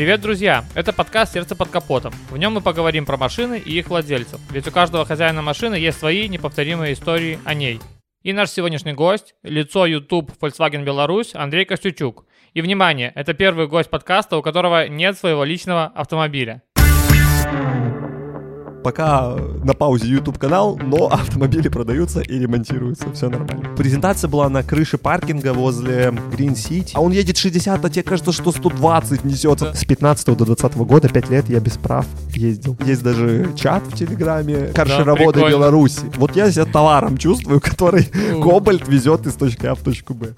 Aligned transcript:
Привет, 0.00 0.22
друзья! 0.22 0.64
Это 0.74 0.94
подкаст 0.94 1.34
«Сердце 1.34 1.54
под 1.54 1.68
капотом». 1.68 2.14
В 2.30 2.38
нем 2.38 2.54
мы 2.54 2.62
поговорим 2.62 3.04
про 3.04 3.18
машины 3.18 3.58
и 3.62 3.78
их 3.78 3.90
владельцев. 3.90 4.40
Ведь 4.50 4.66
у 4.66 4.70
каждого 4.70 5.04
хозяина 5.04 5.42
машины 5.42 5.74
есть 5.74 5.98
свои 5.98 6.26
неповторимые 6.26 6.94
истории 6.94 7.38
о 7.44 7.52
ней. 7.52 7.80
И 8.22 8.32
наш 8.32 8.48
сегодняшний 8.48 8.94
гость– 8.94 9.34
лицо 9.42 9.84
YouTube 9.84 10.32
Volkswagen 10.40 10.84
Беларусь 10.84 11.34
Андрей 11.34 11.66
Костючук. 11.66 12.24
И, 12.54 12.62
внимание, 12.62 13.12
это 13.14 13.34
первый 13.34 13.68
гость 13.68 13.90
подкаста, 13.90 14.38
у 14.38 14.42
которого 14.42 14.88
нет 14.88 15.18
своего 15.18 15.44
личного 15.44 15.92
автомобиля. 15.94 16.62
Пока 18.82 19.36
на 19.62 19.74
паузе 19.74 20.08
YouTube 20.08 20.38
канал, 20.38 20.78
но 20.82 21.06
автомобили 21.12 21.68
продаются 21.68 22.20
и 22.20 22.38
ремонтируются, 22.38 23.12
все 23.12 23.28
нормально. 23.28 23.74
Презентация 23.76 24.28
была 24.28 24.48
на 24.48 24.62
крыше 24.62 24.96
паркинга 24.96 25.52
возле 25.52 26.08
Green 26.32 26.54
City, 26.54 26.92
а 26.94 27.00
он 27.00 27.12
едет 27.12 27.36
60, 27.36 27.84
а 27.84 27.90
тебе 27.90 28.02
кажется, 28.02 28.32
что 28.32 28.52
120 28.52 29.24
несется. 29.24 29.74
С 29.74 29.84
15 29.84 30.36
до 30.36 30.44
20 30.44 30.76
года, 30.78 31.08
5 31.08 31.30
лет 31.30 31.48
я 31.48 31.60
без 31.60 31.76
прав 31.76 32.06
ездил. 32.34 32.76
Есть 32.84 33.02
даже 33.02 33.52
чат 33.54 33.82
в 33.86 33.96
Телеграме, 33.96 34.68
каршероводы 34.74 35.32
прикольно. 35.34 35.56
Беларуси. 35.56 36.00
Вот 36.16 36.34
я 36.36 36.50
себя 36.50 36.64
товаром 36.64 37.18
чувствую, 37.18 37.60
который. 37.60 38.04
Кобальт 38.42 38.88
везет 38.88 39.26
из 39.26 39.34
точки 39.34 39.66
А 39.66 39.74
в 39.74 39.82
точку 39.82 40.14
Б. 40.14 40.34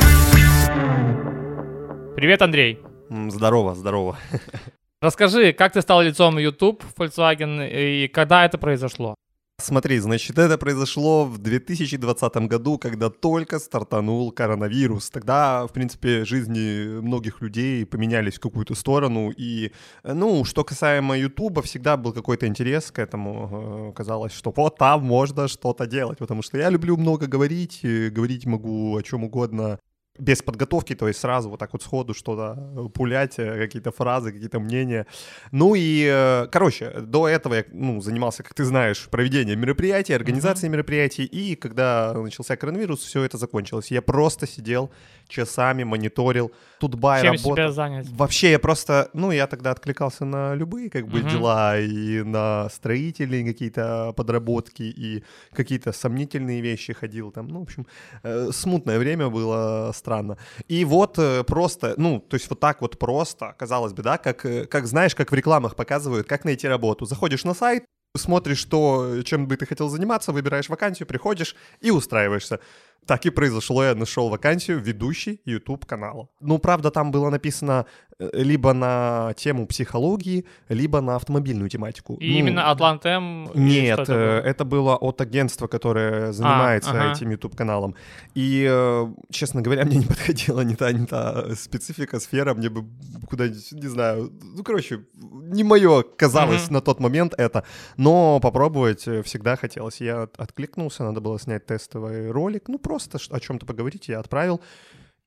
Привет, 2.17 2.43
Андрей! 2.43 2.81
Здорово, 3.29 3.75
здорово. 3.75 4.17
Расскажи, 5.03 5.53
как 5.53 5.73
ты 5.73 5.83
стал 5.83 6.01
лицом 6.01 6.39
YouTube 6.39 6.85
Volkswagen 6.97 7.69
и 7.69 8.07
когда 8.07 8.45
это 8.45 8.57
произошло? 8.57 9.17
Смотри, 9.61 9.99
значит, 9.99 10.39
это 10.39 10.57
произошло 10.59 11.25
в 11.25 11.39
2020 11.39 12.37
году, 12.49 12.79
когда 12.79 13.11
только 13.11 13.59
стартанул 13.59 14.31
коронавирус. 14.31 15.11
Тогда, 15.11 15.67
в 15.67 15.73
принципе, 15.73 16.25
жизни 16.25 17.01
многих 17.01 17.43
людей 17.43 17.85
поменялись 17.85 18.35
в 18.35 18.41
какую-то 18.41 18.77
сторону. 18.77 19.33
И, 19.37 19.73
ну, 20.05 20.45
что 20.45 20.63
касаемо 20.63 21.19
Ютуба, 21.19 21.63
всегда 21.63 21.97
был 21.97 22.13
какой-то 22.13 22.47
интерес 22.47 22.93
к 22.93 23.01
этому. 23.01 23.91
Э, 23.91 23.93
Казалось, 23.97 24.33
что 24.33 24.53
вот 24.55 24.79
там 24.79 25.03
можно 25.05 25.49
что-то 25.49 25.87
делать, 25.87 26.19
потому 26.19 26.43
что 26.43 26.59
я 26.59 26.71
люблю 26.71 26.97
много 26.97 27.27
говорить, 27.27 27.81
э, 27.83 28.09
говорить 28.11 28.47
могу 28.47 28.97
о 28.97 29.03
чем 29.03 29.25
угодно 29.25 29.81
без 30.19 30.43
подготовки, 30.43 30.95
то 30.95 31.09
есть 31.09 31.21
сразу 31.21 31.49
вот 31.49 31.59
так 31.59 31.73
вот 31.73 31.83
сходу 31.83 32.13
что-то 32.15 32.57
э, 32.77 32.89
пулять, 32.91 33.39
э, 33.39 33.59
какие-то 33.59 33.93
фразы, 33.93 34.33
какие-то 34.33 34.61
мнения. 34.61 35.07
Ну 35.53 35.75
и, 35.75 36.07
э, 36.07 36.49
короче, 36.53 36.91
до 37.01 37.29
этого 37.29 37.55
я, 37.55 37.65
ну, 37.73 38.01
занимался, 38.01 38.43
как 38.43 38.53
ты 38.55 38.65
знаешь, 38.65 39.09
проведением 39.11 39.61
мероприятий, 39.61 40.13
организацией 40.13 40.71
мероприятий, 40.71 41.25
и 41.25 41.57
когда 41.57 42.13
начался 42.13 42.57
коронавирус, 42.57 43.01
все 43.01 43.23
это 43.23 43.39
закончилось. 43.39 43.91
Я 43.91 44.03
просто 44.03 44.47
сидел 44.47 44.91
часами, 45.29 45.85
мониторил, 45.85 46.53
тутбай 46.81 47.23
Чем 47.23 47.33
работал. 47.35 47.55
себя 47.57 47.73
занять? 47.73 48.09
Вообще 48.11 48.51
я 48.51 48.59
просто, 48.59 49.09
ну, 49.13 49.31
я 49.31 49.47
тогда 49.47 49.71
откликался 49.71 50.25
на 50.25 50.55
любые 50.55 50.91
как 50.91 51.09
бы 51.09 51.21
Мгм. 51.21 51.29
дела 51.29 51.79
и 51.79 52.23
на 52.23 52.69
строительные 52.71 53.45
какие-то 53.45 54.13
подработки 54.17 54.83
и 54.83 55.25
какие-то 55.53 55.93
сомнительные 55.93 56.61
вещи 56.61 56.93
ходил 56.93 57.31
там, 57.31 57.49
ну, 57.49 57.61
в 57.61 57.63
общем, 57.63 57.87
э, 58.23 58.51
смутное 58.53 58.99
время 58.99 59.29
было 59.29 59.93
странно. 59.95 60.37
И 60.69 60.85
вот 60.85 61.19
э, 61.19 61.45
просто, 61.45 61.95
ну, 61.97 62.21
то 62.21 62.35
есть 62.37 62.51
вот 62.51 62.61
так 62.61 62.81
вот 62.81 62.99
просто, 62.99 63.55
казалось 63.59 63.93
бы, 63.93 64.03
да, 64.03 64.19
как, 64.19 64.45
э, 64.47 64.67
как 64.67 64.87
знаешь, 64.87 65.15
как 65.15 65.31
в 65.33 65.35
рекламах 65.35 65.77
показывают, 65.77 66.27
как 66.27 66.45
найти 66.45 66.69
работу. 66.69 67.05
Заходишь 67.07 67.45
на 67.45 67.55
сайт, 67.55 67.85
смотришь, 68.17 68.59
что, 68.59 69.23
чем 69.25 69.47
бы 69.47 69.57
ты 69.57 69.67
хотел 69.67 69.89
заниматься, 69.89 70.33
выбираешь 70.33 70.69
вакансию, 70.69 71.07
приходишь 71.07 71.57
и 71.81 71.91
устраиваешься. 71.91 72.61
Так 73.07 73.27
и 73.27 73.31
произошло, 73.31 73.83
я 73.83 73.95
нашел 73.95 74.29
вакансию 74.29 74.79
ведущий 74.79 75.41
YouTube 75.45 75.87
канала. 75.87 76.29
Ну, 76.41 76.59
правда, 76.59 76.91
там 76.91 77.11
было 77.11 77.31
написано 77.31 77.85
э, 78.21 78.31
либо 78.33 78.73
на 78.73 79.33
тему 79.37 79.67
психологии, 79.67 80.45
либо 80.69 81.01
на 81.01 81.17
автомобильную 81.17 81.69
тематику. 81.69 82.15
И 82.21 82.31
Ну, 82.31 82.39
именно 82.39 82.71
Атлантем? 82.71 83.51
Нет, 83.55 83.99
это 83.99 84.13
э, 84.13 84.17
было? 84.17 84.47
это 84.47 84.65
было 84.65 84.97
от 84.97 85.21
агентства, 85.21 85.67
которое 85.67 86.33
занимается 86.33 86.91
ага. 86.91 87.13
этим 87.13 87.31
YouTube 87.31 87.57
каналом. 87.57 87.97
И, 88.37 88.65
э, 88.71 89.07
честно 89.31 89.63
говоря, 89.63 89.85
мне 89.85 89.97
не 89.97 90.07
подходила 90.07 90.61
ни 90.61 90.75
та, 90.75 90.93
ни 90.93 91.05
та 91.05 91.57
специфика, 91.57 92.21
сфера, 92.21 92.55
мне 92.55 92.69
бы 92.69 92.85
куда-нибудь, 93.29 93.73
не 93.73 93.89
знаю, 93.89 94.31
ну, 94.57 94.63
короче, 94.63 95.01
не 95.33 95.65
мое 95.65 96.03
казалось 96.03 96.65
Мгм. 96.67 96.75
на 96.75 96.81
тот 96.81 97.01
момент 97.01 97.35
это, 97.39 97.65
но 97.97 98.39
попробовать 98.41 99.07
э, 99.09 99.23
всегда 99.23 99.57
хотелось. 99.57 100.01
Я 100.01 100.23
от- 100.23 100.37
откликнулся, 100.39 101.05
надо 101.05 101.21
было 101.21 101.39
снять 101.39 101.67
тестовый 101.67 102.31
ролик, 102.31 102.69
ну, 102.69 102.79
просто 102.79 103.19
о 103.31 103.41
чем-то 103.41 103.67
поговорить, 103.67 104.09
я 104.09 104.21
отправил, 104.21 104.61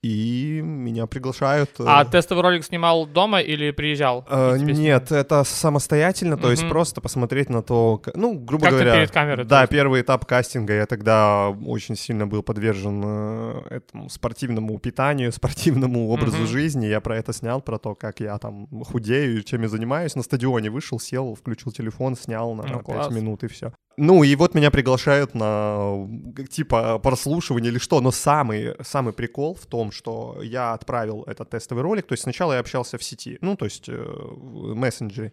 и 0.03 0.61
меня 0.63 1.07
приглашают. 1.07 1.72
э, 1.79 1.83
А 1.88 2.06
тестовый 2.06 2.44
ролик 2.44 2.63
снимал 2.63 3.07
дома 3.07 3.41
или 3.41 3.72
приезжал? 3.72 4.23
Э, 4.29 4.56
Нет, 4.57 5.11
это 5.11 5.44
самостоятельно, 5.44 6.38
то 6.38 6.51
есть 6.51 6.63
Мгм. 6.63 6.69
просто 6.69 7.01
посмотреть 7.01 7.50
на 7.50 7.63
то, 7.63 8.01
ну, 8.13 8.33
грубо 8.38 8.66
Как 8.66 8.73
говоря, 8.73 8.94
перед 8.95 9.11
камерой, 9.11 9.45
да, 9.45 9.61
есть? 9.61 9.72
первый 9.72 10.01
этап 10.01 10.25
кастинга, 10.25 10.73
я 10.73 10.85
тогда 10.85 11.50
очень 11.66 11.95
сильно 11.95 12.28
был 12.28 12.44
подвержен 12.44 13.01
э, 13.03 13.61
этому 13.72 14.09
спортивному 14.09 14.78
питанию, 14.79 15.31
спортивному 15.31 16.09
образу 16.09 16.38
Мгм. 16.38 16.47
жизни, 16.47 16.85
я 16.85 17.01
про 17.01 17.17
это 17.17 17.33
снял, 17.33 17.62
про 17.62 17.79
то, 17.79 17.95
как 17.95 18.19
я 18.19 18.38
там 18.38 18.67
худею, 18.83 19.41
чем 19.44 19.63
я 19.63 19.69
занимаюсь, 19.69 20.16
на 20.16 20.22
стадионе 20.23 20.69
вышел, 20.69 21.00
сел, 21.00 21.33
включил 21.35 21.72
телефон, 21.72 22.16
снял 22.16 22.53
на 22.53 22.63
Ну, 22.63 22.69
5 22.79 22.83
класс. 22.85 23.09
минут 23.13 23.44
и 23.44 23.47
все. 23.47 23.73
Ну 23.97 24.23
и 24.23 24.35
вот 24.35 24.56
меня 24.56 24.72
приглашают 24.72 25.35
на 25.35 26.06
типа 26.51 27.00
прослушивание 27.00 27.72
или 27.72 27.79
что, 27.79 28.01
но 28.01 28.12
самый, 28.12 28.75
самый 28.83 29.13
прикол 29.13 29.56
в 29.56 29.66
том, 29.67 29.91
что 29.95 30.41
я 30.41 30.73
отправил 30.73 31.23
этот 31.23 31.50
тестовый 31.50 31.83
ролик, 31.83 32.06
то 32.06 32.13
есть 32.13 32.23
сначала 32.23 32.53
я 32.53 32.59
общался 32.59 32.97
в 32.97 33.03
сети, 33.03 33.38
ну 33.41 33.56
то 33.56 33.66
есть 33.66 33.89
э, 33.89 33.95
в 33.95 34.75
мессенджере, 34.75 35.31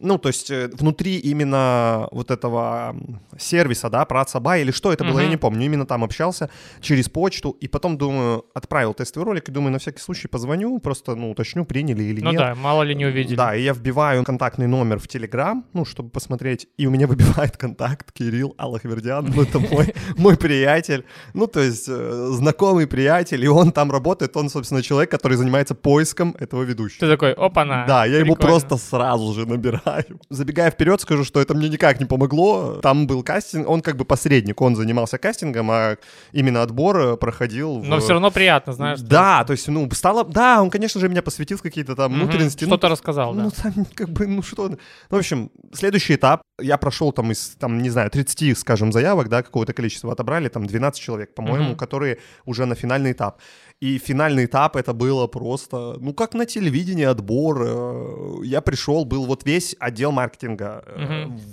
ну, 0.00 0.18
то 0.18 0.28
есть 0.28 0.50
э, 0.50 0.68
внутри 0.72 1.18
именно 1.18 2.08
вот 2.10 2.30
этого 2.30 2.96
сервиса, 3.38 3.90
да, 3.90 4.04
Пратсаба 4.04 4.58
или 4.58 4.70
что 4.72 4.92
это 4.92 5.04
было, 5.04 5.18
я 5.18 5.24
Мгм. 5.24 5.30
не 5.30 5.36
помню. 5.36 5.66
Именно 5.66 5.86
там 5.86 6.02
общался 6.04 6.48
через 6.80 7.08
почту, 7.08 7.50
и 7.60 7.68
потом, 7.68 7.96
думаю, 7.98 8.44
отправил 8.54 8.94
тестовый 8.94 9.26
ролик, 9.26 9.48
и 9.48 9.52
думаю, 9.52 9.72
на 9.72 9.78
всякий 9.78 10.00
случай 10.00 10.28
позвоню, 10.28 10.78
просто, 10.78 11.14
ну, 11.14 11.30
уточню, 11.30 11.64
приняли 11.64 12.02
или 12.04 12.20
Ну 12.22 12.30
нет. 12.30 12.40
да, 12.40 12.54
мало 12.54 12.82
ли 12.82 12.94
не 12.94 13.06
увидели. 13.06 13.36
Да, 13.36 13.54
и 13.54 13.62
я 13.62 13.72
вбиваю 13.72 14.24
контактный 14.24 14.66
номер 14.66 14.98
в 14.98 15.06
Телеграм, 15.08 15.64
ну, 15.74 15.84
чтобы 15.84 16.10
посмотреть, 16.10 16.66
и 16.78 16.86
у 16.86 16.90
меня 16.90 17.06
выбивает 17.06 17.56
контакт 17.56 18.12
Кирилл 18.12 18.54
Аллахвердян, 18.58 19.30
ну, 19.34 19.42
это 19.42 19.58
мой, 19.58 19.94
мой 20.16 20.36
приятель, 20.36 21.04
ну, 21.34 21.46
то 21.46 21.60
есть 21.60 21.88
э, 21.88 22.28
знакомый 22.32 22.86
приятель, 22.86 23.44
и 23.44 23.48
он 23.48 23.72
там 23.72 23.90
работает, 23.90 24.36
он, 24.36 24.48
собственно, 24.48 24.82
человек, 24.82 25.10
который 25.10 25.36
занимается 25.36 25.74
поиском 25.74 26.34
этого 26.40 26.62
ведущего. 26.62 27.00
Ты 27.00 27.08
такой, 27.08 27.32
опа-на. 27.32 27.84
Да, 27.86 28.06
я 28.06 28.18
ему 28.18 28.36
просто 28.36 28.76
сразу 28.76 29.32
же 29.34 29.46
набираю. 29.46 29.89
Забегая 30.30 30.70
вперед, 30.70 31.00
скажу, 31.00 31.24
что 31.24 31.40
это 31.40 31.54
мне 31.54 31.68
никак 31.68 32.00
не 32.00 32.06
помогло. 32.06 32.74
Там 32.82 33.06
был 33.06 33.22
кастинг, 33.22 33.68
он 33.68 33.80
как 33.82 33.96
бы 33.96 34.04
посредник, 34.04 34.60
он 34.60 34.76
занимался 34.76 35.18
кастингом, 35.18 35.70
а 35.70 35.96
именно 36.32 36.62
отбор 36.62 36.98
э, 37.00 37.16
проходил. 37.16 37.80
в- 37.80 37.84
Но 37.84 37.98
все 38.00 38.12
равно 38.12 38.30
приятно, 38.30 38.72
знаешь. 38.72 39.00
Да, 39.00 39.44
то 39.44 39.52
есть, 39.52 39.68
ну, 39.68 39.88
стало... 39.92 40.24
Да, 40.24 40.62
он, 40.62 40.70
конечно 40.70 41.00
же, 41.00 41.08
меня 41.08 41.22
посвятил 41.22 41.58
в 41.58 41.62
какие-то 41.62 41.94
там 41.96 42.12
внутренности. 42.14 42.64
ну, 42.64 42.70
Что-то 42.70 42.88
рассказал, 42.88 43.34
да. 43.34 43.42
ну, 43.44 43.50
там, 43.50 43.86
как 43.94 44.08
бы, 44.10 44.26
ну 44.26 44.42
что... 44.42 44.68
Ну, 44.68 44.78
в 45.10 45.16
общем, 45.16 45.50
следующий 45.72 46.14
этап. 46.14 46.42
Я 46.60 46.76
прошел 46.76 47.12
там 47.12 47.30
из, 47.32 47.56
там, 47.58 47.80
не 47.82 47.90
знаю, 47.90 48.10
30, 48.10 48.58
скажем, 48.58 48.92
заявок, 48.92 49.28
да, 49.28 49.42
какого-то 49.42 49.72
количества 49.72 50.12
отобрали, 50.12 50.48
там 50.48 50.66
12 50.66 51.00
человек, 51.00 51.34
по-моему, 51.34 51.70
Мгм. 51.70 51.76
которые 51.76 52.18
уже 52.44 52.66
на 52.66 52.74
финальный 52.74 53.12
этап. 53.12 53.40
И 53.80 53.96
финальный 53.96 54.44
этап 54.44 54.76
это 54.76 54.92
было 54.92 55.26
просто, 55.26 55.96
ну, 56.00 56.12
как 56.12 56.34
на 56.34 56.44
телевидении 56.44 57.06
отбор. 57.06 57.62
Э, 57.66 58.34
Я 58.44 58.60
пришел, 58.60 59.06
был 59.06 59.24
вот 59.24 59.46
весь 59.46 59.74
отдел 59.80 60.12
маркетинга 60.12 60.84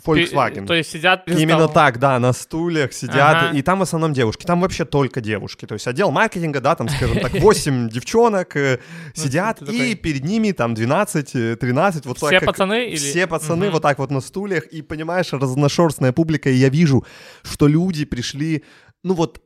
в 0.04 0.10
Volkswagen. 0.10 0.62
Ты- 0.62 0.66
То 0.66 0.74
есть 0.74 0.92
сидят... 0.92 1.24
Именно 1.26 1.60
столом. 1.70 1.74
так, 1.74 2.00
да, 2.00 2.20
на 2.20 2.34
стульях 2.34 2.92
сидят, 2.92 3.38
Ага. 3.48 3.58
и 3.58 3.62
там 3.62 3.80
в 3.80 3.84
основном 3.84 4.12
девушки, 4.12 4.46
там 4.46 4.60
вообще 4.60 4.84
только 4.84 5.22
девушки, 5.22 5.66
то 5.66 5.74
есть 5.76 5.88
отдел 5.88 6.12
маркетинга, 6.12 6.60
да, 6.60 6.76
там, 6.76 6.90
скажем 6.90 7.20
так, 7.22 7.32
8 7.34 7.88
девчонок 7.94 8.58
э, 8.58 8.80
Ну, 9.16 9.24
сидят, 9.24 9.62
и 9.62 9.96
перед 9.96 10.26
ними 10.26 10.52
там 10.52 10.74
12, 10.74 11.34
э, 11.36 11.56
13, 11.56 12.06
вот 12.06 12.18
Все 12.18 12.42
пацаны 12.42 12.90
или... 12.90 12.98
все 12.98 13.26
пацаны 13.28 13.70
вот 13.72 13.82
так 13.84 14.00
вот 14.00 14.12
на 14.12 14.20
стульях, 14.20 14.66
и, 14.66 14.82
понимаешь, 14.82 15.32
разношерстная 15.32 16.12
публика, 16.12 16.50
и 16.50 16.56
я 16.56 16.68
вижу, 16.68 17.06
что 17.44 17.68
люди 17.68 18.04
пришли, 18.04 18.66
ну 19.04 19.14
вот, 19.14 19.42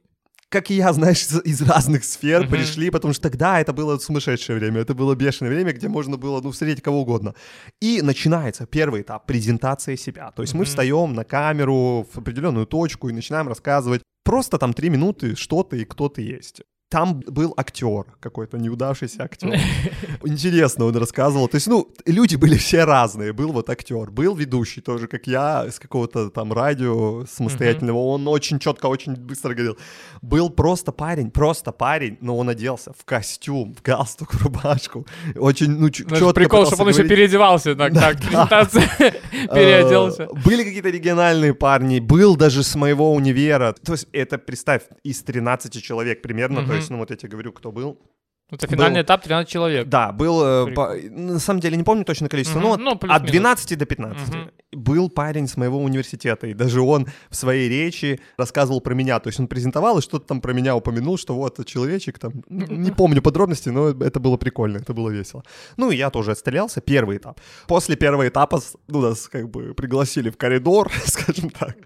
как 0.52 0.70
и 0.70 0.76
я, 0.76 0.92
знаешь, 0.94 1.26
из, 1.46 1.62
разных 1.62 2.04
сфер 2.04 2.42
Мгм. 2.42 2.50
пришли, 2.52 2.90
потому 2.90 3.14
что 3.14 3.24
тогда 3.24 3.60
это 3.62 3.72
было 3.74 3.98
сумасшедшее 3.98 4.60
время, 4.60 4.82
это 4.82 4.94
было 4.94 5.16
бешеное 5.16 5.50
время, 5.50 5.72
где 5.72 5.88
можно 5.88 6.18
было, 6.18 6.42
ну, 6.42 6.52
встретить 6.52 6.84
кого 6.84 7.02
угодно. 7.02 7.34
И 7.80 8.02
начинается 8.02 8.66
первый 8.66 9.02
этап 9.02 9.26
презентации 9.26 9.96
себя. 9.96 10.32
То 10.32 10.42
есть 10.44 10.54
мы 10.54 10.60
Мгм. 10.60 10.66
встаем 10.66 11.14
на 11.14 11.24
камеру 11.24 12.06
в 12.14 12.18
определенную 12.18 12.66
точку 12.66 13.10
и 13.10 13.14
начинаем 13.14 13.48
рассказывать. 13.48 14.02
Просто 14.24 14.58
там 14.58 14.74
три 14.74 14.90
минуты, 14.90 15.36
что 15.36 15.64
ты 15.64 15.82
и 15.82 15.86
кто 15.86 16.10
ты 16.10 16.22
есть. 16.22 16.62
Там 16.92 17.22
был 17.26 17.54
актер 17.56 18.04
какой-то, 18.20 18.58
неудавшийся 18.58 19.24
актер. 19.24 19.58
Интересно 20.26 20.86
он 20.86 20.98
рассказывал. 20.98 21.48
То 21.48 21.56
есть, 21.56 21.68
ну, 21.68 21.88
люди 22.06 22.36
были 22.36 22.58
все 22.58 22.84
разные. 22.84 23.32
Был 23.32 23.54
вот 23.54 23.70
актер, 23.70 24.12
был 24.12 24.36
ведущий 24.36 24.82
тоже, 24.82 25.08
как 25.08 25.26
я, 25.26 25.68
с 25.72 25.80
какого-то 25.80 26.30
там 26.30 26.52
радио 26.52 27.26
самостоятельного. 27.26 27.98
Он 27.98 28.28
очень 28.28 28.60
четко, 28.60 28.88
очень 28.88 29.16
быстро 29.16 29.54
говорил. 29.54 29.78
Был 30.22 30.50
просто 30.50 30.92
парень, 30.92 31.32
просто 31.32 31.72
парень, 31.72 32.18
но 32.20 32.38
он 32.38 32.50
оделся 32.50 32.92
в 32.92 33.06
костюм, 33.06 33.74
в 33.74 33.82
галстук, 33.82 34.34
в 34.34 34.44
рубашку. 34.44 35.08
Очень, 35.38 35.72
ну, 35.72 35.90
четко 35.90 36.34
Прикол, 36.34 36.66
чтобы 36.66 36.84
он 36.84 36.90
еще 36.90 37.08
переодевался 37.08 37.74
так, 37.74 37.94
так, 37.94 38.18
презентация, 38.18 39.14
переоделся. 39.54 40.24
Э, 40.24 40.28
были 40.46 40.66
какие-то 40.66 40.90
региональные 40.90 41.54
парни, 41.54 42.02
был 42.02 42.36
даже 42.36 42.64
с 42.64 42.76
моего 42.76 43.14
универа. 43.14 43.74
То 43.82 43.94
есть 43.94 44.08
это, 44.12 44.38
представь, 44.38 44.82
из 45.04 45.24
13 45.24 45.82
человек 45.82 46.22
примерно, 46.22 46.68
то 46.68 46.81
ну 46.90 46.98
вот 46.98 47.10
я 47.12 47.18
тебе 47.18 47.30
говорю, 47.30 47.54
кто 47.54 47.72
был. 47.72 48.00
Это 48.52 48.68
финальный 48.68 49.00
был, 49.00 49.06
этап 49.06 49.24
13 49.24 49.50
человек. 49.50 49.88
Да, 49.88 50.12
был, 50.12 50.44
э, 50.44 50.74
по, 50.74 50.94
на 51.10 51.40
самом 51.40 51.62
деле 51.62 51.78
не 51.78 51.84
помню 51.84 52.04
точно 52.04 52.28
количество, 52.28 52.60
угу, 52.60 52.78
но 52.78 52.78
ну, 52.78 53.00
от 53.10 53.24
12 53.24 53.78
до 53.78 53.86
15. 53.86 54.30
Угу. 54.30 54.38
Был 54.74 55.10
парень 55.10 55.48
с 55.48 55.58
моего 55.58 55.82
университета, 55.82 56.48
и 56.48 56.54
даже 56.54 56.82
он 56.82 57.08
в 57.30 57.36
своей 57.36 57.70
речи 57.70 58.20
рассказывал 58.38 58.82
про 58.82 58.94
меня. 58.94 59.20
То 59.20 59.30
есть 59.30 59.40
он 59.40 59.48
презентовал 59.48 60.00
и 60.00 60.02
что-то 60.02 60.28
там 60.28 60.42
про 60.42 60.54
меня 60.54 60.76
упомянул, 60.76 61.18
что 61.18 61.36
вот 61.36 61.66
человечек 61.66 62.20
там, 62.20 62.34
не 62.50 62.92
помню 62.98 63.22
подробности, 63.22 63.70
но 63.70 63.90
это 63.90 64.20
было 64.20 64.38
прикольно, 64.38 64.78
это 64.78 64.94
было 64.94 65.10
весело. 65.10 65.44
Ну 65.78 65.92
и 65.92 65.96
я 65.96 66.10
тоже 66.10 66.32
отстрелялся, 66.32 66.82
первый 66.82 67.18
этап. 67.18 67.40
После 67.68 67.96
первого 67.96 68.28
этапа 68.28 68.62
ну, 68.88 69.02
нас 69.02 69.28
как 69.28 69.50
бы 69.50 69.74
пригласили 69.74 70.30
в 70.30 70.38
коридор, 70.38 70.92
скажем 71.06 71.50
так. 71.50 71.78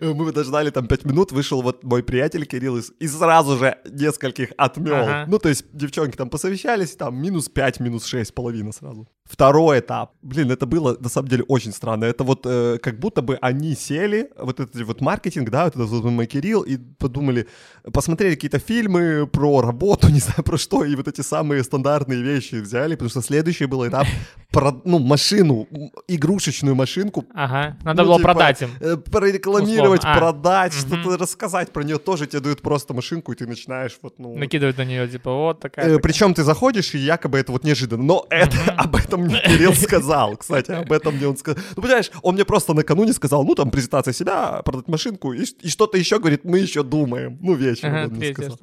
Мы 0.00 0.26
подождали 0.26 0.70
там 0.70 0.86
5 0.86 1.04
минут, 1.06 1.32
вышел 1.32 1.62
вот 1.62 1.82
мой 1.84 2.02
приятель 2.02 2.44
Кирилл 2.44 2.78
и, 2.78 3.08
сразу 3.08 3.56
же 3.56 3.78
нескольких 3.90 4.52
отмел. 4.56 4.94
Ага. 4.94 5.24
Ну 5.28 5.38
то 5.38 5.48
есть 5.48 5.64
девчонки 5.72 6.09
там 6.16 6.30
посовещались, 6.30 6.96
там 6.96 7.16
минус 7.16 7.48
5, 7.48 7.80
минус 7.80 8.06
6, 8.06 8.34
половина 8.34 8.72
сразу. 8.72 9.08
Второй 9.30 9.78
этап. 9.78 10.10
Блин, 10.22 10.50
это 10.50 10.66
было 10.66 10.96
на 10.98 11.08
самом 11.08 11.28
деле 11.28 11.44
очень 11.44 11.72
странно. 11.72 12.04
Это 12.04 12.24
вот 12.24 12.40
э, 12.44 12.78
как 12.82 12.98
будто 12.98 13.22
бы 13.22 13.38
они 13.40 13.76
сели, 13.76 14.28
вот 14.36 14.58
этот 14.58 14.82
вот 14.82 15.00
маркетинг, 15.00 15.50
да, 15.50 15.64
вот 15.64 15.76
этот 15.76 15.88
вот 15.88 16.26
Кирилл, 16.26 16.62
и 16.62 16.76
подумали, 16.76 17.46
посмотрели 17.92 18.34
какие-то 18.34 18.58
фильмы 18.58 19.28
про 19.28 19.60
работу, 19.60 20.08
не 20.12 20.18
знаю 20.18 20.42
про 20.42 20.58
что, 20.58 20.84
и 20.84 20.96
вот 20.96 21.06
эти 21.06 21.20
самые 21.20 21.62
стандартные 21.62 22.22
вещи 22.22 22.56
взяли, 22.56 22.94
потому 22.94 23.10
что 23.10 23.22
следующий 23.22 23.66
был 23.66 23.86
этап 23.86 24.06
про, 24.50 24.72
ну, 24.84 24.98
машину, 24.98 25.68
игрушечную 26.08 26.74
машинку. 26.74 27.24
Ага, 27.32 27.76
надо 27.84 28.02
ну, 28.02 28.08
было 28.08 28.18
типа, 28.18 28.32
продать 28.32 28.62
им. 28.62 28.70
Э, 28.80 28.96
прорекламировать, 28.96 30.04
а, 30.04 30.16
продать, 30.16 30.74
угу. 30.74 30.96
что-то 30.96 31.18
рассказать 31.18 31.70
про 31.72 31.84
нее 31.84 31.98
тоже. 31.98 32.26
Тебе 32.26 32.40
дают 32.40 32.62
просто 32.62 32.94
машинку, 32.94 33.32
и 33.32 33.36
ты 33.36 33.46
начинаешь 33.46 33.96
вот, 34.02 34.18
ну... 34.18 34.36
Накидывать 34.36 34.76
на 34.76 34.84
нее, 34.84 35.06
типа, 35.08 35.32
вот 35.32 35.60
такая. 35.60 35.96
Э, 35.96 35.98
причем 36.00 36.34
ты 36.34 36.42
заходишь, 36.42 36.94
и 36.94 36.98
якобы 36.98 37.38
это 37.38 37.52
вот 37.52 37.64
неожиданно. 37.64 38.02
Но 38.02 38.26
это, 38.28 38.56
об 38.76 38.96
этом 38.96 39.19
мне 39.22 39.40
Кирилл 39.46 39.74
сказал, 39.74 40.36
кстати, 40.36 40.72
об 40.72 40.92
этом 40.92 41.16
мне 41.16 41.28
он 41.28 41.36
сказал. 41.36 41.62
Ну, 41.76 41.82
понимаешь, 41.82 42.10
он 42.22 42.34
мне 42.34 42.44
просто 42.44 42.74
накануне 42.74 43.12
сказал, 43.12 43.44
ну, 43.44 43.54
там, 43.54 43.70
презентация 43.70 44.12
себя, 44.12 44.62
продать 44.62 44.88
машинку, 44.88 45.32
и, 45.32 45.44
и 45.62 45.68
что-то 45.68 45.98
еще, 45.98 46.18
говорит, 46.18 46.44
мы 46.44 46.58
еще 46.58 46.82
думаем. 46.82 47.38
Ну, 47.40 47.54
вечером 47.54 47.94
ага, 47.94 48.08
он 48.08 48.14
мне 48.16 48.32
сказал. 48.32 48.58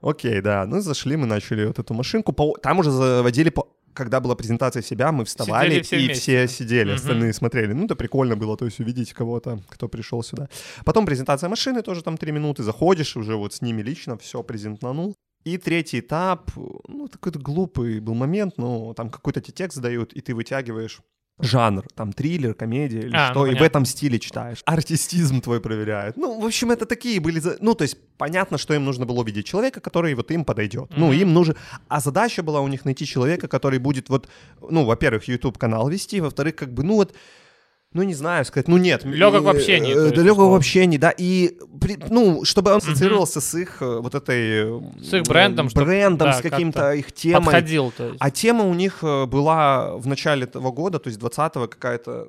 Окей, 0.00 0.40
да. 0.40 0.66
Ну, 0.66 0.80
зашли, 0.80 1.16
мы 1.16 1.26
начали 1.26 1.64
вот 1.64 1.78
эту 1.78 1.94
машинку. 1.94 2.32
Там 2.62 2.78
уже 2.78 2.90
заводили 2.90 3.50
по 3.50 3.68
когда 3.94 4.20
была 4.20 4.34
презентация 4.34 4.82
себя, 4.82 5.12
мы 5.12 5.24
вставали 5.24 5.80
все 5.80 5.96
и 5.96 6.06
вместе. 6.06 6.20
все 6.20 6.48
сидели, 6.48 6.88
угу. 6.88 6.96
остальные 6.96 7.32
смотрели. 7.32 7.72
Ну, 7.72 7.84
это 7.84 7.94
прикольно 7.94 8.36
было, 8.36 8.56
то 8.56 8.64
есть 8.64 8.80
увидеть 8.80 9.12
кого-то, 9.12 9.60
кто 9.68 9.88
пришел 9.88 10.22
сюда. 10.22 10.48
Потом 10.84 11.06
презентация 11.06 11.48
машины, 11.48 11.80
тоже 11.82 12.02
там 12.02 12.16
три 12.16 12.32
минуты, 12.32 12.62
заходишь 12.62 13.16
уже 13.16 13.36
вот 13.36 13.54
с 13.54 13.62
ними 13.62 13.82
лично, 13.82 14.18
все 14.18 14.42
презентанул. 14.42 15.14
И 15.44 15.58
третий 15.58 16.00
этап, 16.00 16.50
ну, 16.88 17.08
такой 17.08 17.32
глупый 17.32 18.00
был 18.00 18.14
момент, 18.14 18.54
но 18.56 18.94
там 18.94 19.10
какой-то 19.10 19.40
тебе 19.40 19.52
текст 19.52 19.78
дают, 19.78 20.12
и 20.14 20.20
ты 20.20 20.34
вытягиваешь 20.34 21.00
жанр, 21.40 21.84
там 21.94 22.12
триллер, 22.12 22.54
комедия 22.54 23.00
или 23.00 23.16
а, 23.16 23.30
что, 23.30 23.44
ну, 23.44 23.52
и 23.52 23.54
в 23.56 23.62
этом 23.62 23.84
стиле 23.84 24.18
читаешь. 24.18 24.62
Артистизм 24.64 25.40
твой 25.40 25.60
проверяют. 25.60 26.16
Ну, 26.16 26.40
в 26.40 26.46
общем, 26.46 26.70
это 26.70 26.86
такие 26.86 27.20
были... 27.20 27.42
Ну, 27.60 27.74
то 27.74 27.82
есть 27.82 27.98
понятно, 28.16 28.56
что 28.56 28.72
им 28.72 28.84
нужно 28.84 29.04
было 29.04 29.20
увидеть 29.20 29.46
человека, 29.46 29.80
который 29.80 30.14
вот 30.14 30.30
им 30.30 30.44
подойдет. 30.44 30.90
Mm-hmm. 30.90 30.96
Ну, 30.96 31.12
им 31.12 31.34
нужно... 31.34 31.56
А 31.88 32.00
задача 32.00 32.42
была 32.42 32.60
у 32.60 32.68
них 32.68 32.84
найти 32.84 33.04
человека, 33.04 33.48
который 33.48 33.78
будет 33.78 34.08
вот, 34.08 34.28
ну, 34.60 34.84
во-первых, 34.84 35.26
YouTube-канал 35.26 35.88
вести, 35.88 36.20
во-вторых, 36.20 36.54
как 36.54 36.72
бы, 36.72 36.84
ну, 36.84 36.94
вот 36.94 37.14
ну, 37.94 38.02
не 38.02 38.14
знаю, 38.14 38.44
сказать, 38.44 38.66
ну, 38.66 38.76
нет. 38.76 39.04
Легок 39.04 39.44
в 39.44 39.48
общении. 39.48 39.94
Э, 39.94 40.10
да, 40.10 40.20
легок 40.20 40.50
в 40.50 40.54
общении, 40.54 40.98
да, 40.98 41.14
и, 41.16 41.56
ну, 42.10 42.44
чтобы 42.44 42.72
он 42.72 42.78
ассоциировался 42.78 43.40
с 43.40 43.54
их 43.54 43.80
э, 43.80 44.00
вот 44.00 44.16
этой... 44.16 44.82
С 45.00 45.14
их 45.14 45.22
брендом. 45.22 45.68
Брендом, 45.72 46.32
с 46.32 46.40
каким-то 46.40 46.92
их 46.92 47.12
темой. 47.12 47.44
Подходил, 47.44 47.92
то 47.96 48.06
есть. 48.06 48.16
А 48.18 48.30
тема 48.32 48.64
у 48.64 48.74
них 48.74 48.98
э, 49.02 49.26
была 49.26 49.96
в 49.96 50.08
начале 50.08 50.42
этого 50.42 50.72
года, 50.72 50.98
то 50.98 51.08
есть 51.08 51.20
20-го 51.20 51.68
какая-то 51.68 52.28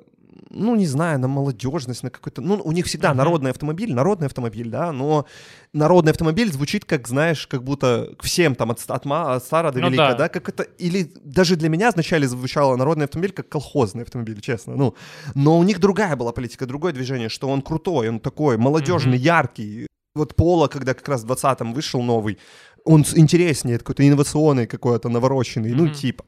ну, 0.50 0.76
не 0.76 0.86
знаю, 0.86 1.18
на 1.18 1.28
молодежность, 1.28 2.02
на 2.02 2.10
какой-то... 2.10 2.40
Ну, 2.40 2.60
у 2.64 2.72
них 2.72 2.86
всегда 2.86 3.14
народный 3.14 3.50
автомобиль, 3.50 3.92
народный 3.92 4.26
автомобиль, 4.26 4.68
да, 4.68 4.92
но 4.92 5.26
народный 5.72 6.12
автомобиль 6.12 6.52
звучит, 6.52 6.84
как, 6.84 7.08
знаешь, 7.08 7.46
как 7.46 7.62
будто 7.64 8.14
всем 8.20 8.54
там 8.54 8.70
от, 8.70 8.80
от, 8.88 9.06
от 9.06 9.44
стара 9.44 9.72
до 9.72 9.80
ну, 9.80 9.88
велика, 9.88 10.12
да. 10.12 10.14
да, 10.14 10.28
как 10.28 10.48
это... 10.48 10.62
Или 10.78 11.12
даже 11.24 11.56
для 11.56 11.68
меня 11.68 11.90
вначале 11.90 12.28
звучало 12.28 12.76
народный 12.76 13.04
автомобиль 13.04 13.32
как 13.32 13.48
колхозный 13.48 14.02
автомобиль, 14.02 14.40
честно, 14.40 14.76
ну. 14.76 14.94
Но 15.34 15.58
у 15.58 15.62
них 15.62 15.80
другая 15.80 16.16
была 16.16 16.32
политика, 16.32 16.66
другое 16.66 16.92
движение, 16.92 17.28
что 17.28 17.48
он 17.48 17.62
крутой, 17.62 18.08
он 18.08 18.20
такой 18.20 18.56
молодежный, 18.56 19.18
uh-huh. 19.18 19.36
яркий. 19.36 19.86
Вот 20.14 20.34
Пола, 20.34 20.68
когда 20.68 20.94
как 20.94 21.08
раз 21.08 21.24
в 21.24 21.30
20-м 21.30 21.74
вышел 21.74 22.02
новый, 22.02 22.38
он 22.84 23.04
интереснее, 23.14 23.78
какой-то 23.78 24.06
инновационный 24.06 24.66
какой-то, 24.66 25.08
навороченный, 25.08 25.72
uh-huh. 25.72 25.88
ну, 25.88 25.88
типа. 25.88 26.24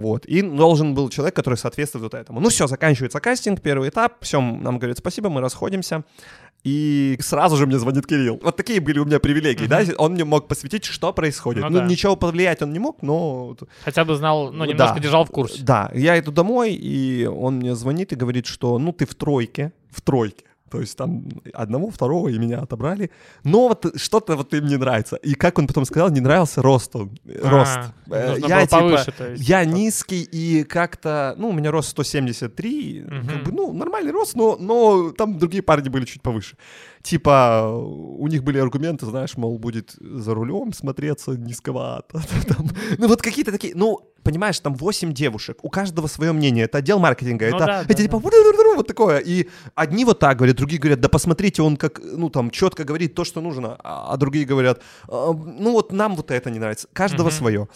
Вот. 0.00 0.24
И 0.24 0.42
должен 0.42 0.94
был 0.94 1.08
человек, 1.10 1.36
который 1.36 1.56
соответствует 1.56 2.02
вот 2.02 2.14
этому. 2.14 2.40
Ну 2.40 2.48
все, 2.48 2.66
заканчивается 2.66 3.20
кастинг, 3.20 3.60
первый 3.60 3.90
этап, 3.90 4.14
все, 4.22 4.40
нам 4.40 4.78
говорят 4.78 4.98
спасибо, 4.98 5.28
мы 5.28 5.40
расходимся. 5.40 6.04
И 6.62 7.16
сразу 7.20 7.56
же 7.56 7.66
мне 7.66 7.78
звонит 7.78 8.06
Кирилл. 8.06 8.38
Вот 8.42 8.56
такие 8.56 8.80
были 8.80 8.98
у 8.98 9.06
меня 9.06 9.18
привилегии, 9.18 9.64
uh-huh. 9.64 9.86
да? 9.86 9.94
Он 9.96 10.12
мне 10.12 10.24
мог 10.24 10.46
посвятить, 10.46 10.84
что 10.84 11.12
происходит. 11.12 11.62
Ну, 11.62 11.70
ну 11.70 11.78
да. 11.78 11.86
ничего 11.86 12.16
повлиять 12.16 12.60
он 12.60 12.72
не 12.72 12.78
мог, 12.78 13.00
но... 13.02 13.56
Хотя 13.82 14.04
бы 14.04 14.14
знал, 14.16 14.52
ну, 14.52 14.66
немножко 14.66 14.96
да. 14.96 15.00
держал 15.00 15.24
в 15.24 15.30
курсе. 15.30 15.62
Да, 15.62 15.90
я 15.94 16.18
иду 16.18 16.32
домой, 16.32 16.74
и 16.74 17.24
он 17.24 17.56
мне 17.56 17.74
звонит 17.74 18.12
и 18.12 18.16
говорит, 18.16 18.46
что, 18.46 18.78
ну, 18.78 18.92
ты 18.92 19.06
в 19.06 19.14
тройке, 19.14 19.72
в 19.90 20.02
тройке. 20.02 20.44
То 20.70 20.80
есть 20.80 20.96
там 20.96 21.24
одного, 21.52 21.90
второго 21.90 22.28
и 22.28 22.38
меня 22.38 22.60
отобрали. 22.60 23.10
Но 23.44 23.68
вот 23.68 23.86
что-то 23.96 24.36
вот 24.36 24.54
им 24.54 24.66
не 24.66 24.76
нравится. 24.76 25.16
И 25.16 25.34
как 25.34 25.58
он 25.58 25.66
потом 25.66 25.84
сказал, 25.84 26.10
не 26.10 26.20
нравился 26.20 26.62
рост 26.62 26.94
он. 26.94 27.10
А, 27.42 27.50
рост. 27.50 27.78
Э, 28.10 28.36
я 28.38 28.66
типа, 28.66 28.80
повыше, 28.80 29.14
есть, 29.30 29.48
я 29.48 29.64
типа. 29.64 29.74
низкий 29.74 30.22
и 30.22 30.64
как-то, 30.64 31.34
ну, 31.38 31.48
у 31.48 31.52
меня 31.52 31.70
рост 31.70 31.90
173, 31.90 33.02
угу. 33.02 33.10
как 33.28 33.44
бы, 33.44 33.52
ну, 33.52 33.72
нормальный 33.72 34.12
рост, 34.12 34.36
но, 34.36 34.56
но 34.56 35.10
там 35.10 35.38
другие 35.38 35.62
парни 35.62 35.88
были 35.88 36.04
чуть 36.04 36.22
повыше 36.22 36.56
типа, 37.02 37.68
у 37.72 38.26
них 38.28 38.42
были 38.44 38.58
аргументы, 38.58 39.06
знаешь, 39.06 39.36
мол, 39.36 39.58
будет 39.58 39.94
за 40.00 40.34
рулем 40.34 40.72
смотреться 40.72 41.32
низковато. 41.32 42.22
ну, 42.98 43.08
вот 43.08 43.22
какие-то 43.22 43.52
такие, 43.52 43.74
ну, 43.74 44.00
понимаешь, 44.22 44.60
там 44.60 44.74
8 44.74 45.12
девушек, 45.12 45.58
у 45.62 45.70
каждого 45.70 46.06
свое 46.06 46.32
мнение, 46.32 46.64
это 46.64 46.78
отдел 46.78 46.98
маркетинга, 46.98 47.48
ну, 47.50 47.56
это, 47.56 47.66
да, 47.66 47.80
это 47.80 47.88
да, 47.88 47.94
типа 47.94 48.20
да. 48.20 48.76
вот 48.76 48.86
такое, 48.86 49.18
и 49.18 49.48
одни 49.74 50.04
вот 50.04 50.18
так 50.18 50.36
говорят, 50.36 50.56
другие 50.56 50.80
говорят, 50.80 51.00
да 51.00 51.08
посмотрите, 51.08 51.62
он 51.62 51.76
как, 51.76 52.00
ну, 52.02 52.28
там, 52.28 52.50
четко 52.50 52.84
говорит 52.84 53.14
то, 53.14 53.24
что 53.24 53.40
нужно, 53.40 53.76
а, 53.82 54.12
а 54.12 54.16
другие 54.16 54.44
говорят, 54.44 54.82
«А, 55.08 55.32
ну, 55.32 55.72
вот 55.72 55.92
нам 55.92 56.16
вот 56.16 56.30
это 56.30 56.50
не 56.50 56.58
нравится, 56.58 56.88
каждого 56.92 57.28
угу. 57.28 57.34
свое. 57.34 57.68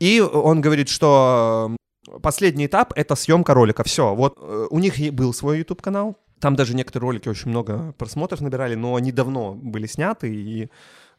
И 0.00 0.20
он 0.20 0.60
говорит, 0.60 0.88
что 0.88 1.76
последний 2.22 2.66
этап— 2.66 2.92
это 2.96 3.14
съемка 3.14 3.54
ролика, 3.54 3.84
все, 3.84 4.14
вот 4.14 4.36
э, 4.40 4.66
у 4.70 4.78
них 4.78 4.94
был 5.14 5.32
свой 5.32 5.58
YouTube-канал, 5.58 6.16
там 6.44 6.56
даже 6.56 6.76
некоторые 6.76 7.08
ролики 7.08 7.30
очень 7.30 7.50
много 7.50 7.94
просмотров 7.96 8.42
набирали, 8.42 8.74
но 8.74 8.96
они 8.96 9.12
давно 9.12 9.54
были 9.54 9.86
сняты 9.86 10.28
и 10.28 10.68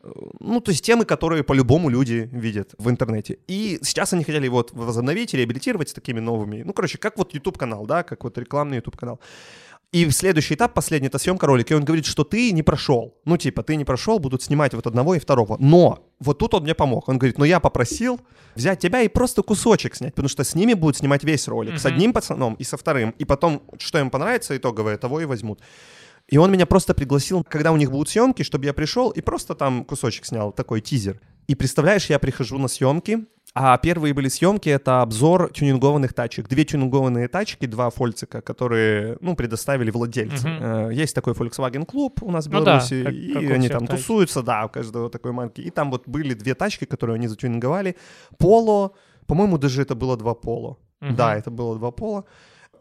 э, 0.04 0.12
ну, 0.40 0.62
то 0.62 0.70
есть 0.70 0.86
темы, 0.86 1.04
которые 1.04 1.44
по-любому 1.44 1.90
люди 1.90 2.30
видят 2.32 2.76
в 2.78 2.88
интернете. 2.92 3.40
И 3.48 3.80
сейчас 3.82 4.14
они 4.14 4.24
хотели 4.24 4.48
вот 4.50 4.72
возобновить 4.74 5.34
реабилитировать 5.34 5.90
с 5.90 5.94
такими 5.94 6.20
новыми. 6.20 6.62
Ну, 6.62 6.74
короче, 6.74 7.00
как 7.00 7.18
вот 7.18 7.34
YouTube-канал, 7.34 7.88
да, 7.88 8.04
как 8.04 8.24
вот 8.24 8.38
рекламный 8.38 8.76
YouTube-канал. 8.76 9.20
И 9.96 10.10
следующий 10.12 10.56
этап, 10.56 10.74
последний, 10.74 11.08
это 11.08 11.18
съемка 11.20 11.48
ролика, 11.48 11.74
и 11.74 11.78
он 11.78 11.86
говорит, 11.86 12.06
что 12.06 12.26
ты 12.26 12.52
не 12.52 12.64
прошел. 12.64 13.16
Ну, 13.24 13.38
типа, 13.38 13.64
ты 13.64 13.78
не 13.78 13.86
прошел, 13.86 14.20
будут 14.20 14.44
снимать 14.44 14.74
вот 14.74 14.86
одного 14.88 15.16
и 15.16 15.20
второго. 15.20 15.56
Но 15.58 16.06
вот 16.20 16.38
тут 16.38 16.54
он 16.54 16.64
мне 16.64 16.76
помог. 16.76 17.08
Он 17.08 17.18
говорит, 17.18 17.38
ну 17.38 17.46
я 17.46 17.62
попросил 17.62 18.20
взять 18.56 18.80
тебя 18.80 19.04
и 19.04 19.08
просто 19.08 19.42
кусочек 19.42 19.96
снять, 19.96 20.14
потому 20.14 20.28
что 20.28 20.44
с 20.44 20.54
ними 20.54 20.74
будут 20.74 20.98
снимать 20.98 21.24
весь 21.24 21.48
ролик. 21.48 21.76
Mm-hmm. 21.76 21.80
С 21.80 21.86
одним 21.86 22.12
пацаном 22.12 22.56
и 22.56 22.66
со 22.66 22.76
вторым. 22.76 23.12
И 23.12 23.24
потом, 23.24 23.64
что 23.80 23.98
им 23.98 24.10
понравится 24.10 24.58
итоговое, 24.58 24.98
того 24.98 25.22
и 25.22 25.26
возьмут. 25.26 25.62
И 26.28 26.38
он 26.38 26.52
меня 26.52 26.66
просто 26.66 26.94
пригласил, 26.94 27.46
когда 27.46 27.72
у 27.72 27.78
них 27.78 27.90
будут 27.90 28.10
съемки, 28.10 28.44
чтобы 28.44 28.66
я 28.66 28.74
пришел 28.74 29.12
и 29.12 29.22
просто 29.22 29.56
там 29.56 29.86
кусочек 29.86 30.26
снял, 30.26 30.52
такой 30.52 30.82
тизер. 30.82 31.22
И 31.48 31.56
представляешь, 31.56 32.08
я 32.10 32.20
прихожу 32.20 32.58
на 32.58 32.68
съемки, 32.68 33.28
А 33.58 33.78
первые 33.78 34.14
были 34.14 34.28
съемки, 34.28 34.68
это 34.68 35.02
обзор 35.02 35.50
тюнингованных 35.54 36.14
тачек. 36.14 36.50
Две 36.50 36.66
тюнингованные 36.66 37.30
тачки, 37.30 37.66
два 37.66 37.90
фольцика, 37.90 38.42
которые, 38.42 39.18
ну, 39.22 39.34
предоставили 39.36 39.92
владельцы. 39.92 40.46
Э, 40.50 40.90
Есть 40.92 41.16
такой 41.16 41.32
Volkswagen 41.34 41.86
клуб 41.86 42.22
у 42.22 42.32
нас 42.32 42.48
в 42.48 42.52
Ну 42.52 42.60
да, 42.60 42.66
Беларуси, 42.66 43.04
как- 43.04 43.14
и 43.14 43.34
как 43.34 43.52
они 43.52 43.70
там 43.70 43.88
тачек. 43.88 44.02
тусуются, 44.02 44.42
да, 44.44 44.66
у 44.66 44.70
каждого 44.70 45.10
такой 45.10 45.32
марки. 45.32 45.62
И 45.62 45.70
там 45.70 45.90
вот 45.90 46.04
были 46.06 46.34
две 46.34 46.54
тачки, 46.54 46.84
которые 46.86 47.16
они 47.16 47.28
затюнинговали. 47.30 47.96
Поло, 48.38 48.92
по-моему, 49.26 49.58
даже 49.58 49.82
это 49.82 49.96
было 49.96 50.18
два 50.18 50.34
поло. 50.34 50.78
Мгм. 51.00 51.16
Да, 51.16 51.36
это 51.38 51.50
было 51.50 51.78
два 51.78 51.92
пола. 51.92 52.26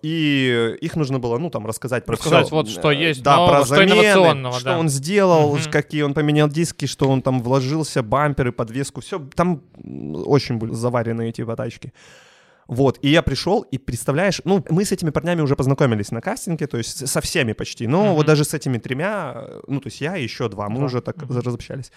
И 0.04 0.76
их 0.82 0.96
нужно 0.96 1.18
было, 1.18 1.38
ну, 1.38 1.48
там, 1.48 1.66
рассказать 1.66 2.04
про 2.04 2.12
Рассказать, 2.12 2.46
всё. 2.48 2.56
вот 2.56 2.68
что 2.68 2.90
есть 2.90 3.22
да, 3.22 3.36
нового, 3.36 3.50
про 3.50 3.64
что 3.64 3.74
замены, 3.76 3.92
инновационного, 3.92 4.54
что 4.56 4.64
да. 4.64 4.78
он 4.78 4.88
сделал, 4.90 5.54
Мгм. 5.56 5.70
какие 5.70 6.02
он 6.02 6.12
поменял 6.12 6.46
диски, 6.46 6.84
что 6.84 7.08
он 7.08 7.22
там 7.22 7.40
вложился, 7.42 8.02
бамперы, 8.02 8.52
подвеску, 8.52 9.00
все. 9.00 9.18
Там 9.34 9.62
очень 10.26 10.58
были 10.58 10.74
заварены 10.74 11.30
эти 11.30 11.40
вот 11.40 11.56
тачки. 11.56 11.94
Вот, 12.68 12.98
и 13.02 13.08
я 13.08 13.22
пришел, 13.22 13.62
и 13.62 13.78
представляешь, 13.78 14.40
ну, 14.44 14.62
мы 14.70 14.84
с 14.84 14.92
этими 14.92 15.10
парнями 15.10 15.40
уже 15.42 15.54
познакомились 15.56 16.10
на 16.12 16.20
кастинге, 16.20 16.66
то 16.66 16.76
есть 16.78 17.08
со 17.08 17.20
всеми 17.20 17.52
почти, 17.54 17.86
но 17.86 18.04
Мгм. 18.04 18.14
вот 18.14 18.26
даже 18.26 18.44
с 18.44 18.52
этими 18.52 18.76
тремя, 18.78 19.32
э, 19.36 19.60
ну, 19.68 19.80
то 19.80 19.88
есть 19.88 20.00
я 20.02 20.16
и 20.18 20.22
еще 20.22 20.48
два, 20.50 20.68
мы 20.68 20.76
Два. 20.76 20.86
уже 20.86 21.00
так 21.00 21.16
Мгм. 21.16 21.40
разобщались. 21.40 21.92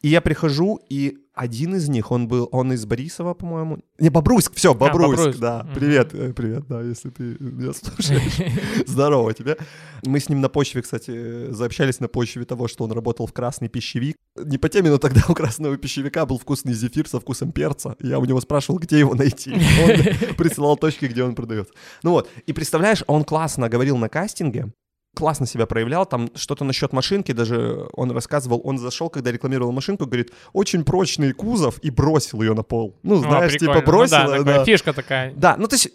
И 0.00 0.08
я 0.08 0.20
прихожу, 0.20 0.80
и 0.88 1.18
один 1.34 1.74
из 1.74 1.88
них, 1.88 2.12
он 2.12 2.28
был, 2.28 2.48
он 2.52 2.72
из 2.72 2.86
Борисова, 2.86 3.34
по-моему. 3.34 3.78
Не, 3.98 4.10
Бобруйск, 4.10 4.54
все, 4.54 4.72
Бобруйск, 4.72 5.16
Бобруйск. 5.16 5.40
да. 5.40 5.64
Мгм. 5.64 5.74
Привет, 5.74 6.14
э, 6.14 6.32
привет, 6.32 6.64
да, 6.68 6.82
если 6.82 7.10
ты 7.10 7.36
меня 7.40 7.72
слушаешь. 7.72 8.86
Здорово 8.86 9.34
тебе. 9.34 9.56
Мы 10.04 10.20
с 10.20 10.28
ним 10.28 10.40
на 10.40 10.48
почве, 10.48 10.82
кстати, 10.82 11.10
э, 11.12 11.48
заобщались 11.50 11.98
на 11.98 12.06
почве 12.06 12.44
того, 12.44 12.68
что 12.68 12.84
он 12.84 12.92
работал 12.92 13.26
в 13.26 13.32
«Красный 13.32 13.68
пищевик». 13.68 14.16
Не 14.36 14.56
по 14.58 14.68
теме, 14.68 14.90
но 14.90 14.98
тогда 14.98 15.22
у 15.28 15.34
«Красного 15.34 15.76
пищевика» 15.76 16.26
был 16.26 16.38
вкусный 16.38 16.74
зефир 16.74 17.08
со 17.08 17.18
вкусом 17.18 17.50
перца. 17.50 17.96
Я 18.00 18.20
у 18.20 18.24
него 18.24 18.40
спрашивал, 18.40 18.78
где 18.78 19.00
его 19.00 19.14
найти. 19.16 19.52
Он 19.52 20.34
присылал 20.36 20.76
точки, 20.76 21.06
где 21.06 21.24
он 21.24 21.34
продается. 21.34 21.72
Ну 22.04 22.12
вот, 22.12 22.28
и 22.46 22.52
представляешь, 22.52 23.02
он 23.08 23.24
классно 23.24 23.68
говорил 23.68 23.96
на 23.96 24.08
кастинге, 24.08 24.72
классно 25.18 25.46
себя 25.46 25.66
проявлял, 25.66 26.06
там 26.06 26.30
что-то 26.36 26.64
насчет 26.64 26.92
машинки, 26.92 27.32
даже 27.32 27.88
он 27.92 28.12
рассказывал, 28.12 28.60
он 28.62 28.78
зашел, 28.78 29.10
когда 29.10 29.32
рекламировал 29.32 29.72
машинку, 29.72 30.06
говорит, 30.06 30.32
очень 30.52 30.84
прочный 30.84 31.32
кузов, 31.32 31.80
и 31.82 31.90
бросил 31.90 32.40
ее 32.40 32.54
на 32.54 32.62
пол. 32.62 32.96
Ну, 33.02 33.16
О, 33.16 33.18
знаешь, 33.18 33.52
типа 33.56 33.80
прикольно. 33.80 33.80
Ну 33.80 33.86
бросил, 33.92 34.16
да, 34.16 34.38
такая 34.38 34.58
да. 34.58 34.64
фишка 34.64 34.92
такая. 34.92 35.32
Да, 35.34 35.56
ну 35.58 35.66
то 35.66 35.74
есть 35.74 35.90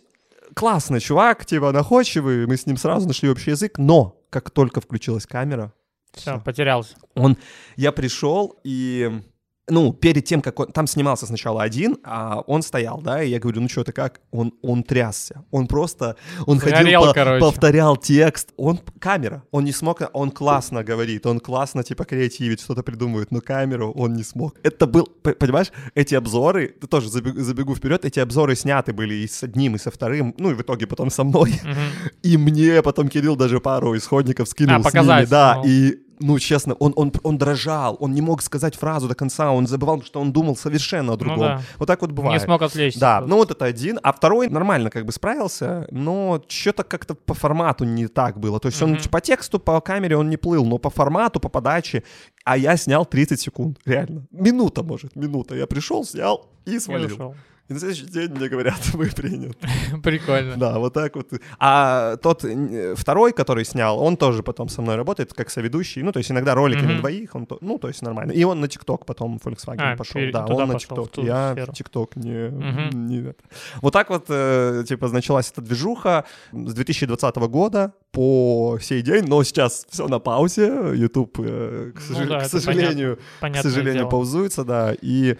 классный 0.54 1.00
чувак, 1.00 1.46
типа 1.46 1.72
находчивый, 1.72 2.46
мы 2.48 2.58
с 2.58 2.66
ним 2.66 2.76
сразу 2.76 3.08
нашли 3.08 3.30
общий 3.30 3.52
язык, 3.52 3.78
но 3.78 4.20
как 4.30 4.52
только 4.52 4.82
включилась 4.82 5.26
камера, 5.26 5.72
Все, 6.14 6.34
всё. 6.34 6.42
потерялся. 6.42 6.96
он, 7.16 7.38
я 7.78 7.94
пришел 7.94 8.60
и, 8.66 9.22
ну, 9.70 9.94
перед 9.94 10.26
тем, 10.26 10.42
как 10.42 10.60
он, 10.60 10.68
там 10.74 10.88
снимался 10.88 11.26
сначала 11.26 11.64
один, 11.64 11.98
а 12.04 12.42
он 12.48 12.62
стоял, 12.64 13.02
да, 13.02 13.24
и 13.24 13.30
я 13.30 13.40
говорю, 13.40 13.62
ну 13.62 13.70
что 13.70 13.84
ты 13.86 13.94
как? 13.94 14.20
Он, 14.32 14.52
он 14.62 14.84
трясся, 14.84 15.46
он 15.52 15.68
просто, 15.68 16.18
он 16.46 16.60
Сгорел, 16.60 17.04
ходил, 17.14 17.40
по- 17.40 17.46
повторял 17.52 17.96
текст, 17.96 18.50
он, 18.58 18.80
камера, 19.00 19.44
он 19.52 19.64
не 19.64 19.72
смог, 19.72 20.02
он 20.12 20.32
классно 20.32 20.84
говорит, 20.84 21.26
он 21.26 21.40
классно, 21.40 21.82
типа, 21.84 22.04
креативит, 22.04 22.60
что-то 22.60 22.84
придумывает, 22.84 23.32
но 23.32 23.40
камеру 23.40 23.94
он 23.96 24.14
не 24.16 24.24
смог. 24.24 24.56
Это 24.64 24.86
был, 24.86 25.06
понимаешь, 25.06 25.72
эти 25.96 26.14
обзоры, 26.16 26.68
ты 26.82 26.88
тоже 26.88 27.10
забегу, 27.10 27.40
забегу 27.40 27.74
вперед, 27.76 28.04
эти 28.04 28.20
обзоры 28.20 28.56
сняты 28.58 28.92
были 28.92 29.14
и 29.14 29.28
с 29.28 29.44
одним, 29.44 29.76
и 29.76 29.80
со 29.80 29.92
вторым, 29.92 30.36
ну, 30.38 30.52
и 30.52 30.56
в 30.56 30.62
итоге 30.62 30.88
потом 30.88 31.10
со 31.10 31.24
мной, 31.24 31.54
Мгм. 31.64 31.78
и 32.22 32.36
мне 32.38 32.82
потом 32.82 33.08
Кирилл 33.08 33.38
даже 33.38 33.62
пару 33.62 33.96
исходников 33.96 34.50
скинул 34.50 34.76
А, 34.86 34.90
с 34.90 34.94
ними, 34.94 35.26
да, 35.26 35.56
ну. 35.56 35.64
и 35.66 36.00
ну, 36.26 36.40
честно, 36.40 36.74
он, 36.76 36.94
он, 36.96 37.12
он 37.24 37.38
дрожал, 37.38 37.98
он 38.00 38.14
не 38.14 38.22
мог 38.22 38.42
сказать 38.42 38.76
фразу 38.76 39.08
до 39.08 39.16
конца, 39.16 39.52
он 39.52 39.68
забывал, 39.68 40.02
что 40.04 40.22
он 40.22 40.32
думал 40.32 40.56
совершенно 40.56 41.14
о 41.14 41.16
другом. 41.18 41.38
Ну 41.38 41.44
да. 41.44 41.62
Вот 41.80 41.86
так 41.88 42.02
вот 42.02 42.12
бывает. 42.12 42.40
Не 42.42 42.46
смог 42.46 42.62
отвлечься. 42.62 43.00
Да, 43.00 43.22
ну 43.22 43.36
вот 43.38 43.52
это 43.52 43.66
один, 43.66 44.00
а 44.04 44.12
второй 44.14 44.48
нормально 44.48 44.90
как 44.90 45.06
бы 45.06 45.12
справился, 45.12 45.88
но 45.92 46.42
что-то 46.48 46.84
как-то 46.84 47.14
по 47.16 47.34
формату 47.34 47.84
не 47.86 48.08
так 48.08 48.40
было. 48.40 48.60
То 48.60 48.68
есть 48.70 48.82
он 48.82 48.92
Мгм. 48.94 49.10
по 49.12 49.20
тексту, 49.22 49.60
по 49.60 49.82
камере 49.82 50.16
он 50.18 50.30
не 50.30 50.38
плыл, 50.38 50.66
но 50.66 50.78
по 50.78 50.90
формату, 50.90 51.40
по 51.40 51.50
подаче, 51.50 52.04
а 52.46 52.58
я 52.58 52.78
снял 52.78 53.06
30 53.06 53.40
секунд, 53.40 53.80
реально. 53.86 54.26
Минута, 54.32 54.84
может, 54.84 55.16
минута. 55.16 55.56
Я 55.56 55.68
пришел, 55.68 56.04
снял 56.06 56.48
и 56.66 56.76
И 56.76 56.80
свалил. 56.80 57.08
ушел. 57.08 57.36
И 57.70 57.74
на 57.74 57.80
следующий 57.80 58.08
день 58.08 58.30
мне 58.32 58.50
говорят, 58.50 58.80
вы 58.94 59.08
приняты. 59.08 59.56
Прикольно. 60.04 60.58
Да, 60.58 60.80
вот 60.80 60.94
так 60.94 61.16
вот. 61.16 61.30
А 61.60 62.18
тот 62.18 62.44
э, 62.44 62.94
второй, 62.96 63.32
который 63.32 63.64
снял, 63.64 64.00
он 64.00 64.18
тоже 64.18 64.44
потом 64.44 64.68
со 64.68 64.82
мной 64.82 64.98
работает 64.98 65.34
как 65.34 65.50
соведущий. 65.50 66.02
Ну, 66.04 66.12
то 66.12 66.20
есть 66.20 66.30
иногда 66.30 66.56
ролики 66.56 66.84
на 66.84 66.98
двоих, 67.00 67.36
он, 67.36 67.48
ну, 67.62 67.78
то 67.78 67.88
есть 67.88 68.02
нормально. 68.02 68.32
И 68.32 68.44
он 68.44 68.60
на 68.60 68.68
ТикТок 68.68 69.06
потом 69.06 69.40
Volkswagen 69.44 69.94
А, 69.94 69.96
пошел. 69.96 70.22
Да, 70.32 70.46
он 70.46 70.68
на 70.68 70.80
ТикТок. 70.80 71.18
Я 71.18 71.56
в 71.56 71.74
ТикТок 71.74 72.16
не, 72.18 72.50
не. 72.94 73.34
Вот 73.82 73.94
так 73.94 74.10
вот, 74.10 74.26
э, 74.28 74.84
типа, 74.88 75.08
началась 75.08 75.50
эта 75.52 75.62
движуха 75.62 76.26
с 76.52 76.74
2020 76.74 77.36
года 77.38 77.94
по 78.12 78.78
сей 78.82 79.02
день, 79.02 79.24
но 79.26 79.42
сейчас 79.44 79.86
все 79.90 80.08
на 80.08 80.20
паузе. 80.20 80.92
YouTube, 80.94 81.40
э, 81.40 81.92
к, 81.96 82.02
Ну 82.10 82.40
сожалению, 82.42 83.20
к 83.40 83.56
сожалению, 83.58 84.10
паузуется, 84.10 84.64
да. 84.66 84.94
И, 85.02 85.38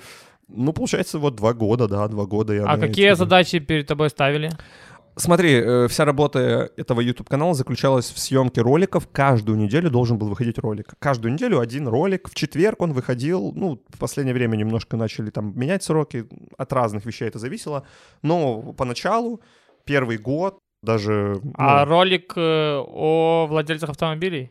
ну, 0.54 0.74
получается, 0.74 1.20
вот 1.20 1.36
два 1.36 1.54
года, 1.54 1.88
да, 1.88 2.08
два 2.08 2.26
года 2.26 2.54
я 2.54 2.66
А 2.66 2.78
какие 2.78 3.06
YouTube. 3.06 3.20
задачи 3.20 3.60
перед 3.60 3.88
тобой 3.88 4.10
ставили? 4.10 4.50
Смотри, 5.16 5.52
э, 5.54 5.88
вся 5.88 6.06
работа 6.06 6.72
этого 6.76 7.00
YouTube-канала 7.00 7.54
заключалась 7.54 8.10
в 8.12 8.18
съемке 8.18 8.62
роликов. 8.62 9.08
Каждую 9.12 9.58
неделю 9.60 9.92
должен 9.92 10.18
был 10.18 10.28
выходить 10.30 10.58
ролик. 10.58 10.96
Каждую 10.98 11.34
неделю 11.34 11.60
один 11.60 11.88
ролик. 11.88 12.30
В 12.30 12.34
четверг 12.34 12.82
он 12.82 12.94
выходил. 12.94 13.52
Ну, 13.56 13.80
в 13.90 14.00
последнее 14.00 14.34
время 14.34 14.56
немножко 14.56 14.98
начали 14.98 15.30
там 15.30 15.54
менять 15.56 15.84
сроки. 15.84 16.26
От 16.58 16.74
разных 16.74 17.06
вещей 17.06 17.28
это 17.28 17.38
зависело. 17.38 17.84
Но 18.24 18.74
поначалу, 18.74 19.40
первый 19.86 20.18
год, 20.18 20.58
даже... 20.82 21.40
ну, 21.44 21.54
А 21.58 21.86
ролик 21.86 22.34
э, 22.36 22.78
о 22.84 23.46
владельцах 23.48 23.92
автомобилей? 23.92 24.50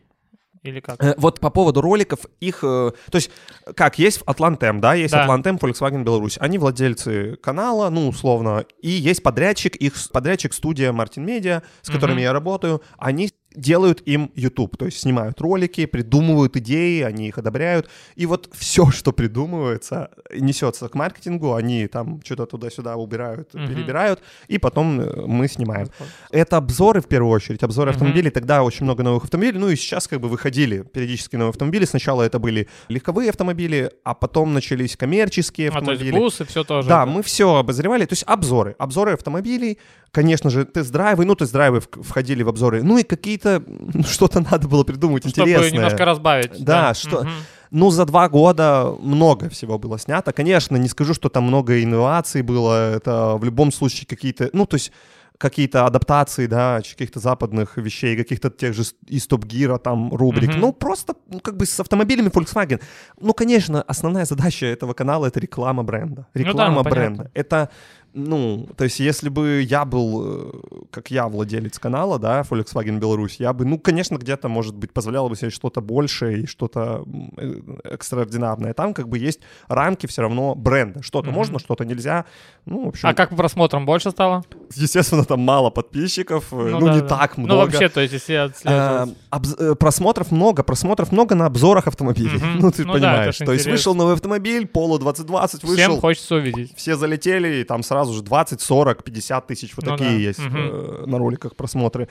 Или 0.63 0.81
как? 0.81 1.03
Э, 1.03 1.15
Вот 1.19 1.41
по 1.41 1.51
поводу 1.51 1.81
роликов, 1.81 2.21
их, 2.41 2.61
э, 2.63 2.93
то 3.11 3.17
есть, 3.17 3.31
как 3.75 3.99
есть 3.99 4.23
Атлантем, 4.27 4.81
да, 4.81 4.95
есть 4.95 5.13
Да. 5.13 5.23
Атлантем, 5.25 5.57
Volkswagen 5.57 6.05
Беларусь, 6.05 6.37
они 6.41 6.59
владельцы 6.59 7.37
канала, 7.37 7.91
ну, 7.91 8.09
условно, 8.09 8.65
и 8.81 8.89
есть 8.91 9.23
подрядчик, 9.23 9.75
их 9.77 9.95
подрядчик 10.13 10.53
студия 10.53 10.93
Мартин 10.93 11.25
Медиа, 11.27 11.63
с 11.83 11.91
которыми 11.91 12.17
Мгм. 12.19 12.23
я 12.23 12.33
работаю, 12.33 12.83
они 12.97 13.33
делают 13.55 14.03
им 14.07 14.31
YouTube, 14.35 14.77
то 14.77 14.87
есть 14.87 15.01
снимают 15.01 15.41
ролики, 15.41 15.87
придумывают 15.87 16.57
идеи, 16.57 17.03
они 17.03 17.29
их 17.29 17.39
одобряют, 17.39 17.89
и 18.17 18.27
вот 18.27 18.49
все, 18.53 18.91
что 18.91 19.13
придумывается, 19.13 20.11
несется 20.35 20.89
к 20.89 20.95
маркетингу, 20.95 21.55
они 21.55 21.87
там 21.87 22.21
что-то 22.25 22.47
туда-сюда 22.47 22.97
убирают, 22.97 23.53
Мгм. 23.55 23.69
перебирают, 23.69 24.21
и 24.49 24.59
потом 24.59 25.01
э, 25.01 25.27
мы 25.27 25.49
снимаем. 25.49 25.89
Это 26.31 26.57
обзоры 26.57 27.01
в 27.01 27.07
первую 27.07 27.33
очередь, 27.33 27.63
обзоры 27.63 27.91
Мгм. 27.91 27.97
автомобилей. 27.97 28.31
Тогда 28.31 28.63
очень 28.63 28.85
много 28.85 29.03
новых 29.03 29.25
автомобилей. 29.25 29.59
Ну 29.59 29.69
и 29.69 29.77
сейчас 29.77 30.07
как 30.09 30.21
бы 30.21 30.29
выходили 30.29 30.83
периодически 30.83 31.37
новые 31.37 31.51
автомобили. 31.51 31.85
Сначала 31.85 32.23
это 32.23 32.39
были 32.39 32.69
легковые 32.89 33.31
автомобили, 33.31 33.91
а 34.05 34.15
потом 34.15 34.55
начались 34.55 34.97
коммерческие 34.97 35.69
А, 35.69 35.73
то 35.73 35.79
есть 35.79 35.91
автомобили. 35.91 36.19
бусы, 36.19 36.45
все 36.45 36.65
тоже. 36.65 36.89
да, 36.89 37.07
мы 37.07 37.23
все 37.23 37.57
обозревали, 37.57 38.05
то 38.07 38.13
есть 38.13 38.25
обзоры, 38.27 38.75
обзоры 38.79 39.13
автомобилей, 39.13 39.79
конечно 40.11 40.51
же, 40.51 40.65
тест-драйвы, 40.65 41.25
ну 41.25 41.35
тест-драйвы 41.35 41.81
входили 41.81 42.43
в 42.43 42.49
обзоры, 42.49 42.83
ну 42.83 42.99
и 42.99 43.03
какие-то, 43.43 43.65
ну, 43.95 44.05
что-то 44.05 44.41
надо 44.41 44.69
было 44.69 44.85
придумать 44.85 45.27
Чтобы 45.29 45.49
интересное. 45.49 45.73
немножко 45.73 46.05
разбавить. 46.05 46.65
Да, 46.65 46.95
что- 46.95 47.23
Мгм. 47.23 47.31
Ну, 47.71 47.91
за 47.91 48.05
два 48.05 48.29
года 48.29 48.95
много 49.01 49.49
всего 49.49 49.79
было 49.79 49.99
снято. 49.99 50.33
Конечно, 50.33 50.77
не 50.77 50.89
скажу, 50.89 51.15
что 51.15 51.29
там 51.31 51.45
много 51.45 51.83
инноваций 51.83 52.43
было. 52.43 52.97
Это 52.97 53.37
в 53.39 53.45
любом 53.45 53.73
случае 53.73 54.07
какие-то, 54.07 54.51
ну, 54.53 54.67
то 54.67 54.75
есть 54.77 54.93
какие-то 55.39 55.87
адаптации, 55.87 56.47
да, 56.47 56.81
каких-то 56.81 57.19
западных 57.19 57.79
вещей, 57.79 58.17
каких-то 58.17 58.51
тех 58.51 58.75
же 58.75 58.83
из 59.11 59.27
Топ 59.27 59.45
Гира, 59.45 59.79
там, 59.79 60.15
рубрик. 60.15 60.51
Мгм. 60.51 60.61
Ну, 60.61 60.73
просто, 60.73 61.15
ну, 61.33 61.41
как 61.41 61.57
бы 61.57 61.65
с 61.65 61.81
автомобилями 61.81 62.29
Volkswagen. 62.29 62.81
Ну, 63.21 63.33
конечно, 63.33 63.83
основная 63.89 64.25
задача 64.27 64.67
этого 64.67 64.93
канала— 64.95 65.27
это 65.29 65.41
реклама 65.41 65.83
бренда. 65.83 66.27
Ну 66.35 66.45
да, 66.45 66.49
Реклама 66.51 66.83
ну, 66.85 66.91
бренда. 66.91 67.31
Это, 67.35 67.69
ну, 68.15 68.69
то 68.77 68.85
есть 68.85 69.01
если 69.01 69.29
бы 69.29 69.63
я 69.63 69.85
был, 69.85 70.23
э, 70.25 70.51
как 70.91 71.11
я, 71.11 71.29
владелец 71.29 71.79
канала, 71.79 72.19
да, 72.19 72.43
Volkswagen 72.43 72.99
Беларусь, 72.99 73.37
я 73.39 73.53
бы, 73.53 73.65
ну, 73.65 73.79
конечно, 73.79 74.17
где-то, 74.17 74.49
может 74.49 74.75
быть, 74.75 74.93
позволял 74.93 75.29
бы 75.29 75.37
себе 75.37 75.51
что-то 75.51 75.81
большее 75.81 76.43
и 76.43 76.47
что-то 76.47 77.05
э, 77.39 77.55
экстраординарное. 77.85 78.75
Там 78.75 78.95
как 78.95 79.09
бы 79.09 79.19
есть 79.19 79.41
рамки 79.69 80.07
все 80.07 80.23
равно 80.23 80.55
бренда. 80.55 81.03
Что-то 81.03 81.29
Мгм. 81.29 81.37
можно, 81.37 81.59
что-то 81.59 81.85
нельзя. 81.85 82.25
Ну, 82.67 82.85
в 82.85 82.89
общем, 82.89 83.09
А 83.09 83.15
как 83.15 83.31
по 83.31 83.37
просмотрам 83.37 83.87
больше 83.87 84.11
стало? 84.11 84.45
естественно, 84.75 85.25
там 85.25 85.41
мало 85.41 85.71
подписчиков, 85.71 86.53
э, 86.53 86.57
ну, 86.57 86.81
да, 86.87 86.95
не 86.95 87.01
да. 87.01 87.07
так 87.09 87.37
много. 87.39 87.53
Ну, 87.55 87.61
вообще, 87.61 87.89
то 87.89 88.01
есть, 88.01 88.13
если 88.15 88.35
А, 88.35 88.45
отслеживать. 88.45 89.17
обз- 89.31 89.57
э, 89.73 89.75
просмотров 89.75 90.31
много, 90.31 90.63
просмотров 90.63 91.13
много 91.13 91.35
на 91.35 91.47
обзорах 91.47 91.87
автомобилей. 91.87 92.37
Мгм. 92.39 92.59
Ну, 92.63 92.71
ты 92.71 92.85
Ну 92.85 92.93
да, 92.95 92.99
понимаешь. 92.99 93.35
ж 93.37 93.39
То 93.39 93.53
есть 93.53 93.65
интересно. 93.65 93.73
вышел 93.73 93.95
новый 93.95 94.15
автомобиль, 94.15 94.65
Polo 94.65 94.99
2020 94.99 95.63
вышел, 95.65 95.77
Всем 95.77 96.01
хочется 96.01 96.35
увидеть. 96.37 96.73
все 96.77 96.97
залетели, 96.97 97.61
и 97.61 97.65
там 97.65 97.83
сразу 97.83 98.02
же 98.11 98.23
20, 98.23 98.61
40, 98.61 99.05
50 99.05 99.47
тысяч 99.47 99.77
вот 99.77 99.87
Ну 99.87 99.93
такие 99.93 100.11
да. 100.11 100.17
есть 100.17 100.41
э, 100.41 101.05
на 101.07 101.19
роликах 101.19 101.55
просмотры. 101.57 102.09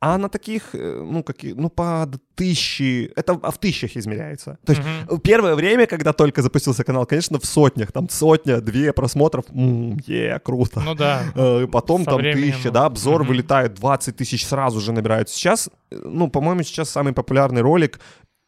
А 0.00 0.18
на 0.18 0.28
таких, 0.28 0.74
э, 0.74 1.02
ну, 1.02 1.22
какие, 1.22 1.52
ну, 1.52 1.70
по 1.70 2.06
тысячи, 2.34 3.10
это 3.16 3.34
в 3.34 3.58
тысячах 3.58 3.96
измеряется. 3.96 4.58
То 4.66 4.72
есть 4.72 4.82
Мгм. 5.08 5.20
первое 5.20 5.54
время, 5.54 5.86
когда 5.86 6.12
только 6.12 6.42
запустился 6.42 6.84
канал, 6.84 7.06
конечно, 7.06 7.38
в 7.38 7.44
сотнях, 7.46 7.92
там 7.92 8.08
сотня, 8.08 8.60
две 8.60 8.92
просмотров, 8.92 9.44
м, 9.50 9.98
е, 10.06 10.38
круто. 10.40 10.80
Ну 10.80 10.94
да. 10.94 11.22
Э, 11.34 11.66
Потом 11.70 12.04
Со 12.04 12.10
там 12.10 12.18
временем, 12.20 12.52
тысяча, 12.52 12.70
да, 12.70 12.86
обзор 12.86 13.20
мгм. 13.22 13.28
вылетает, 13.28 13.74
20 13.74 14.16
тысяч 14.16 14.46
сразу 14.46 14.80
же 14.80 14.92
набирают. 14.92 15.28
Сейчас, 15.28 15.70
ну, 15.90 16.28
по-моему, 16.28 16.62
сейчас 16.64 16.90
самый 16.90 17.12
популярный 17.12 17.62
ролик 17.62 18.00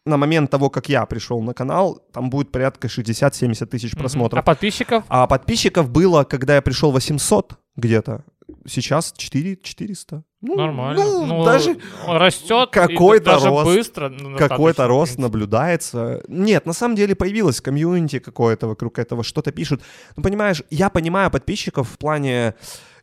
на 0.06 0.16
момент 0.16 0.50
того, 0.50 0.70
как 0.70 0.88
я 0.88 1.04
пришел 1.06 1.42
на 1.42 1.52
канал, 1.52 2.00
там 2.12 2.30
будет 2.30 2.50
порядка 2.52 2.88
60-70 2.88 3.66
тысяч 3.66 3.96
просмотров. 3.96 4.40
А 4.40 4.42
подписчиков? 4.42 5.04
А 5.08 5.26
подписчиков 5.26 5.90
было, 5.90 6.25
когда 6.25 6.54
я 6.54 6.62
пришел 6.62 6.92
800 6.92 7.58
где-то. 7.76 8.25
Сейчас 8.64 9.12
4 9.16 9.56
400. 9.62 10.22
Ну, 10.40 10.56
Нормально. 10.56 11.04
Ну, 11.26 11.44
даже 11.44 11.78
он 12.06 12.16
растет. 12.16 12.70
какой-то 12.70 13.32
даже 13.32 13.48
рост. 13.48 13.66
быстро. 13.66 14.08
ну, 14.08 14.36
какой-то 14.36 14.86
рост 14.86 15.18
наблюдается. 15.18 16.22
Нет, 16.28 16.66
на 16.66 16.72
самом 16.72 16.94
деле 16.94 17.14
появилось 17.16 17.60
комьюнити 17.60 18.20
какое-то 18.20 18.68
вокруг 18.68 18.98
этого, 18.98 19.25
что-то 19.25 19.50
пишут. 19.50 19.82
Ну, 20.16 20.22
понимаешь, 20.22 20.62
я 20.70 20.90
понимаю 20.90 21.30
подписчиков 21.30 21.88
в 21.88 21.98
плане 21.98 22.54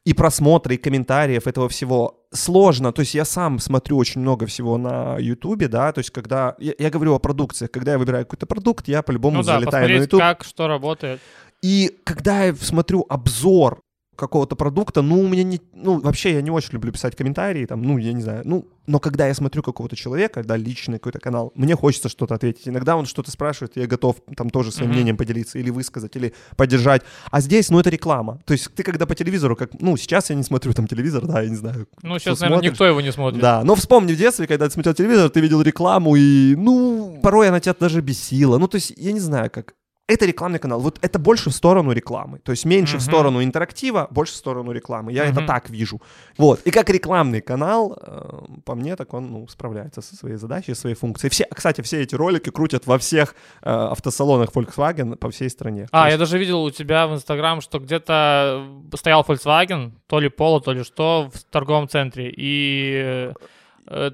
и 0.06 0.14
просмотра, 0.14 0.74
и 0.74 0.78
комментариев 0.78 1.48
этого 1.48 1.68
всего. 1.68 2.23
Сложно, 2.34 2.92
то 2.92 3.02
есть 3.02 3.14
я 3.14 3.26
сам 3.26 3.60
смотрю 3.60 3.98
очень 3.98 4.22
много 4.22 4.48
всего 4.48 4.78
на 4.78 5.18
Ютубе, 5.20 5.68
да, 5.68 5.92
то 5.92 6.00
есть 6.00 6.10
когда, 6.10 6.56
я, 6.58 6.74
я 6.80 6.90
говорю 6.90 7.14
о 7.14 7.20
продукциях, 7.20 7.70
когда 7.70 7.92
я 7.92 7.98
выбираю 8.00 8.26
какой-то 8.26 8.48
продукт, 8.48 8.88
я 8.88 9.04
по-любому 9.04 9.38
Ну 9.38 9.44
да, 9.44 9.60
залетаю 9.60 9.88
на 9.88 10.02
Ютуб, 10.02 10.20
как, 10.20 10.44
что 10.44 10.68
работает. 10.68 11.22
и 11.62 11.96
когда 12.04 12.46
я 12.46 12.56
смотрю 12.56 13.06
обзор 13.08 13.83
какого-то 14.16 14.56
продукта, 14.56 15.02
ну, 15.02 15.20
у 15.20 15.28
меня 15.28 15.44
не... 15.44 15.60
Ну, 15.74 16.00
вообще 16.00 16.34
я 16.34 16.42
не 16.42 16.52
очень 16.52 16.74
люблю 16.74 16.92
писать 16.92 17.16
комментарии, 17.16 17.66
там, 17.66 17.82
ну, 17.82 17.98
я 17.98 18.14
не 18.14 18.22
знаю, 18.22 18.42
ну, 18.46 18.68
но 18.86 19.00
когда 19.00 19.28
я 19.28 19.34
смотрю 19.34 19.64
какого-то 19.64 19.96
человека, 19.96 20.44
да, 20.44 20.58
личный 20.58 20.98
какой-то 21.00 21.20
канал, 21.20 21.52
мне 21.56 21.76
хочется 21.76 22.10
что-то 22.10 22.36
ответить. 22.36 22.68
Иногда 22.68 22.98
он 22.98 23.06
что-то 23.06 23.32
спрашивает, 23.32 23.78
я 23.78 23.88
готов 23.88 24.18
там 24.36 24.50
тоже 24.50 24.72
своим 24.72 24.90
Мгм. 24.90 24.96
мнением 24.98 25.18
поделиться 25.18 25.58
или 25.58 25.70
высказать, 25.70 26.16
или 26.16 26.34
поддержать. 26.58 27.02
А 27.32 27.40
здесь, 27.40 27.70
ну, 27.70 27.80
это 27.80 27.90
реклама. 27.90 28.40
То 28.46 28.54
есть 28.54 28.74
ты 28.76 28.84
когда 28.84 29.06
по 29.06 29.16
телевизору, 29.16 29.56
как... 29.56 29.72
Ну, 29.80 29.96
сейчас 29.98 30.30
я 30.30 30.36
не 30.36 30.44
смотрю 30.44 30.74
там 30.74 30.88
телевизор, 30.88 31.26
да, 31.26 31.42
я 31.42 31.50
не 31.50 31.56
знаю. 31.56 31.88
Ну, 32.02 32.20
сейчас, 32.20 32.40
наверное, 32.42 32.58
смотришь. 32.58 32.72
никто 32.72 32.86
его 32.86 33.02
не 33.02 33.12
смотрит. 33.12 33.42
Да, 33.42 33.64
но 33.64 33.76
вспомни 33.76 34.14
в 34.14 34.18
детстве, 34.18 34.48
когда 34.48 34.68
ты 34.68 34.74
смотрел 34.74 34.94
телевизор, 34.94 35.30
ты 35.30 35.40
видел 35.40 35.62
рекламу, 35.62 36.16
и, 36.18 36.56
ну, 36.56 37.20
порой 37.24 37.48
она 37.50 37.60
тебя 37.62 37.76
даже 37.80 38.02
бесила. 38.02 38.58
Ну, 38.58 38.68
то 38.68 38.76
есть, 38.76 38.94
я 38.98 39.14
не 39.14 39.20
знаю, 39.22 39.50
как... 39.50 39.76
Это 40.06 40.26
рекламный 40.26 40.60
канал. 40.60 40.82
Вот 40.82 41.00
это 41.02 41.18
больше 41.18 41.50
в 41.50 41.54
сторону 41.54 41.94
рекламы. 41.94 42.40
То 42.40 42.52
есть 42.52 42.66
меньше 42.66 42.98
в 42.98 43.02
Мгм. 43.02 43.12
сторону 43.12 43.42
интерактива, 43.44 44.08
больше 44.12 44.34
в 44.34 44.36
сторону 44.36 44.74
рекламы. 44.74 45.14
Я 45.14 45.24
это 45.24 45.40
Мгм. 45.40 45.48
так 45.48 45.70
вижу. 45.70 46.02
Вот. 46.38 46.60
И 46.68 46.72
как 46.72 46.90
рекламный 46.90 47.40
канал, 47.40 47.98
э, 48.02 48.62
по 48.66 48.76
мне, 48.76 48.98
так 48.98 49.14
он 49.14 49.32
ну, 49.32 49.48
справляется 49.48 50.02
со 50.02 50.16
своей 50.18 50.36
задачей, 50.36 50.74
своей 50.76 50.96
функцией. 50.96 51.32
Все, 51.32 51.46
кстати, 51.46 51.80
все 51.82 52.02
эти 52.02 52.16
ролики 52.16 52.50
крутят 52.52 52.86
во 52.86 52.98
всех 52.98 53.34
э, 53.62 53.70
автосалонах 53.70 54.50
Volkswagen 54.52 55.16
по 55.16 55.30
всей 55.30 55.50
стране. 55.50 55.88
А, 55.92 56.02
То 56.02 56.06
я 56.08 56.08
есть- 56.08 56.20
даже 56.20 56.38
видел 56.38 56.64
у 56.64 56.72
тебя 56.72 57.08
в 57.08 57.14
Инстаграм, 57.14 57.62
что 57.62 57.80
где-то 57.80 58.66
стоял 58.98 59.22
Volkswagen, 59.22 59.92
то 60.08 60.20
ли 60.20 60.28
Polo, 60.28 60.60
то 60.60 60.74
ли 60.74 60.84
что, 60.84 61.30
в 61.34 61.44
торговом 61.46 61.88
центре, 61.88 62.30
и 62.36 62.94
э, 63.06 63.34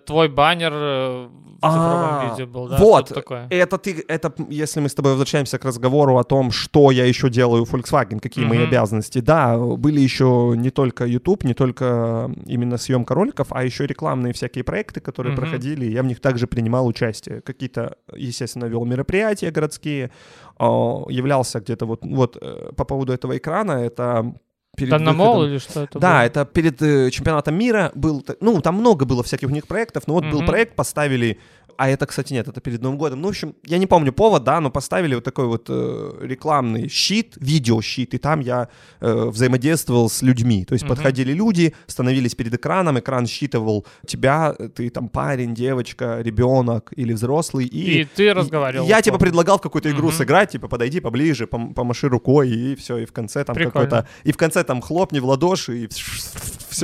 твой 0.06 0.30
баннер 0.30 0.72
э, 0.74 1.28
в 1.28 1.62
цифровом 1.62 2.10
А, 2.10 2.30
виде 2.32 2.46
был, 2.46 2.68
да? 2.68 2.78
вот. 2.78 3.10
Такое. 3.10 3.48
Это 3.50 3.78
ты, 3.78 4.04
это 4.08 4.34
если 4.50 4.80
мы 4.80 4.88
с 4.88 4.94
тобой 4.94 5.12
возвращаемся 5.12 5.58
к 5.58 5.66
разговору 5.66 6.18
о 6.18 6.24
том, 6.24 6.52
что 6.52 6.92
я 6.92 7.06
еще 7.06 7.30
делаю 7.30 7.66
в 7.66 7.74
Volkswagen, 7.74 8.20
какие 8.20 8.46
мои 8.46 8.64
обязанности. 8.64 9.20
Да, 9.20 9.58
были 9.58 10.00
еще 10.00 10.54
не 10.56 10.70
только 10.70 11.06
YouTube, 11.06 11.44
не 11.44 11.54
только 11.54 12.32
именно 12.46 12.78
съемка 12.78 13.14
роликов, 13.14 13.48
а 13.52 13.64
еще 13.64 13.86
рекламные 13.86 14.34
всякие 14.34 14.64
проекты, 14.64 15.02
которые 15.02 15.36
проходили. 15.36 15.86
Я 15.86 16.02
в 16.02 16.06
них 16.06 16.20
также 16.20 16.48
принимал 16.48 16.88
участие. 16.88 17.42
Какие-то, 17.42 17.98
естественно, 18.16 18.66
вел 18.66 18.86
мероприятия 18.86 19.52
городские, 19.52 20.12
а, 20.58 21.04
являлся 21.10 21.60
где-то 21.60 21.86
вот, 21.86 22.06
вот 22.06 22.38
э, 22.42 22.72
по 22.76 22.86
поводу 22.86 23.14
этого 23.14 23.38
экрана, 23.38 23.72
это 23.72 24.34
перед 24.80 24.90
Данномол 24.92 25.34
выходом- 25.40 25.50
или 25.52 25.58
что 25.60 25.84
это 25.84 26.00
да, 26.00 26.12
было? 26.20 26.22
это 26.26 26.46
перед 26.46 26.82
э, 26.82 27.10
чемпионатом 27.12 27.56
мира 27.56 27.92
был, 27.96 28.26
ну, 28.42 28.62
там 28.62 28.76
много 28.76 29.06
было 29.06 29.24
всяких 29.24 29.50
у 29.50 29.52
них 29.52 29.68
проектов, 29.68 30.04
но 30.08 30.16
вот 30.16 30.26
был 30.26 30.40
Мгм. 30.40 30.48
проект, 30.48 30.76
поставили, 30.76 31.40
а 31.78 31.90
это, 31.90 32.06
кстати, 32.06 32.34
нет, 32.34 32.48
это 32.48 32.62
перед 32.62 32.82
Новым 32.82 32.98
годом, 32.98 33.22
ну, 33.22 33.28
в 33.28 33.32
общем, 33.32 33.54
я 33.66 33.78
не 33.78 33.88
помню 33.88 34.12
повод, 34.14 34.44
да, 34.44 34.60
но 34.62 34.70
поставили 34.70 35.16
вот 35.16 35.24
такой 35.24 35.46
вот 35.46 35.66
э, 35.70 36.12
рекламный 36.22 36.90
щит, 36.90 37.36
видеощит, 37.40 38.14
и 38.14 38.18
там 38.18 38.40
я 38.42 38.68
э, 39.02 39.30
взаимодействовал 39.30 40.10
с 40.10 40.22
людьми, 40.22 40.66
то 40.66 40.74
есть 40.74 40.86
Мгм. 40.86 40.96
подходили 40.96 41.34
люди, 41.34 41.74
становились 41.88 42.36
перед 42.36 42.54
экраном, 42.54 43.00
экран 43.00 43.28
считывал 43.28 43.86
тебя, 44.06 44.56
э, 44.58 44.70
ты 44.70 44.90
там 44.90 45.10
парень, 45.10 45.54
девочка, 45.56 46.20
ребенок 46.22 46.92
или 46.96 47.14
взрослый, 47.14 47.66
и... 47.66 48.02
И 48.02 48.06
ты 48.06 48.34
разговаривал. 48.34 48.88
Я 48.88 49.02
типа 49.02 49.18
предлагал 49.18 49.58
в 49.58 49.62
какую-то 49.62 49.90
игру 49.92 50.08
Мгм. 50.10 50.18
сыграть, 50.18 50.52
типа 50.52 50.68
подойди 50.68 51.00
поближе, 51.00 51.46
пом- 51.46 51.74
помаши 51.74 52.08
рукой 52.10 52.50
и 52.50 52.76
все, 52.76 52.98
и 52.98 53.06
в 53.06 53.12
конце 53.14 53.44
там 53.44 53.56
какой-то, 53.56 54.08
и 54.24 54.32
в 54.32 54.38
конце 54.38 54.64
там 54.64 54.82
хлопни 54.82 55.20
в 55.20 55.26
ладоши 55.26 55.84
и 55.86 55.90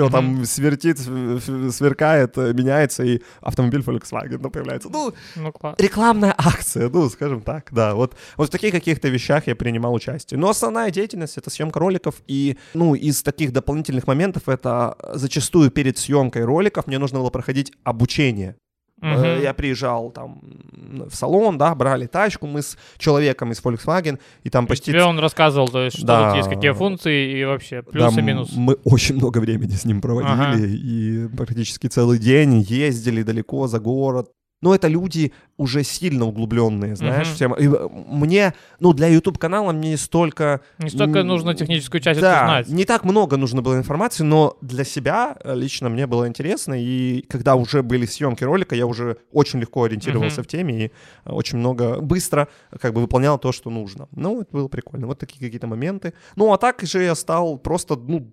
все 0.04 0.10
там 0.10 0.46
свертит, 0.46 1.00
св- 1.00 1.74
сверкает, 1.74 2.38
э, 2.38 2.54
меняется 2.54 3.04
и 3.04 3.22
автомобиль 3.42 3.82
Volkswagen 3.82 4.40
ну, 4.42 4.50
появляется. 4.50 4.90
Ну 4.92 5.14
Ну, 5.36 5.52
класс. 5.52 5.76
рекламная 5.80 6.34
акция, 6.38 6.90
ну 6.90 7.10
скажем 7.10 7.42
так, 7.42 7.70
да. 7.72 7.96
Вот 7.96 8.16
вот 8.38 8.50
в 8.50 8.52
таких 8.52 8.72
каких-то 8.72 9.08
вещах 9.10 9.48
я 9.48 9.56
принимал 9.56 9.94
участие. 9.94 10.40
Но 10.40 10.50
основная 10.50 10.92
деятельность 10.92 11.38
это 11.38 11.50
съемка 11.50 11.80
роликов 11.80 12.16
и 12.28 12.58
ну 12.74 12.96
из 12.96 13.24
таких 13.24 13.52
дополнительных 13.54 14.08
моментов 14.08 14.50
это 14.50 14.96
зачастую 15.14 15.72
перед 15.72 15.98
съемкой 15.98 16.44
роликов 16.46 16.88
мне 16.88 17.00
нужно 17.00 17.20
было 17.20 17.30
проходить 17.30 17.72
обучение. 17.84 18.56
Мгм. 19.14 19.42
Я 19.42 19.54
приезжал 19.54 20.12
там 20.12 20.42
в 21.10 21.14
салон, 21.16 21.58
да, 21.58 21.76
брали 21.76 22.06
тачку 22.08 22.48
мы 22.48 22.62
с 22.62 22.78
человеком 22.98 23.52
из 23.52 23.62
Volkswagen, 23.62 24.20
и 24.44 24.50
там 24.50 24.66
И 24.66 24.68
почти... 24.68 24.92
Тебе 24.92 25.04
он 25.04 25.20
рассказывал, 25.20 25.68
то 25.68 25.84
есть, 25.84 25.98
что 25.98 26.08
Да. 26.08 26.28
тут 26.30 26.38
есть 26.38 26.50
какие 26.50 26.72
функции 26.72 27.40
и 27.40 27.44
вообще 27.46 27.82
да, 27.82 27.92
плюс 27.92 28.18
и 28.18 28.22
минус. 28.22 28.52
Мы 28.56 28.74
очень 28.84 29.16
много 29.16 29.40
времени 29.40 29.72
с 29.72 29.86
ним 29.86 30.02
проводили, 30.02 30.32
Ага. 30.34 30.58
и 30.58 31.28
практически 31.36 31.88
целый 31.88 32.20
день 32.20 32.62
ездили 32.62 33.24
далеко 33.24 33.68
за 33.68 33.80
город. 33.80 34.30
Но 34.62 34.74
это 34.74 34.88
люди 34.88 35.32
уже 35.58 35.84
сильно 35.84 36.26
углубленные, 36.26 36.96
знаешь, 36.98 37.28
Мгм. 37.28 37.36
в 37.36 37.40
тему. 37.40 37.56
И 37.56 37.68
э, 37.68 37.88
мне, 37.90 38.54
ну, 38.82 38.92
для 38.94 39.08
YouTube-канала 39.08 39.72
мне 39.72 39.92
не 39.92 39.98
столько... 39.98 40.60
Не 40.80 40.90
столько 40.90 41.24
нужно 41.24 41.54
техническую 41.56 42.02
часть 42.02 42.20
да, 42.20 42.46
знать. 42.46 42.68
не 42.68 42.84
так 42.84 43.06
много 43.06 43.38
нужно 43.38 43.62
было 43.62 43.78
информации, 43.78 44.24
но 44.24 44.58
для 44.62 44.84
себя 44.84 45.38
э, 45.44 45.56
лично 45.56 45.88
мне 45.90 46.08
было 46.08 46.28
интересно, 46.28 46.74
и 46.78 47.22
когда 47.30 47.56
уже 47.56 47.84
были 47.84 48.06
съемки 48.06 48.44
ролика, 48.44 48.76
я 48.76 48.86
уже 48.86 49.18
очень 49.32 49.60
легко 49.62 49.84
ориентировался 49.84 50.42
Мгм. 50.42 50.44
в 50.44 50.48
теме 50.48 50.86
и 50.86 50.92
очень 51.26 51.58
много 51.58 52.02
быстро 52.02 52.50
э, 52.72 52.78
как 52.78 52.94
бы 52.94 53.00
выполнял 53.02 53.40
то, 53.40 53.54
что 53.54 53.70
нужно. 53.70 54.10
Ну, 54.12 54.42
это 54.42 54.52
было 54.52 54.68
прикольно. 54.68 55.08
Вот 55.08 55.20
такие 55.20 55.40
какие-то 55.40 55.68
моменты. 55.68 56.14
Ну, 56.36 56.52
а 56.52 56.58
так 56.58 56.82
же 56.84 57.02
я 57.02 57.16
стал 57.16 57.58
просто, 57.58 57.96
ну, 57.96 58.30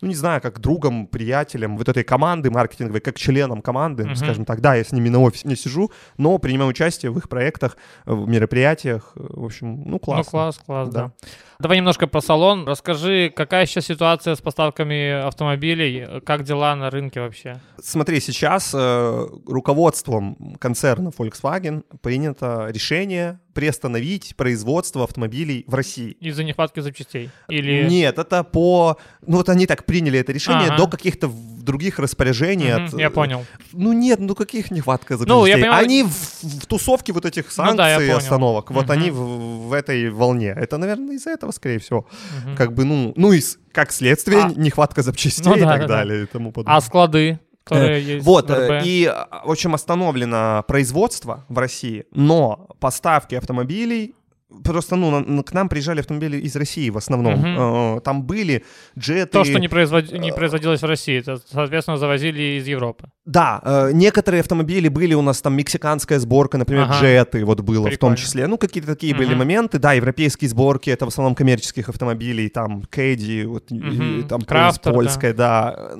ну, 0.00 0.08
не 0.08 0.14
знаю, 0.14 0.40
как 0.42 0.58
другом, 0.60 1.06
приятелем 1.06 1.78
вот 1.78 1.88
этой 1.88 2.02
команды 2.04 2.50
маркетинговой, 2.50 3.00
как 3.00 3.16
членом 3.16 3.62
команды, 3.62 4.04
Мгм. 4.04 4.16
скажем 4.16 4.44
так. 4.44 4.60
Да, 4.60 4.74
я 4.74 4.82
с 4.84 4.92
ними 4.92 5.08
на 5.08 5.20
офисе 5.20 5.48
не 5.48 5.56
сижу, 5.56 5.90
но 6.18 6.36
принимаю 6.38 6.63
участие 6.66 7.10
в 7.10 7.18
их 7.18 7.28
проектах, 7.28 7.76
в 8.04 8.28
мероприятиях. 8.28 9.12
В 9.14 9.44
общем, 9.44 9.82
ну, 9.84 9.98
классно. 9.98 10.24
Ну, 10.24 10.30
класс, 10.30 10.60
класс, 10.64 10.88
да. 10.88 11.00
Да. 11.04 11.28
Давай 11.60 11.78
немножко 11.78 12.06
про 12.06 12.20
салон. 12.20 12.66
Расскажи, 12.66 13.32
какая 13.34 13.66
сейчас 13.66 13.86
ситуация 13.86 14.34
с 14.34 14.40
поставками 14.40 15.26
автомобилей? 15.26 16.20
Как 16.24 16.42
дела 16.42 16.74
на 16.74 16.90
рынке 16.90 17.20
вообще? 17.20 17.60
Смотри, 17.82 18.20
сейчас 18.20 18.72
э, 18.74 19.26
руководством 19.46 20.56
концерна 20.58 21.08
Volkswagen 21.08 21.84
принято 22.02 22.68
решение 22.70 23.38
приостановить 23.54 24.34
производство 24.36 25.04
автомобилей 25.04 25.64
в 25.68 25.74
России. 25.74 26.16
Из-за 26.20 26.42
нехватки 26.42 26.80
запчастей? 26.80 27.30
Или... 27.48 27.88
Нет, 27.88 28.18
это 28.18 28.42
по... 28.42 28.98
Ну 29.26 29.36
вот 29.36 29.48
они 29.48 29.66
так 29.66 29.86
приняли 29.86 30.18
это 30.18 30.32
решение 30.32 30.68
Ага. 30.68 30.76
до 30.76 30.88
каких-то 30.88 31.28
других 31.64 31.98
распоряжений. 31.98 32.72
Мгм, 32.72 32.84
от, 32.86 32.92
я 33.00 33.06
э, 33.06 33.10
понял. 33.10 33.44
Ну 33.72 33.92
нет, 33.92 34.20
ну 34.20 34.34
каких 34.34 34.70
нехватка 34.70 35.16
запчастей? 35.16 35.34
Ну, 35.40 35.46
я 35.46 35.56
понимаю- 35.56 35.84
Они 35.84 36.02
в, 36.02 36.10
в 36.42 36.66
тусовке 36.66 37.12
вот 37.12 37.24
этих 37.24 37.44
Ну 37.56 37.64
да, 37.74 37.88
санкций 37.94 38.04
и 38.04 38.08
понял. 38.08 38.16
остановок. 38.18 38.70
Вот 38.70 38.84
Мгм. 38.84 38.92
они 38.92 39.10
в, 39.10 39.68
в 39.68 39.72
этой 39.72 40.10
волне. 40.10 40.54
Это, 40.56 40.76
наверное, 40.78 41.16
из-за 41.16 41.30
этого, 41.30 41.50
скорее 41.52 41.78
всего. 41.78 42.06
Мгм. 42.44 42.56
Как 42.56 42.72
бы, 42.74 42.84
ну, 42.84 43.12
ну 43.16 43.32
и 43.32 43.40
как 43.72 43.90
следствие, 43.92 44.42
А- 44.44 44.52
нехватка 44.54 45.02
запчастей 45.02 45.44
Ну 45.50 45.56
и 45.56 45.60
да, 45.60 45.66
так 45.66 45.80
да, 45.82 45.86
да. 45.88 45.94
далее 45.96 46.22
и 46.22 46.26
тому 46.26 46.52
подобное. 46.52 46.76
А 46.76 46.80
склады, 46.80 47.40
которые 47.64 48.02
есть 48.04 48.24
Вот, 48.26 48.50
э, 48.50 48.82
и, 48.84 49.04
э, 49.06 49.24
в 49.44 49.50
общем, 49.50 49.74
остановлено 49.74 50.64
производство 50.68 51.44
в 51.48 51.58
России, 51.58 52.04
но 52.12 52.68
поставки 52.78 53.34
автомобилей 53.34 54.14
просто, 54.62 54.96
ну, 54.96 55.20
на- 55.20 55.42
к 55.42 55.52
нам 55.52 55.68
приезжали 55.68 56.00
автомобили 56.00 56.36
из 56.38 56.54
России 56.56 56.90
в 56.90 56.96
основном. 56.96 57.96
Э, 57.96 58.00
Там 58.00 58.22
были 58.24 58.64
джеты. 58.98 59.30
То, 59.32 59.44
что 59.44 59.58
не, 59.58 59.68
производ- 59.68 60.12
не 60.12 60.32
производилось 60.32 60.82
в 60.82 60.86
России, 60.86 61.18
это, 61.18 61.38
соответственно, 61.50 61.96
завозили 61.96 62.58
из 62.58 62.66
Европы. 62.66 63.08
Да, 63.26 63.60
э, 63.64 63.90
некоторые 63.92 64.40
автомобили 64.40 64.88
были 64.88 65.14
у 65.14 65.22
нас 65.22 65.40
там 65.40 65.54
мексиканская 65.56 66.18
сборка, 66.18 66.58
например, 66.58 66.84
Ага. 66.84 67.00
джеты 67.00 67.44
вот 67.44 67.60
было 67.60 67.82
в 67.86 67.90
Прикольно. 67.90 68.16
том 68.16 68.22
числе. 68.24 68.46
Ну, 68.46 68.58
какие-то 68.58 68.88
такие 68.92 69.14
были 69.14 69.28
Мгм. 69.30 69.38
моменты. 69.38 69.78
Да, 69.78 69.92
европейские 69.94 70.48
сборки, 70.50 70.90
это 70.90 71.06
в 71.06 71.08
основном 71.08 71.34
коммерческих 71.34 71.88
автомобилей, 71.88 72.48
там, 72.48 72.82
Кэдди, 72.90 73.44
вот, 73.44 73.72
и 73.72 74.22
там, 74.28 74.42
Крафтер, 74.42 74.92
польская, 74.92 75.32
да. 75.32 75.92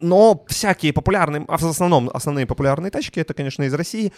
Но 0.00 0.44
всякие 0.48 0.92
популярные, 0.92 1.44
а 1.48 1.56
в 1.58 1.64
основном 1.64 2.10
основные 2.14 2.46
популярные 2.46 2.90
тачки, 2.90 3.18
это, 3.20 3.34
конечно, 3.34 3.64
из 3.64 3.74
России. 3.74 4.12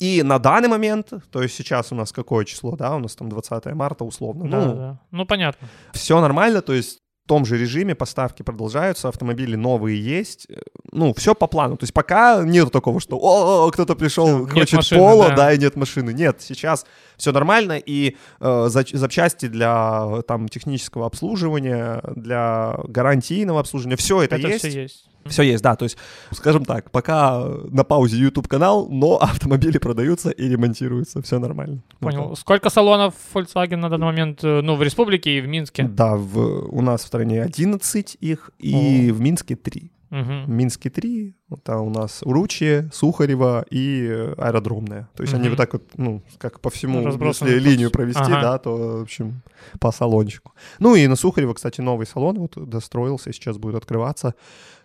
И 0.00 0.22
на 0.22 0.38
данный 0.38 0.68
момент, 0.68 1.12
то 1.30 1.42
есть 1.42 1.54
сейчас 1.54 1.92
у 1.92 1.94
нас 1.94 2.12
какое 2.12 2.44
число, 2.44 2.76
да, 2.76 2.96
у 2.96 2.98
нас 2.98 3.14
там 3.14 3.28
20 3.28 3.66
марта 3.74 4.04
условно. 4.04 4.48
Да, 4.50 4.64
ну, 4.64 4.74
да. 4.74 5.00
ну, 5.10 5.26
понятно. 5.26 5.68
все 5.92 6.20
нормально, 6.20 6.62
то 6.62 6.72
есть 6.72 7.00
в 7.24 7.28
том 7.28 7.46
же 7.46 7.56
режиме 7.56 7.94
поставки 7.94 8.42
продолжаются, 8.42 9.08
автомобили 9.08 9.56
новые 9.56 9.98
есть, 9.98 10.46
э, 10.50 10.60
ну, 10.92 11.14
все 11.14 11.34
по 11.34 11.46
плану. 11.46 11.78
То 11.78 11.84
есть 11.84 11.94
пока 11.94 12.42
нет 12.44 12.70
такого, 12.70 13.00
что 13.00 13.16
о, 13.18 13.70
кто-то 13.70 13.94
пришел, 13.94 14.40
Нет 14.40 14.52
хочет 14.52 14.74
машины, 14.74 15.00
поло, 15.00 15.28
да. 15.30 15.36
да. 15.36 15.52
и 15.54 15.58
нет 15.58 15.74
машины. 15.76 16.12
Нет, 16.12 16.42
сейчас 16.42 16.84
все 17.16 17.32
нормально, 17.32 17.78
и 17.78 18.16
э, 18.40 18.68
запчасти 18.68 19.46
для 19.46 20.22
там 20.28 20.48
технического 20.48 21.06
обслуживания, 21.06 22.02
для 22.14 22.76
гарантийного 22.88 23.60
обслуживания, 23.60 23.96
все 23.96 24.22
это, 24.22 24.36
Это 24.36 24.48
есть. 24.48 24.58
все 24.58 24.82
есть. 24.82 25.08
Все 25.26 25.42
есть, 25.42 25.62
да. 25.62 25.76
То 25.76 25.84
есть, 25.84 25.96
скажем 26.32 26.64
так, 26.64 26.90
пока 26.90 27.44
на 27.70 27.84
паузе 27.84 28.16
YouTube 28.18 28.48
канал, 28.48 28.88
но 28.90 29.16
автомобили 29.20 29.78
продаются 29.78 30.30
и 30.30 30.48
ремонтируются, 30.48 31.22
все 31.22 31.38
нормально. 31.38 31.82
Понял. 32.00 32.30
так. 32.30 32.38
Сколько 32.38 32.70
салонов 32.70 33.14
Volkswagen 33.32 33.76
на 33.76 33.88
данный 33.88 34.06
момент, 34.06 34.44
э, 34.44 34.60
ну, 34.62 34.76
в 34.76 34.82
республике 34.82 35.38
и 35.38 35.40
в 35.40 35.48
Минске? 35.48 35.84
Да, 35.84 36.16
в, 36.16 36.38
у 36.68 36.80
нас 36.82 37.02
в 37.02 37.06
стране 37.06 37.42
11 37.42 38.16
их, 38.20 38.50
и 38.58 39.10
в 39.12 39.20
Минске 39.20 39.56
3. 39.56 39.90
Мгм. 40.10 40.44
В 40.44 40.48
Минске 40.48 40.90
3, 40.90 41.34
это 41.50 41.78
у 41.78 41.90
нас 41.90 42.22
Уручье, 42.22 42.88
Сухарево 42.92 43.64
и 43.68 44.06
аэродромная. 44.38 45.08
То 45.16 45.24
есть 45.24 45.34
они 45.34 45.44
Мгм. 45.44 45.50
вот 45.50 45.56
так 45.56 45.72
вот, 45.72 45.82
ну, 45.96 46.22
как 46.38 46.60
по 46.60 46.70
всему, 46.70 47.04
Разбросаны 47.04 47.48
если 47.48 47.68
линию 47.68 47.90
провести, 47.90 48.20
Ага. 48.22 48.40
да, 48.40 48.58
то, 48.58 48.76
в 48.98 49.02
общем, 49.02 49.42
по 49.80 49.90
салончику. 49.90 50.52
Ну 50.78 50.94
и 50.94 51.08
на 51.08 51.16
Сухарево, 51.16 51.54
кстати, 51.54 51.80
новый 51.80 52.06
салон 52.06 52.38
вот 52.38 52.52
достроился, 52.68 53.32
сейчас 53.32 53.58
будет 53.58 53.74
открываться. 53.74 54.34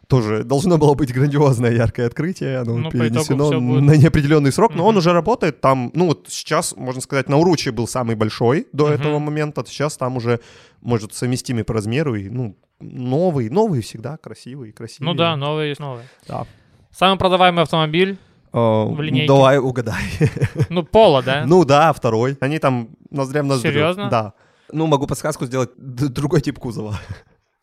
Тоже 0.10 0.43
должно 0.43 0.80
было 0.80 0.95
быть 0.95 1.13
грандиозное 1.13 1.72
яркое 1.72 2.08
открытие, 2.08 2.58
оно 2.58 2.78
Ну, 2.78 2.89
перенесено 2.89 3.50
будет. 3.52 3.84
на 3.84 3.95
неопределенный 3.95 4.52
срок, 4.52 4.74
но 4.76 4.86
он 4.88 4.98
уже 4.98 5.13
работает. 5.13 5.62
Там, 5.62 5.91
ну 5.93 6.08
вот 6.08 6.26
сейчас, 6.30 6.76
можно 6.76 7.00
сказать, 7.00 7.30
на 7.30 7.38
Уруче 7.38 7.72
был 7.72 7.88
самый 7.88 8.15
большой 8.15 8.65
до 8.74 8.86
Мгм. 8.88 8.93
этого 8.95 9.19
момента, 9.19 9.63
сейчас 9.67 9.98
там 9.98 10.17
уже, 10.17 10.39
может, 10.82 11.13
совместимый 11.13 11.63
по 11.63 11.74
размеру 11.76 12.15
и, 12.15 12.28
ну, 12.28 12.56
новый, 12.82 13.50
новый 13.52 13.82
всегда 13.82 14.17
красивый, 14.17 14.72
красивый. 14.72 15.06
Ну 15.12 15.13
да, 15.13 15.36
новые 15.36 15.69
есть 15.69 15.80
новые. 15.82 16.06
Да. 16.28 16.48
Самый 16.91 17.17
продаваемый 17.19 17.62
автомобиль, 17.63 18.17
Э, 18.52 18.58
В 18.58 19.00
линейке. 19.00 19.28
Давай 19.28 19.60
угадай. 19.60 20.02
ну, 20.69 20.82
Пола, 20.82 21.22
да? 21.22 21.43
Ну 21.45 21.65
да, 21.65 21.93
второй. 21.93 22.36
Они 22.41 22.58
там 22.58 22.89
ноздря 23.12 23.43
в 23.43 23.45
ноздрю. 23.45 23.72
Серьезно? 23.74 24.10
Да. 24.10 24.34
Ну, 24.74 24.88
могу 24.88 25.06
подсказку 25.06 25.45
сделать. 25.45 25.69
Д- 25.78 26.08
другой 26.08 26.41
тип 26.41 26.58
кузова. 26.58 27.00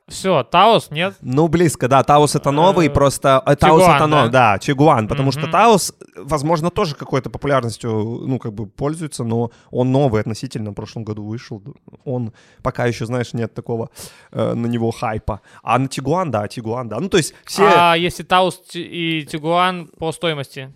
Все, 0.09 0.45
Taos, 0.45 0.93
нет? 0.93 1.17
Ну, 1.21 1.49
близко, 1.49 1.89
да. 1.89 2.05
Taos 2.05 2.37
это 2.37 2.53
новый, 2.53 2.87
Э, 2.87 2.91
просто... 2.91 3.43
э, 3.45 3.57
Taos 3.57 3.83
это 3.83 4.07
новый, 4.07 4.31
да? 4.31 4.53
да, 4.53 4.59
Tiguan. 4.61 5.09
Потому 5.09 5.33
что. 5.33 5.49
Taos, 5.49 5.95
возможно, 6.17 6.71
тоже 6.71 6.95
какой-то 6.95 7.29
популярностью, 7.29 7.91
ну, 7.91 8.39
как 8.39 8.53
бы 8.53 8.67
пользуется, 8.67 9.25
но 9.25 9.51
он 9.71 9.91
новый 9.91 10.21
относительно, 10.21 10.71
в 10.71 10.75
прошлом 10.75 11.03
году 11.05 11.25
вышел. 11.25 11.61
Он 12.05 12.33
пока 12.63 12.87
еще, 12.87 13.05
знаешь, 13.07 13.33
нет 13.35 13.53
такого 13.55 13.91
э, 14.31 14.55
на 14.55 14.67
него 14.67 14.93
хайпа. 14.93 15.41
А 15.65 15.77
на 15.79 15.89
Tiguan, 15.89 16.31
да, 16.31 16.47
Tiguan, 16.47 16.89
да. 16.89 17.01
Ну, 17.01 17.09
то 17.09 17.17
есть 17.17 17.35
все... 17.45 17.65
А 17.77 17.95
если 17.97 18.23
Taos 18.23 18.61
и 18.75 19.27
Tiguan 19.29 19.89
по 19.99 20.13
стоимости? 20.13 20.73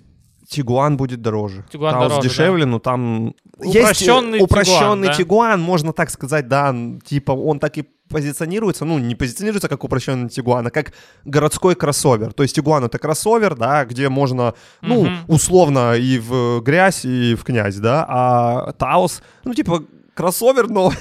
Tiguan 0.49 0.97
будет 0.97 1.23
дороже. 1.23 1.65
Tiguan 1.71 1.93
Taos 1.95 2.09
дороже, 2.09 2.29
дешевле, 2.29 2.65
но 2.67 2.81
там... 2.81 3.35
Упрощенный 3.59 4.39
есть, 4.39 4.45
упрощенный 4.45 4.75
Tiguan, 4.75 5.03
да? 5.03 5.15
Tiguan, 5.15 5.61
можно 5.61 5.93
так 5.93 6.11
сказать, 6.11 6.49
да, 6.49 6.75
типа 7.05 7.31
он 7.31 7.61
так 7.61 7.79
и 7.79 7.85
позиционируется, 8.11 8.85
ну, 8.85 8.99
не 8.99 9.15
позиционируется 9.15 9.69
как 9.69 9.83
упрощенный 9.85 10.29
Тигуан, 10.29 10.67
а 10.67 10.71
как 10.71 10.93
городской 11.25 11.75
кроссовер. 11.75 12.33
То 12.35 12.43
есть 12.43 12.55
Тигуан— 12.57 12.85
это 12.85 12.99
кроссовер, 12.99 13.55
да, 13.57 13.85
где 13.87 14.09
можно, 14.11 14.55
ну, 14.83 15.05
Мгм. 15.05 15.17
условно 15.29 15.95
и 15.95 16.19
в 16.19 16.61
грязь, 16.61 17.05
и 17.05 17.35
в 17.35 17.45
князь, 17.45 17.77
да, 17.77 18.05
а 18.09 18.73
Таус, 18.73 19.23
ну, 19.45 19.55
типа 19.55 19.85
кроссовер, 20.15 20.69
но 20.69 20.93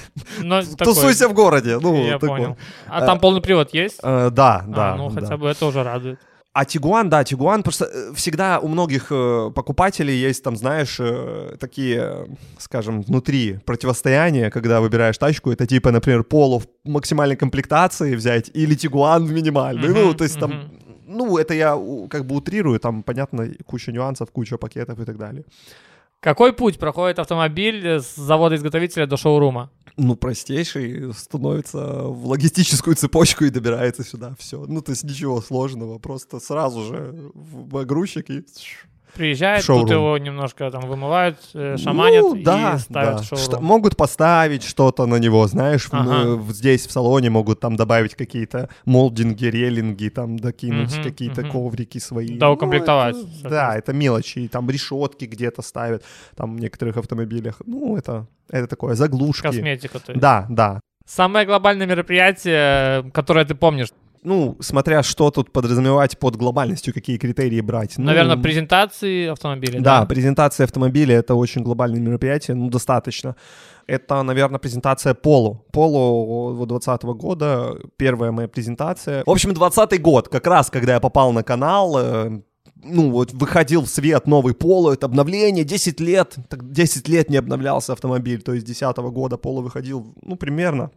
Но 0.42 0.62
тусуйся 0.78 1.28
в 1.28 1.34
городе. 1.34 1.78
Ну, 1.80 2.06
Я 2.06 2.14
такой. 2.14 2.30
понял. 2.30 2.58
А 2.88 3.06
там 3.06 3.20
полный 3.20 3.42
привод 3.42 3.74
есть? 3.74 4.00
Э, 4.04 4.30
да, 4.32 4.64
А, 4.66 4.68
да. 4.68 4.96
ну, 4.96 5.10
да. 5.10 5.22
хотя 5.22 5.36
бы 5.36 5.48
это 5.50 5.66
уже 5.66 5.84
радует. 5.84 6.20
А 6.52 6.66
Тигуан, 6.66 7.10
да, 7.10 7.24
Тигуан, 7.24 7.62
просто 7.62 7.86
э, 7.86 8.14
всегда 8.16 8.60
у 8.60 8.68
многих 8.68 9.12
э, 9.12 9.52
покупателей 9.54 10.16
есть 10.16 10.44
там, 10.44 10.56
знаешь, 10.56 10.98
э, 11.00 11.56
такие, 11.60 12.28
скажем, 12.58 13.02
внутри 13.04 13.60
противостояния, 13.66 14.50
когда 14.50 14.82
выбираешь 14.82 15.18
тачку, 15.18 15.52
это 15.52 15.68
типа, 15.68 15.92
например, 15.92 16.24
Поло 16.24 16.60
в 16.60 16.68
максимальной 16.84 17.36
комплектации 17.36 18.16
взять 18.16 18.50
или 18.56 18.74
Тигуан 18.76 19.26
в 19.26 19.32
минимальной. 19.32 19.90
ну, 19.90 20.08
Мгм, 20.08 20.18
то 20.18 20.24
есть 20.24 20.40
там, 20.40 20.50
мгм. 20.52 20.70
ну, 21.08 21.38
это 21.38 21.54
я 21.54 21.78
как 22.10 22.26
бы 22.26 22.36
утрирую, 22.36 22.80
там, 22.80 23.04
понятно, 23.04 23.48
куча 23.66 23.92
нюансов, 23.92 24.32
куча 24.32 24.58
пакетов 24.58 25.00
и 25.00 25.06
так 25.06 25.18
далее. 25.18 25.44
Какой 26.22 26.52
путь 26.52 26.80
проходит 26.80 27.18
автомобиль 27.18 27.86
с 27.86 28.16
завода-изготовителя 28.16 29.08
до 29.08 29.16
шоурума? 29.16 29.72
Ну, 29.96 30.16
простейший 30.16 31.14
становится 31.14 32.04
в 32.04 32.28
логистическую 32.28 32.96
цепочку 32.98 33.46
и 33.46 33.50
добирается 33.50 34.04
сюда. 34.04 34.36
Все. 34.38 34.66
Ну, 34.68 34.82
то 34.82 34.92
есть 34.92 35.04
ничего 35.04 35.42
сложного. 35.42 35.98
Просто 35.98 36.42
сразу 36.42 36.84
же 36.84 37.32
в 37.34 37.86
грузчик 37.86 38.30
и 38.30 38.46
Приезжает, 39.16 39.64
Шоурум. 39.66 39.86
тут 39.88 39.92
его 39.96 40.18
немножко 40.18 40.70
там 40.72 40.82
вымывают, 40.88 41.38
э, 41.54 41.78
шаманят 41.78 42.22
Ну, 42.22 42.42
да, 42.44 42.76
и 42.76 42.80
ставят 42.80 43.18
да. 43.18 43.24
шоурум. 43.24 43.44
Что- 43.46 43.60
могут 43.60 43.98
поставить 43.98 44.64
что-то 44.64 45.06
на 45.06 45.16
него, 45.16 45.46
знаешь, 45.48 45.88
Ага. 45.92 46.12
э, 46.24 46.36
в- 46.36 46.52
здесь 46.52 46.88
в 46.88 46.92
салоне 46.92 47.30
могут 47.30 47.60
там 47.60 47.76
добавить 47.76 48.16
какие-то 48.16 48.70
молдинги, 48.86 49.46
релинги, 49.46 50.10
там 50.10 50.38
докинуть 50.38 50.94
Мгм, 50.94 51.04
какие-то 51.04 51.42
мгм. 51.42 51.52
коврики 51.52 51.98
свои. 52.00 52.38
Да, 52.38 52.52
укомплектовать, 52.52 53.16
это- 53.16 53.24
соответственно. 53.24 53.50
да, 53.50 53.76
это 53.78 53.94
мелочи, 53.94 54.48
там 54.48 54.70
решетки 54.70 55.26
где-то 55.26 55.62
ставят, 55.62 56.04
там 56.36 56.56
в 56.56 56.60
некоторых 56.60 56.98
автомобилях. 56.98 57.62
Ну, 57.66 57.98
это, 57.98 58.28
это 58.50 58.68
такое, 58.68 58.96
заглушки. 58.96 59.42
Косметика. 59.44 60.00
То 60.00 60.12
есть. 60.14 60.22
Да, 60.22 60.46
да. 60.50 60.80
Самое 61.06 61.46
глобальное 61.48 61.88
мероприятие, 61.88 63.10
которое 63.12 63.44
ты 63.46 63.56
помнишь, 63.56 63.90
Ну, 64.24 64.58
смотря 64.60 65.02
что 65.04 65.32
тут 65.32 65.52
подразумевать 65.52 66.18
под 66.20 66.36
глобальностью, 66.36 66.94
какие 66.94 67.18
критерии 67.18 67.62
брать. 67.62 67.98
Ну, 67.98 68.06
наверное, 68.06 68.38
презентации 68.38 69.28
автомобиля. 69.28 69.82
Да, 69.82 70.06
презентация 70.06 70.66
автомобиля 70.66 71.16
это 71.18 71.36
очень 71.36 71.64
глобальное 71.64 72.02
мероприятие, 72.02 72.56
ну, 72.56 72.70
достаточно. 72.70 73.36
Это, 73.88 74.22
наверное, 74.24 74.60
презентация 74.60 75.14
Поло. 75.14 75.62
Поло 75.72 76.54
2020 76.66 77.04
года, 77.04 77.78
первая 77.98 78.32
моя 78.32 78.48
презентация. 78.48 79.24
В 79.26 79.30
общем, 79.30 79.54
20 79.54 80.02
год, 80.02 80.28
как 80.28 80.46
раз, 80.48 80.70
когда 80.70 80.94
я 80.94 81.00
попал 81.00 81.32
на 81.32 81.44
канал, 81.44 81.98
э, 81.98 82.42
ну, 82.84 83.12
вот 83.12 83.34
выходил 83.34 83.84
в 83.84 83.90
свет 83.90 84.28
новый 84.28 84.54
Поло, 84.54 84.94
это 84.94 85.06
обновление, 85.06 85.64
10 85.64 86.00
лет, 86.00 86.36
так 86.50 86.72
10 86.72 87.08
лет 87.08 87.30
не 87.30 87.38
обновлялся 87.38 87.94
автомобиль, 87.94 88.42
то 88.42 88.54
есть 88.54 88.66
10 88.66 88.98
года 89.12 89.38
Поло 89.38 89.62
выходил, 89.62 90.14
ну, 90.22 90.36
примерно 90.36 90.92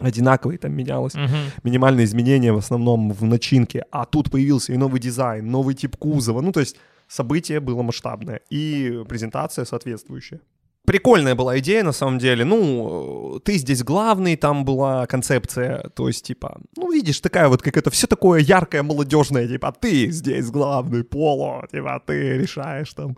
одинаковый, 0.00 0.58
там 0.58 0.72
менялось 0.72 1.14
Мгм. 1.14 1.50
минимальные 1.62 2.04
изменения 2.04 2.52
в 2.52 2.58
основном 2.58 3.12
в 3.12 3.24
начинке, 3.24 3.84
а 3.90 4.04
тут 4.04 4.30
появился 4.30 4.72
и 4.72 4.76
новый 4.76 5.00
дизайн, 5.00 5.50
новый 5.50 5.74
тип 5.74 5.96
кузова, 5.96 6.40
ну 6.40 6.52
то 6.52 6.60
есть 6.60 6.76
событие 7.08 7.60
было 7.60 7.82
масштабное 7.82 8.40
и 8.50 9.02
презентация 9.08 9.64
соответствующая. 9.64 10.40
Прикольная 10.86 11.34
была 11.34 11.58
идея, 11.58 11.82
на 11.82 11.92
самом 11.92 12.18
деле. 12.18 12.44
Ну, 12.44 13.40
ты 13.44 13.58
здесь 13.58 13.82
главный, 13.82 14.36
там 14.36 14.64
была 14.64 15.06
концепция, 15.06 15.90
то 15.94 16.06
есть, 16.08 16.24
типа, 16.26 16.60
ну, 16.76 16.92
видишь, 16.92 17.20
такая 17.20 17.48
вот, 17.48 17.62
как 17.62 17.76
это, 17.76 17.90
все 17.90 18.06
такое 18.06 18.40
яркое, 18.40 18.82
молодежное, 18.82 19.48
типа, 19.48 19.74
ты 19.80 20.10
здесь 20.10 20.50
главный, 20.50 21.02
Поло, 21.02 21.66
типа, 21.72 22.00
ты 22.06 22.38
решаешь 22.38 22.92
там. 22.94 23.16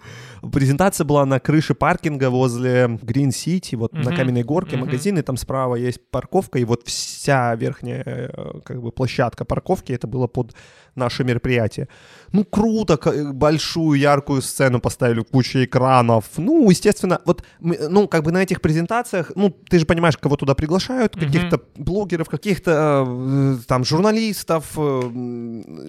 Презентация 0.53 1.05
была 1.05 1.27
на 1.27 1.41
крыше 1.41 1.75
паркинга 1.75 2.31
возле 2.31 2.85
Green 3.03 3.29
City, 3.29 3.77
вот 3.77 3.93
на 3.93 4.01
Мгм, 4.01 4.17
каменной 4.17 4.43
горке, 4.45 4.77
мгм. 4.77 4.87
магазин, 4.87 5.19
и 5.19 5.23
там 5.23 5.37
справа 5.37 5.77
есть 5.77 6.01
парковка, 6.11 6.59
и 6.59 6.65
вот 6.65 6.83
вся 6.87 7.55
верхняя 7.55 8.03
э, 8.05 8.61
как 8.65 8.81
бы 8.81 8.93
площадка 8.93 9.45
парковки, 9.45 9.93
это 9.93 10.07
было 10.07 10.27
под 10.27 10.55
наше 10.99 11.25
мероприятие. 11.25 11.89
Ну, 12.33 12.45
круто, 12.45 12.97
к- 12.99 13.33
большую 13.33 13.99
яркую 13.99 14.43
сцену 14.43 14.81
поставили, 14.81 15.23
куча 15.23 15.65
экранов. 15.65 16.25
Ну, 16.37 16.69
естественно, 16.71 17.21
вот 17.25 17.43
ну, 17.61 18.07
как 18.09 18.23
бы 18.25 18.33
на 18.33 18.43
этих 18.43 18.61
презентациях, 18.61 19.33
ну, 19.35 19.51
ты 19.71 19.79
же 19.79 19.87
понимаешь, 19.87 20.17
кого 20.19 20.37
туда 20.37 20.55
приглашают, 20.55 21.15
каких-то 21.17 21.61
блогеров, 21.77 22.29
каких-то 22.29 23.05
э, 23.09 23.57
там 23.67 23.85
журналистов, 23.85 24.65
э, 24.77 25.01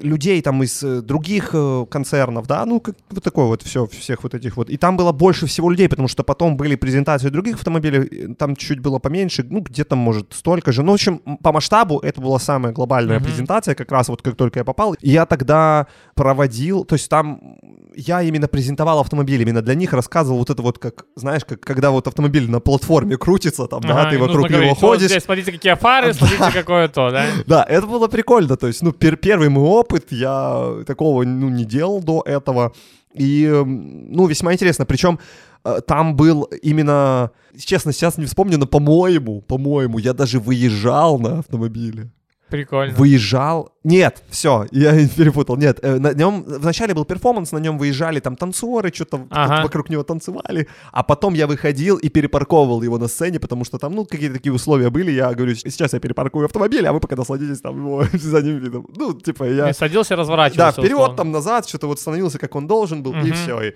людей 0.02 0.42
там 0.42 0.64
из 0.64 0.84
э, 0.84 1.02
других 1.02 1.50
э, 1.54 1.86
концернов, 1.90 2.48
да, 2.48 2.66
ну, 2.66 2.80
как 2.80 2.96
вот 3.10 3.24
такое 3.24 3.46
вот 3.46 3.62
все, 3.64 3.86
всех 3.88 4.24
вот 4.24 4.34
этих 4.34 4.58
вот. 4.58 4.70
И 4.70 4.78
там 4.78 4.98
было 4.98 5.12
больше 5.12 5.46
всего 5.46 5.70
людей, 5.70 5.90
потому 5.90 6.08
что 6.08 6.24
потом 6.24 6.58
были 6.58 6.76
презентации 6.76 7.30
других 7.30 7.56
автомобилей, 7.56 8.08
э, 8.32 8.34
там 8.36 8.56
чуть 8.56 8.80
было 8.80 9.00
поменьше, 9.00 9.46
ну, 9.50 9.60
где-то, 9.62 9.96
может, 9.96 10.34
столько 10.34 10.72
же. 10.72 10.84
Ну, 10.84 10.92
в 10.92 10.96
общем, 10.96 11.20
по 11.44 11.52
масштабу 11.52 12.00
это 12.00 12.22
была 12.22 12.40
самая 12.40 12.74
глобальная 12.74 13.18
Мгм. 13.20 13.26
презентация, 13.26 13.76
как 13.76 13.92
раз 13.92 14.10
вот 14.10 14.22
как 14.22 14.36
только 14.36 14.60
я 14.60 14.64
попал. 14.64 14.96
Я 15.02 15.26
тогда 15.26 15.88
проводил, 16.16 16.84
то 16.84 16.96
есть 16.96 17.10
там 17.10 17.58
я 17.96 18.22
именно 18.22 18.48
презентовал 18.48 19.00
автомобиль, 19.00 19.42
именно 19.42 19.62
для 19.62 19.76
них 19.76 19.94
рассказывал 19.94 20.40
вот 20.40 20.50
это 20.50 20.62
вот, 20.62 20.78
как, 20.80 21.06
знаешь, 21.16 21.46
как 21.46 21.62
когда 21.62 21.92
вот 21.92 22.08
автомобиль 22.08 22.50
на 22.50 22.60
платформе 22.60 23.18
крутится, 23.18 23.68
там, 23.68 23.82
да, 23.82 24.02
Ага, 24.02 24.10
ты 24.10 24.16
и 24.16 24.20
вокруг 24.20 24.42
нужно 24.42 24.48
него 24.48 24.58
говорить, 24.58 24.82
вот 24.82 24.90
ходишь. 24.90 25.10
здесь 25.10 25.24
смотрите, 25.24 25.52
какие 25.52 25.76
фары, 25.76 26.14
смотрите, 26.14 26.52
какое 26.54 26.88
то, 26.88 27.12
да? 27.12 27.26
Да, 27.48 27.64
это 27.64 27.88
было 27.88 28.08
прикольно, 28.08 28.58
то 28.58 28.68
есть, 28.68 28.82
ну, 28.82 28.92
пер- 28.92 29.18
первый 29.18 29.50
мой 29.50 29.64
опыт, 29.64 30.12
я 30.12 30.84
такого, 30.86 31.24
ну, 31.24 31.50
не 31.50 31.66
делал 31.66 32.02
до 32.02 32.22
этого, 32.26 32.74
и, 33.14 33.50
ну, 33.66 34.28
весьма 34.28 34.54
интересно, 34.54 34.86
причем 34.86 35.20
э, 35.64 35.80
там 35.88 36.16
был 36.16 36.44
именно, 36.62 37.32
честно, 37.58 37.92
сейчас 37.92 38.18
не 38.18 38.26
вспомню, 38.26 38.58
но, 38.58 38.66
по-моему, 38.68 39.42
по-моему, 39.42 39.98
я 39.98 40.14
даже 40.14 40.40
выезжал 40.40 41.20
на 41.20 41.40
автомобиле. 41.40 42.12
Прикольно. 42.50 42.96
Выезжал. 42.96 43.72
Нет, 43.90 44.24
все, 44.30 44.66
я 44.72 44.92
перепутал. 45.18 45.58
Нет, 45.58 45.80
э, 45.82 45.98
на 46.00 46.14
нем 46.14 46.44
вначале 46.48 46.94
был 46.94 47.06
перформанс, 47.06 47.52
на 47.52 47.58
нем 47.60 47.78
выезжали 47.80 48.20
там 48.20 48.36
танцоры, 48.36 48.92
что-то 48.94 49.26
Ага. 49.32 49.64
вокруг 49.64 49.90
него 49.90 50.04
танцевали, 50.04 50.68
а 50.92 51.02
потом 51.04 51.34
я 51.34 51.48
выходил 51.48 51.98
и 51.98 52.10
перепарковывал 52.10 52.84
его 52.84 52.98
на 53.00 53.08
сцене, 53.08 53.40
потому 53.40 53.66
что 53.66 53.78
там, 53.80 53.94
ну, 53.96 54.06
какие-то 54.06 54.36
такие 54.36 54.54
условия 54.54 54.90
были. 54.90 55.12
Я 55.12 55.34
говорю, 55.34 55.56
сейчас 55.56 55.94
я 55.94 56.00
перепаркую 56.00 56.46
автомобиль, 56.46 56.86
а 56.88 56.94
вы 56.94 57.00
пока 57.00 57.16
насладитесь 57.16 57.62
там 57.62 57.78
его 57.78 58.04
задним 58.14 58.60
видом. 58.60 58.86
Ну, 58.96 59.14
типа, 59.14 59.44
я... 59.46 59.70
И 59.70 59.74
садился, 59.74 60.10
Да, 60.16 60.22
разворачивался. 60.22 60.82
вперед, 60.82 60.94
условно. 60.94 61.16
там 61.18 61.32
назад, 61.32 61.68
что-то 61.68 61.88
вот 61.88 62.00
становился, 62.00 62.38
как 62.38 62.56
он 62.56 62.68
должен 62.68 63.02
был, 63.04 63.14
и 63.14 63.18
Мгм. 63.30 63.34
все, 63.34 63.62
и, 63.62 63.74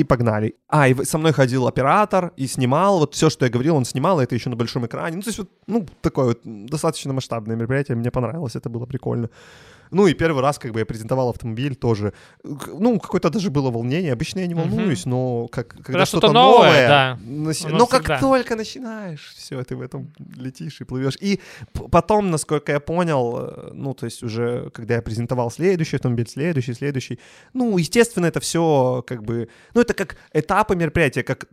и 0.00 0.04
погнали. 0.04 0.54
А, 0.68 0.88
и 0.88 1.04
со 1.04 1.18
мной 1.18 1.32
ходил 1.32 1.66
оператор 1.66 2.32
и 2.36 2.46
снимал, 2.46 2.98
вот 2.98 3.14
все, 3.14 3.30
что 3.30 3.44
я 3.46 3.50
говорил, 3.50 3.76
он 3.76 3.84
снимал, 3.84 4.20
и 4.20 4.24
это 4.24 4.34
еще 4.34 4.50
на 4.50 4.56
большом 4.56 4.84
экране. 4.86 5.16
Ну, 5.16 5.22
то 5.22 5.28
есть 5.28 5.38
вот, 5.38 5.48
ну, 5.66 5.86
такое 6.02 6.24
вот 6.26 6.40
достаточно 6.44 7.12
масштабное 7.12 7.56
мероприятие, 7.56 7.96
мне 7.96 8.10
понравилось, 8.10 8.56
это 8.56 8.68
было 8.68 8.86
прикольно. 8.86 9.28
Ну, 9.94 10.06
и 10.06 10.14
первый 10.14 10.42
раз, 10.42 10.58
как 10.58 10.72
бы, 10.72 10.80
я 10.80 10.86
презентовал 10.86 11.30
автомобиль 11.30 11.74
тоже. 11.76 12.12
Ну, 12.42 12.98
какое-то 12.98 13.30
даже 13.30 13.50
было 13.50 13.70
волнение. 13.70 14.12
Обычно 14.12 14.40
я 14.40 14.46
не 14.46 14.54
волнуюсь, 14.54 15.06
но 15.06 15.48
как, 15.48 15.68
когда, 15.68 15.84
Когда 15.84 16.06
что-то 16.06 16.26
что-то 16.26 16.32
новое, 16.32 16.68
новое, 16.68 16.88
да, 16.88 17.18
оно 17.66 17.78
но 17.78 17.86
как 17.86 18.02
всегда. 18.02 18.18
только 18.20 18.56
начинаешь, 18.56 19.34
все, 19.36 19.62
ты 19.62 19.76
в 19.76 19.80
этом 19.80 20.12
летишь 20.36 20.80
и 20.80 20.84
плывешь. 20.84 21.16
И 21.20 21.40
потом, 21.90 22.30
насколько 22.30 22.72
я 22.72 22.80
понял, 22.80 23.38
э, 23.38 23.70
ну, 23.72 23.94
то 23.94 24.06
есть 24.06 24.22
уже, 24.22 24.70
когда 24.70 24.94
я 24.94 25.02
презентовал 25.02 25.50
следующий 25.50 25.96
автомобиль, 25.96 26.28
следующий, 26.28 26.74
следующий, 26.74 27.18
ну, 27.52 27.78
естественно, 27.78 28.26
это 28.26 28.40
все 28.40 29.04
как 29.06 29.22
бы, 29.22 29.48
ну, 29.74 29.80
это 29.80 29.94
как 29.94 30.16
этапы 30.32 30.76
мероприятия, 30.76 31.22
как 31.22 31.46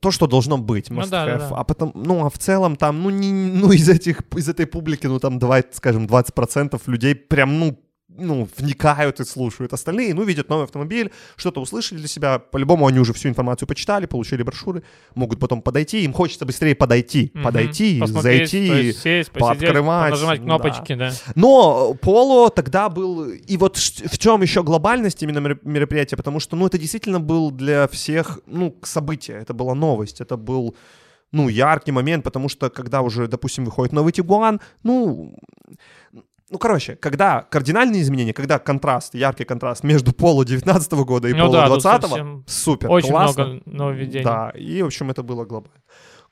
то, 0.00 0.10
что 0.10 0.26
должно 0.26 0.58
быть, 0.58 0.90
Ну 0.90 1.00
must 1.00 1.08
да, 1.10 1.24
да, 1.26 1.32
have. 1.36 1.48
да. 1.50 1.56
а 1.56 1.64
потом, 1.64 1.92
ну, 1.94 2.26
а 2.26 2.30
в 2.30 2.38
целом 2.38 2.76
там, 2.76 3.02
ну, 3.02 3.10
не, 3.10 3.32
ну, 3.32 3.72
из 3.72 3.88
этих, 3.88 4.20
из 4.36 4.48
этой 4.48 4.66
публики, 4.66 5.06
ну, 5.06 5.18
там, 5.18 5.38
давай, 5.38 5.64
скажем, 5.72 6.06
20% 6.06 6.80
людей 6.86 7.14
прям, 7.14 7.58
ну, 7.58 7.78
ну, 8.18 8.48
вникают 8.56 9.20
и 9.20 9.24
слушают. 9.24 9.72
Остальные, 9.72 10.14
ну, 10.14 10.22
видят 10.24 10.48
новый 10.48 10.64
автомобиль, 10.64 11.10
что-то 11.36 11.60
услышали 11.60 11.98
для 11.98 12.08
себя. 12.08 12.38
По-любому 12.38 12.86
они 12.86 12.98
уже 12.98 13.12
всю 13.12 13.28
информацию 13.28 13.68
почитали, 13.68 14.06
получили 14.06 14.42
брошюры, 14.42 14.82
могут 15.14 15.38
потом 15.40 15.62
подойти. 15.62 16.04
Им 16.04 16.12
хочется 16.12 16.44
быстрее 16.46 16.74
подойти, 16.74 17.30
Мгм. 17.34 17.44
подойти, 17.44 18.00
Посмотреть, 18.00 18.50
зайти. 18.50 18.92
сесть, 18.92 19.30
посидеть, 19.30 19.32
пооткрывать, 19.32 20.10
нажимать 20.10 20.38
да. 20.40 20.44
кнопочки, 20.44 20.94
да. 20.94 21.12
Но 21.34 21.94
Поло 22.00 22.50
тогда 22.50 22.88
был... 22.88 23.30
И 23.30 23.56
вот 23.56 23.76
в 23.76 24.18
чем 24.18 24.42
еще 24.42 24.62
глобальность 24.62 25.22
именно 25.22 25.38
меро- 25.38 25.58
мероприятия? 25.62 26.16
Потому 26.16 26.40
что, 26.40 26.56
ну, 26.56 26.66
это 26.66 26.78
действительно 26.78 27.20
был 27.20 27.50
для 27.50 27.86
всех, 27.88 28.40
ну, 28.46 28.76
событие. 28.82 29.38
Это 29.38 29.54
была 29.54 29.74
новость. 29.74 30.20
Это 30.20 30.36
был, 30.36 30.76
ну, 31.32 31.48
яркий 31.48 31.92
момент, 31.92 32.24
потому 32.24 32.48
что 32.48 32.70
когда 32.70 33.02
уже, 33.02 33.26
допустим, 33.28 33.64
выходит 33.64 33.92
новый 33.92 34.12
Тигуан, 34.12 34.60
ну... 34.82 35.36
Ну, 36.48 36.58
короче, 36.58 36.94
когда 36.94 37.42
кардинальные 37.42 38.02
изменения, 38.02 38.32
когда 38.32 38.58
контраст, 38.60 39.14
яркий 39.14 39.44
контраст 39.44 39.82
между 39.82 40.12
Поло 40.12 40.44
19 40.44 40.92
года 40.92 41.28
и 41.28 41.32
Ну 41.32 41.46
Поло 41.46 41.52
да, 41.52 41.68
тут 41.68 41.82
20 41.82 42.02
совсем 42.08 42.44
супер, 42.46 42.90
Очень 42.90 43.10
классно. 43.10 43.44
много 43.44 43.62
нововведений. 43.66 44.24
Да, 44.24 44.50
и, 44.50 44.82
в 44.82 44.86
общем, 44.86 45.10
это 45.10 45.22
было 45.24 45.44
глобально. 45.44 45.80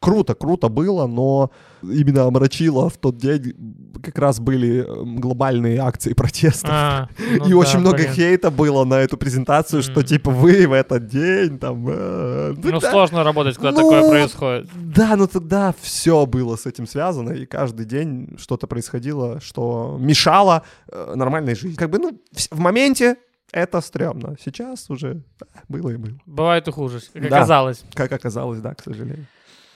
Круто, 0.00 0.34
круто 0.34 0.68
было, 0.68 1.06
но 1.06 1.50
именно 1.82 2.24
омрачило 2.24 2.88
в 2.90 2.96
тот 2.98 3.16
день 3.16 3.54
как 4.02 4.18
раз 4.18 4.38
были 4.38 4.84
эм, 4.86 5.16
глобальные 5.16 5.78
акции 5.78 6.12
протеста. 6.14 6.68
А, 6.70 7.08
ну 7.18 7.46
и 7.46 7.50
да, 7.50 7.56
очень 7.56 7.78
много 7.78 7.96
блин. 7.96 8.12
хейта 8.12 8.50
было 8.50 8.84
на 8.84 8.94
эту 9.00 9.16
презентацию, 9.16 9.82
что 9.82 10.02
типа 10.02 10.30
вы 10.30 10.66
в 10.66 10.72
этот 10.72 11.06
день 11.06 11.58
там... 11.58 11.86
э, 11.88 12.54
Ну, 12.62 12.80
да, 12.80 12.90
сложно 12.90 13.24
работать, 13.24 13.56
когда 13.56 13.70
Ну, 13.70 13.76
такое 13.78 14.08
происходит. 14.10 14.68
Да, 14.74 15.16
но 15.16 15.26
тогда 15.26 15.74
все 15.80 16.26
было 16.26 16.56
с 16.56 16.66
этим 16.66 16.86
связано, 16.86 17.30
и 17.32 17.46
каждый 17.46 17.86
день 17.86 18.36
что-то 18.38 18.66
происходило, 18.66 19.40
что 19.40 19.96
мешало 19.98 20.64
э, 20.88 21.14
нормальной 21.16 21.54
жизни. 21.54 21.76
Как 21.76 21.88
бы, 21.90 21.98
ну, 21.98 22.20
в, 22.32 22.56
в 22.56 22.58
моменте 22.60 23.16
это 23.52 23.80
стрёмно. 23.80 24.36
Сейчас 24.44 24.90
уже 24.90 25.22
да, 25.40 25.46
было 25.68 25.90
и 25.90 25.96
было. 25.96 26.18
Бывает 26.26 26.68
и 26.68 26.72
хуже, 26.72 27.00
как 27.12 27.22
Да. 27.30 27.36
оказалось. 27.38 27.84
Как 27.94 28.12
оказалось, 28.12 28.60
да, 28.60 28.74
к 28.74 28.82
сожалению. 28.82 29.26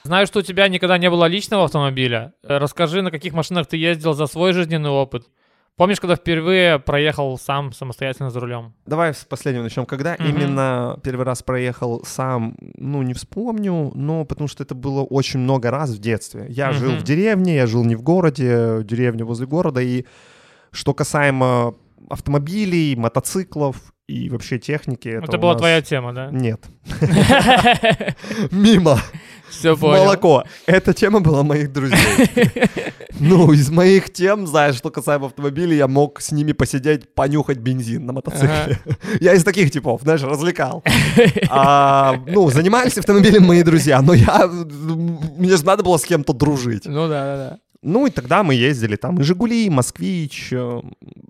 Знаю, 0.09 0.27
что 0.27 0.39
у 0.39 0.43
тебя 0.43 0.69
никогда 0.69 0.97
не 0.97 1.11
было 1.11 1.27
личного 1.27 1.65
автомобиля. 1.65 2.33
Э, 2.43 2.57
Расскажи, 2.57 3.03
на 3.03 3.11
каких 3.11 3.35
машинах 3.35 3.67
ты 3.67 3.77
ездил 3.77 4.15
за 4.15 4.27
свой 4.27 4.55
жизненный 4.55 4.89
опыт. 4.89 5.27
Помнишь, 5.77 6.01
когда 6.01 6.17
впервые 6.17 6.79
проехал 6.79 7.37
сам 7.37 7.75
самостоятельно 7.75 8.31
за 8.31 8.41
рулем? 8.41 8.73
Давай 8.87 9.13
с 9.13 9.27
последнего 9.27 9.65
начнем. 9.65 9.85
Когда 9.85 10.17
Мгм. 10.19 10.29
именно 10.31 10.99
первый 11.03 11.27
раз 11.27 11.43
проехал 11.43 12.03
сам, 12.07 12.57
ну, 12.79 13.03
не 13.03 13.13
вспомню, 13.13 13.93
но 13.95 14.25
потому 14.25 14.49
что 14.49 14.63
это 14.63 14.75
было 14.75 15.03
очень 15.03 15.41
много 15.41 15.71
раз 15.71 15.91
в 15.91 15.99
детстве. 15.99 16.47
Я 16.49 16.73
жил 16.73 16.93
Мгм. 16.93 17.01
в 17.01 17.03
деревне, 17.03 17.57
я 17.57 17.67
жил 17.67 17.85
не 17.85 17.95
в 17.95 18.01
городе, 18.03 18.79
деревня 18.85 19.27
возле 19.27 19.47
города, 19.47 19.83
и 19.83 20.07
что 20.71 20.95
касаемо 20.95 21.75
автомобилей, 22.09 22.97
мотоциклов 22.97 23.77
и 24.09 24.31
вообще 24.31 24.59
техники... 24.59 25.09
Это, 25.09 25.27
Это 25.27 25.39
была 25.39 25.53
нас- 25.53 25.61
твоя 25.61 25.83
тема, 25.83 26.15
да? 26.15 26.31
Нет. 26.33 26.65
Мимо. 28.51 28.99
Все 29.51 29.77
понял. 29.77 30.05
молоко. 30.05 30.45
Эта 30.67 30.95
тема 30.95 31.21
была 31.21 31.43
моих 31.43 31.73
друзей. 31.73 31.99
Ну, 33.21 33.53
из 33.53 33.71
моих 33.71 34.13
тем, 34.13 34.47
знаешь, 34.47 34.77
что 34.77 34.91
касаемо 34.91 35.27
автомобилей, 35.27 35.77
я 35.77 35.89
мог 35.89 36.21
с 36.21 36.33
ними 36.33 36.53
посидеть, 36.53 37.15
понюхать 37.15 37.59
бензин 37.59 38.07
на 38.07 38.13
мотоцикле. 38.13 38.79
Я 39.21 39.35
из 39.35 39.45
таких 39.45 39.71
типов, 39.71 40.03
знаешь, 40.03 40.23
развлекал. 40.23 40.85
А, 41.49 42.15
ну, 42.27 42.49
занимались 42.51 42.97
автомобилем 42.99 43.45
мои 43.45 43.63
друзья, 43.63 44.01
но 44.03 44.15
я... 44.15 44.47
Мне 44.47 45.57
же 45.57 45.65
надо 45.65 45.83
было 45.83 45.97
с 45.97 46.05
кем-то 46.05 46.33
дружить. 46.33 46.85
Ну 46.87 47.09
да, 47.09 47.25
да, 47.25 47.37
да. 47.37 47.59
Ну, 47.83 48.07
и 48.07 48.11
тогда 48.11 48.43
мы 48.43 48.55
ездили 48.55 48.97
там 48.97 49.21
и 49.21 49.23
«Жигули», 49.23 49.67
и 49.67 49.71
«Москвич», 49.71 50.49
э, 50.53 50.81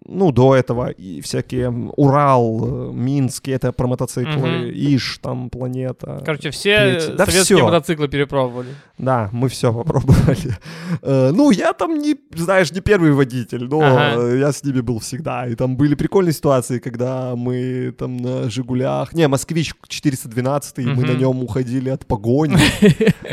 ну, 0.09 0.33
до 0.33 0.57
этого, 0.57 0.89
и 0.91 1.21
всякие 1.21 1.71
«Урал», 1.97 2.91
э, 2.91 2.93
«Минский», 2.95 3.53
это 3.53 3.73
про 3.73 3.87
мотоциклы, 3.87 4.33
Мгм. 4.49 4.71
«Иш», 4.75 5.19
там, 5.23 5.51
«Планета». 5.51 6.23
Короче, 6.25 6.51
все 6.51 6.77
Третий. 6.99 7.13
Да 7.17 7.27
советские 7.27 7.59
всё. 7.59 7.65
мотоциклы 7.67 8.09
перепробовали. 8.09 8.69
Да, 8.99 9.29
мы 9.33 9.49
все 9.49 9.73
попробовали. 9.73 10.57
Э, 11.03 11.31
Ну, 11.33 11.51
я 11.51 11.73
там 11.75 11.99
не, 11.99 12.17
знаешь, 12.35 12.73
не 12.73 12.81
первый 12.81 13.13
водитель, 13.13 13.65
но 13.71 13.81
Ага. 13.81 14.35
я 14.37 14.51
с 14.53 14.65
ними 14.65 14.81
был 14.81 14.99
всегда. 14.99 15.47
И 15.47 15.55
там 15.55 15.77
были 15.77 15.95
прикольные 15.95 16.33
ситуации, 16.33 16.79
когда 16.79 17.35
мы 17.37 17.93
там 17.99 18.17
на 18.17 18.51
«Жигулях», 18.51 19.13
не, 19.15 19.29
«Москвич» 19.29 19.75
412, 19.89 20.79
и 20.79 20.87
мы 20.87 21.05
на 21.05 21.13
нем 21.13 21.43
уходили 21.43 21.91
от 21.91 22.07
погони. 22.07 22.57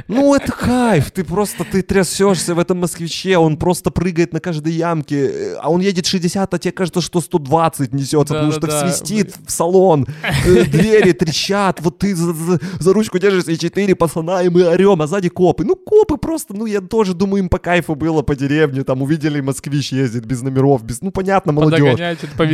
Ну, 0.08 0.36
это 0.36 0.52
кайф, 0.52 1.12
ты 1.12 1.24
просто, 1.24 1.64
ты 1.64 1.82
трясешься 1.82 2.54
в 2.54 2.60
этом 2.60 2.80
«Москвиче», 2.80 3.38
он 3.38 3.58
просто 3.58 3.92
прыгает 3.92 4.34
на 4.34 4.40
каждой 4.40 4.74
ямке, 4.74 5.16
э, 5.16 5.56
а 5.62 5.70
он 5.70 5.82
едет 5.82 6.06
60, 6.06 6.54
а 6.54 6.58
тебе 6.66 6.72
кажется, 6.74 7.02
что 7.02 7.22
120 7.22 7.94
несется, 7.94 8.34
потому 8.34 8.52
что 8.52 8.62
Да-да-да, 8.62 8.88
свистит 8.92 9.36
в 9.46 9.52
салон, 9.52 10.06
э, 10.46 10.64
двери 10.66 11.12
трещат, 11.14 11.80
вот 11.82 12.00
ты 12.00 12.16
за, 12.16 12.34
за- 12.34 12.60
за 12.80 12.94
ручку 12.94 13.20
держишься, 13.20 13.52
и 13.52 13.58
четыре 13.58 13.96
пацана, 13.96 14.42
и 14.44 14.50
мы 14.50 14.64
орем, 14.68 15.02
а 15.02 15.08
сзади 15.08 15.30
копы. 15.30 15.64
Ну, 15.66 15.76
копы 15.76 16.18
просто, 16.18 16.54
ну, 16.56 16.66
я 16.66 16.82
тоже 16.82 17.14
думаю, 17.14 17.44
им 17.44 17.50
по 17.50 17.58
кайфу 17.60 17.96
было 17.96 18.22
по 18.24 18.36
деревне, 18.36 18.84
там 18.84 19.02
увидели 19.02 19.42
москвич 19.42 19.92
ездит 19.94 20.26
без 20.26 20.42
номеров, 20.42 20.84
без, 20.84 21.02
ну, 21.02 21.12
понятно, 21.12 21.52
молодежь. 21.54 22.00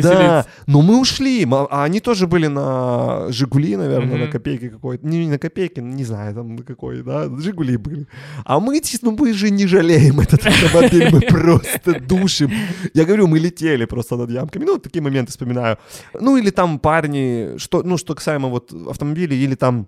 Да, 0.01 0.45
но 0.67 0.81
мы 0.81 0.99
ушли, 0.99 1.43
м- 1.43 1.53
а 1.53 1.83
они 1.85 1.99
тоже 1.99 2.27
были 2.27 2.47
на 2.47 3.27
Жигули, 3.29 3.75
наверное, 3.77 4.17
на 4.17 4.23
Мгм. 4.23 4.31
копейке 4.31 4.69
какой-то, 4.69 5.07
не, 5.07 5.25
не 5.25 5.31
на 5.31 5.37
копейке, 5.37 5.81
не 5.81 6.03
знаю, 6.05 6.35
там 6.35 6.55
на 6.55 6.63
какой, 6.63 7.01
да, 7.03 7.29
Жигули 7.39 7.77
были. 7.77 8.05
А 8.45 8.59
мы, 8.59 8.81
ну, 9.01 9.15
мы 9.19 9.33
же 9.33 9.49
не 9.51 9.67
жалеем 9.67 10.19
этот 10.19 10.45
автомобиль, 10.45 11.09
мы 11.11 11.21
просто 11.29 11.99
душим. 11.99 12.51
Я 12.93 13.05
говорю, 13.05 13.27
мы 13.27 13.39
летели 13.39 13.85
просто 13.85 14.00
над 14.09 14.31
ямками, 14.31 14.65
ну, 14.65 14.73
вот 14.73 14.83
такие 14.83 15.01
моменты 15.01 15.31
вспоминаю. 15.31 15.77
Ну, 16.19 16.37
или 16.37 16.49
там 16.49 16.79
парни, 16.79 17.57
что, 17.57 17.83
ну, 17.83 17.97
что 17.97 18.15
касаемо 18.15 18.49
вот 18.49 18.73
автомобилей, 18.89 19.37
или 19.43 19.55
там 19.55 19.87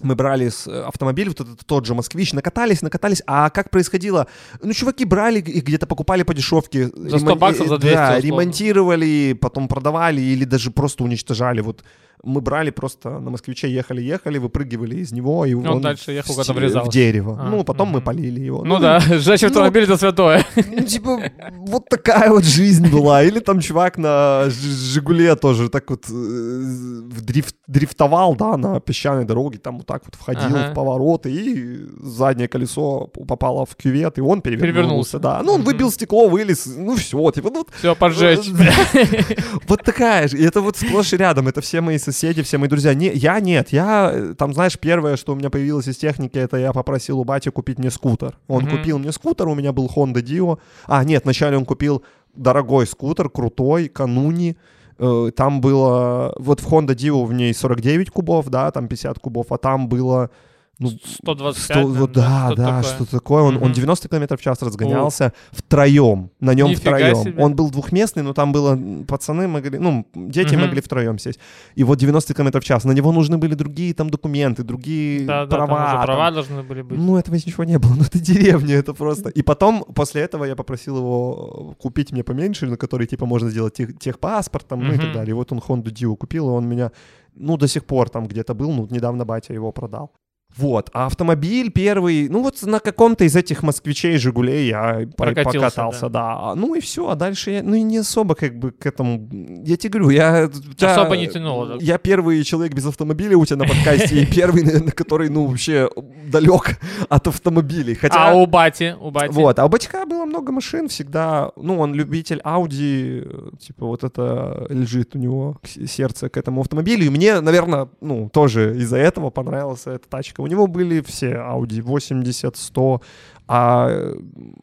мы 0.00 0.14
брали 0.16 0.50
э, 0.66 0.82
автомобиль, 0.82 1.28
вот 1.28 1.40
этот 1.40 1.66
тот 1.66 1.86
же 1.86 1.94
москвич, 1.94 2.32
накатались, 2.32 2.82
накатались, 2.82 3.22
а 3.26 3.48
как 3.50 3.70
происходило? 3.70 4.26
Ну, 4.62 4.72
чуваки 4.72 5.04
брали 5.04 5.40
их 5.40 5.64
где-то 5.64 5.86
покупали 5.86 6.24
по 6.24 6.34
дешевке. 6.34 6.90
За 6.94 7.18
100 7.18 7.36
баксов, 7.36 7.68
за 7.68 7.78
200 7.78 7.94
Да, 7.94 8.04
условно. 8.08 8.26
ремонтировали, 8.26 9.38
потом 9.40 9.68
продавали 9.68 10.20
или 10.20 10.44
даже 10.44 10.70
просто 10.70 11.04
уничтожали. 11.04 11.60
Вот 11.60 11.84
мы 12.24 12.40
брали 12.40 12.70
просто 12.70 13.18
на 13.18 13.30
москвиче, 13.30 13.70
ехали-ехали, 13.72 14.38
выпрыгивали 14.38 14.96
из 14.96 15.12
него, 15.12 15.44
и 15.46 15.54
Он 15.54 15.66
он 15.66 15.80
дальше 15.82 16.12
ехал, 16.12 16.34
в 16.34 16.48
врезался. 16.48 16.90
в 16.90 16.92
дерево. 16.92 17.38
А, 17.40 17.48
ну, 17.50 17.64
потом 17.64 17.88
мы 17.88 17.98
мгм. 17.98 18.04
полили 18.04 18.40
его. 18.40 18.64
Ну 18.64 18.78
да, 18.78 19.00
сжечь 19.00 19.42
ну, 19.42 19.48
автомобиль 19.48 19.84
это 19.84 19.96
святое. 19.96 20.44
ну, 20.56 20.80
типа, 20.84 21.20
вот 21.58 21.88
такая 21.88 22.30
вот 22.30 22.44
жизнь 22.44 22.88
была. 22.90 23.22
Или 23.22 23.40
там 23.40 23.60
чувак 23.60 23.98
на 23.98 24.44
Жигуле 24.50 25.36
тоже 25.36 25.68
так 25.68 25.90
вот 25.90 26.04
э, 26.10 26.12
дрифт- 26.12 27.56
дрифтовал, 27.66 28.34
да, 28.36 28.56
на 28.56 28.80
песчаной 28.80 29.24
дороге, 29.24 29.58
там 29.58 29.78
вот 29.78 29.86
так 29.86 30.02
вот 30.04 30.14
входил 30.14 30.56
Ага. 30.56 30.70
в 30.70 30.74
повороты, 30.74 31.30
и 31.30 31.86
заднее 32.02 32.48
колесо 32.48 33.06
попало 33.06 33.66
в 33.66 33.74
кювет, 33.76 34.18
и 34.18 34.20
он 34.20 34.40
перевернулся, 34.40 34.72
Перевернулся. 34.72 35.18
да. 35.18 35.42
Ну, 35.42 35.52
он 35.54 35.62
выбил 35.62 35.90
стекло, 35.90 36.28
вылез, 36.28 36.66
ну 36.66 36.96
все, 36.96 37.30
типа, 37.30 37.50
ну, 37.50 37.66
Все, 37.78 37.94
поджечь. 37.94 38.48
вот 39.68 39.82
такая 39.82 40.28
же. 40.28 40.38
И 40.38 40.42
это 40.42 40.60
вот 40.60 40.76
сплошь 40.76 41.12
и 41.12 41.16
рядом. 41.16 41.48
Это 41.48 41.60
все 41.60 41.80
мои 41.80 41.98
соседи, 41.98 42.13
все 42.42 42.58
мои 42.58 42.68
друзья. 42.68 42.94
Не, 42.94 43.10
я 43.12 43.40
нет. 43.40 43.68
Я, 43.72 44.10
э, 44.12 44.34
там, 44.36 44.52
знаешь, 44.54 44.78
первое, 44.78 45.16
что 45.16 45.32
у 45.32 45.36
меня 45.36 45.50
появилось 45.50 45.88
из 45.88 45.96
техники, 45.96 46.38
это 46.38 46.56
я 46.56 46.72
попросил 46.72 47.20
у 47.20 47.24
бати 47.24 47.50
купить 47.50 47.78
мне 47.78 47.90
скутер. 47.90 48.36
Он 48.48 48.64
Мгм. 48.64 48.78
купил 48.78 48.98
мне 48.98 49.12
скутер, 49.12 49.48
у 49.48 49.54
меня 49.54 49.72
был 49.72 49.90
Honda 49.94 50.22
Dio. 50.22 50.58
А, 50.86 51.04
нет, 51.04 51.24
вначале 51.24 51.56
он 51.56 51.64
купил 51.64 52.02
дорогой 52.34 52.86
скутер, 52.86 53.28
крутой, 53.28 53.88
кануни. 53.88 54.56
Э, 54.98 55.30
Там 55.36 55.60
было... 55.60 56.34
Вот 56.38 56.60
в 56.60 56.66
Honda 56.72 56.94
Dio 56.94 57.24
в 57.26 57.32
ней 57.32 57.52
49 57.52 58.10
кубов, 58.10 58.48
да, 58.48 58.70
там 58.70 58.86
50 58.88 59.18
кубов, 59.18 59.46
а 59.50 59.58
там 59.58 59.88
было... 59.88 60.30
Ну, 60.80 60.88
125, 60.90 61.78
100, 61.78 61.86
вот, 61.86 62.12
да, 62.12 62.46
что-то 62.46 62.56
да, 62.62 62.66
такое. 62.76 62.82
что-то 62.94 63.10
такое. 63.12 63.42
Он, 63.42 63.56
он 63.56 63.62
Мгм. 63.62 63.72
90 63.72 64.08
км 64.08 64.36
в 64.36 64.40
час 64.42 64.60
разгонялся 64.62 65.32
втроем, 65.52 66.30
на 66.40 66.54
нем 66.54 66.68
Нифига 66.70 66.96
втроем. 66.96 67.16
себе. 67.16 67.42
Он 67.44 67.54
был 67.54 67.70
двухместный, 67.70 68.22
но 68.24 68.32
там 68.32 68.52
было 68.52 68.76
пацаны 69.06 69.46
могли, 69.46 69.78
ну, 69.78 70.04
дети 70.14 70.54
Мгм. 70.54 70.64
могли 70.64 70.80
втроем 70.80 71.18
сесть. 71.18 71.38
И 71.76 71.84
вот 71.84 71.98
90 71.98 72.34
км 72.34 72.60
в 72.60 72.64
час. 72.64 72.84
На 72.84 72.92
него 72.92 73.12
нужны 73.12 73.38
были 73.38 73.54
другие 73.54 73.94
там 73.94 74.10
документы, 74.10 74.64
другие 74.64 75.24
Да, 75.26 75.46
да, 75.46 75.56
там 75.56 75.66
права. 75.68 75.84
уже 75.84 75.92
там. 75.96 76.04
права 76.06 76.30
должны 76.32 76.62
были 76.64 76.82
быть. 76.82 76.98
Ну, 76.98 77.16
этого 77.16 77.34
ничего 77.36 77.64
не 77.64 77.78
было. 77.78 77.94
Ну, 77.94 78.02
это 78.02 78.18
деревня, 78.18 78.74
это 78.74 78.94
просто. 78.94 79.28
И 79.28 79.42
потом, 79.42 79.84
после 79.94 80.22
этого, 80.22 80.44
я 80.44 80.56
попросил 80.56 80.96
его 80.96 81.74
купить 81.80 82.10
мне 82.12 82.24
поменьше, 82.24 82.66
на 82.66 82.76
который, 82.76 83.06
типа, 83.06 83.26
можно 83.26 83.48
сделать 83.50 83.74
тех, 83.74 83.96
техпаспорт, 83.98 84.66
там, 84.66 84.80
ну 84.82 84.92
и 84.92 84.98
так 84.98 85.12
далее. 85.12 85.30
И 85.30 85.34
вот 85.34 85.52
он 85.52 85.58
Honda 85.60 85.92
Dio 85.92 86.16
купил, 86.16 86.48
и 86.48 86.52
он 86.52 86.66
меня, 86.68 86.90
ну, 87.36 87.56
до 87.56 87.68
сих 87.68 87.84
пор 87.84 88.08
там 88.10 88.26
где-то 88.26 88.54
был, 88.54 88.72
ну, 88.72 88.88
недавно 88.90 89.24
батя 89.24 89.54
его 89.54 89.70
продал. 89.72 90.10
Вот, 90.56 90.90
а 90.92 91.06
автомобиль 91.06 91.70
первый, 91.70 92.28
ну 92.28 92.42
вот 92.42 92.62
на 92.62 92.78
каком-то 92.80 93.24
из 93.24 93.34
этих 93.36 93.62
москвичей, 93.62 94.18
Жигулей 94.18 94.68
я 94.68 95.06
Прокатился, 95.16 95.58
покатался, 95.58 96.08
да. 96.08 96.36
А, 96.50 96.54
Ну 96.54 96.74
и 96.74 96.80
все, 96.80 97.08
а 97.08 97.14
дальше 97.16 97.50
я, 97.50 97.62
ну 97.62 97.74
и 97.74 97.82
не 97.82 97.98
особо 97.98 98.34
как 98.34 98.58
бы 98.58 98.70
к 98.70 98.86
этому, 98.86 99.28
я 99.64 99.76
тебе 99.76 99.98
говорю, 99.98 100.10
я... 100.10 100.48
тебя- 100.76 100.92
Особо 100.92 101.16
не 101.16 101.26
тянуло, 101.26 101.66
да? 101.66 101.74
Я 101.80 101.98
первый 101.98 102.42
человек 102.44 102.72
без 102.74 102.86
автомобиля 102.86 103.36
у 103.36 103.44
тебя 103.44 103.58
на 103.58 103.64
подкасте, 103.64 104.22
и 104.22 104.26
первый, 104.26 104.62
наверное, 104.62 104.92
который, 104.92 105.28
ну, 105.28 105.46
вообще 105.46 105.88
далек 106.30 106.78
от 107.08 107.26
автомобилей. 107.26 107.94
Хотя... 107.94 108.30
А 108.30 108.34
у 108.34 108.46
бати, 108.46 108.94
у 109.00 109.10
бати. 109.10 109.32
Вот, 109.32 109.58
а 109.58 109.66
у 109.66 109.68
Батька 109.68 110.06
было 110.06 110.24
много 110.24 110.52
машин 110.52 110.88
всегда. 110.88 111.50
Ну, 111.56 111.80
он 111.80 111.94
любитель 111.94 112.40
Audi, 112.44 113.56
типа 113.58 113.86
вот 113.86 114.04
это 114.04 114.66
лежит 114.70 115.16
у 115.16 115.18
него 115.18 115.56
сердце 115.64 116.28
к 116.28 116.36
этому 116.36 116.60
автомобилю. 116.60 117.06
И 117.06 117.08
мне, 117.10 117.40
наверное, 117.40 117.88
ну, 118.00 118.28
тоже 118.32 118.76
из-за 118.78 118.98
этого 118.98 119.30
понравилась 119.30 119.86
эта 119.86 120.08
тачка. 120.08 120.43
У 120.44 120.46
него 120.46 120.66
были 120.66 121.00
все 121.00 121.32
Audi 121.32 121.80
80, 121.80 122.56
100, 122.56 123.02
а, 123.48 123.90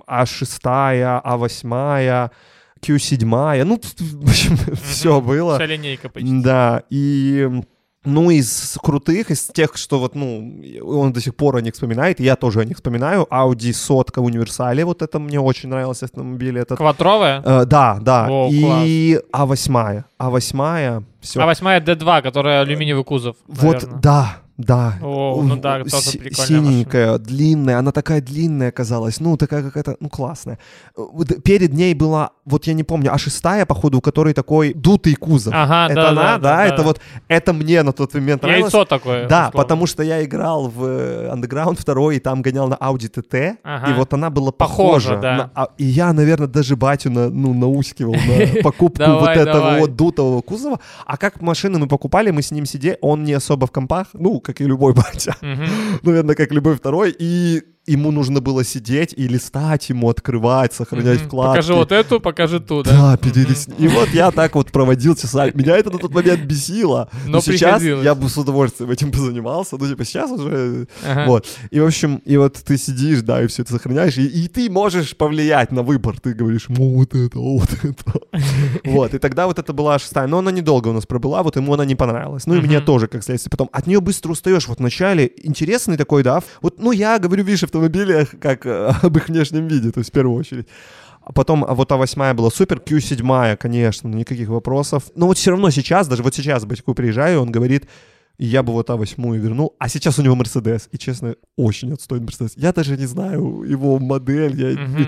А6, 0.08 1.22
А8, 1.24 2.30
Q7. 2.82 3.64
Ну, 3.64 3.80
в 3.82 4.30
общем, 4.30 4.58
все 4.84 5.20
было. 5.22 5.56
Вся 5.56 5.66
линейка 5.66 6.10
почти. 6.10 6.42
Да, 6.42 6.84
и 6.92 7.50
ну, 8.04 8.32
из 8.32 8.78
крутых, 8.82 9.30
из 9.30 9.48
тех, 9.48 9.78
что 9.78 10.00
вот, 10.00 10.16
ну, 10.16 10.62
он 10.84 11.14
до 11.14 11.22
сих 11.22 11.36
пор 11.36 11.58
о 11.58 11.62
них 11.62 11.74
вспоминает, 11.74 12.20
я 12.20 12.36
тоже 12.36 12.62
о 12.62 12.66
них 12.66 12.78
вспоминаю. 12.78 13.28
Audi 13.30 13.74
сотка 13.74 14.20
универсале, 14.20 14.86
вот 14.86 15.02
это 15.02 15.20
мне 15.20 15.40
очень 15.40 15.70
нравился 15.70 16.06
автомобиль. 16.06 16.58
Этот. 16.58 16.78
Квадровая? 16.78 17.42
Э, 17.46 17.66
да, 17.66 18.00
да. 18.02 18.28
О, 18.30 18.50
и 18.52 19.20
А8. 19.34 20.04
А8, 20.20 21.04
все. 21.22 21.42
А 21.42 21.46
восьмая 21.46 21.80
D2, 21.80 22.22
которая 22.22 22.62
алюминиевый 22.62 23.04
кузов. 23.04 23.36
вот, 23.48 23.74
наверно. 23.74 24.00
да, 24.02 24.38
да. 24.62 24.94
О, 25.02 25.42
ну 25.44 25.56
да, 25.58 25.84
тоже 25.84 26.18
прикольная 26.18 26.34
Синенькая, 26.46 27.18
длинная, 27.18 27.80
она 27.80 27.92
такая 27.92 28.22
длинная 28.22 28.72
казалась, 28.72 29.20
ну, 29.20 29.38
такая 29.38 29.64
какая-то, 29.64 29.98
ну, 30.00 30.10
классная. 30.10 30.58
Перед 31.44 31.74
ней 31.74 31.94
была, 31.94 32.32
вот 32.46 32.68
я 32.68 32.74
не 32.74 32.84
помню, 32.84 33.14
а 33.14 33.18
шестая, 33.18 33.66
походу, 33.66 33.98
у 33.98 34.02
которой 34.02 34.34
такой 34.34 34.74
дутый 34.74 35.16
кузов. 35.16 35.54
Ага, 35.56 35.86
это 35.92 35.96
да, 36.02 36.10
она, 36.10 36.22
да, 36.22 36.38
да, 36.38 36.66
это 36.66 36.78
да. 36.78 36.84
вот, 36.84 37.00
это 37.28 37.54
мне 37.54 37.84
на 37.84 37.92
тот 37.94 38.14
момент 38.14 38.44
нравилось. 38.44 38.74
Яйцо 38.74 38.86
такое. 38.86 39.28
Да, 39.28 39.48
условно. 39.48 39.64
потому 39.64 39.86
что 39.88 40.04
я 40.04 40.24
играл 40.24 40.68
в 40.68 40.84
э, 40.86 41.32
Underground 41.34 41.80
2 41.86 42.14
и 42.14 42.20
там 42.20 42.42
гонял 42.42 42.68
на 42.68 42.76
Audi 42.76 43.10
TT, 43.12 43.58
Ага. 43.64 43.92
и 43.92 43.94
вот 43.96 44.14
она 44.14 44.30
была 44.30 44.52
Похожа, 44.52 45.10
похожа. 45.12 45.22
да. 45.22 45.38
на- 45.38 45.52
а- 45.56 45.68
и 45.78 45.86
я, 45.86 46.14
наверное, 46.14 46.48
даже 46.48 46.76
батю 46.76 47.10
на, 47.12 47.30
ну, 47.30 47.54
наускивал 47.54 48.14
на 48.14 48.62
покупку 48.64 49.04
вот 49.06 49.30
этого 49.30 49.78
вот 49.80 49.96
дутого 49.96 50.42
кузова. 50.42 50.80
А 51.06 51.18
как 51.18 51.42
машины 51.42 51.80
мы 51.80 51.88
покупали, 51.88 52.32
мы 52.32 52.42
с 52.42 52.52
ним 52.52 52.66
сидели, 52.66 52.98
он 53.02 53.24
не 53.24 53.34
особо 53.34 53.68
в 53.68 53.72
компах, 53.72 54.08
ну, 54.14 54.40
как 54.52 54.62
и 54.62 54.66
любой 54.66 54.94
батя, 54.94 55.36
Мгм. 55.42 55.66
наверное, 56.04 56.36
как 56.36 56.52
любой 56.52 56.76
второй, 56.76 57.16
и 57.18 57.64
ему 57.88 58.12
нужно 58.12 58.42
было 58.42 58.64
сидеть 58.64 59.14
и 59.18 59.28
листать 59.28 59.90
ему, 59.90 60.10
открывать, 60.10 60.74
сохранять 60.74 61.20
Мгм. 61.20 61.28
вкладки. 61.28 61.58
Покажи 61.58 61.74
вот 61.74 61.92
эту, 61.92 62.20
покажи 62.20 62.60
ту, 62.60 62.84
да? 62.84 62.92
Да, 62.92 63.18
перелистни. 63.18 63.74
И 63.80 63.88
вот 63.88 64.10
я 64.10 64.32
так 64.32 64.56
вот 64.56 64.72
проводил 64.72 65.16
часами. 65.16 65.52
Меня 65.56 65.78
это 65.78 65.90
на 65.90 65.98
тот 65.98 66.14
момент 66.14 66.42
бесило. 66.42 67.10
Но 67.26 67.32
Но 67.34 67.42
сейчас 67.42 67.82
я 67.82 68.14
бы 68.16 68.30
с 68.30 68.38
удовольствием 68.38 68.92
этим 68.92 69.12
позанимался. 69.12 69.78
Ну, 69.78 69.88
типа, 69.88 70.06
сейчас 70.06 70.30
уже... 70.32 70.88
Ага. 71.04 71.26
Вот. 71.28 71.48
И, 71.72 71.80
в 71.80 71.86
общем, 71.86 72.18
и 72.24 72.38
вот 72.38 72.54
ты 72.64 72.78
сидишь, 72.78 73.22
да, 73.22 73.42
и 73.44 73.48
все 73.48 73.64
это 73.64 73.74
сохраняешь, 73.74 74.18
и, 74.18 74.26
и 74.26 74.48
ты 74.48 74.70
можешь 74.70 75.16
повлиять 75.18 75.72
на 75.72 75.82
выбор. 75.82 76.20
Ты 76.20 76.34
говоришь, 76.34 76.66
ну, 76.70 76.96
вот 76.96 77.16
это, 77.16 77.40
вот 77.40 77.70
это. 77.84 78.20
Вот. 78.86 79.14
И 79.14 79.18
тогда 79.18 79.48
вот 79.48 79.58
это 79.60 79.74
была 79.74 79.98
шестая. 80.00 80.28
Но 80.28 80.38
она 80.40 80.52
недолго 80.52 80.90
у 80.90 80.94
нас 80.94 81.06
пробыла, 81.06 81.42
вот 81.44 81.56
ему 81.56 81.74
она 81.74 81.86
не 81.86 81.96
понравилась. 81.96 82.46
Ну, 82.46 82.56
и 82.56 82.62
мне 82.62 82.80
тоже, 82.80 83.08
как 83.08 83.24
следствие. 83.24 83.50
Потом 83.52 83.70
от 83.72 83.88
нее 83.88 84.00
быстро 84.02 84.32
устаешь. 84.32 84.68
Вот 84.68 84.80
вначале 84.80 85.32
интересный 85.44 85.98
такой, 85.98 86.24
да. 86.24 86.42
Вот, 86.62 86.80
ну, 86.80 86.92
я 86.92 87.18
говорю, 87.20 87.44
видишь, 87.44 87.64
автомобилях, 87.72 88.30
как 88.40 88.66
э, 88.66 88.94
об 89.02 89.18
их 89.18 89.30
внешнем 89.30 89.68
виде, 89.68 89.92
то 89.92 90.00
есть 90.00 90.10
в 90.10 90.14
первую 90.14 90.38
очередь. 90.38 90.68
А 91.24 91.34
потом, 91.34 91.64
а 91.64 91.74
вот 91.76 91.92
А8 91.92 92.34
была 92.34 92.50
супер, 92.50 92.78
Q7, 92.78 93.56
конечно, 93.58 94.08
никаких 94.08 94.50
вопросов. 94.50 95.04
Но 95.16 95.28
вот 95.28 95.38
все 95.38 95.52
равно 95.52 95.70
сейчас, 95.70 96.08
даже 96.08 96.24
вот 96.24 96.34
сейчас 96.34 96.66
батьку 96.66 96.94
приезжаю, 96.94 97.42
он 97.42 97.52
говорит, 97.52 97.86
я 98.38 98.64
бы 98.64 98.74
вот 98.74 98.90
А8 98.90 99.38
вернул, 99.38 99.76
а 99.80 99.88
сейчас 99.90 100.20
у 100.20 100.22
него 100.24 100.36
Мерседес. 100.36 100.90
И, 100.92 100.98
честно, 100.98 101.36
очень 101.56 101.94
отстойный 101.94 102.26
Мерседес. 102.26 102.54
Я 102.56 102.74
даже 102.74 102.98
не 102.98 103.06
знаю 103.06 103.64
его 103.64 104.00
модель, 104.00 104.60
я, 104.60 105.08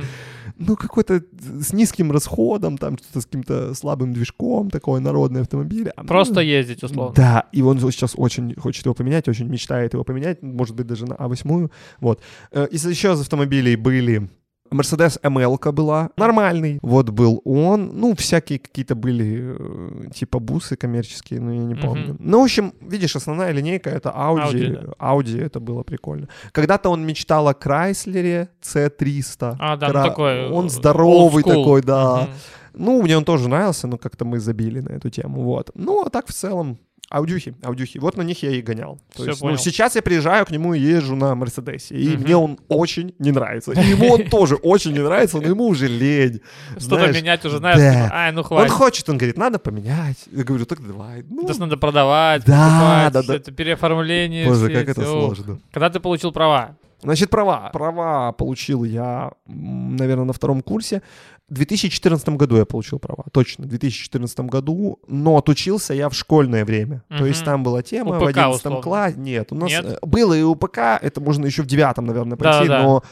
ну, 0.57 0.75
какой-то 0.75 1.23
с 1.59 1.73
низким 1.73 2.11
расходом, 2.11 2.77
там 2.77 2.97
что-то 2.97 3.21
с 3.21 3.25
каким-то 3.25 3.73
слабым 3.73 4.13
движком, 4.13 4.69
такой 4.69 4.99
народный 4.99 5.41
автомобиль. 5.41 5.89
А, 5.95 6.03
Просто 6.03 6.35
ну, 6.35 6.41
ездить, 6.41 6.83
условно. 6.83 7.13
Да, 7.15 7.45
и 7.51 7.61
он 7.61 7.79
сейчас 7.79 8.13
очень 8.15 8.55
хочет 8.55 8.85
его 8.85 8.93
поменять, 8.93 9.27
очень 9.27 9.47
мечтает 9.47 9.93
его 9.93 10.03
поменять, 10.03 10.41
может 10.41 10.75
быть, 10.75 10.87
даже 10.87 11.05
на 11.05 11.13
А8. 11.13 11.71
Вот. 12.01 12.21
Э, 12.51 12.67
Из 12.71 12.85
еще 12.85 13.13
из 13.13 13.21
автомобилей 13.21 13.75
были 13.75 14.29
Мерседес 14.73 15.19
ML 15.23 15.71
была, 15.71 16.09
нормальный. 16.17 16.79
Вот 16.81 17.09
был 17.09 17.41
он. 17.45 17.91
Ну, 17.93 18.15
всякие 18.15 18.59
какие-то 18.59 18.95
были, 18.95 19.55
э, 19.57 20.09
типа 20.13 20.39
бусы 20.39 20.75
коммерческие, 20.75 21.39
но 21.39 21.53
я 21.53 21.63
не 21.63 21.75
помню. 21.75 22.15
Ну, 22.19 22.39
в 22.41 22.43
общем, 22.43 22.73
видишь, 22.81 23.15
основная 23.15 23.51
линейка 23.51 23.89
это 23.89 24.09
Audi. 24.09 24.51
Audi, 24.53 24.97
Audi, 24.99 25.41
это 25.45 25.59
было 25.59 25.83
прикольно. 25.83 26.27
Когда-то 26.51 26.89
он 26.89 27.05
мечтал 27.05 27.47
о 27.47 27.53
Крайслере 27.53 28.49
C300. 28.61 29.55
А, 29.59 29.77
да, 29.77 29.87
ну 29.87 29.93
Кра- 29.93 30.03
такой, 30.03 30.49
Он 30.49 30.65
э, 30.65 30.69
здоровый 30.69 31.43
old 31.43 31.47
school. 31.47 31.49
такой, 31.63 31.81
да. 31.81 32.21
Мгм. 32.21 32.29
Ну, 32.75 33.01
мне 33.03 33.17
он 33.17 33.23
тоже 33.23 33.49
нравился, 33.49 33.87
но 33.87 33.97
как-то 33.97 34.25
мы 34.25 34.39
забили 34.39 34.79
на 34.79 34.89
эту 34.89 35.09
тему, 35.09 35.41
вот. 35.43 35.69
Ну, 35.75 36.03
а 36.05 36.09
так 36.09 36.27
в 36.27 36.33
целом, 36.33 36.77
аудюхи, 37.13 37.55
аудюхи. 37.63 37.99
Вот 37.99 38.17
на 38.17 38.23
них 38.23 38.41
я 38.43 38.51
и 38.51 38.61
гонял. 38.61 38.99
То 39.15 39.21
Всё 39.21 39.25
есть, 39.29 39.39
понял. 39.41 39.53
ну, 39.53 39.57
сейчас 39.59 39.95
я 39.95 40.01
приезжаю 40.01 40.45
к 40.45 40.51
нему 40.51 40.73
и 40.73 40.79
езжу 40.79 41.15
на 41.15 41.35
Мерседесе, 41.35 41.95
и 41.95 42.09
Мгм. 42.15 42.23
мне 42.23 42.35
он 42.37 42.59
очень 42.67 43.13
не 43.19 43.31
нравится. 43.31 43.71
И 43.71 43.79
ему 43.85 44.11
он 44.13 44.23
тоже 44.29 44.55
очень 44.55 44.93
не 44.93 44.99
нравится, 44.99 45.37
но 45.39 45.47
ему 45.47 45.67
уже 45.67 45.87
лень. 45.87 46.41
Что-то 46.77 47.11
менять 47.11 47.45
уже, 47.45 47.57
знаешь, 47.59 47.77
да. 47.77 47.93
типа, 48.05 48.15
ай, 48.15 48.31
ну 48.31 48.39
Он 48.41 48.45
хватит. 48.45 48.71
хочет, 48.71 49.09
он 49.09 49.17
говорит, 49.17 49.37
надо 49.37 49.59
поменять. 49.59 50.17
Я 50.31 50.43
говорю, 50.43 50.65
так 50.65 50.85
давай. 50.85 51.23
Ну, 51.29 51.43
Это 51.43 51.53
ж 51.53 51.57
надо 51.59 51.77
продавать, 51.77 52.43
Да, 52.45 52.69
покупать, 52.69 53.13
да, 53.13 53.23
да. 53.23 53.35
это 53.35 53.51
переоформление. 53.51 54.47
боже, 54.47 54.65
все 54.67 54.73
как 54.73 54.89
эти, 54.89 54.91
это 54.99 55.05
сложно. 55.05 55.59
Когда 55.71 55.89
ты 55.89 55.99
получил 55.99 56.31
права? 56.31 56.75
Значит, 57.01 57.29
права. 57.29 57.69
Права 57.73 58.31
получил 58.31 58.85
я, 58.85 59.31
наверное, 59.45 60.23
на 60.23 60.31
втором 60.33 60.61
курсе. 60.61 61.01
В 61.49 61.55
2014 61.55 62.29
году 62.29 62.55
я 62.57 62.65
получил 62.65 62.99
права, 62.99 63.25
точно, 63.31 63.65
в 63.65 63.67
2014 63.67 64.39
году, 64.41 64.99
но 65.07 65.37
отучился 65.37 65.93
я 65.93 66.09
в 66.09 66.13
школьное 66.15 66.63
время. 66.65 67.03
То 67.09 67.25
есть 67.25 67.43
там 67.43 67.63
была 67.63 67.83
тема 67.83 68.13
в 68.17 68.23
УПК 68.23 68.29
11 68.29 68.55
условно. 68.59 68.81
классе. 68.81 69.15
Нет, 69.17 69.51
у 69.51 69.55
нас 69.55 69.69
Нет? 69.69 69.85
э, 69.85 69.97
было 70.05 70.33
и 70.33 70.41
УПК, 70.41 70.77
это 71.01 71.19
можно 71.21 71.45
еще 71.45 71.61
в 71.63 71.67
девятом, 71.67 72.05
наверное, 72.05 72.37
пройти, 72.37 72.67
Да-да-да. 72.67 72.83
но 72.83 73.03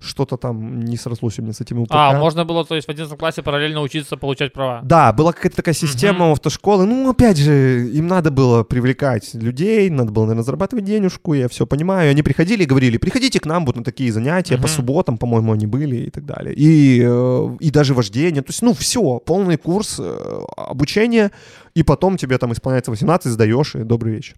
что-то 0.00 0.36
там 0.38 0.80
не 0.80 0.96
срослось 0.96 1.38
у 1.38 1.42
меня 1.42 1.52
с 1.52 1.60
этим 1.60 1.78
УПК. 1.80 1.92
А, 1.94 2.18
можно 2.18 2.44
было, 2.44 2.64
то 2.64 2.74
есть, 2.74 2.86
в 2.88 2.90
11 2.90 3.18
классе 3.18 3.42
параллельно 3.42 3.82
учиться 3.82 4.16
получать 4.16 4.52
права. 4.52 4.80
Да, 4.82 5.12
была 5.12 5.32
какая-то 5.32 5.56
такая 5.56 5.74
система 5.74 6.28
у 6.30 6.32
автошколы. 6.32 6.86
Ну, 6.86 7.10
опять 7.10 7.36
же, 7.36 7.86
им 7.92 8.06
надо 8.06 8.30
было 8.30 8.64
привлекать 8.64 9.34
людей, 9.34 9.90
надо 9.90 10.10
было, 10.10 10.24
наверное, 10.24 10.44
зарабатывать 10.44 10.84
денежку, 10.86 11.34
я 11.34 11.48
все 11.48 11.66
понимаю. 11.66 12.08
И 12.08 12.10
Они 12.12 12.22
приходили 12.22 12.62
и 12.62 12.66
говорили, 12.66 12.96
приходите 12.96 13.38
к 13.40 13.46
нам 13.46 13.66
вот 13.66 13.76
на 13.76 13.84
такие 13.84 14.10
занятия, 14.10 14.56
по 14.56 14.62
Мгм. 14.62 14.68
субботам, 14.68 15.18
по-моему, 15.18 15.52
они 15.52 15.66
были 15.66 15.96
и 15.96 16.10
так 16.10 16.24
далее. 16.24 16.54
И, 16.54 17.02
э, 17.04 17.56
и 17.60 17.70
даже 17.70 17.92
вождение. 17.94 18.42
То 18.42 18.50
есть, 18.50 18.62
ну, 18.62 18.72
все, 18.72 19.18
полный 19.18 19.58
курс 19.58 19.96
э, 19.98 20.40
обучения, 20.56 21.30
и 21.74 21.82
потом 21.82 22.16
тебе 22.16 22.38
там 22.38 22.52
исполняется 22.52 22.90
18, 22.90 23.30
сдаешь, 23.32 23.74
и 23.74 23.80
добрый 23.84 24.14
вечер. 24.14 24.36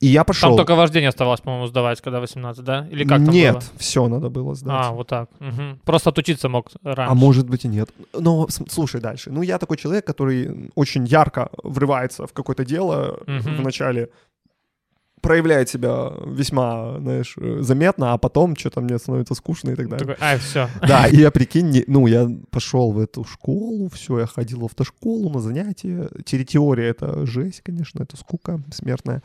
И 0.00 0.06
я 0.06 0.22
пошел. 0.24 0.50
Там 0.50 0.56
только 0.56 0.76
вождение 0.76 1.08
оставалось, 1.08 1.40
по-моему, 1.40 1.66
сдавать, 1.66 2.00
когда 2.00 2.20
18, 2.20 2.64
да? 2.64 2.86
Или 2.92 3.04
как 3.04 3.24
там 3.24 3.34
Нет, 3.34 3.54
было? 3.54 3.62
все 3.78 4.08
надо 4.08 4.28
было 4.30 4.54
сдать. 4.54 4.86
А, 4.86 4.90
вот 4.92 5.08
так. 5.08 5.28
Мгм. 5.40 5.80
Просто 5.84 6.10
отучиться 6.10 6.48
мог 6.48 6.68
раньше. 6.84 7.10
А 7.10 7.14
может 7.14 7.48
быть 7.48 7.64
и 7.64 7.68
нет. 7.68 7.90
Но 8.12 8.46
слушай 8.68 9.00
дальше. 9.00 9.30
Ну, 9.32 9.42
я 9.42 9.58
такой 9.58 9.76
человек, 9.76 10.06
который 10.06 10.70
очень 10.76 11.04
ярко 11.04 11.48
врывается 11.64 12.26
в 12.26 12.32
какое-то 12.32 12.64
дело 12.64 13.18
Мгм. 13.26 13.56
в 13.56 13.60
начале 13.62 14.08
проявляет 15.20 15.68
себя 15.68 16.12
весьма, 16.26 16.98
знаешь, 17.00 17.34
э, 17.38 17.58
заметно, 17.62 18.12
а 18.12 18.18
потом 18.18 18.54
что-то 18.56 18.80
мне 18.80 18.98
становится 18.98 19.34
скучно 19.34 19.70
и 19.70 19.74
так 19.74 19.88
далее. 19.88 20.06
Такой, 20.06 20.16
ай, 20.24 20.38
все. 20.38 20.68
Да, 20.80 21.08
и 21.08 21.16
я, 21.16 21.30
прикинь, 21.32 21.70
не- 21.70 21.84
ну, 21.88 22.06
я 22.06 22.28
пошел 22.52 22.92
в 22.92 23.00
эту 23.00 23.24
школу, 23.24 23.88
все, 23.92 24.20
я 24.20 24.26
ходил 24.26 24.60
в 24.60 24.64
автошколу 24.66 25.28
на 25.30 25.40
занятия. 25.40 26.08
Те- 26.24 26.44
Теория— 26.44 26.88
это 26.90 27.26
жесть, 27.26 27.62
конечно, 27.64 28.00
это 28.04 28.16
скука 28.16 28.60
смертная. 28.72 29.22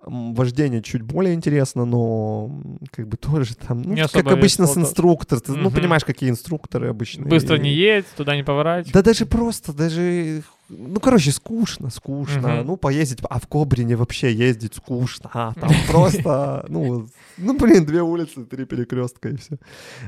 Вождение 0.00 0.80
чуть 0.80 1.02
более 1.02 1.34
интересно, 1.34 1.84
но 1.84 2.50
как 2.92 3.08
бы 3.08 3.16
тоже 3.16 3.56
там, 3.56 3.82
ну, 3.82 3.94
Не 3.94 4.06
как 4.06 4.30
обычно 4.30 4.66
с 4.66 4.76
инструктором. 4.78 5.42
Ты, 5.42 5.52
Ну, 5.52 5.64
Мгм. 5.70 5.72
понимаешь, 5.74 6.04
какие 6.04 6.30
инструкторы 6.30 6.88
обычно. 6.88 7.26
Быстро 7.26 7.58
не 7.58 7.72
едь, 7.72 8.06
туда 8.16 8.36
не 8.36 8.44
поворачивай. 8.44 8.92
да 8.92 9.02
даже 9.02 9.26
просто, 9.26 9.72
даже, 9.72 10.42
ну, 10.68 11.00
короче, 11.00 11.32
скучно, 11.32 11.90
скучно. 11.90 12.48
Мгм. 12.48 12.66
Ну, 12.66 12.76
поездить, 12.76 13.18
а 13.28 13.40
в 13.40 13.46
Кобрине 13.46 13.96
вообще 13.96 14.32
ездить 14.32 14.74
скучно. 14.74 15.30
А, 15.32 15.54
там 15.54 15.70
просто, 15.88 16.64
ну, 16.68 17.08
ну, 17.38 17.56
блин, 17.56 17.86
две 17.86 18.02
улицы, 18.02 18.44
три 18.44 18.64
перекрестка 18.64 19.30
и 19.30 19.36
все. 19.36 19.56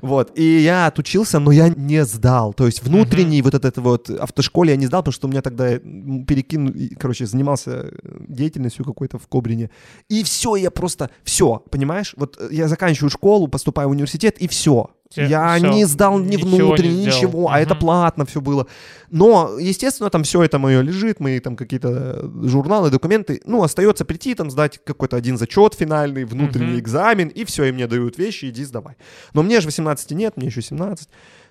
Вот, 0.02 0.32
и 0.38 0.60
я 0.60 0.86
отучился, 0.86 1.38
но 1.38 1.52
я 1.52 1.68
не 1.68 2.04
сдал. 2.04 2.52
То 2.52 2.66
есть 2.66 2.82
внутренний 2.82 3.42
вот 3.42 3.54
этот 3.54 3.78
вот 3.78 4.10
автошколе 4.10 4.70
я 4.70 4.76
не 4.76 4.86
сдал, 4.86 5.02
потому 5.02 5.12
что 5.12 5.28
у 5.28 5.30
меня 5.30 5.42
тогда 5.42 5.78
перекину, 5.78 6.72
короче, 6.98 7.26
занимался 7.26 7.70
э, 7.70 7.90
деятельностью 8.28 8.84
какой-то 8.84 9.18
в 9.18 9.26
Кобрине. 9.28 9.70
И 10.08 10.22
все, 10.22 10.56
я 10.56 10.70
просто, 10.70 11.10
все, 11.24 11.62
понимаешь? 11.70 12.14
Вот 12.16 12.36
э, 12.38 12.48
я 12.50 12.68
заканчиваю 12.68 13.10
школу, 13.10 13.48
поступаю 13.48 13.88
в 13.88 13.92
университет, 13.92 14.36
и 14.38 14.48
все. 14.48 14.90
Я 15.16 15.56
всё, 15.56 15.70
не 15.72 15.84
сдал 15.86 16.18
ни 16.18 16.36
ничего 16.36 16.76
не 16.76 16.90
сделал. 16.90 17.06
ничего, 17.06 17.50
а 17.50 17.58
это 17.60 17.74
платно 17.74 18.24
все 18.24 18.40
было. 18.40 18.66
Но, 19.10 19.58
естественно, 19.58 20.08
там 20.10 20.22
все 20.22 20.42
это 20.42 20.58
мое 20.58 20.82
лежит, 20.82 21.20
мои 21.20 21.40
там 21.40 21.56
какие-то 21.56 22.30
журналы, 22.44 22.90
документы. 22.90 23.40
Ну, 23.44 23.62
остается 23.62 24.04
прийти, 24.04 24.34
там 24.34 24.50
сдать 24.50 24.78
какой-то 24.84 25.16
один 25.16 25.36
зачет 25.36 25.74
финальный, 25.74 26.24
внутренний 26.24 26.72
Мгм. 26.72 26.78
экзамен, 26.80 27.28
и 27.28 27.44
все, 27.44 27.64
и 27.64 27.72
мне 27.72 27.86
дают 27.86 28.18
вещи, 28.18 28.46
иди 28.46 28.64
сдавай. 28.64 28.94
Но 29.34 29.42
мне 29.42 29.60
же 29.60 29.66
18 29.66 30.14
нет, 30.14 30.36
мне 30.36 30.46
еще 30.46 30.62
17. 30.62 31.08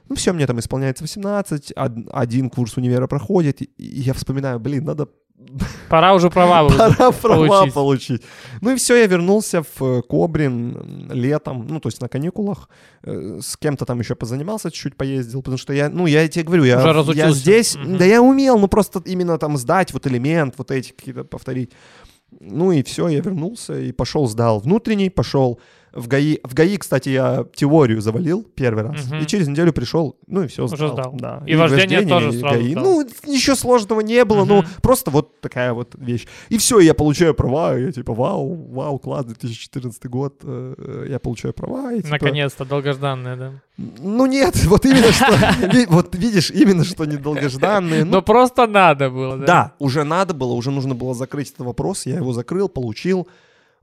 Ну, 0.07 0.15
все, 0.15 0.33
мне 0.33 0.47
там 0.47 0.57
исполняется 0.59 1.03
18, 1.03 1.73
од- 1.75 2.07
один 2.11 2.49
курс 2.49 2.77
универа 2.77 3.07
проходит, 3.07 3.61
и 3.61 3.69
я 3.77 4.13
вспоминаю, 4.13 4.59
блин, 4.59 4.85
надо 4.85 5.07
Пора 5.89 6.13
уже 6.13 6.29
права 6.29 6.67
Пора 6.69 7.11
права 7.11 7.47
получить. 7.47 7.73
получить. 7.73 8.21
Ну 8.61 8.71
и 8.71 8.75
все, 8.75 8.95
я 8.97 9.07
вернулся 9.07 9.63
в 9.63 9.81
э, 9.81 10.01
Кобрин 10.01 11.09
летом, 11.11 11.65
ну 11.67 11.79
то 11.79 11.87
есть 11.89 12.01
на 12.01 12.07
каникулах, 12.09 12.69
Э, 13.03 13.39
с 13.41 13.55
кем-то 13.55 13.85
там 13.85 13.99
еще 13.99 14.15
позанимался, 14.15 14.69
чуть-чуть 14.71 14.97
поездил, 14.97 15.41
потому 15.41 15.57
что 15.57 15.71
я, 15.73 15.89
ну 15.89 16.05
я 16.05 16.27
тебе 16.27 16.43
говорю, 16.43 16.65
я, 16.65 16.77
Уже 17.01 17.13
я 17.13 17.31
здесь, 17.31 17.75
Мгм. 17.77 17.97
да 17.97 18.05
я 18.05 18.21
умел, 18.21 18.59
ну 18.59 18.67
просто 18.67 19.01
именно 19.05 19.37
там 19.37 19.57
сдать 19.57 19.93
вот 19.93 20.05
элемент, 20.05 20.55
вот 20.57 20.69
эти 20.71 20.91
какие-то 20.91 21.23
повторить. 21.23 21.71
Ну 22.39 22.71
и 22.73 22.83
все, 22.83 23.07
я 23.07 23.21
вернулся 23.21 23.79
и 23.79 23.91
пошел, 23.93 24.27
сдал 24.27 24.59
внутренний, 24.59 25.09
пошел 25.09 25.59
в 25.93 26.07
ГАИ. 26.07 26.37
В 26.43 26.53
ГАИ, 26.53 26.77
кстати, 26.77 27.09
я 27.09 27.45
теорию 27.55 28.01
завалил 28.01 28.43
первый 28.55 28.83
раз. 28.83 29.07
Мгм. 29.07 29.19
И 29.21 29.25
через 29.27 29.47
неделю 29.47 29.73
пришел, 29.73 30.15
ну 30.27 30.43
и 30.43 30.47
все, 30.47 30.63
Уже 30.65 30.75
сдал. 30.75 30.93
сдал. 30.93 31.13
Да. 31.13 31.43
И 31.47 31.55
вождение 31.55 32.01
тоже 32.05 32.29
и 32.29 32.39
сразу 32.39 32.59
ГАИ. 32.59 32.71
сдал. 32.71 32.83
Ну, 32.83 33.07
ничего 33.27 33.55
сложного 33.55 34.01
не 34.01 34.23
было, 34.25 34.45
ну, 34.45 34.57
Мгм. 34.59 34.67
просто 34.81 35.11
вот 35.11 35.39
такая 35.41 35.73
вот 35.73 35.95
вещь. 35.97 36.27
И 36.49 36.57
все, 36.57 36.79
я 36.79 36.93
получаю 36.93 37.33
права, 37.33 37.77
и 37.77 37.85
я 37.85 37.91
типа, 37.91 38.13
вау, 38.13 38.53
вау, 38.71 38.99
класс, 38.99 39.25
2014 39.25 40.05
год, 40.07 40.35
э, 40.43 41.05
я 41.09 41.19
получаю 41.19 41.53
права. 41.53 41.93
И, 41.93 41.97
типа, 41.97 42.09
Наконец-то, 42.11 42.65
долгожданное, 42.65 43.35
да. 43.35 43.51
Ну 43.77 44.25
нет, 44.25 44.55
вот 44.65 44.85
именно 44.85 45.11
что, 45.11 45.33
вот 45.89 46.15
видишь, 46.15 46.51
именно 46.51 46.83
что 46.83 47.05
недолгожданные. 47.05 48.03
Ну, 48.03 48.11
Но 48.11 48.21
просто 48.21 48.67
надо 48.67 49.09
было, 49.09 49.37
да? 49.37 49.45
да, 49.45 49.73
уже 49.79 50.03
надо 50.03 50.33
было, 50.33 50.53
уже 50.53 50.69
нужно 50.71 50.95
было 50.95 51.13
закрыть 51.13 51.47
этот 51.49 51.65
вопрос. 51.65 52.05
Я 52.05 52.17
его 52.17 52.33
закрыл, 52.33 52.67
получил. 52.69 53.27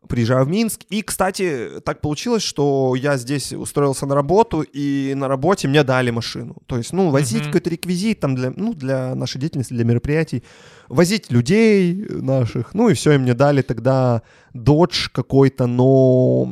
Приезжаю 0.08 0.44
в 0.44 0.48
Минск. 0.48 0.80
И, 0.90 1.02
кстати, 1.02 1.80
так 1.84 2.00
получилось, 2.00 2.42
что 2.42 2.94
я 2.96 3.16
здесь 3.16 3.52
устроился 3.52 4.06
на 4.06 4.14
работу, 4.14 4.62
и 4.62 5.14
на 5.16 5.28
работе 5.28 5.68
мне 5.68 5.82
дали 5.82 6.10
машину. 6.10 6.56
То 6.66 6.76
есть, 6.78 6.92
ну, 6.92 7.10
возить 7.10 7.42
Мгм. 7.42 7.46
какой-то 7.46 7.70
реквизит 7.70 8.20
там 8.20 8.34
для, 8.34 8.52
ну, 8.56 8.74
для 8.74 9.14
нашей 9.14 9.40
деятельности, 9.40 9.74
для 9.74 9.84
мероприятий, 9.84 10.42
возить 10.88 11.30
людей 11.32 12.06
наших. 12.10 12.74
Ну, 12.74 12.88
и 12.88 12.94
все, 12.94 13.12
и 13.12 13.18
мне 13.18 13.34
дали 13.34 13.62
тогда 13.62 14.22
Dodge 14.54 15.08
какой-то, 15.12 15.66
но 15.66 16.48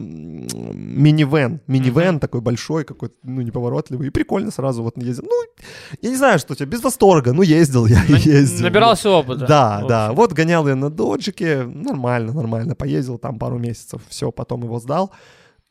минивэн. 0.94 1.60
Минивэн 1.66 2.14
Мгм. 2.14 2.20
такой 2.20 2.40
большой, 2.40 2.84
какой-то, 2.84 3.14
ну, 3.22 3.42
неповоротливый. 3.42 4.06
И 4.08 4.10
прикольно 4.10 4.50
сразу 4.50 4.82
вот 4.82 4.96
ездил. 4.96 5.24
Ну, 5.24 5.64
я 6.02 6.10
не 6.10 6.16
знаю, 6.16 6.38
что 6.38 6.54
тебе, 6.54 6.66
без 6.66 6.82
восторга. 6.82 7.32
Ну, 7.32 7.42
ездил 7.42 7.86
я, 7.86 8.02
На- 8.08 8.16
ездил. 8.16 8.64
Набирался 8.64 9.10
опыта. 9.10 9.46
Да, 9.46 9.84
да. 9.88 10.12
Вот 10.12 10.32
гонял 10.32 10.66
я 10.68 10.74
на 10.76 10.90
доджике, 10.90 11.64
нормально, 11.64 12.32
нормально. 12.32 12.74
Поездил 12.74 13.18
там 13.18 13.38
пару 13.38 13.58
месяцев, 13.58 14.00
все, 14.08 14.30
потом 14.32 14.62
его 14.64 14.78
сдал. 14.80 15.10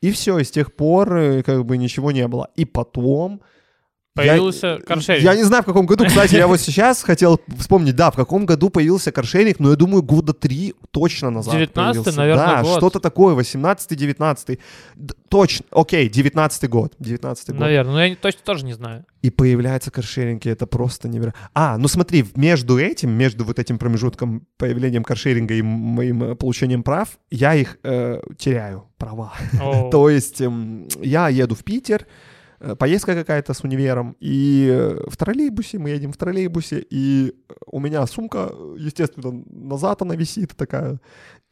И 0.00 0.10
все, 0.10 0.38
и 0.38 0.44
с 0.44 0.50
тех 0.50 0.74
пор 0.74 1.16
э, 1.16 1.42
как 1.42 1.64
бы 1.64 1.78
ничего 1.78 2.12
не 2.12 2.28
было. 2.28 2.48
И 2.56 2.64
потом... 2.64 3.40
Появился 4.14 4.66
я, 4.66 4.78
каршеринг. 4.78 5.24
Я 5.24 5.34
не 5.34 5.42
знаю, 5.42 5.64
в 5.64 5.66
каком 5.66 5.86
году. 5.86 6.04
Кстати, 6.06 6.36
я 6.36 6.46
вот 6.46 6.60
сейчас 6.60 7.02
хотел 7.02 7.40
вспомнить, 7.58 7.96
да, 7.96 8.12
в 8.12 8.14
каком 8.16 8.46
году 8.46 8.70
появился 8.70 9.10
каршеринг, 9.10 9.58
но 9.58 9.70
я 9.70 9.76
думаю, 9.76 10.04
года 10.04 10.32
три 10.32 10.74
точно 10.92 11.30
назад 11.30 11.54
19-й, 11.56 11.66
появился. 11.68 12.12
наверное, 12.16 12.46
Да, 12.46 12.62
год. 12.62 12.76
что-то 12.76 13.00
такое, 13.00 13.34
18-19. 13.34 14.60
Точно, 15.28 15.66
окей, 15.72 16.08
19 16.08 16.70
год. 16.70 16.92
19 17.00 17.50
год. 17.50 17.58
Наверное, 17.58 17.92
но 17.92 18.02
я 18.02 18.08
не- 18.10 18.14
точно 18.14 18.40
тоже 18.44 18.64
не 18.64 18.74
знаю. 18.74 19.04
И 19.22 19.30
появляется 19.30 19.90
каршеринг, 19.90 20.46
и 20.46 20.48
это 20.48 20.66
просто 20.66 21.08
невероятно. 21.08 21.48
А, 21.52 21.76
ну 21.76 21.88
смотри, 21.88 22.24
между 22.36 22.78
этим, 22.78 23.10
между 23.10 23.44
вот 23.44 23.58
этим 23.58 23.78
промежутком 23.78 24.46
появлением 24.58 25.02
каршеринга 25.02 25.54
и 25.54 25.62
моим 25.62 26.22
э, 26.22 26.34
получением 26.36 26.84
прав, 26.84 27.18
я 27.32 27.54
их 27.56 27.78
э, 27.82 28.20
теряю, 28.38 28.84
права. 28.96 29.32
То 29.90 30.08
есть 30.08 30.40
эм, 30.40 30.86
я 31.02 31.28
еду 31.30 31.56
в 31.56 31.64
Питер, 31.64 32.02
э, 32.02 32.33
поездка 32.78 33.14
какая-то 33.14 33.52
с 33.54 33.62
универом, 33.64 34.16
и 34.20 34.68
э, 34.70 35.08
в 35.08 35.16
троллейбусе, 35.16 35.78
мы 35.78 35.90
едем 35.90 36.12
в 36.12 36.16
троллейбусе, 36.16 36.84
и 36.90 37.34
у 37.66 37.80
меня 37.80 38.06
сумка, 38.06 38.50
естественно, 38.78 39.42
назад 39.50 40.02
она 40.02 40.14
висит 40.16 40.56
такая, 40.56 41.00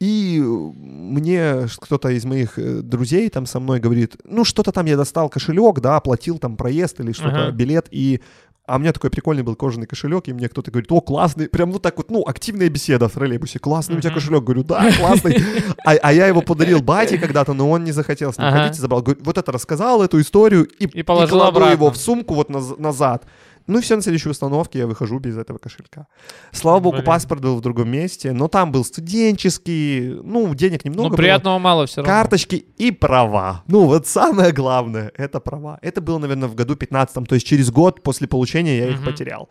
и 0.01 0.41
э, 0.41 0.43
мне 0.45 1.67
кто-то 1.81 2.09
из 2.09 2.25
моих 2.25 2.59
э, 2.59 2.83
друзей 2.83 3.29
там 3.31 3.47
со 3.47 3.61
мной 3.61 3.81
говорит, 3.81 4.17
ну 4.25 4.45
что-то 4.45 4.73
там 4.73 4.87
я 4.87 4.97
достал 4.97 5.29
кошелек, 5.29 5.81
да, 5.81 5.97
оплатил 5.97 6.39
там 6.39 6.57
проезд 6.57 7.01
или 7.01 7.13
что-то, 7.13 7.49
Ага. 7.49 7.53
билет, 7.53 7.89
и 7.91 8.21
а 8.67 8.77
у 8.77 8.79
меня 8.79 8.93
такой 8.93 9.11
прикольный 9.11 9.43
был 9.43 9.57
кожаный 9.57 9.87
кошелек, 9.87 10.29
и 10.29 10.33
мне 10.33 10.49
кто-то 10.49 10.71
говорит, 10.71 10.91
о, 10.93 11.01
классный, 11.01 11.49
прям 11.49 11.71
ну 11.71 11.79
так 11.81 11.97
вот, 11.97 12.11
ну, 12.11 12.23
активная 12.27 12.69
беседа 12.69 13.09
в 13.09 13.13
троллейбусе, 13.13 13.59
классный 13.59 13.97
у 13.97 14.01
тебя 14.01 14.13
кошелек, 14.15 14.45
говорю, 14.45 14.63
да, 14.63 14.91
классный, 14.97 15.37
а, 15.85 15.93
а 16.01 16.13
я 16.13 16.27
его 16.29 16.43
подарил 16.43 16.81
бате 16.81 17.19
когда-то, 17.19 17.55
но 17.55 17.69
он 17.71 17.83
не 17.85 17.93
захотел 17.93 18.33
с 18.33 18.39
ним 18.39 18.47
Ага. 18.49 18.59
ходить 18.63 18.79
и 18.79 18.81
забрал. 18.81 19.03
Говорю, 19.03 19.21
вот 19.25 19.37
это 19.37 19.51
рассказал, 19.51 20.03
эту 20.03 20.21
историю, 20.21 20.65
и, 20.79 20.85
И 20.87 21.03
положил 21.03 21.39
кладу 21.39 21.57
обратно. 21.57 21.73
его 21.73 21.91
в 21.91 21.97
сумку 21.97 22.35
вот 22.35 22.51
наз- 22.51 22.81
назад. 22.81 23.25
Ну 23.67 23.79
и 23.79 23.83
все, 23.83 23.97
на 23.97 24.03
следующей 24.03 24.29
установке 24.31 24.81
я 24.81 24.87
выхожу 24.87 25.19
без 25.19 25.37
этого 25.37 25.59
кошелька. 25.59 26.07
Слава 26.53 26.81
богу, 26.81 26.97
Блин. 26.97 27.07
паспорт 27.07 27.41
был 27.43 27.57
в 27.57 27.61
другом 27.61 27.89
месте, 27.91 28.33
но 28.33 28.49
там 28.49 28.73
был 28.73 28.85
студенческий, 28.85 30.15
ну, 30.23 30.55
денег 30.55 30.85
немного 30.85 31.05
ну, 31.05 31.09
было. 31.11 31.17
приятного 31.17 31.59
мало 31.59 31.87
все 31.87 32.03
равно. 32.03 32.13
Карточки 32.13 32.57
и 32.57 32.91
права. 32.91 33.63
Ну, 33.69 33.87
вот 33.87 34.07
самое 34.07 34.53
главное— 34.53 35.13
это 35.17 35.41
права. 35.41 35.79
Это 35.83 36.01
было, 36.01 36.19
наверное, 36.19 36.49
в 36.49 36.55
году 36.55 36.77
15 36.77 37.27
то 37.29 37.35
есть 37.35 37.47
через 37.47 37.71
год 37.71 38.03
после 38.03 38.27
получения 38.29 38.79
я 38.79 38.89
их 38.91 38.97
Мгм. 38.99 39.05
потерял. 39.07 39.49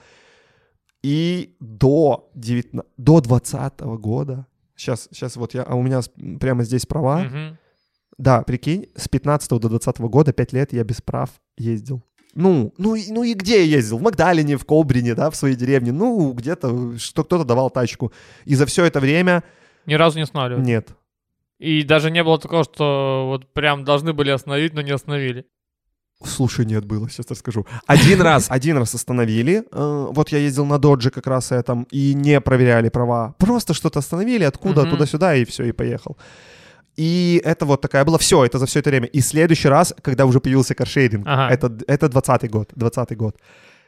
И 1.03 1.55
до, 1.59 2.29
19, 2.35 2.85
до 2.97 3.21
20 3.21 3.79
года, 3.97 4.45
сейчас, 4.75 5.07
сейчас 5.11 5.35
вот 5.35 5.53
я, 5.53 5.63
а 5.63 5.75
у 5.75 5.81
меня 5.81 6.01
прямо 6.39 6.63
здесь 6.63 6.85
права, 6.85 7.23
Мгм. 7.23 7.57
да, 8.17 8.41
прикинь, 8.43 8.87
с 8.95 9.07
15 9.07 9.59
до 9.59 9.69
20 9.69 10.09
года, 10.09 10.31
5 10.31 10.53
лет 10.53 10.73
я 10.73 10.83
без 10.83 11.01
прав 11.01 11.29
ездил. 11.57 12.03
Ну, 12.33 12.73
ну, 12.77 12.95
и- 12.95 13.11
ну 13.11 13.23
и 13.23 13.33
где 13.33 13.63
я 13.65 13.77
ездил? 13.77 13.97
В 13.97 14.01
Магдалине, 14.01 14.57
в 14.57 14.65
Кобрине, 14.65 15.15
да, 15.15 15.29
в 15.29 15.35
своей 15.35 15.55
деревне. 15.55 15.91
Ну, 15.91 16.31
где-то, 16.33 16.97
что 16.97 17.23
кто-то 17.23 17.43
давал 17.43 17.69
тачку. 17.69 18.11
И 18.45 18.55
за 18.55 18.65
все 18.65 18.85
это 18.85 18.99
время 18.99 19.43
Ни 19.85 19.95
разу 19.95 20.17
не 20.17 20.23
останавливали. 20.23 20.63
нет. 20.65 20.89
И 21.59 21.83
даже 21.83 22.09
не 22.09 22.23
было 22.23 22.39
такого, 22.39 22.63
что 22.63 23.25
вот 23.27 23.47
прям 23.53 23.83
должны 23.83 24.13
были 24.13 24.29
остановить, 24.31 24.73
но 24.73 24.81
не 24.81 24.91
остановили. 24.91 25.45
Слушай, 26.23 26.65
нет, 26.65 26.85
было, 26.85 27.09
сейчас 27.09 27.25
расскажу. 27.29 27.65
Один 27.87 28.21
раз, 28.21 28.47
один 28.49 28.77
раз 28.77 28.93
остановили. 28.95 29.63
э, 29.71 30.07
Вот 30.11 30.29
я 30.29 30.37
ездил 30.39 30.65
на 30.65 30.77
Додже 30.79 31.09
как 31.11 31.27
раз 31.27 31.51
этом, 31.51 31.87
и 31.91 32.13
не 32.13 32.39
проверяли 32.41 32.89
права. 32.89 33.35
Просто 33.39 33.73
что-то 33.73 33.99
остановили, 33.99 34.43
откуда, 34.43 34.85
туда-сюда, 34.85 35.35
и 35.35 35.45
все, 35.45 35.63
и 35.65 35.71
поехал. 35.71 36.17
И 37.01 37.41
это 37.43 37.65
вот 37.65 37.81
такая 37.81 38.05
была, 38.05 38.17
все, 38.17 38.45
это 38.45 38.59
за 38.59 38.65
все 38.65 38.79
это 38.79 38.89
время. 38.91 39.07
И 39.07 39.21
следующий 39.21 39.69
раз, 39.69 39.93
когда 40.03 40.25
уже 40.25 40.39
появился 40.39 40.75
каршеринг, 40.75 41.25
Ага. 41.27 41.53
это, 41.53 41.71
это 41.87 42.05
20-й 42.05 42.47
год, 42.49 42.69
20 42.75 43.17
год. 43.17 43.35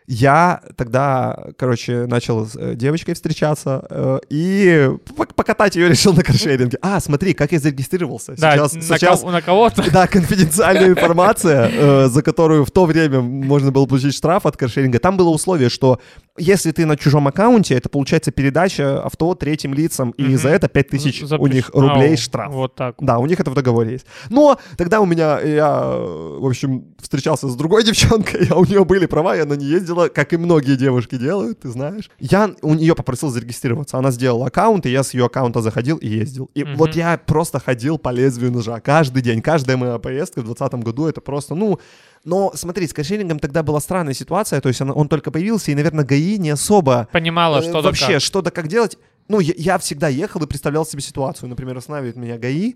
Я 0.07 0.61
тогда, 0.75 1.47
короче, 1.57 2.05
начал 2.07 2.45
с 2.45 2.55
э, 2.55 2.75
девочкой 2.75 3.13
встречаться 3.13 3.85
э, 3.89 4.19
и 4.29 4.89
пок- 5.17 5.33
покатать 5.33 5.75
ее 5.75 5.87
решил 5.89 6.13
на 6.13 6.23
каршеринге. 6.23 6.77
А, 6.81 6.99
смотри, 6.99 7.33
как 7.33 7.51
я 7.51 7.59
зарегистрировался. 7.59 8.35
Да, 8.37 8.53
Сейчас, 8.53 8.73
на, 8.73 8.81
сейчас 8.81 9.19
кого- 9.21 9.31
на 9.31 9.41
кого-то. 9.41 9.91
да, 9.93 10.07
конфиденциальная 10.07 10.89
информация, 10.89 11.69
э, 11.71 12.07
за 12.07 12.21
которую 12.21 12.65
в 12.65 12.71
то 12.71 12.85
время 12.85 13.21
можно 13.21 13.71
было 13.71 13.85
получить 13.85 14.13
штраф 14.13 14.45
от 14.45 14.57
каршеринга. 14.57 14.99
Там 14.99 15.15
было 15.17 15.29
условие, 15.29 15.69
что 15.69 15.99
если 16.37 16.71
ты 16.71 16.85
на 16.85 16.97
чужом 16.97 17.27
аккаунте, 17.27 17.75
это 17.75 17.89
получается 17.89 18.31
передача 18.31 19.01
авто 19.01 19.35
третьим 19.35 19.73
лицам, 19.73 20.11
и 20.11 20.35
за 20.35 20.49
это 20.49 20.67
5000 20.67 21.23
у 21.39 21.47
них 21.47 21.69
рублей 21.73 22.11
Ау, 22.11 22.17
штраф. 22.17 22.51
Вот 22.51 22.75
так. 22.75 22.95
Да, 22.99 23.19
у 23.19 23.25
них 23.25 23.39
это 23.39 23.51
в 23.51 23.53
договоре 23.53 23.93
есть. 23.93 24.05
Но 24.29 24.57
тогда 24.77 24.99
у 24.99 25.05
меня, 25.05 25.39
я, 25.39 25.79
в 25.79 26.45
общем, 26.45 26.95
встречался 26.99 27.47
с 27.47 27.55
другой 27.55 27.83
девчонкой, 27.83 28.47
а 28.49 28.55
у 28.55 28.65
нее 28.65 28.83
были 28.83 29.05
права, 29.05 29.35
и 29.37 29.39
она 29.41 29.55
не 29.55 29.65
ездила, 29.93 30.09
как 30.09 30.33
и 30.33 30.37
многие 30.37 30.75
девушки 30.75 31.15
делают, 31.17 31.61
ты 31.61 31.69
знаешь. 31.69 32.09
Я 32.19 32.51
у 32.61 32.73
нее 32.73 32.95
попросил 32.95 33.29
зарегистрироваться. 33.29 33.97
Она 33.97 34.11
сделала 34.11 34.47
аккаунт, 34.47 34.85
и 34.85 34.89
я 34.91 35.03
с 35.03 35.13
ее 35.13 35.25
аккаунта 35.25 35.61
заходил 35.61 35.97
и 35.97 36.07
ездил. 36.07 36.49
И 36.53 36.63
Мгм. 36.63 36.75
вот 36.77 36.95
я 36.95 37.17
просто 37.17 37.59
ходил 37.59 37.97
по 37.97 38.09
лезвию 38.09 38.51
ножа 38.51 38.79
каждый 38.79 39.21
день. 39.21 39.41
Каждая 39.41 39.77
моя 39.77 39.97
поездка 39.99 40.41
в 40.41 40.45
2020 40.45 40.83
году, 40.83 41.07
это 41.07 41.21
просто, 41.21 41.55
ну... 41.55 41.79
Но 42.25 42.53
смотри, 42.55 42.87
с 42.87 42.93
каршерингом 42.93 43.39
тогда 43.39 43.63
была 43.63 43.81
странная 43.81 44.13
ситуация, 44.13 44.61
то 44.61 44.69
есть 44.69 44.79
он, 44.79 44.91
он 44.95 45.09
только 45.09 45.29
появился, 45.29 45.71
и, 45.71 45.75
наверное, 45.75 46.05
ГАИ 46.05 46.37
не 46.37 46.51
особо 46.51 47.09
Понимала, 47.11 47.57
Э, 47.57 47.61
что 47.61 47.73
да 47.73 47.81
вообще, 47.81 48.13
как. 48.13 48.21
что 48.21 48.41
да 48.41 48.49
как 48.49 48.67
делать. 48.69 48.97
Ну, 49.27 49.41
я, 49.41 49.53
я 49.57 49.77
всегда 49.77 50.07
ехал 50.07 50.41
и 50.41 50.47
представлял 50.47 50.85
себе 50.85 51.01
ситуацию. 51.01 51.49
Например, 51.49 51.77
останавливает 51.77 52.15
меня 52.15 52.37
ГАИ, 52.37 52.75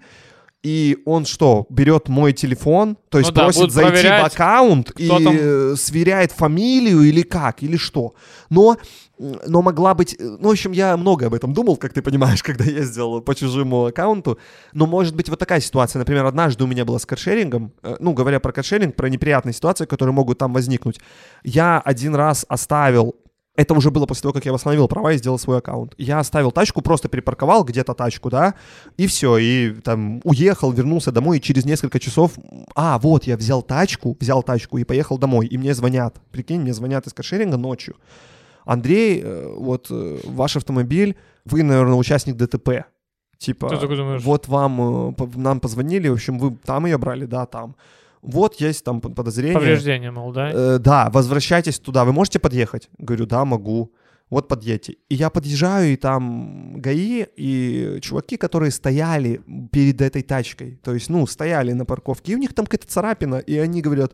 и 0.64 0.98
он 1.06 1.26
что, 1.26 1.66
берет 1.70 2.10
мой 2.10 2.34
телефон, 2.34 2.98
то 3.10 3.20
есть 3.20 3.30
Ну 3.30 3.36
да, 3.36 3.44
просит 3.44 3.60
будут 3.62 3.74
зайти 3.74 4.08
в 4.08 4.26
аккаунт 4.26 4.92
и 4.98 5.08
там. 5.08 5.22
э, 5.28 5.76
сверяет 5.78 6.32
фамилию 6.32 7.02
или 7.04 7.22
как, 7.22 7.64
или 7.64 7.78
что. 7.78 8.16
Но, 8.50 8.78
но 9.18 9.62
могла 9.62 9.94
быть... 9.94 10.16
э, 10.20 10.24
Ну, 10.24 10.50
в 10.50 10.52
общем, 10.52 10.72
я 10.72 10.98
много 10.98 11.28
об 11.28 11.36
этом 11.36 11.54
думал, 11.54 11.78
как 11.78 11.94
ты 11.94 12.02
понимаешь, 12.02 12.44
когда 12.44 12.66
ездил 12.66 13.22
по 13.22 13.36
чужому 13.36 13.86
аккаунту. 13.86 14.40
Но 14.74 14.88
может 14.88 15.16
быть 15.16 15.30
вот 15.30 15.40
такая 15.40 15.62
ситуация. 15.62 16.00
Например, 16.00 16.26
однажды 16.26 16.64
у 16.64 16.68
меня 16.68 16.86
была 16.86 17.00
с 17.00 17.06
каршерингом, 17.06 17.72
э, 17.84 17.96
ну, 18.00 18.14
говоря 18.14 18.40
про 18.40 18.52
каршеринг, 18.52 18.96
про 18.96 19.10
неприятные 19.10 19.54
ситуации, 19.54 19.86
которые 19.86 20.14
могут 20.14 20.40
там 20.40 20.54
возникнуть. 20.54 21.00
Я 21.44 21.80
один 21.80 22.16
раз 22.16 22.46
оставил 22.50 23.16
это 23.58 23.74
уже 23.74 23.90
было 23.90 24.06
после 24.06 24.22
того, 24.22 24.34
как 24.34 24.46
я 24.46 24.54
восстановил 24.54 24.88
права 24.88 25.12
и 25.12 25.18
сделал 25.18 25.40
свой 25.40 25.58
аккаунт. 25.58 25.96
Я 25.98 26.20
оставил 26.20 26.52
тачку, 26.52 26.82
просто 26.82 27.10
припарковал 27.10 27.64
где-то 27.64 27.96
тачку, 27.96 28.30
да, 28.30 28.54
и 28.98 29.08
все, 29.08 29.38
и 29.38 29.74
там 29.82 30.22
уехал, 30.24 30.72
вернулся 30.72 31.12
домой, 31.12 31.38
и 31.38 31.42
через 31.42 31.66
несколько 31.66 32.00
часов, 32.00 32.34
а, 32.76 33.00
вот, 33.00 33.24
я 33.26 33.36
взял 33.36 33.64
тачку, 33.64 34.16
взял 34.20 34.44
тачку 34.44 34.78
и 34.78 34.84
поехал 34.84 35.18
домой, 35.18 35.48
и 35.48 35.58
мне 35.58 35.74
звонят, 35.74 36.22
прикинь, 36.32 36.62
мне 36.62 36.74
звонят 36.74 37.08
из 37.08 37.14
каршеринга 37.14 37.58
ночью. 37.58 37.96
Андрей, 38.64 39.22
э, 39.24 39.54
вот 39.58 39.88
э, 39.90 40.20
ваш 40.26 40.56
автомобиль, 40.56 41.16
вы, 41.46 41.64
наверное, 41.64 41.96
участник 41.96 42.36
ДТП. 42.36 42.86
Типа, 43.40 43.70
вот 44.20 44.48
вам, 44.48 45.16
э, 45.18 45.28
нам 45.36 45.60
позвонили, 45.60 46.10
в 46.10 46.14
общем, 46.14 46.38
вы 46.38 46.56
там 46.64 46.86
ее 46.86 46.98
брали, 47.00 47.26
да, 47.26 47.48
там. 47.48 47.76
Вот 48.28 48.56
есть 48.56 48.84
там 48.84 49.00
подозрение. 49.02 49.54
повреждение, 49.54 50.12
мол, 50.12 50.32
да? 50.34 50.52
Э, 50.54 50.80
да, 50.80 51.10
возвращайтесь 51.10 51.80
туда. 51.80 52.04
Вы 52.04 52.12
можете 52.12 52.40
подъехать? 52.40 52.90
Говорю, 52.98 53.26
да, 53.26 53.46
могу. 53.46 53.94
Вот 54.30 54.50
подъедьте. 54.50 54.96
И 55.08 55.16
я 55.16 55.30
подъезжаю, 55.30 55.94
и 55.94 55.96
там 55.96 56.82
ГАИ, 56.82 57.26
и 57.38 58.00
чуваки, 58.02 58.36
которые 58.36 58.72
стояли 58.72 59.40
перед 59.72 60.02
этой 60.02 60.22
тачкой. 60.22 60.78
То 60.84 60.94
есть, 60.94 61.10
ну, 61.10 61.26
стояли 61.26 61.72
на 61.72 61.86
парковке, 61.86 62.34
и 62.34 62.36
у 62.36 62.38
них 62.38 62.54
там 62.54 62.66
какая-то 62.66 62.88
царапина, 62.92 63.36
и 63.36 63.58
они 63.58 63.82
говорят, 63.82 64.14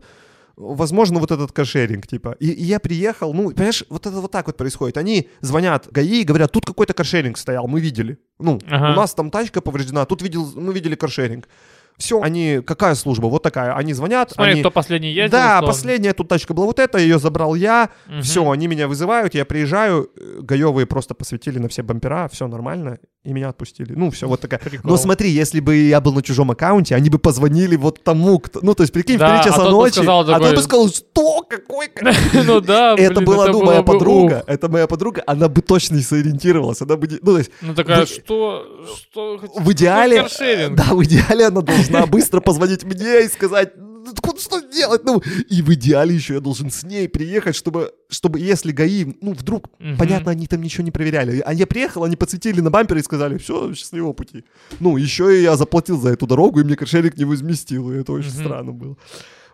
возможно, 0.56 1.18
вот 1.18 1.32
этот 1.32 1.50
каршеринг, 1.50 2.06
типа. 2.06 2.36
И, 2.38 2.48
и 2.50 2.62
я 2.62 2.78
приехал, 2.78 3.34
ну, 3.34 3.50
понимаешь, 3.50 3.84
вот 3.90 4.06
это 4.06 4.20
вот 4.20 4.30
так 4.30 4.46
вот 4.46 4.56
происходит. 4.56 4.96
Они 4.98 5.28
звонят 5.40 5.88
ГАИ 5.90 6.20
и 6.20 6.24
говорят, 6.24 6.52
тут 6.52 6.64
какой-то 6.64 6.94
каршеринг 6.94 7.36
стоял, 7.36 7.66
мы 7.66 7.80
видели. 7.80 8.18
Ну, 8.38 8.60
Ага. 8.70 8.92
у 8.92 8.96
нас 8.96 9.14
там 9.14 9.32
тачка 9.32 9.60
повреждена, 9.60 10.04
тут 10.04 10.22
видел, 10.22 10.48
мы 10.54 10.72
видели 10.72 10.94
каршеринг. 10.94 11.48
Все, 11.96 12.20
они, 12.20 12.60
какая 12.66 12.94
служба? 12.94 13.26
Вот 13.26 13.42
такая. 13.42 13.74
Они 13.74 13.92
звонят, 13.92 14.32
Смотри, 14.32 14.52
они... 14.52 14.60
кто 14.62 14.70
последний 14.70 15.12
ездил. 15.12 15.38
Да, 15.38 15.56
условно. 15.56 15.66
последняя 15.68 16.12
тут 16.12 16.28
тачка 16.28 16.52
была 16.52 16.66
вот 16.66 16.78
эта, 16.78 16.98
ее 16.98 17.18
забрал 17.18 17.54
я. 17.54 17.90
Мгм. 18.06 18.22
Все, 18.22 18.50
они 18.50 18.66
меня 18.66 18.88
вызывают, 18.88 19.34
я 19.34 19.44
приезжаю, 19.44 20.10
э, 20.16 20.40
гаевые 20.40 20.86
просто 20.86 21.14
посветили 21.14 21.58
на 21.58 21.68
все 21.68 21.82
бампера, 21.82 22.28
все 22.28 22.48
нормально, 22.48 22.98
и 23.24 23.32
меня 23.32 23.48
отпустили. 23.48 23.94
Ну, 23.96 24.10
все, 24.10 24.28
вот 24.28 24.40
такая. 24.40 24.60
Прикол. 24.60 24.90
Но 24.90 24.96
смотри, 24.98 25.30
если 25.30 25.60
бы 25.60 25.74
я 25.76 26.00
был 26.02 26.12
на 26.12 26.22
чужом 26.22 26.50
аккаунте, 26.50 26.94
они 26.94 27.08
бы 27.08 27.18
позвонили 27.18 27.74
вот 27.74 28.04
тому, 28.04 28.38
кто... 28.38 28.60
Ну, 28.62 28.74
то 28.74 28.82
есть, 28.82 28.92
прикинь, 28.92 29.16
Да, 29.18 29.38
в 29.38 29.42
3 29.42 29.50
часа 29.50 29.62
а 29.62 29.64
тот 29.64 29.72
бы 29.72 29.78
ночи, 29.78 29.92
сказал 29.94 30.20
а 30.20 30.24
тот 30.24 30.34
такой- 30.34 30.56
бы 30.56 30.62
сказал, 30.62 30.88
что, 30.90 31.42
какой... 31.48 31.88
Ну 32.44 32.60
да, 32.60 32.94
Это 32.98 33.22
была, 33.22 33.48
ну, 33.48 33.64
моя 33.64 33.82
подруга, 33.82 34.44
это 34.46 34.68
моя 34.68 34.86
подруга, 34.86 35.22
она 35.26 35.48
бы 35.48 35.62
точно 35.62 35.96
не 35.96 36.02
сориентировалась, 36.02 36.82
она 36.82 36.96
бы... 36.96 37.08
Ну, 37.10 37.32
то 37.32 37.38
есть, 37.38 37.50
Ну 37.62 37.74
такая, 37.74 38.04
что... 38.04 38.66
что 38.94 39.40
в 39.56 39.72
идеале... 39.72 40.26
Да, 40.74 40.94
в 40.94 41.02
идеале 41.04 41.46
она 41.46 41.62
должна 41.62 42.06
быстро 42.06 42.40
позвонить 42.40 42.84
мне 42.84 43.24
и 43.24 43.28
сказать, 43.28 43.72
«Ну, 43.76 43.93
откуда 43.93 43.93
что 44.38 44.60
делать? 44.60 45.04
Ну, 45.04 45.22
и 45.48 45.62
в 45.62 45.72
идеале 45.74 46.14
еще 46.14 46.34
я 46.34 46.40
должен 46.40 46.70
с 46.70 46.82
ней 46.82 47.08
приехать, 47.08 47.56
чтобы, 47.56 47.92
чтобы 48.08 48.40
если 48.40 48.72
ГАИ, 48.72 49.14
ну, 49.20 49.32
вдруг, 49.32 49.68
Мгм. 49.78 49.96
понятно, 49.96 50.30
они 50.32 50.46
там 50.46 50.60
ничего 50.62 50.84
не 50.84 50.90
проверяли. 50.90 51.40
А 51.44 51.52
я 51.54 51.66
приехал, 51.66 52.04
они 52.04 52.16
подсветили 52.16 52.60
на 52.60 52.70
бампер 52.70 52.96
и 52.96 53.02
сказали, 53.02 53.38
все, 53.38 53.72
счастливого 53.74 54.12
пути. 54.12 54.44
Ну, 54.80 54.96
еще 54.96 55.38
и 55.38 55.42
я 55.42 55.56
заплатил 55.56 56.00
за 56.00 56.10
эту 56.10 56.26
дорогу, 56.26 56.60
и 56.60 56.64
мне 56.64 56.76
каршеринг 56.76 57.16
не 57.16 57.24
возместил, 57.24 57.92
и 57.92 57.96
это 57.96 58.12
очень 58.12 58.30
Мгм. 58.34 58.44
странно 58.44 58.72
было. 58.72 58.96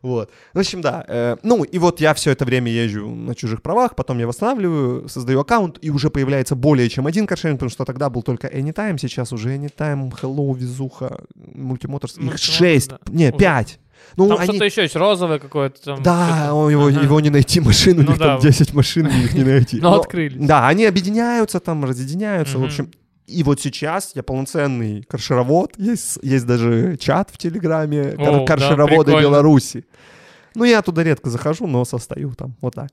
Вот. 0.02 0.30
В 0.54 0.58
общем, 0.58 0.80
да. 0.80 1.04
э, 1.06 1.36
ну, 1.42 1.62
и 1.62 1.78
вот 1.78 2.00
я 2.00 2.14
все 2.14 2.30
это 2.30 2.46
время 2.46 2.72
езжу 2.72 3.06
на 3.10 3.34
чужих 3.34 3.60
правах, 3.60 3.94
потом 3.96 4.18
я 4.18 4.26
восстанавливаю, 4.26 5.06
создаю 5.10 5.40
аккаунт, 5.40 5.78
и 5.82 5.90
уже 5.90 6.08
появляется 6.08 6.54
более 6.56 6.88
чем 6.88 7.06
один 7.06 7.26
каршеринг, 7.26 7.58
потому 7.58 7.68
что 7.70 7.84
тогда 7.84 8.08
был 8.08 8.22
только 8.22 8.46
Anytime, 8.48 8.96
сейчас 8.98 9.30
уже 9.34 9.54
Anytime, 9.54 10.10
Hello, 10.22 10.56
Везуха, 10.56 11.20
Multimotorс, 11.36 12.16
их 12.16 12.38
шесть, 12.38 12.88
да. 12.88 12.98
не, 13.10 13.28
Уже. 13.28 13.36
пять. 13.36 13.78
Ну, 14.16 14.28
Там 14.28 14.38
они... 14.38 14.48
что-то 14.48 14.64
еще 14.64 14.82
есть, 14.82 14.96
розовое 14.96 15.38
какое-то 15.38 15.80
там. 15.82 16.02
Да, 16.02 16.52
у 16.54 16.68
его, 16.68 16.86
Ага. 16.86 17.00
его 17.00 17.20
не 17.20 17.30
найти 17.30 17.60
машину, 17.60 18.00
у 18.00 18.04
Ну 18.04 18.10
них 18.10 18.18
там 18.18 18.40
да. 18.40 18.48
10 18.48 18.74
машин, 18.74 19.06
их 19.06 19.32
не 19.34 19.44
найти. 19.44 19.80
Но 19.80 19.90
Но- 19.92 20.00
открылись. 20.00 20.36
Да, 20.46 20.66
они 20.68 20.84
объединяются 20.84 21.60
там, 21.60 21.84
разъединяются, 21.84 22.58
в 22.58 22.64
общем. 22.64 22.90
И 23.26 23.44
вот 23.44 23.60
сейчас 23.60 24.10
я 24.16 24.24
полноценный 24.24 25.04
каршеровод, 25.08 25.74
есть, 25.78 26.18
есть 26.22 26.46
даже 26.46 26.96
чат 26.98 27.30
в 27.32 27.38
Телеграме, 27.38 28.12
кар- 28.16 28.28
О, 28.28 28.38
да, 28.40 28.44
каршероводы 28.46 29.04
прикольно. 29.12 29.20
Беларуси. 29.20 29.84
Ну, 30.54 30.64
я 30.64 30.82
туда 30.82 31.02
редко 31.04 31.30
захожу, 31.30 31.66
но 31.66 31.84
состою 31.84 32.32
там, 32.34 32.54
вот 32.60 32.74
так. 32.74 32.88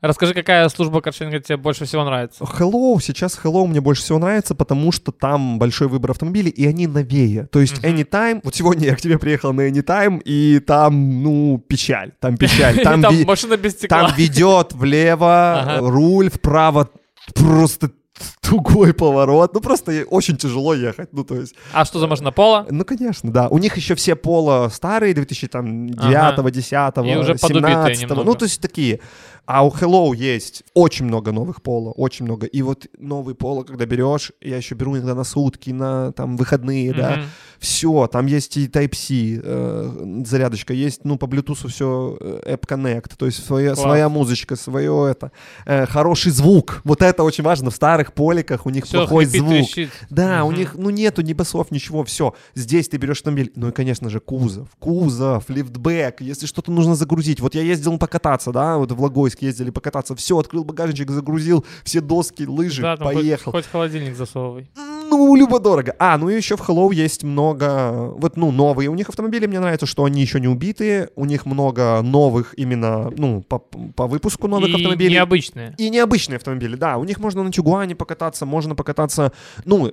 Расскажи, 0.00 0.34
какая 0.34 0.68
служба 0.68 1.00
каршеринга 1.00 1.40
тебе 1.40 1.56
больше 1.56 1.84
всего 1.84 2.04
нравится? 2.04 2.44
Hello, 2.44 3.00
сейчас 3.00 3.38
Hello 3.42 3.66
мне 3.66 3.80
больше 3.80 4.02
всего 4.02 4.18
нравится, 4.18 4.54
потому 4.54 4.92
что 4.92 5.10
там 5.10 5.58
большой 5.58 5.88
выбор 5.88 6.10
автомобилей, 6.12 6.50
и 6.50 6.66
они 6.66 6.86
новее. 6.86 7.46
То 7.46 7.60
есть 7.60 7.82
Мгм. 7.82 7.86
Anytime, 7.96 8.40
вот 8.44 8.54
сегодня 8.54 8.86
я 8.86 8.94
к 8.96 9.00
тебе 9.00 9.18
приехал 9.18 9.52
на 9.52 9.68
Anytime, 9.68 10.20
и 10.24 10.60
там, 10.60 11.22
ну, 11.22 11.58
печаль, 11.66 12.12
там 12.20 12.36
печаль. 12.36 12.76
Там, 12.84 13.02
Там 13.02 13.14
ви- 13.16 13.24
машина 13.24 13.56
без 13.56 13.72
стекла. 13.72 14.08
там 14.08 14.16
ведет 14.16 14.72
влево, 14.72 15.60
Ага. 15.60 15.90
руль 15.90 16.30
вправо, 16.30 16.88
просто 17.34 17.90
тугой 18.48 18.92
поворот. 18.94 19.54
Ну, 19.54 19.60
просто 19.60 20.04
очень 20.10 20.36
тяжело 20.36 20.74
ехать. 20.74 21.08
Ну, 21.12 21.24
то 21.24 21.34
есть, 21.36 21.54
А 21.72 21.84
что 21.84 21.98
за 21.98 22.06
машина? 22.06 22.32
Пола? 22.32 22.66
ну, 22.70 22.84
конечно, 22.84 23.30
да. 23.30 23.48
У 23.48 23.58
них 23.58 23.76
еще 23.76 23.94
все 23.94 24.16
поло 24.16 24.68
старые, 24.72 25.14
2009, 25.14 25.94
10, 26.52 26.72
И 27.06 27.16
уже 27.16 27.34
подубитые 27.34 27.94
17. 27.94 28.02
немного. 28.02 28.24
Ну, 28.24 28.34
то 28.34 28.44
есть 28.44 28.60
такие. 28.60 29.00
А 29.46 29.64
у 29.64 29.70
Hello 29.70 30.14
есть 30.14 30.62
очень 30.74 31.06
много 31.06 31.32
новых 31.32 31.62
поло, 31.62 31.92
очень 31.92 32.26
много. 32.26 32.44
И 32.46 32.60
вот 32.60 32.86
новый 32.98 33.34
поло, 33.34 33.62
когда 33.64 33.86
берешь, 33.86 34.30
я 34.42 34.58
еще 34.58 34.74
беру 34.74 34.94
иногда 34.94 35.14
на 35.14 35.24
сутки, 35.24 35.70
на 35.70 36.12
там 36.12 36.36
выходные, 36.36 36.92
да, 36.92 37.10
Мгм. 37.16 37.24
все, 37.58 38.06
там 38.08 38.26
есть 38.26 38.58
и 38.58 38.66
Type-C 38.66 39.40
э, 39.42 40.22
зарядочка, 40.26 40.74
есть, 40.74 41.00
ну, 41.04 41.16
по 41.16 41.24
Bluetooth 41.24 41.66
все 41.68 42.18
App 42.46 42.66
Connect, 42.68 43.12
то 43.16 43.24
есть 43.24 43.42
своя, 43.42 43.68
Класс. 43.70 43.80
своя 43.80 44.08
музычка, 44.10 44.54
свое 44.54 45.08
это, 45.10 45.32
э, 45.64 45.86
хороший 45.86 46.30
звук, 46.30 46.82
вот 46.84 47.00
это 47.00 47.22
очень 47.24 47.42
важно, 47.42 47.70
в 47.70 47.74
старых 47.74 48.12
полях 48.12 48.37
роликах, 48.38 48.66
у 48.66 48.70
них 48.70 48.84
Все, 48.84 48.98
плохой 48.98 49.24
звук. 49.26 49.48
трещит. 49.50 49.90
Да, 50.10 50.44
у 50.44 50.48
Мгм. 50.50 50.58
них, 50.58 50.74
ну, 50.76 50.90
нету 50.90 51.22
ни 51.22 51.32
басов, 51.32 51.70
ничего, 51.70 52.04
все. 52.04 52.34
Здесь 52.54 52.88
ты 52.88 52.96
берешь 52.96 53.18
автомобиль, 53.18 53.52
ну 53.56 53.68
и, 53.68 53.72
конечно 53.72 54.08
же, 54.10 54.20
кузов, 54.20 54.68
кузов, 54.78 55.48
лифтбэк, 55.48 56.20
если 56.20 56.46
что-то 56.46 56.70
нужно 56.72 56.94
загрузить. 56.94 57.40
Вот 57.40 57.54
я 57.54 57.62
ездил 57.62 57.98
покататься, 57.98 58.52
да, 58.52 58.78
вот 58.78 58.92
в 58.92 59.00
Логойск 59.00 59.42
ездили 59.42 59.70
покататься, 59.70 60.14
все, 60.14 60.38
открыл 60.38 60.64
багажничек, 60.64 61.10
загрузил, 61.10 61.64
все 61.84 62.00
доски, 62.00 62.44
лыжи, 62.46 62.82
Да, 62.82 62.96
там 62.96 63.06
хоть- 63.08 63.16
поехал. 63.16 63.52
Хоть, 63.52 63.66
холодильник 63.66 64.16
засовывай. 64.16 64.68
Ну, 65.10 65.34
любо-дорого. 65.36 65.94
А, 65.98 66.18
ну 66.18 66.28
и 66.28 66.36
еще 66.36 66.56
в 66.56 66.60
Hello 66.60 66.92
есть 66.92 67.24
много, 67.24 68.12
вот, 68.16 68.36
ну, 68.36 68.50
новые 68.50 68.88
у 68.88 68.94
них 68.94 69.08
автомобили, 69.08 69.46
мне 69.46 69.60
нравится, 69.60 69.86
что 69.86 70.04
они 70.04 70.20
еще 70.20 70.40
не 70.40 70.48
убитые, 70.48 71.08
у 71.16 71.24
них 71.24 71.46
много 71.46 72.00
новых 72.02 72.54
именно, 72.58 73.10
ну, 73.16 73.42
по, 73.42 73.58
по 73.58 74.06
выпуску 74.06 74.48
новых 74.48 74.68
И 74.68 74.74
автомобилей. 74.74 75.14
необычные. 75.14 75.74
И 75.78 75.88
необычные 75.90 76.36
автомобили, 76.36 76.76
да. 76.76 76.98
У 76.98 77.04
них 77.04 77.18
можно 77.20 77.42
на 77.42 77.50
Тюгуане 77.52 77.94
покататься, 77.94 78.44
можно 78.46 78.74
покататься, 78.74 79.32
ну, 79.64 79.92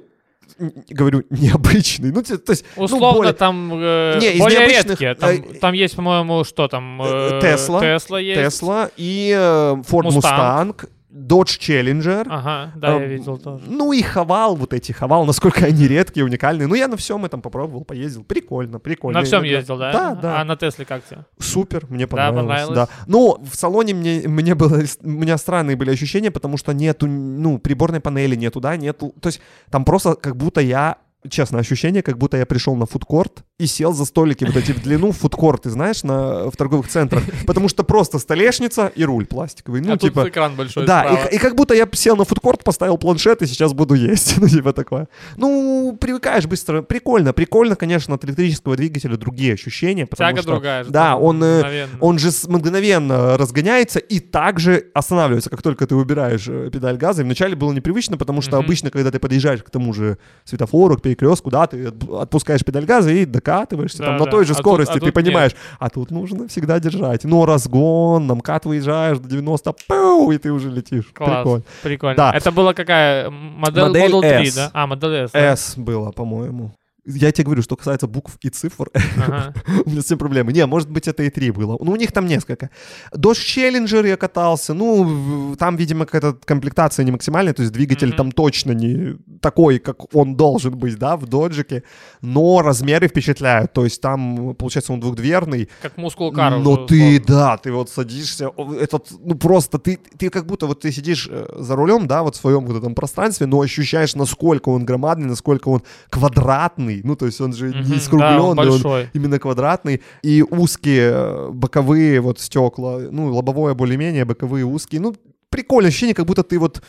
говорю, 0.89 1.23
необычный. 1.29 2.11
Ну, 2.11 2.21
то 2.21 2.33
есть, 2.51 2.65
ну, 2.75 2.83
Условно 2.83 3.13
более- 3.13 3.33
там 3.33 3.71
э, 3.73 4.19
Не, 4.21 4.33
из 4.33 4.39
более 4.39 4.59
необычных, 4.59 5.01
редкие. 5.01 5.15
Там, 5.15 5.29
э, 5.29 5.59
там 5.59 5.73
есть, 5.73 5.95
по-моему, 5.95 6.43
что 6.43 6.67
там? 6.67 7.01
Э, 7.01 7.39
э, 7.39 7.41
Тесла. 7.41 7.79
Тесла 7.81 8.19
есть. 8.19 8.61
Tesla 8.61 8.91
и 8.97 9.33
э, 9.35 9.75
Ford 9.89 10.07
Mustang. 10.07 10.75
Mustang, 10.75 10.89
Dodge 11.15 11.59
Challenger. 11.59 12.25
Ага, 12.29 12.73
да, 12.75 12.95
я 12.95 13.03
Эм, 13.05 13.09
видел 13.09 13.37
тоже. 13.37 13.63
Ну 13.67 13.93
и 13.93 14.01
хавал, 14.01 14.55
вот 14.57 14.73
эти 14.73 14.91
хавал, 14.91 15.25
насколько 15.25 15.65
они 15.65 15.87
редкие, 15.87 16.25
уникальные. 16.25 16.67
Ну 16.67 16.75
я 16.75 16.89
на 16.89 16.97
всем 16.97 17.23
этом 17.23 17.41
попробовал, 17.41 17.85
поездил. 17.85 18.23
Прикольно, 18.25 18.79
прикольно. 18.79 19.19
На 19.19 19.25
всем 19.25 19.39
Иногда- 19.39 19.57
ездил, 19.57 19.77
да? 19.77 19.91
Да, 19.93 20.15
да. 20.15 20.41
А 20.41 20.43
на 20.43 20.57
Тесле 20.57 20.83
как 20.85 21.05
тебе? 21.05 21.25
Супер, 21.39 21.85
мне 21.89 22.05
понравилось. 22.05 22.41
понравилось? 22.41 22.75
Да. 22.75 22.89
Ну, 23.07 23.37
в 23.49 23.55
салоне 23.55 23.93
мне, 23.93 24.23
мне 24.27 24.55
было, 24.55 24.81
у 25.03 25.09
меня 25.09 25.37
странные 25.37 25.77
были 25.77 25.91
ощущения, 25.91 26.31
потому 26.31 26.57
что 26.57 26.73
нету, 26.73 27.07
ну, 27.07 27.59
приборной 27.59 28.01
панели 28.01 28.35
нету, 28.35 28.59
да, 28.59 28.75
нету, 28.75 29.13
то 29.21 29.27
есть 29.27 29.39
там 29.69 29.85
просто 29.85 30.15
как 30.15 30.35
будто 30.35 30.59
я 30.61 30.97
Честно, 31.27 31.57
ощущение, 31.57 32.03
как 32.03 32.19
будто 32.19 32.37
я 32.37 32.45
пришел 32.45 32.75
на 32.75 32.85
фудкорт 32.85 33.45
и 33.57 33.67
сел 33.67 33.93
за 33.93 34.03
столики 34.03 34.43
вот 34.43 34.57
эти 34.57 34.73
в 34.73 34.83
длину 34.83 35.13
фудкорт, 35.13 35.61
ты 35.61 35.69
знаешь, 35.69 36.03
на, 36.03 36.49
в 36.49 36.57
торговых 36.57 36.89
центрах. 36.89 37.23
Потому 37.47 37.69
что 37.69 37.85
просто 37.85 38.19
столешница 38.19 38.91
и 38.93 39.05
руль 39.05 39.25
пластиковый. 39.25 39.79
Ну, 39.79 39.93
а 39.93 39.97
типа... 39.97 40.23
тут 40.23 40.31
экран 40.31 40.55
большой 40.55 40.85
Да, 40.85 41.05
и, 41.05 41.35
и 41.35 41.37
как 41.37 41.55
будто 41.55 41.73
я 41.73 41.87
сел 41.93 42.17
на 42.17 42.25
фудкорт, 42.25 42.65
поставил 42.65 42.97
планшет 42.97 43.41
и 43.41 43.45
сейчас 43.45 43.73
буду 43.73 43.93
есть. 43.95 44.35
Ну, 44.45 44.49
типа 44.49 44.73
такое. 44.73 45.07
Ну, 45.37 45.97
привыкаешь 45.99 46.45
быстро. 46.45 46.81
Прикольно. 46.81 47.31
Прикольно, 47.33 47.75
конечно, 47.75 48.13
от 48.15 48.25
электрического 48.25 48.75
двигателя 48.75 49.15
другие 49.17 49.53
ощущения. 49.53 50.05
Потому 50.05 50.31
Тяга 50.31 50.41
что, 50.41 50.51
другая 50.51 50.83
же. 50.83 50.91
Да, 50.91 51.15
он, 51.15 51.41
э, 51.41 51.59
мгновенно. 51.59 51.97
он 52.01 52.19
же 52.19 52.29
мгновенно 52.47 53.37
разгоняется 53.37 53.99
и 53.99 54.19
также 54.19 54.87
останавливается, 54.93 55.49
как 55.49 55.61
только 55.63 55.87
ты 55.87 55.95
убираешь 55.95 56.45
э, 56.47 56.69
педаль 56.71 56.97
газа. 56.97 57.21
И 57.21 57.25
вначале 57.25 57.55
было 57.55 57.71
непривычно, 57.71 58.17
потому 58.17 58.41
что 58.41 58.57
Мгм. 58.57 58.65
обычно, 58.65 58.91
когда 58.91 59.09
ты 59.09 59.17
подъезжаешь 59.19 59.63
к 59.63 59.69
тому 59.69 59.93
же 59.93 60.17
светофору, 60.43 60.97
к 60.97 61.01
перекрестку, 61.01 61.49
да, 61.49 61.65
ты 61.65 61.85
отп- 61.85 62.21
отпускаешь 62.21 62.63
педаль 62.65 62.85
газа 62.85 63.09
и 63.11 63.25
докатываешься 63.45 63.99
Да, 63.99 64.05
там 64.05 64.17
на 64.17 64.25
да. 64.25 64.31
той 64.31 64.45
же 64.45 64.53
А 64.53 64.55
тут- 64.55 64.63
скорости, 64.63 64.91
а 64.91 64.95
ты 64.95 64.99
тут 65.05 65.13
понимаешь. 65.13 65.51
А 65.79 65.89
тут 65.89 66.11
нужно 66.11 66.47
всегда 66.47 66.79
держать. 66.79 67.23
Но 67.23 67.45
разгон, 67.45 68.27
на 68.27 68.35
МКАД 68.35 68.65
выезжаешь 68.65 69.19
до 69.19 69.29
90, 69.29 69.73
пау, 69.87 70.31
и 70.31 70.37
ты 70.37 70.51
уже 70.51 70.69
летишь. 70.69 71.05
Класс. 71.13 71.29
Прикольно. 71.43 71.63
Прикольно. 71.83 72.15
Да. 72.17 72.31
Это 72.33 72.51
была 72.51 72.73
какая? 72.73 73.29
Модель, 73.29 73.83
Модель 73.83 74.11
Model 74.11 74.21
3, 74.21 74.47
S. 74.47 74.55
да? 74.55 74.71
А, 74.73 74.87
модель 74.87 75.15
S. 75.25 75.31
да? 75.31 75.39
S 75.53 75.73
было, 75.77 76.11
по-моему. 76.11 76.71
Я 77.07 77.31
тебе 77.31 77.45
говорю, 77.45 77.61
что 77.61 77.75
касается 77.75 78.07
букв 78.07 78.37
и 78.41 78.49
цифр, 78.49 78.89
Ага. 79.17 79.53
у 79.85 79.89
меня 79.89 80.01
с 80.01 80.05
этим 80.05 80.17
проблемы. 80.17 80.51
Не, 80.53 80.65
может 80.65 80.89
быть, 80.89 81.07
это 81.07 81.21
и 81.23 81.29
3 81.29 81.51
было. 81.51 81.77
Ну, 81.79 81.91
у 81.91 81.95
них 81.95 82.11
там 82.11 82.25
несколько. 82.25 82.69
Dodge 83.15 83.33
Challenger 83.55 84.07
я 84.07 84.17
катался. 84.17 84.73
Ну, 84.73 85.55
там, 85.59 85.75
видимо, 85.75 86.05
какая-то 86.05 86.37
комплектация 86.45 87.03
не 87.05 87.11
максимальная, 87.11 87.53
то 87.53 87.61
есть 87.61 87.73
двигатель 87.73 88.07
Мгм. 88.09 88.17
там 88.17 88.31
точно 88.31 88.71
не 88.71 89.17
такой, 89.39 89.77
как 89.79 90.15
он 90.15 90.35
должен 90.35 90.75
быть, 90.77 90.97
да, 90.97 91.15
в 91.15 91.27
доджике. 91.27 91.83
Но 92.21 92.61
размеры 92.61 93.07
впечатляют. 93.07 93.71
То 93.73 93.83
есть 93.83 94.01
там, 94.01 94.55
получается, 94.55 94.91
он 94.93 94.99
двухдверный. 94.99 95.69
Как 95.81 95.97
мускул 95.97 96.31
кара. 96.31 96.57
Но 96.57 96.75
ты, 96.87 97.17
условно. 97.17 97.25
да, 97.27 97.57
ты 97.57 97.71
вот 97.71 97.89
садишься, 97.89 98.51
этот, 98.79 99.11
ну 99.23 99.35
просто 99.35 99.77
ты, 99.77 99.99
ты 100.17 100.29
как 100.29 100.45
будто 100.47 100.65
вот 100.65 100.81
ты 100.81 100.91
сидишь 100.91 101.27
э, 101.29 101.45
за 101.59 101.75
рулем, 101.75 102.07
да, 102.07 102.23
вот 102.23 102.35
в 102.35 102.39
своем 102.39 102.65
вот 102.65 102.77
этом 102.77 102.95
пространстве, 102.95 103.45
но 103.45 103.61
ощущаешь, 103.61 104.15
насколько 104.15 104.69
он 104.69 104.85
громадный, 104.85 105.27
насколько 105.27 105.69
он 105.69 105.83
квадратный, 106.09 106.94
ну 107.03 107.15
то 107.15 107.25
есть 107.25 107.41
он 107.41 107.53
же 107.53 107.67
не 107.67 107.73
да, 107.73 107.93
он 107.93 107.99
скругленный, 107.99 109.01
он 109.03 109.07
именно 109.13 109.39
квадратный, 109.39 110.01
и 110.23 110.41
узкие 110.41 111.11
э, 111.13 111.49
боковые 111.51 112.21
вот 112.21 112.39
стекла, 112.39 112.99
ну 113.11 113.33
лобовое 113.33 113.73
более-менее, 113.73 114.25
боковые 114.25 114.65
узкие, 114.65 115.01
ну 115.01 115.15
прикольное 115.49 115.89
ощущение, 115.89 116.15
как 116.15 116.25
будто 116.25 116.43
ты 116.43 116.59
вот 116.59 116.81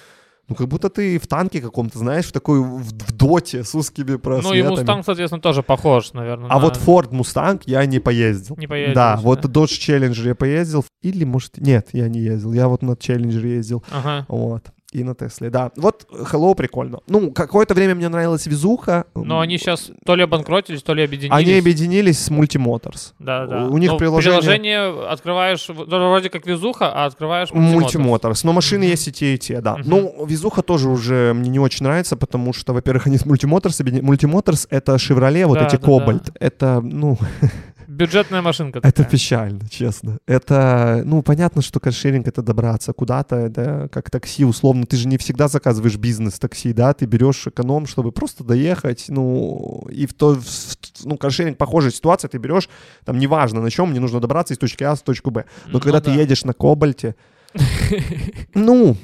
ну, 0.48 0.54
как 0.54 0.68
будто 0.68 0.88
ты 0.88 1.18
в 1.18 1.26
танке 1.26 1.60
каком-то, 1.60 1.98
знаешь, 1.98 2.26
в 2.26 2.32
такой, 2.32 2.60
в, 2.60 2.78
в 2.78 3.12
доте 3.12 3.64
с 3.64 3.74
узкими 3.74 4.10
Ну 4.10 4.14
и 4.14 4.18
просветами. 4.18 4.68
Мустанг, 4.68 5.04
соответственно, 5.04 5.42
тоже 5.42 5.62
похож, 5.62 6.12
наверное. 6.12 6.48
А 6.48 6.54
на- 6.54 6.60
вот 6.60 6.76
Ford 6.76 7.10
Mustang 7.10 7.62
я 7.66 7.84
не 7.84 7.98
поездил. 7.98 8.56
Не 8.56 8.68
поездил 8.68 8.94
Да, 8.94 9.18
вот 9.20 9.40
да? 9.40 9.48
Dodge 9.48 9.64
Challenger 9.80 10.28
я 10.28 10.34
поездил. 10.36 10.84
Или, 11.02 11.24
может, 11.24 11.58
нет, 11.58 11.88
я 11.92 12.08
не 12.08 12.20
ездил. 12.20 12.52
Я 12.52 12.68
вот 12.68 12.82
на 12.82 12.92
Challenger 12.92 13.44
ездил. 13.44 13.82
Ага. 13.90 14.24
Вот. 14.28 14.66
И 14.96 15.04
на 15.04 15.14
Тесле, 15.14 15.50
да. 15.50 15.70
Вот 15.76 16.06
Hello 16.10 16.54
прикольно. 16.54 17.00
Ну, 17.06 17.30
какое-то 17.30 17.74
время 17.74 17.94
мне 17.94 18.08
нравилась 18.08 18.46
везуха. 18.46 19.04
Но 19.14 19.40
они 19.40 19.58
сейчас 19.58 19.90
то 20.06 20.14
ли 20.14 20.22
обанкротились, 20.22 20.82
то 20.82 20.94
ли 20.94 21.04
объединились. 21.04 21.36
Они 21.36 21.58
объединились 21.58 22.18
с 22.18 22.30
Multimotors. 22.30 23.12
Да, 23.18 23.46
да. 23.46 23.66
У 23.66 23.76
них 23.76 23.90
Ну, 23.92 23.98
приложение- 23.98 24.40
приложение 24.40 25.08
открываешь, 25.10 25.68
ну, 25.68 25.84
вроде 25.84 26.30
как 26.30 26.46
везуха, 26.46 26.90
а 26.94 27.04
открываешь 27.04 27.50
мультимотор. 27.52 28.30
Multimotors. 28.32 28.40
Но 28.44 28.52
машины 28.54 28.84
Мгм. 28.84 28.90
есть 28.92 29.08
и 29.08 29.12
те, 29.12 29.34
и 29.34 29.38
те, 29.38 29.60
да. 29.60 29.76
Мгм. 29.76 29.82
Ну, 29.90 30.24
везуха 30.26 30.62
тоже 30.62 30.88
уже 30.88 31.34
мне 31.34 31.50
не 31.50 31.58
очень 31.58 31.84
нравится, 31.84 32.16
потому 32.16 32.54
что, 32.54 32.72
во-первых, 32.72 33.06
они 33.06 33.18
с 33.18 33.26
Multimotors 33.26 33.78
объединились. 33.82 34.08
Multimotors— 34.08 34.66
это 34.70 34.94
Chevrolet, 34.94 35.44
вот 35.44 35.58
Да, 35.58 35.66
эти 35.66 35.76
да, 35.76 35.86
Cobalt. 35.86 36.32
Это, 36.40 36.80
ну, 36.80 37.18
Бюджетная 37.96 38.42
машинка 38.42 38.78
Это 38.80 38.92
такая. 38.92 39.10
печально, 39.10 39.68
честно. 39.70 40.18
Это, 40.26 41.02
ну, 41.06 41.22
понятно, 41.22 41.62
что 41.62 41.80
каршеринг— 41.80 42.26
это 42.28 42.42
добраться 42.42 42.92
куда-то, 42.92 43.36
это 43.36 43.88
как 43.90 44.10
такси, 44.10 44.44
условно. 44.44 44.84
Ты 44.84 44.96
же 44.98 45.08
не 45.08 45.16
всегда 45.16 45.48
заказываешь 45.48 45.96
бизнес-такси, 45.96 46.72
да, 46.74 46.92
ты 46.92 47.06
берешь 47.06 47.46
эконом, 47.46 47.86
чтобы 47.86 48.12
просто 48.12 48.44
доехать, 48.44 49.06
ну, 49.08 49.86
и 49.90 50.06
в 50.06 50.12
то, 50.12 50.34
в- 50.34 51.04
ну, 51.04 51.16
каршеринг 51.16 51.56
похожая 51.56 51.90
ситуация, 51.90 52.28
ты 52.28 52.36
берешь, 52.38 52.68
там, 53.04 53.18
неважно 53.18 53.62
на 53.62 53.70
чем, 53.70 53.90
мне 53.90 54.00
нужно 54.00 54.20
добраться 54.20 54.52
из 54.52 54.58
точки 54.58 54.84
А 54.84 54.94
в 54.94 55.00
точку 55.02 55.30
Б. 55.30 55.44
Но 55.66 55.72
Ну 55.74 55.80
когда 55.80 56.00
ты 56.00 56.10
да. 56.10 56.20
едешь 56.20 56.44
на 56.44 56.52
Кобальте, 56.52 57.14
ну, 58.54 58.96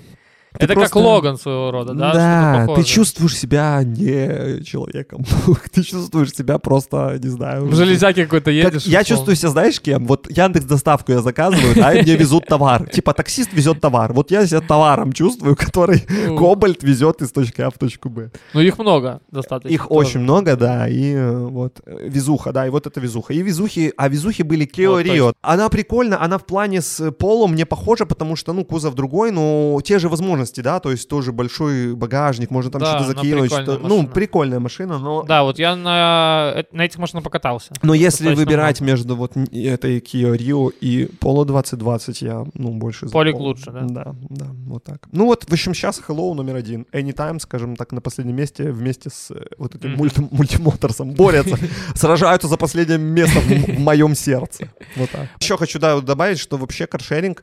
ты 0.59 0.65
Это 0.67 0.75
просто- 0.75 0.95
как 0.95 1.03
Логан 1.03 1.39
своего 1.39 1.71
рода, 1.71 1.95
да? 1.95 2.13
Да, 2.13 2.75
ты 2.75 2.83
чувствуешь 2.85 3.37
себя 3.37 3.83
не 3.85 4.63
человеком. 4.65 5.25
ты 5.73 5.83
чувствуешь 5.83 6.33
себя 6.33 6.59
просто, 6.59 7.19
не 7.23 7.29
знаю... 7.29 7.67
В 7.67 7.75
железяке 7.75 8.25
какой-то 8.25 8.47
Как- 8.47 8.55
едешь. 8.55 8.85
я 8.87 9.01
условно. 9.01 9.05
чувствую 9.05 9.37
себя, 9.37 9.49
знаешь, 9.51 9.81
кем? 9.81 10.07
Вот 10.07 10.31
Яндекс 10.31 10.67
доставку 10.67 11.13
я 11.13 11.21
заказываю, 11.23 11.75
да, 11.75 11.93
и 11.95 12.03
мне 12.03 12.17
везут 12.17 12.47
товар. 12.47 12.89
Типа 12.89 13.13
таксист 13.15 13.53
везет 13.53 13.81
товар. 13.81 14.13
Вот 14.13 14.31
я 14.31 14.47
себя 14.47 14.61
товаром 14.61 15.13
чувствую, 15.13 15.57
который 15.67 16.01
Кобальт 16.39 16.83
везет 16.83 17.23
из 17.23 17.33
точки 17.33 17.63
А 17.63 17.71
в 17.71 17.79
точку 17.79 18.09
Б. 18.11 18.31
Ну, 18.55 18.61
их 18.61 18.79
много 18.79 19.21
достаточно. 19.31 19.73
Их 19.75 19.89
тоже. 19.89 19.95
очень 20.01 20.21
много, 20.21 20.57
да, 20.57 20.89
и 20.89 21.15
э, 21.15 21.47
вот 21.47 21.81
э, 21.87 22.09
везуха, 22.09 22.53
да, 22.53 22.67
и 22.67 22.71
вот 22.71 22.87
это 22.87 23.01
везуха. 23.01 23.33
И 23.33 23.43
везухи, 23.43 23.93
а 23.97 24.09
везухи 24.09 24.43
были 24.43 24.67
Kia 24.67 24.89
Вот 24.89 25.05
Rio. 25.07 25.33
Она 25.41 25.69
прикольна, 25.69 26.23
она 26.23 26.37
в 26.39 26.45
плане 26.45 26.81
с 26.83 27.11
полом 27.13 27.53
мне 27.53 27.65
похожа, 27.65 28.05
потому 28.07 28.37
что, 28.37 28.53
ну, 28.53 28.65
кузов 28.65 28.95
другой, 28.95 29.31
но 29.31 29.81
те 29.85 29.99
же 29.99 30.09
возможности, 30.09 30.42
да, 30.51 30.81
то 30.81 30.91
есть 30.91 31.09
тоже 31.09 31.33
большой 31.33 31.95
багажник, 31.95 32.51
можно 32.51 32.71
там 32.71 32.81
Да, 32.81 32.99
что-то 32.99 33.05
закинуть. 33.21 33.51
прикольная 33.51 33.77
что- 33.79 33.89
ну, 33.89 34.07
прикольная 34.07 34.61
машина, 34.61 34.99
но... 34.99 35.23
Да, 35.23 35.43
вот 35.45 35.59
я 35.59 35.77
на, 35.77 36.53
э- 36.57 36.65
на 36.73 36.83
этих 36.85 36.99
машинах 36.99 37.25
покатался. 37.25 37.73
Но 37.83 37.95
если 37.95 38.35
выбирать 38.35 38.81
между 38.81 39.15
вот 39.17 39.37
этой 39.37 39.99
Kia 40.01 40.37
Rio 40.37 40.73
и 40.81 41.07
Polo 41.21 41.45
2020, 41.45 42.23
я, 42.23 42.45
ну, 42.55 42.71
больше 42.73 43.07
Полик 43.09 43.37
Polo. 43.37 43.39
лучше, 43.41 43.71
да? 43.71 43.81
Да, 43.83 44.15
да, 44.31 44.47
вот 44.67 44.85
так. 44.85 45.09
Ну 45.13 45.27
вот, 45.27 45.45
в 45.45 45.53
общем, 45.53 45.75
сейчас 45.75 46.01
Hello 46.07 46.35
номер 46.35 46.57
один. 46.57 46.87
Anytime, 46.93 47.39
скажем 47.41 47.77
так, 47.77 47.93
на 47.93 48.01
последнем 48.01 48.37
месте 48.37 48.71
вместе 48.73 49.11
с 49.11 49.31
э, 49.31 49.45
вот 49.59 49.75
этим 49.75 49.95
мульти- 49.97 50.27
мультимоторсом 50.31 51.11
борются, 51.13 51.57
сражаются 51.95 52.49
за 52.49 52.57
последнее 52.57 52.99
место 52.99 53.39
в, 53.41 53.79
моем 53.79 54.15
сердце. 54.15 54.69
Вот 54.97 55.11
так. 55.11 55.29
Еще 55.41 55.57
хочу, 55.57 55.79
да, 55.79 56.01
добавить, 56.01 56.39
что 56.39 56.57
вообще 56.57 56.87
каршеринг, 56.87 57.43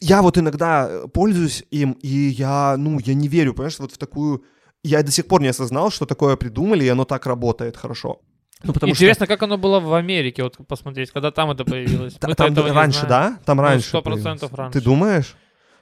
я 0.00 0.22
вот 0.22 0.38
иногда 0.38 0.88
э, 0.88 1.06
пользуюсь 1.12 1.64
им, 1.70 1.92
и 2.02 2.08
я, 2.08 2.76
ну, 2.78 2.98
я 3.04 3.14
не 3.14 3.28
верю, 3.28 3.54
понимаешь, 3.54 3.78
вот 3.78 3.92
в 3.92 3.98
такую... 3.98 4.44
Я 4.84 5.02
до 5.02 5.10
сих 5.10 5.26
пор 5.26 5.42
не 5.42 5.48
осознал, 5.48 5.90
что 5.90 6.06
такое 6.06 6.36
придумали, 6.36 6.84
и 6.84 6.88
оно 6.88 7.04
так 7.04 7.26
работает 7.26 7.76
хорошо. 7.76 8.20
Ну, 8.62 8.72
потому 8.72 8.94
что... 8.94 9.04
Интересно, 9.04 9.26
как 9.26 9.42
оно 9.42 9.58
было 9.58 9.80
в 9.80 9.92
Америке, 9.94 10.42
вот 10.42 10.56
посмотреть, 10.66 11.10
когда 11.10 11.30
там 11.30 11.50
это 11.50 11.64
появилось. 11.64 12.14
Там 12.14 12.32
раньше, 12.56 13.06
да? 13.06 13.38
Там 13.44 13.56
Ну, 13.56 13.62
раньше. 13.62 13.96
100% 13.96 14.02
появилось. 14.02 14.52
раньше. 14.52 14.78
Ты 14.78 14.84
думаешь? 14.84 15.36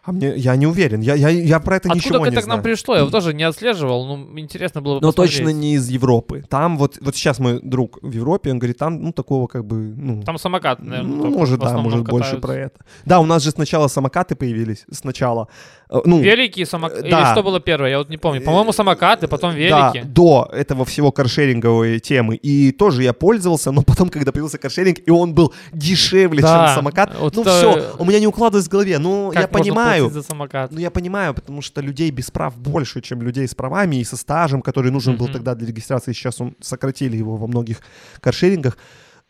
А 0.06 0.12
мне, 0.12 0.36
я 0.36 0.54
не 0.56 0.66
уверен. 0.66 1.00
Я, 1.00 1.14
я, 1.14 1.30
я 1.30 1.58
про 1.60 1.76
это 1.76 1.88
Откуда 1.88 1.96
ничего 1.96 2.26
это 2.26 2.36
не 2.36 2.42
к 2.42 2.46
нам 2.46 2.60
знаю. 2.60 2.62
пришло? 2.62 2.94
Я 2.94 3.00
его 3.00 3.10
тоже 3.10 3.32
не 3.32 3.42
отслеживал, 3.42 4.04
ну, 4.06 4.38
интересно 4.38 4.82
было 4.82 4.96
бы 4.96 5.00
Но 5.00 5.12
посмотреть. 5.12 5.38
точно 5.38 5.48
не 5.48 5.74
из 5.74 5.88
Европы. 5.88 6.44
Там 6.50 6.76
вот, 6.76 6.98
вот 7.00 7.16
сейчас 7.16 7.38
мой 7.38 7.60
друг 7.62 7.98
в 8.02 8.12
Европе, 8.12 8.50
он 8.50 8.58
говорит, 8.58 8.76
там, 8.76 9.02
ну, 9.02 9.12
такого 9.12 9.46
как 9.46 9.64
бы, 9.64 9.76
ну... 9.76 10.22
Там 10.22 10.36
самокат, 10.36 10.80
наверное, 10.80 11.10
ну, 11.10 11.30
может, 11.30 11.58
да, 11.58 11.78
может, 11.78 12.02
больше 12.04 12.36
катаются. 12.36 12.46
про 12.46 12.54
это. 12.54 12.84
Да, 13.06 13.20
у 13.20 13.24
нас 13.24 13.42
же 13.42 13.50
сначала 13.50 13.88
самокаты 13.88 14.36
появились, 14.36 14.84
сначала. 14.92 15.48
Э, 15.94 16.00
Ну, 16.04 16.20
Велики 16.20 16.60
и 16.60 16.64
самокаты. 16.64 17.02
э, 17.02 17.04
Или 17.04 17.10
да. 17.10 17.32
что 17.32 17.42
было 17.42 17.60
первое? 17.60 17.90
Я 17.90 17.98
вот 17.98 18.08
не 18.10 18.16
помню. 18.16 18.40
По-моему, 18.42 18.72
самокаты, 18.72 19.28
потом 19.28 19.52
Да, 19.52 19.56
велики. 19.92 20.02
до 20.06 20.50
этого 20.52 20.84
всего 20.84 21.12
каршеринговой 21.12 22.00
темы. 22.00 22.34
И 22.36 22.72
тоже 22.72 23.02
я 23.02 23.12
пользовался, 23.12 23.70
но 23.72 23.82
потом, 23.86 24.08
когда 24.08 24.32
появился 24.32 24.58
каршеринг, 24.58 24.98
и 25.06 25.10
он 25.10 25.34
был 25.34 25.52
дешевле, 25.72 26.42
Да, 26.42 26.66
чем 26.66 26.74
самокат, 26.76 27.14
вот 27.20 27.36
ну 27.36 27.42
это- 27.42 27.50
все, 27.58 27.94
у 27.98 28.04
меня 28.04 28.18
не 28.20 28.26
укладывалось 28.26 28.66
в 28.66 28.70
голове. 28.70 28.98
Ну, 28.98 29.30
Как 29.32 29.42
я 29.42 29.48
можно 29.48 29.58
понимаю, 29.58 30.10
за 30.10 30.22
самокат? 30.22 30.72
Ну, 30.72 30.80
я 30.80 30.90
понимаю, 30.90 31.34
потому 31.34 31.62
что 31.62 31.80
людей 31.80 32.10
без 32.10 32.30
прав 32.30 32.56
больше, 32.58 33.00
чем 33.00 33.22
людей 33.22 33.46
с 33.46 33.54
правами 33.54 33.96
и 33.96 34.04
со 34.04 34.16
стажем, 34.16 34.62
который 34.62 34.90
нужен 34.90 35.16
был 35.16 35.26
Мгм. 35.26 35.32
тогда 35.34 35.54
для 35.54 35.68
регистрации. 35.68 36.12
Сейчас 36.12 36.40
он 36.40 36.54
сократили 36.60 37.16
его 37.16 37.36
во 37.36 37.46
многих 37.46 37.78
каршерингах. 38.20 38.76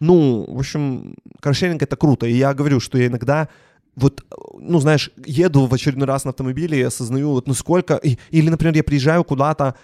Ну, 0.00 0.44
в 0.48 0.58
общем, 0.58 1.14
каршеринг 1.40 1.82
это 1.82 1.96
круто. 1.96 2.26
И 2.26 2.32
я 2.34 2.52
говорю, 2.54 2.80
что 2.80 2.98
я 2.98 3.06
иногда 3.06 3.48
вот, 3.96 4.24
ну, 4.58 4.78
знаешь, 4.80 5.10
еду 5.24 5.66
в 5.66 5.74
очередной 5.74 6.06
раз 6.06 6.24
на 6.24 6.30
автомобиле 6.30 6.78
и 6.78 6.82
осознаю, 6.82 7.30
вот, 7.30 7.46
сколько... 7.56 7.94
и- 7.96 8.18
или, 8.30 8.48
например, 8.50 8.74
я 8.76 8.84
приезжаю 8.84 9.24
куда-то 9.24 9.74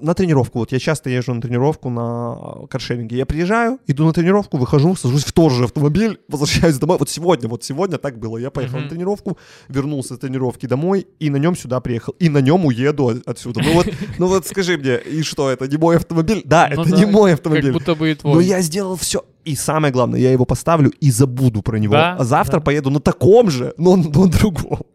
на 0.00 0.14
тренировку. 0.14 0.60
Вот 0.60 0.70
я 0.72 0.78
часто 0.78 1.10
езжу 1.10 1.34
на 1.34 1.40
тренировку 1.40 1.90
на 1.90 2.36
э, 2.62 2.66
каршеринге. 2.68 3.16
Я 3.16 3.26
приезжаю, 3.26 3.78
иду 3.88 4.04
на 4.06 4.12
тренировку, 4.12 4.56
выхожу, 4.56 4.94
сажусь 4.94 5.24
в 5.24 5.32
тот 5.32 5.52
же 5.52 5.64
автомобиль, 5.64 6.20
возвращаюсь 6.28 6.78
домой. 6.78 6.96
Вот 6.98 7.10
сегодня, 7.10 7.48
вот 7.48 7.64
сегодня 7.64 7.98
так 7.98 8.18
было. 8.18 8.38
Я 8.38 8.50
поехал 8.50 8.76
Мгм. 8.76 8.84
на 8.84 8.90
тренировку, 8.90 9.36
вернулся 9.68 10.14
с 10.14 10.18
тренировки 10.18 10.66
домой 10.66 11.08
и 11.18 11.28
на 11.28 11.36
нем 11.38 11.56
сюда 11.56 11.80
приехал. 11.80 12.14
И 12.20 12.28
на 12.28 12.38
нем 12.38 12.64
уеду 12.66 13.08
от- 13.08 13.26
отсюда. 13.28 13.62
Ну 13.64 13.72
вот, 13.74 13.86
ну 14.18 14.26
вот 14.28 14.46
скажи 14.46 14.78
мне, 14.78 14.96
и 14.96 15.22
что, 15.22 15.50
это 15.50 15.66
не 15.66 15.76
мой 15.76 15.96
автомобиль? 15.96 16.42
Да, 16.44 16.70
Ну 16.72 16.82
это 16.82 16.90
да, 16.92 16.96
не 16.96 17.06
мой 17.06 17.30
Как 17.32 17.40
автомобиль. 17.40 17.72
будто 17.72 17.94
бы 17.96 18.12
и 18.12 18.14
твой. 18.14 18.34
Но 18.34 18.40
я 18.40 18.60
сделал 18.62 18.94
все. 18.96 19.24
И 19.44 19.56
самое 19.56 19.92
главное, 19.92 20.20
я 20.20 20.32
его 20.32 20.44
поставлю 20.44 20.90
и 20.90 21.10
забуду 21.10 21.62
про 21.62 21.78
него. 21.78 21.94
Да, 21.94 22.16
а 22.18 22.24
завтра 22.24 22.58
да. 22.58 22.64
поеду 22.64 22.90
на 22.90 23.00
таком 23.00 23.50
же, 23.50 23.74
но 23.76 23.96
на 23.96 24.04
но 24.08 24.26
другом. 24.26 24.80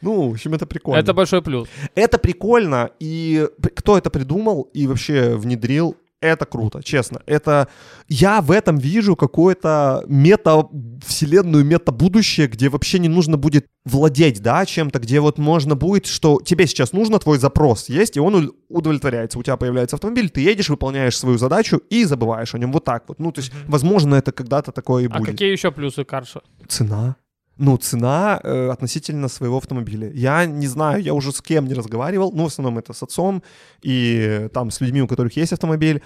Ну, 0.00 0.28
в 0.28 0.32
общем, 0.34 0.54
это 0.54 0.64
прикольно. 0.64 1.00
Это 1.00 1.12
большой 1.12 1.42
плюс. 1.42 1.68
Это 1.96 2.18
прикольно, 2.18 2.90
и 3.00 3.48
кто 3.74 3.98
это 3.98 4.10
придумал 4.10 4.70
и 4.72 4.86
вообще 4.86 5.34
внедрил, 5.34 5.96
это 6.20 6.46
круто, 6.46 6.82
честно. 6.82 7.22
Это 7.26 7.68
я 8.08 8.40
в 8.40 8.50
этом 8.50 8.78
вижу 8.78 9.16
какое-то 9.16 10.04
мета 10.08 10.64
вселенную, 11.06 11.64
мета 11.64 11.92
будущее, 11.92 12.48
где 12.48 12.68
вообще 12.68 12.98
не 12.98 13.08
нужно 13.08 13.36
будет 13.36 13.66
владеть, 13.84 14.42
да, 14.42 14.66
чем-то, 14.66 14.98
где 14.98 15.20
вот 15.20 15.38
можно 15.38 15.74
будет, 15.74 16.06
что 16.06 16.40
тебе 16.44 16.66
сейчас 16.66 16.92
нужно, 16.92 17.18
твой 17.18 17.38
запрос 17.38 17.88
есть, 17.88 18.16
и 18.16 18.20
он 18.20 18.52
удовлетворяется. 18.68 19.38
У 19.38 19.42
тебя 19.42 19.56
появляется 19.56 19.96
автомобиль, 19.96 20.28
ты 20.28 20.40
едешь, 20.40 20.68
выполняешь 20.68 21.16
свою 21.16 21.38
задачу 21.38 21.80
и 21.90 22.04
забываешь 22.04 22.54
о 22.54 22.58
нем. 22.58 22.72
Вот 22.72 22.84
так 22.84 23.04
вот. 23.08 23.18
Ну, 23.18 23.32
то 23.32 23.40
есть, 23.40 23.52
возможно, 23.66 24.16
это 24.16 24.32
когда-то 24.32 24.72
такое 24.72 25.04
и 25.04 25.06
А 25.06 25.18
будет. 25.18 25.30
какие 25.30 25.52
еще 25.52 25.70
плюсы 25.70 26.04
карша? 26.04 26.42
Цена. 26.68 27.16
Ну, 27.58 27.76
цена 27.76 28.40
э, 28.42 28.70
относительно 28.70 29.28
своего 29.28 29.56
автомобиля. 29.56 30.10
Я 30.12 30.46
не 30.46 30.66
знаю, 30.68 31.02
я 31.02 31.12
уже 31.12 31.32
с 31.32 31.40
кем 31.42 31.66
не 31.66 31.74
разговаривал, 31.74 32.30
ну, 32.32 32.44
в 32.44 32.46
основном 32.46 32.78
это 32.78 32.92
с 32.92 33.02
отцом 33.02 33.42
и 33.82 34.16
э, 34.44 34.48
там 34.48 34.70
с 34.70 34.80
людьми, 34.80 35.02
у 35.02 35.08
которых 35.08 35.36
есть 35.36 35.52
автомобиль. 35.52 36.00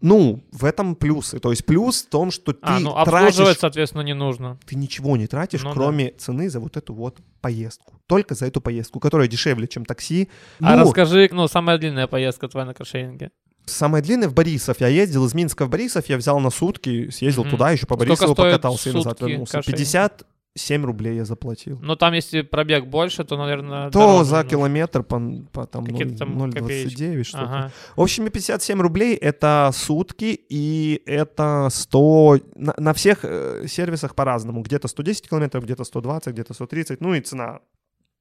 Ну, 0.00 0.42
в 0.52 0.64
этом 0.66 0.94
плюсы. 0.96 1.38
То 1.38 1.50
есть 1.50 1.64
плюс 1.64 2.02
в 2.02 2.08
том, 2.10 2.30
что 2.30 2.52
ты 2.52 2.58
А, 2.62 2.78
ну 2.80 2.90
обслуживать, 2.94 3.36
тратишь, 3.36 3.58
соответственно, 3.60 4.02
не 4.02 4.12
нужно. 4.14 4.58
ты 4.66 4.76
ничего 4.76 5.16
не 5.16 5.26
тратишь, 5.26 5.62
Ну 5.62 5.70
да. 5.70 5.74
кроме 5.74 6.10
цены 6.18 6.50
за 6.50 6.60
вот 6.60 6.76
эту 6.76 6.92
вот 6.92 7.18
поездку. 7.40 7.94
Только 8.06 8.34
за 8.34 8.44
эту 8.46 8.60
поездку, 8.60 9.00
которая 9.00 9.28
дешевле, 9.28 9.66
чем 9.66 9.86
такси. 9.86 10.28
А 10.60 10.76
Ну, 10.76 10.82
расскажи, 10.82 11.30
ну, 11.32 11.48
самая 11.48 11.78
длинная 11.78 12.06
поездка 12.06 12.48
твоя 12.48 12.66
на 12.66 12.74
каршеринге. 12.74 13.30
Самое 13.64 14.04
длинное 14.04 14.28
в 14.28 14.34
Борисов. 14.34 14.78
Я 14.80 14.88
ездил 14.88 15.24
из 15.24 15.32
Минска 15.32 15.64
в 15.64 15.70
Борисов, 15.70 16.06
я 16.10 16.18
взял 16.18 16.38
на 16.38 16.50
сутки, 16.50 17.08
съездил 17.08 17.44
Мгм. 17.44 17.50
туда, 17.52 17.70
еще 17.70 17.86
по 17.86 17.96
Борисову 17.96 18.34
покатался 18.34 18.90
и 18.90 18.92
назад 18.92 19.20
вернулся. 19.22 19.52
каршеринг? 19.54 19.78
57 20.54 20.84
рублей 20.84 21.16
я 21.16 21.24
заплатил. 21.24 21.78
Но 21.82 21.96
там, 21.96 22.14
если 22.14 22.42
пробег 22.42 22.86
больше, 22.86 23.24
то, 23.24 23.36
наверное, 23.36 23.90
То 23.90 23.98
дороже 23.98 24.24
за 24.24 24.36
немножко. 24.36 24.50
километр 24.50 25.02
по, 25.02 25.20
по 25.52 25.66
там 25.66 25.84
Какие-то 25.84 26.16
там 26.18 26.38
0,29 26.42 27.24
что-то. 27.24 27.44
Ага. 27.44 27.70
В 27.96 28.00
общем, 28.00 28.26
и 28.26 28.30
57 28.30 28.80
рублей 28.80 29.16
это 29.16 29.70
сутки, 29.74 30.38
и 30.48 31.02
это 31.06 31.68
100... 31.70 32.38
На, 32.54 32.74
на 32.78 32.92
всех 32.92 33.24
э, 33.24 33.66
сервисах 33.66 34.14
по-разному. 34.14 34.62
Где-то 34.62 34.86
110 34.88 35.28
километров, 35.28 35.64
где-то 35.64 35.82
120, 35.84 36.32
где-то 36.32 36.54
130. 36.54 37.00
Ну 37.00 37.14
и 37.14 37.20
цена 37.20 37.60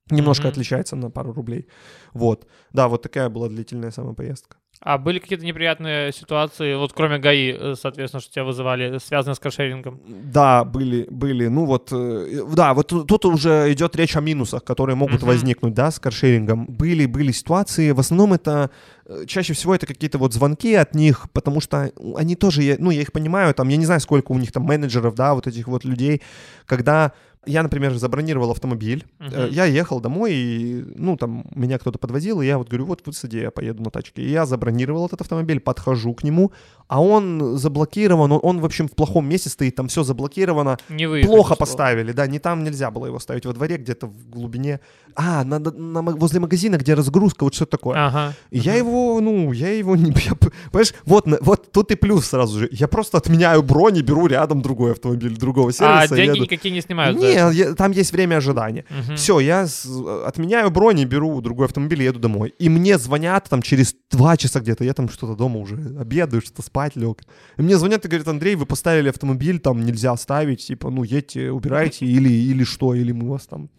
немножко 0.09 0.47
Мгм. 0.47 0.51
отличается 0.53 0.95
на 0.95 1.11
пару 1.11 1.33
рублей. 1.33 1.67
Вот. 2.13 2.47
Да, 2.71 2.87
вот 2.87 3.03
такая 3.03 3.29
была 3.29 3.47
длительная 3.47 3.91
самая 3.91 4.15
поездка. 4.15 4.57
А 4.85 4.97
были 4.97 5.19
какие-то 5.19 5.45
неприятные 5.45 6.11
ситуации, 6.11 6.75
вот 6.75 6.91
кроме 6.91 7.17
ГАИ, 7.17 7.55
э, 7.57 7.75
соответственно, 7.79 8.19
что 8.19 8.33
тебя 8.33 8.43
вызывали, 8.43 8.97
связанные 8.97 9.35
с 9.35 9.39
каршерингом? 9.39 10.01
Да, 10.05 10.65
были, 10.65 11.07
были. 11.09 11.47
Ну 11.47 11.65
вот, 11.65 11.87
э, 11.93 12.41
да, 12.53 12.73
вот 12.73 12.87
тут 12.89 13.25
уже 13.25 13.71
идет 13.71 13.95
речь 13.95 14.17
о 14.17 14.19
минусах, 14.21 14.65
которые 14.65 14.97
могут 14.97 15.21
Мгм. 15.21 15.27
возникнуть, 15.27 15.73
да, 15.73 15.89
с 15.89 15.99
каршерингом. 15.99 16.65
Были, 16.65 17.05
были 17.05 17.31
ситуации, 17.31 17.91
в 17.91 17.99
основном 18.01 18.33
это, 18.33 18.71
э, 19.05 19.23
чаще 19.25 19.53
всего 19.53 19.73
это 19.73 19.85
какие-то 19.87 20.17
вот 20.17 20.33
звонки 20.33 20.73
от 20.75 20.95
них, 20.95 21.27
потому 21.31 21.61
что 21.61 21.89
они 22.17 22.35
тоже, 22.35 22.75
ну, 22.77 22.91
я 22.91 23.01
их 23.01 23.13
понимаю, 23.13 23.53
там, 23.53 23.69
я 23.69 23.77
не 23.77 23.85
знаю, 23.85 24.01
сколько 24.01 24.33
у 24.33 24.37
них 24.37 24.51
там 24.51 24.63
менеджеров, 24.63 25.15
да, 25.15 25.33
вот 25.33 25.47
этих 25.47 25.67
вот 25.69 25.85
людей, 25.85 26.21
когда 26.65 27.13
я, 27.45 27.63
например, 27.63 27.93
забронировал 27.95 28.51
автомобиль, 28.51 29.05
э, 29.19 29.49
я 29.51 29.65
ехал 29.65 29.99
домой, 29.99 30.33
и, 30.33 30.85
ну, 30.95 31.17
там, 31.17 31.45
меня 31.55 31.77
кто-то 31.77 31.99
подвозил, 31.99 32.41
и 32.41 32.45
я 32.45 32.57
вот 32.57 32.69
говорю, 32.69 32.85
вот 32.85 33.01
высади, 33.05 33.37
я 33.37 33.51
поеду 33.51 33.83
на 33.83 33.89
тачке. 33.91 34.21
И 34.21 34.29
я 34.29 34.45
забронировал 34.45 35.05
этот 35.05 35.21
автомобиль, 35.21 35.59
подхожу 35.59 36.13
к 36.13 36.23
нему, 36.23 36.51
а 36.87 37.01
он 37.01 37.57
заблокирован, 37.57 38.31
он, 38.31 38.39
он 38.43 38.59
в 38.59 38.65
общем, 38.65 38.87
в 38.87 38.91
плохом 38.91 39.27
месте 39.27 39.49
стоит, 39.49 39.75
там 39.75 39.87
все 39.87 40.03
заблокировано, 40.03 40.77
Не 40.89 41.07
выехать. 41.07 41.29
плохо 41.29 41.55
поставили, 41.55 42.11
да, 42.11 42.27
не 42.27 42.39
там 42.39 42.63
нельзя 42.63 42.91
было 42.91 43.07
его 43.07 43.19
ставить 43.19 43.45
во 43.45 43.53
дворе, 43.53 43.77
где-то 43.77 44.07
в 44.07 44.29
глубине. 44.29 44.79
А, 45.15 45.43
на, 45.43 45.59
на- 45.59 45.71
на 45.71 46.01
возле 46.01 46.39
магазина, 46.39 46.77
где 46.77 46.93
разгрузка, 46.93 47.43
вот 47.43 47.53
что 47.53 47.65
такое. 47.65 47.97
Ага. 48.07 48.33
И 48.51 48.59
я 48.59 48.71
ага. 48.71 48.79
его, 48.79 49.19
ну, 49.21 49.51
я 49.51 49.71
его 49.71 49.95
не... 49.95 50.11
я 50.25 50.33
понимаешь, 50.71 50.93
вот, 51.05 51.25
вот 51.41 51.71
тут 51.71 51.91
и 51.91 51.95
плюс 51.95 52.25
сразу 52.27 52.59
же. 52.59 52.69
Я 52.71 52.87
просто 52.87 53.17
отменяю 53.17 53.63
бронь 53.63 53.97
и 53.97 54.01
беру 54.01 54.27
рядом 54.27 54.61
другой 54.61 54.91
автомобиль 54.93 55.37
другого 55.37 55.69
А 55.69 55.73
сервиса. 55.73 56.15
деньги 56.15 56.35
еду. 56.37 56.43
никакие 56.43 56.73
не 56.73 56.81
снимают 56.81 57.17
это? 57.17 57.32
Не, 57.35 57.53
я- 57.55 57.73
там 57.73 57.91
есть 57.91 58.11
время 58.13 58.37
ожидания. 58.37 58.85
Мгм. 58.89 59.15
Все, 59.15 59.39
я 59.39 59.67
с- 59.67 59.85
отменяю 60.25 60.69
бронь 60.71 60.99
и 60.99 61.05
беру 61.05 61.41
другой 61.41 61.65
автомобиль 61.65 62.01
и 62.01 62.05
еду 62.05 62.19
домой. 62.19 62.53
И 62.59 62.69
мне 62.69 62.97
звонят 62.97 63.47
там 63.49 63.61
через 63.61 63.95
два 64.11 64.37
часа 64.37 64.59
где-то, 64.59 64.83
я 64.83 64.93
там 64.93 65.09
что-то 65.09 65.35
дома 65.35 65.59
уже 65.59 65.75
обедаю, 65.99 66.41
что-то 66.41 66.61
спать 66.61 66.95
лег. 66.95 67.21
И 67.57 67.61
мне 67.61 67.77
звонят 67.77 68.05
и 68.05 68.07
говорят, 68.07 68.27
Андрей, 68.27 68.55
вы 68.55 68.65
поставили 68.65 69.09
автомобиль, 69.09 69.59
там 69.59 69.85
нельзя 69.85 70.15
ставить, 70.17 70.65
типа, 70.67 70.89
ну, 70.89 71.03
едьте, 71.03 71.51
убирайте, 71.51 72.05
или, 72.05 72.29
или 72.29 72.63
что, 72.63 72.93
или 72.95 73.11
мы 73.11 73.29
вас 73.29 73.45
там 73.47 73.69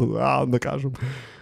а, 0.00 0.44
накажем. 0.46 0.94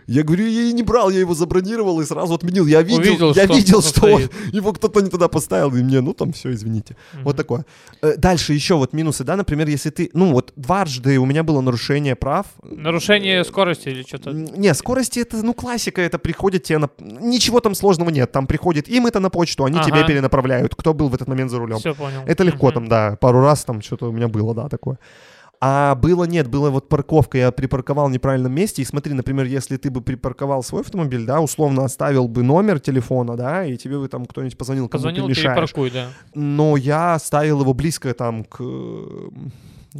Я 0.06 0.22
говорю, 0.22 0.46
я 0.46 0.62
и 0.62 0.72
не 0.72 0.82
брал, 0.82 1.10
я 1.10 1.20
его 1.20 1.34
забронировал 1.34 2.00
и 2.00 2.04
сразу 2.04 2.34
отменил. 2.34 2.66
Я 2.66 2.82
видел, 2.82 2.98
Увидел, 3.12 3.32
я 3.34 3.44
что 3.44 3.54
видел, 3.54 3.82
что 3.82 4.06
он- 4.06 4.22
его 4.52 4.72
кто-то 4.72 5.00
не 5.00 5.10
туда 5.10 5.28
поставил, 5.28 5.74
и 5.76 5.82
мне, 5.82 6.00
ну 6.00 6.12
там 6.14 6.32
все, 6.32 6.52
извините. 6.52 6.96
Мгм. 7.14 7.24
Вот 7.24 7.36
такое. 7.36 7.64
Э, 8.02 8.16
Дальше 8.16 8.52
еще 8.52 8.74
вот 8.74 8.92
минусы, 8.92 9.24
да, 9.24 9.36
например, 9.36 9.68
если 9.68 9.90
ты, 9.90 10.10
ну 10.14 10.32
вот 10.32 10.52
дважды 10.56 11.18
у 11.18 11.26
меня 11.26 11.42
было 11.42 11.60
нарушение 11.60 12.14
прав. 12.16 12.46
Нарушение 12.62 13.44
скорости 13.44 13.88
или 13.90 14.02
что-то? 14.02 14.32
Не, 14.32 14.74
скорости 14.74 15.20
это, 15.20 15.42
ну, 15.42 15.54
классика, 15.54 16.00
это 16.00 16.18
приходит 16.18 16.64
тебе 16.64 16.78
на... 16.78 16.88
Ничего 16.98 17.60
там 17.60 17.74
сложного 17.74 18.10
нет, 18.10 18.32
там 18.32 18.46
приходит 18.46 18.88
им 18.88 19.06
это 19.06 19.20
на 19.20 19.30
почту, 19.30 19.64
они 19.64 19.78
тебе 19.80 19.98
Ага. 20.00 20.06
перенаправляют, 20.08 20.74
кто 20.74 20.94
был 20.94 21.08
в 21.08 21.14
этот 21.14 21.28
момент 21.28 21.50
за 21.50 21.58
рулем. 21.58 21.78
Все 21.78 21.94
понял. 21.94 22.22
Это 22.26 22.44
легко 22.44 22.66
Мгм. 22.66 22.74
там, 22.74 22.88
да, 22.88 23.16
пару 23.20 23.40
раз 23.40 23.64
там 23.64 23.80
что-то 23.82 24.08
у 24.08 24.12
меня 24.12 24.28
было, 24.28 24.54
да, 24.54 24.68
такое. 24.68 24.98
А 25.64 25.94
было 25.94 26.24
нет, 26.24 26.48
была 26.48 26.70
вот 26.70 26.88
парковка, 26.88 27.38
я 27.38 27.52
припарковал 27.52 28.08
в 28.08 28.10
неправильном 28.10 28.52
месте, 28.52 28.82
и 28.82 28.84
смотри, 28.84 29.14
например, 29.14 29.46
если 29.46 29.76
ты 29.76 29.92
бы 29.92 30.00
припарковал 30.00 30.64
свой 30.64 30.80
автомобиль, 30.80 31.24
да, 31.24 31.40
условно 31.40 31.84
оставил 31.84 32.26
бы 32.26 32.42
номер 32.42 32.80
телефона, 32.80 33.36
да, 33.36 33.64
и 33.64 33.76
тебе 33.76 34.00
бы 34.00 34.08
там 34.08 34.26
кто-нибудь 34.26 34.58
позвонил, 34.58 34.88
кому 34.88 35.04
Позвонил, 35.04 35.26
ты 35.26 35.30
мешаешь. 35.30 35.54
перепаркуй, 35.54 35.90
да. 35.92 36.08
Но 36.34 36.76
я 36.76 37.16
ставил 37.20 37.60
его 37.60 37.74
близко 37.74 38.12
там 38.12 38.42
к, 38.42 38.60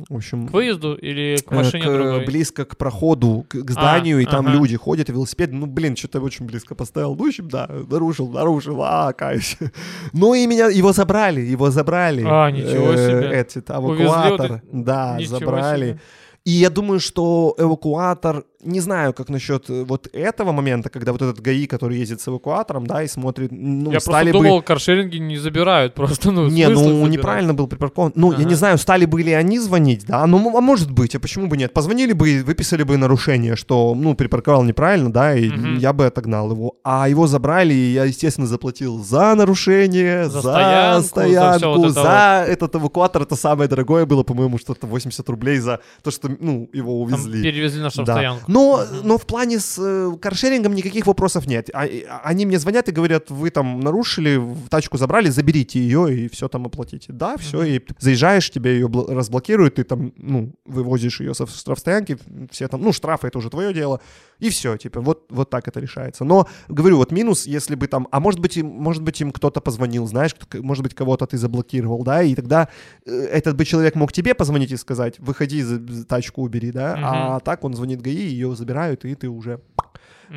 в 0.09 0.17
общем... 0.17 0.49
К 0.49 0.53
выезду 0.53 0.95
или 0.95 1.37
к 1.37 1.53
э, 1.53 1.55
машине 1.55 1.85
к- 1.85 1.93
другой? 1.93 2.25
близко 2.25 2.65
к 2.65 2.77
проходу, 2.77 3.45
к, 3.49 3.63
к 3.63 3.71
зданию, 3.71 4.21
и 4.21 4.25
там 4.25 4.47
ага. 4.47 4.57
люди 4.57 4.77
ходят, 4.77 5.09
и 5.09 5.13
велосипед, 5.13 5.53
ну, 5.53 5.67
блин, 5.67 5.97
что-то 5.97 6.21
очень 6.21 6.47
близко 6.47 6.75
поставил. 6.75 7.15
Ну, 7.15 7.25
в 7.25 7.29
общем, 7.29 7.49
да, 7.49 7.69
нарушил, 7.91 8.29
нарушил, 8.29 8.83
а, 8.83 9.13
каюсь. 9.13 9.57
Ну, 10.13 10.35
и 10.35 10.47
меня, 10.47 10.69
его 10.69 10.93
забрали, 10.93 11.41
его 11.41 11.71
забрали. 11.71 12.25
А, 12.27 12.51
ничего 12.51 12.93
Э, 12.93 12.97
себе. 13.09 13.29
Этот 13.33 13.71
Увезли 13.71 14.05
эвакуатор, 14.05 14.51
вот 14.71 14.85
да, 14.85 15.17
Ничего 15.19 15.39
забрали. 15.39 15.87
себе. 15.87 16.01
И 16.45 16.51
я 16.51 16.71
думаю, 16.71 16.99
что 16.99 17.55
эвакуатор, 17.57 18.45
не 18.65 18.81
знаю, 18.81 19.13
как 19.13 19.29
насчет 19.29 19.71
э, 19.71 19.85
вот 19.85 20.09
этого 20.13 20.51
момента, 20.53 20.91
когда 20.91 21.13
вот 21.13 21.23
этот 21.23 21.41
ГАИ, 21.41 21.67
который 21.67 21.99
ездит 21.99 22.21
с 22.21 22.27
эвакуатором, 22.29 22.85
да, 22.87 23.03
и 23.05 23.09
смотрит, 23.09 23.51
ну, 23.53 23.93
Я 23.93 24.01
стали 24.01 24.31
просто 24.31 24.39
бы... 24.39 24.45
думал, 24.49 24.63
каршеринги 24.63 25.19
не 25.19 25.37
забирают 25.39 25.95
просто, 25.95 26.33
ну, 26.33 26.49
Не, 26.49 26.69
ну 26.69 26.77
забирать? 26.83 27.11
неправильно 27.11 27.55
был 27.55 27.69
припаркован. 27.69 28.13
Ну, 28.17 28.33
я 28.33 28.39
Ага. 28.39 28.49
не 28.49 28.55
знаю, 28.57 28.79
стали 28.79 29.05
бы 29.05 29.23
ли 29.23 29.33
они 29.33 29.61
звонить, 29.61 30.05
да, 30.07 30.27
ну, 30.27 30.57
а 30.57 30.61
может 30.61 30.91
быть, 30.91 31.15
а 31.15 31.21
почему 31.21 31.47
бы 31.47 31.57
нет? 31.57 31.73
Позвонили 31.73 32.13
бы 32.13 32.29
и 32.29 32.41
выписали 32.43 32.83
бы 32.83 32.97
нарушение, 32.97 33.55
что, 33.55 33.95
ну, 33.97 34.15
припарковал 34.17 34.65
неправильно, 34.65 35.13
да, 35.13 35.37
и 35.37 35.49
Мгм. 35.49 35.79
я 35.79 35.93
бы 35.93 36.07
отогнал 36.07 36.51
его. 36.51 36.75
А 36.83 37.09
его 37.09 37.29
забрали, 37.29 37.73
и 37.75 37.93
я, 37.93 38.05
естественно, 38.05 38.47
заплатил 38.49 38.99
за 39.03 39.35
нарушение, 39.37 40.25
За 40.25 40.41
за, 40.41 40.41
стоянку, 40.41 41.03
за 41.03 41.09
стоянку, 41.09 41.59
всё 41.59 41.75
вот 41.77 41.85
это 41.91 42.03
за 42.03 42.45
этот 42.49 42.75
эвакуатор. 42.77 43.23
Это 43.23 43.37
самое 43.37 43.69
дорогое 43.69 44.07
было, 44.07 44.25
по-моему, 44.25 44.59
что-то 44.59 44.87
80 44.89 45.29
рублей 45.29 45.59
за 45.59 45.81
то, 46.03 46.11
что 46.11 46.32
ну, 46.41 46.69
его 46.73 47.09
Там 47.09 47.21
увезли. 47.21 47.43
перевезли 47.43 47.79
на 47.79 47.85
Да. 47.87 47.91
штрафстоянку. 47.91 48.45
Но, 48.51 48.85
но 49.03 49.19
в 49.19 49.27
плане 49.27 49.59
с 49.59 49.77
э, 49.79 50.17
каршерингом 50.21 50.75
никаких 50.75 51.07
вопросов 51.07 51.47
нет. 51.47 51.71
А- 51.73 51.87
и- 51.87 52.05
они 52.25 52.47
мне 52.47 52.59
звонят 52.59 52.89
и 52.89 52.93
говорят, 52.93 53.31
вы 53.31 53.51
там 53.51 53.81
нарушили, 53.81 54.37
в 54.37 54.69
тачку 54.69 54.97
забрали, 54.99 55.29
заберите 55.29 55.79
ее 55.81 56.25
и 56.25 56.29
все 56.29 56.49
там 56.49 56.67
оплатите. 56.67 57.13
Да, 57.13 57.37
все, 57.37 57.59
Мгм. 57.59 57.67
и 57.67 57.81
заезжаешь, 57.99 58.51
тебе 58.51 58.75
ее 58.75 58.87
бл- 58.89 59.13
разблокируют, 59.13 59.75
ты 59.77 59.85
там, 59.85 60.13
ну, 60.17 60.53
вывозишь 60.65 61.21
ее 61.21 61.35
со 61.35 61.47
штрафстоянки, 61.47 62.19
все 62.51 62.69
там, 62.69 62.83
ну, 62.83 62.93
штрафы 62.93 63.29
это 63.29 63.39
уже 63.39 63.51
твое 63.51 63.73
дело, 63.75 64.01
и 64.43 64.51
все, 64.51 64.77
типа, 64.77 65.01
вот, 65.01 65.27
вот 65.31 65.51
так 65.51 65.69
это 65.69 65.81
решается. 65.81 66.25
Но, 66.25 66.47
говорю, 66.69 66.97
вот 66.97 67.13
минус, 67.13 67.47
если 67.47 67.77
бы 67.77 67.87
там, 67.87 68.09
а 68.11 68.19
может 68.21 68.41
быть, 68.41 68.57
им, 68.57 68.67
может 68.67 69.03
быть, 69.03 69.21
им 69.21 69.31
кто-то 69.31 69.61
позвонил, 69.61 70.07
знаешь, 70.07 70.35
может 70.55 70.83
быть, 70.83 70.95
кого-то 70.95 71.27
ты 71.27 71.39
заблокировал, 71.39 72.03
да, 72.03 72.23
и 72.23 72.35
тогда 72.35 72.69
э, 73.07 73.11
этот 73.11 73.57
бы 73.57 73.65
человек 73.65 73.95
мог 73.95 74.13
тебе 74.13 74.35
позвонить 74.35 74.73
и 74.73 74.77
сказать, 74.77 75.21
выходи, 75.21 75.65
тачку 76.09 76.43
убери, 76.43 76.73
да, 76.73 76.99
а 77.03 77.41
так 77.41 77.65
он 77.65 77.75
звонит 77.75 78.03
ГАИ, 78.03 78.17
ее 78.17 78.57
забирают, 78.57 79.05
и 79.05 79.15
ты 79.15 79.29
уже... 79.29 79.61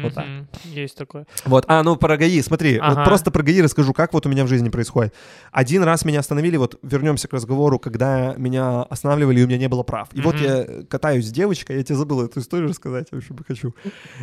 вот 0.01 0.13
так. 0.13 0.25
Есть 0.65 0.97
такое. 0.97 1.25
Вот, 1.45 1.65
а, 1.67 1.83
ну 1.83 1.95
про 1.95 2.17
ГАИ, 2.17 2.41
смотри, 2.41 2.77
Ага. 2.77 2.95
вот 2.95 3.05
просто 3.05 3.31
про 3.31 3.43
ГАИ 3.43 3.61
расскажу, 3.61 3.93
как 3.93 4.13
вот 4.13 4.25
у 4.25 4.29
меня 4.29 4.43
в 4.45 4.47
жизни 4.47 4.69
происходит. 4.69 5.13
Один 5.51 5.83
раз 5.83 6.05
меня 6.05 6.19
остановили, 6.19 6.57
вот 6.57 6.77
вернемся 6.83 7.27
к 7.27 7.33
разговору, 7.33 7.79
когда 7.79 8.33
меня 8.37 8.83
останавливали, 8.83 9.39
и 9.39 9.43
у 9.43 9.47
меня 9.47 9.57
не 9.57 9.67
было 9.69 9.83
прав. 9.83 10.09
И 10.13 10.21
вот 10.21 10.35
Мгм. 10.35 10.43
я 10.43 10.65
катаюсь 10.89 11.25
с 11.27 11.31
девочкой, 11.31 11.77
я 11.77 11.83
тебе 11.83 11.95
забыл 11.95 12.21
эту 12.23 12.39
историю 12.39 12.69
рассказать, 12.69 13.07
я 13.11 13.17
очень 13.17 13.35
бы 13.35 13.43
хочу. 13.47 13.73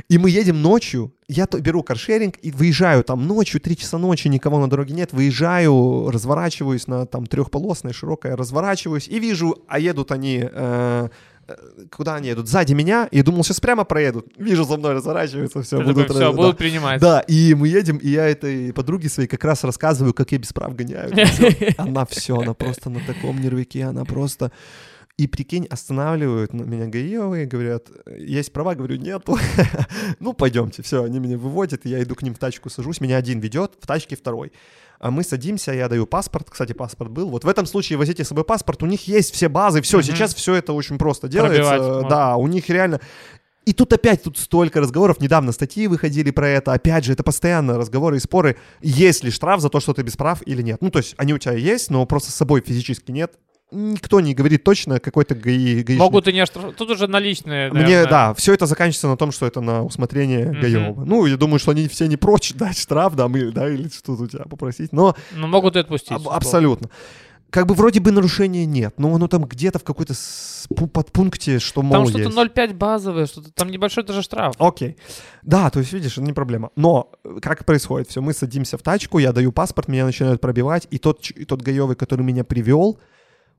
И 0.09 0.19
мы 0.19 0.31
едем 0.31 0.63
ночью, 0.63 1.13
я 1.29 1.47
то- 1.47 1.61
беру 1.61 1.83
каршеринг 1.83 2.37
и 2.43 2.51
выезжаю 2.51 3.05
там 3.05 3.27
ночью, 3.27 3.61
3 3.61 3.77
часа 3.77 3.99
ночи, 3.99 4.29
никого 4.29 4.59
на 4.61 4.69
дороге 4.69 4.95
нет, 4.95 5.13
выезжаю, 5.13 6.11
разворачиваюсь 6.11 6.87
на 6.87 7.07
там 7.07 7.27
трехполосной, 7.27 7.93
широкая, 7.93 8.37
разворачиваюсь 8.37 9.09
и 9.09 9.19
вижу, 9.19 9.57
а 9.69 9.79
едут 9.79 10.13
они... 10.13 10.45
э, 10.51 11.09
Куда 11.91 12.17
они 12.17 12.29
едут? 12.29 12.49
Сзади 12.49 12.73
меня. 12.75 13.09
И 13.11 13.23
думал, 13.23 13.45
сейчас 13.45 13.61
прямо 13.61 13.85
проедут. 13.85 14.27
Вижу, 14.37 14.65
за 14.65 14.77
мной 14.77 14.95
разворачиваются, 14.95 15.63
все, 15.63 15.79
Ты 15.79 15.85
будут 15.85 16.09
такой, 16.09 16.17
все, 16.17 16.31
да. 16.31 16.37
будут 16.37 16.59
принимать. 16.59 17.01
Да, 17.01 17.21
и 17.21 17.55
мы 17.55 17.69
едем, 17.69 17.99
и 17.99 18.09
я 18.09 18.29
этой 18.29 18.73
подруге 18.73 19.09
своей 19.09 19.29
как 19.29 19.45
раз 19.45 19.65
рассказываю, 19.65 20.15
как 20.15 20.33
я 20.33 20.39
без 20.39 20.53
прав 20.53 20.75
гоняю. 20.75 21.13
Она 21.79 22.05
все, 22.07 22.37
она 22.37 22.55
просто 22.55 22.91
на 22.91 23.01
таком 23.01 23.41
нервике, 23.41 23.85
она 23.85 24.05
просто... 24.05 24.53
И 25.19 25.27
прикинь, 25.27 25.67
останавливают 25.67 26.55
меня 26.55 26.87
гаевые, 26.87 27.45
говорят, 27.45 27.89
есть 28.07 28.51
права, 28.51 28.75
говорю, 28.75 28.97
нету. 28.97 29.39
ну, 30.21 30.33
пойдемте, 30.33 30.83
все, 30.83 31.05
они 31.05 31.19
меня 31.19 31.37
выводят, 31.37 31.85
я 31.85 32.03
иду 32.03 32.15
к 32.15 32.23
ним 32.23 32.35
в 32.35 32.39
тачку, 32.39 32.71
сажусь, 32.71 33.01
меня 33.01 33.19
один 33.19 33.39
ведет, 33.39 33.73
в 33.79 33.87
тачке 33.87 34.17
второй. 34.17 34.53
А 35.03 35.11
мы 35.11 35.25
садимся, 35.25 35.73
я 35.73 35.89
даю 35.89 36.07
паспорт, 36.07 36.49
кстати, 36.49 36.73
паспорт 36.75 37.11
был. 37.11 37.29
Вот 37.29 37.43
в 37.43 37.49
этом 37.49 37.67
случае 37.67 37.99
возите 37.99 38.23
с 38.25 38.29
собой 38.29 38.45
паспорт, 38.45 38.85
у 38.85 38.87
них 38.87 39.09
есть 39.09 39.35
все 39.35 39.49
базы, 39.49 39.83
все, 39.83 39.97
Мгм. 39.99 40.07
сейчас 40.07 40.33
все 40.33 40.55
это 40.55 40.73
очень 40.73 40.97
просто 40.97 41.27
Пробивать 41.27 41.53
делается. 41.53 41.93
можно. 41.95 42.09
Да, 42.09 42.37
у 42.37 42.47
них 42.47 42.69
реально... 42.71 43.01
И 43.65 43.73
тут 43.73 43.93
опять 43.93 44.23
тут 44.23 44.39
столько 44.39 44.81
разговоров. 44.81 45.21
Недавно 45.21 45.51
статьи 45.53 45.87
выходили 45.89 46.31
про 46.31 46.49
это. 46.49 46.73
Опять 46.73 47.05
же, 47.05 47.13
это 47.13 47.23
постоянно 47.25 47.79
разговоры 47.79 48.17
и 48.17 48.21
споры. 48.21 48.57
Есть 48.81 49.23
ли 49.25 49.31
штраф 49.31 49.61
за 49.61 49.69
то, 49.71 49.79
что 49.81 49.93
ты 49.93 50.03
без 50.03 50.17
прав 50.17 50.41
или 50.47 50.63
нет. 50.63 50.79
Ну, 50.81 50.91
то 50.91 50.99
есть 50.99 51.15
они 51.17 51.33
у 51.35 51.39
тебя 51.39 51.55
есть, 51.55 51.91
но 51.91 52.05
просто 52.07 52.31
с 52.33 52.35
собой 52.35 52.61
физически 52.61 53.11
нет. 53.13 53.35
Никто 53.73 54.21
не 54.21 54.35
говорит 54.35 54.65
точно, 54.65 55.01
какой-то 55.01 55.35
гаи, 55.35 55.83
гаишник. 55.83 55.99
Могут 55.99 56.29
и 56.29 56.33
не 56.33 56.41
оштраф- 56.41 56.75
Тут 56.75 56.91
уже 56.91 57.07
наличные, 57.09 57.71
Мне, 57.73 57.83
наверное. 57.83 58.11
да, 58.11 58.35
все 58.35 58.53
это 58.55 58.67
заканчивается 58.67 59.09
на 59.09 59.17
том, 59.17 59.33
что 59.33 59.47
это 59.47 59.61
на 59.61 59.83
усмотрение 59.83 60.51
Мгм. 60.51 60.61
Гаева. 60.61 61.05
Ну, 61.05 61.27
я 61.27 61.37
думаю, 61.37 61.59
что 61.59 61.71
они 61.71 61.89
все 61.89 62.07
не 62.07 62.17
прочь 62.17 62.53
дать 62.55 62.79
штраф, 62.79 63.15
да, 63.17 63.29
мы, 63.29 63.51
да, 63.51 63.69
или 63.69 63.89
что-то 63.89 64.23
у 64.23 64.27
тебя 64.27 64.45
попросить. 64.45 64.93
Но 64.93 65.17
Ну, 65.35 65.47
могут 65.47 65.77
и 65.77 65.79
отпустить. 65.79 66.13
Аб- 66.13 66.29
абсолютно. 66.29 66.91
Как 67.51 67.67
бы 67.67 67.75
вроде 67.75 68.01
бы 68.01 68.13
нарушения 68.13 68.65
нет, 68.65 68.95
но 68.97 69.15
оно 69.15 69.29
там 69.29 69.45
где-то 69.45 69.79
в 69.79 69.85
какой-то 69.85 70.15
с- 70.15 70.67
пу- 70.71 70.89
подпункте, 70.89 71.59
что 71.59 71.83
мол 71.83 71.93
Там 71.93 72.05
что-то 72.07 72.25
есть. 72.25 72.35
0,5 72.35 72.73
базовое, 72.75 73.27
что-то 73.27 73.51
там 73.53 73.69
небольшой 73.71 74.05
даже 74.05 74.23
штраф. 74.23 74.55
Окей. 74.59 74.97
Да, 75.43 75.69
то 75.69 75.81
есть, 75.81 75.93
видишь, 75.93 76.13
это 76.13 76.23
не 76.23 76.33
проблема. 76.33 76.71
Но 76.77 77.11
э, 77.25 77.41
как 77.43 77.67
происходит 77.67 78.09
все? 78.09 78.23
Мы 78.23 78.33
садимся 78.33 78.79
в 78.79 78.83
тачку, 78.83 79.19
я 79.19 79.33
даю 79.33 79.53
паспорт, 79.53 79.89
меня 79.89 80.07
начинают 80.07 80.41
пробивать, 80.41 80.87
и 80.91 80.97
тот, 80.99 81.31
и 81.31 81.45
тот 81.45 81.61
гаевый, 81.61 81.95
который 81.95 82.23
меня 82.25 82.43
привел, 82.43 82.99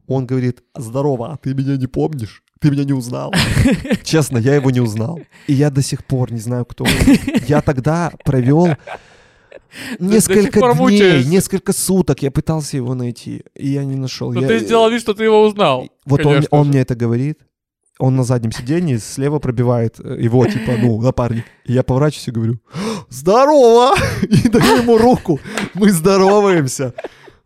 он 0.08 0.26
говорит, 0.26 0.64
здорово, 0.76 1.34
а 1.34 1.38
ты 1.38 1.54
меня 1.54 1.78
не 1.78 1.88
помнишь? 1.88 2.44
Ты 2.60 2.72
меня 2.72 2.84
не 2.86 2.94
узнал. 2.94 3.34
Честно, 4.04 4.38
я 4.38 4.56
его 4.56 4.72
не 4.72 4.80
узнал. 4.80 5.20
И 5.48 5.54
я 5.54 5.70
до 5.70 5.82
сих 5.82 6.06
пор 6.06 6.32
не 6.32 6.40
знаю, 6.40 6.66
кто 6.66 6.86
он. 6.86 6.92
Я 7.48 7.62
тогда 7.62 8.12
провел 8.24 8.68
несколько 10.00 10.60
дней, 10.60 10.74
мучаешься. 10.76 11.30
несколько 11.30 11.74
суток 11.74 12.22
я 12.22 12.32
пытался 12.32 12.78
его 12.78 12.94
найти, 12.96 13.44
и 13.56 13.70
я 13.70 13.84
не 13.84 13.96
нашел. 13.96 14.32
Но 14.32 14.42
Я- 14.42 14.48
ты 14.48 14.60
сделал 14.60 14.90
вид, 14.90 15.02
что 15.02 15.14
ты 15.14 15.24
его 15.26 15.42
узнал. 15.44 15.90
вот 16.06 16.26
он, 16.26 16.46
он 16.52 16.68
мне 16.70 16.82
это 16.82 16.96
говорит. 16.96 17.40
Он 18.00 18.16
на 18.16 18.24
заднем 18.24 18.52
сиденье 18.52 18.98
слева 18.98 19.38
пробивает 19.38 20.00
э, 20.00 20.18
его, 20.20 20.46
типа, 20.48 20.72
ну, 20.82 21.00
напарник. 21.00 21.46
И 21.64 21.74
я 21.74 21.84
поворачиваюсь 21.84 22.28
и 22.28 22.32
говорю, 22.32 22.60
здорово! 23.10 23.96
И 24.24 24.50
даю 24.50 24.78
ему 24.82 24.98
руку. 24.98 25.40
Мы 25.76 25.92
здороваемся. 25.92 26.94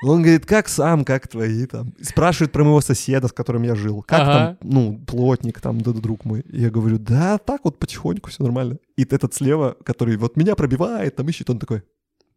Он 0.03 0.21
говорит, 0.21 0.45
как 0.45 0.67
сам, 0.69 1.03
как 1.03 1.27
твои 1.27 1.65
там. 1.65 1.93
Спрашивает 2.01 2.51
про 2.51 2.63
моего 2.63 2.81
соседа, 2.81 3.27
с 3.27 3.31
которым 3.31 3.63
я 3.63 3.73
жил. 3.75 4.03
Как 4.07 4.21
Ага. 4.21 4.33
там, 4.33 4.57
ну, 4.61 4.99
плотник 5.07 5.59
там, 5.59 5.81
да, 5.81 5.91
друг 5.91 6.23
мой. 6.23 6.41
И 6.41 6.61
я 6.61 6.69
говорю, 6.69 6.99
да, 6.99 7.39
так 7.39 7.61
вот 7.63 7.79
потихоньку, 7.79 8.29
все 8.29 8.43
нормально. 8.43 8.77
И 8.95 9.03
этот 9.03 9.33
слева, 9.33 9.75
который 9.83 10.17
вот 10.17 10.37
меня 10.37 10.55
пробивает, 10.55 11.15
там 11.15 11.27
ищет, 11.27 11.49
он 11.49 11.57
такой, 11.57 11.81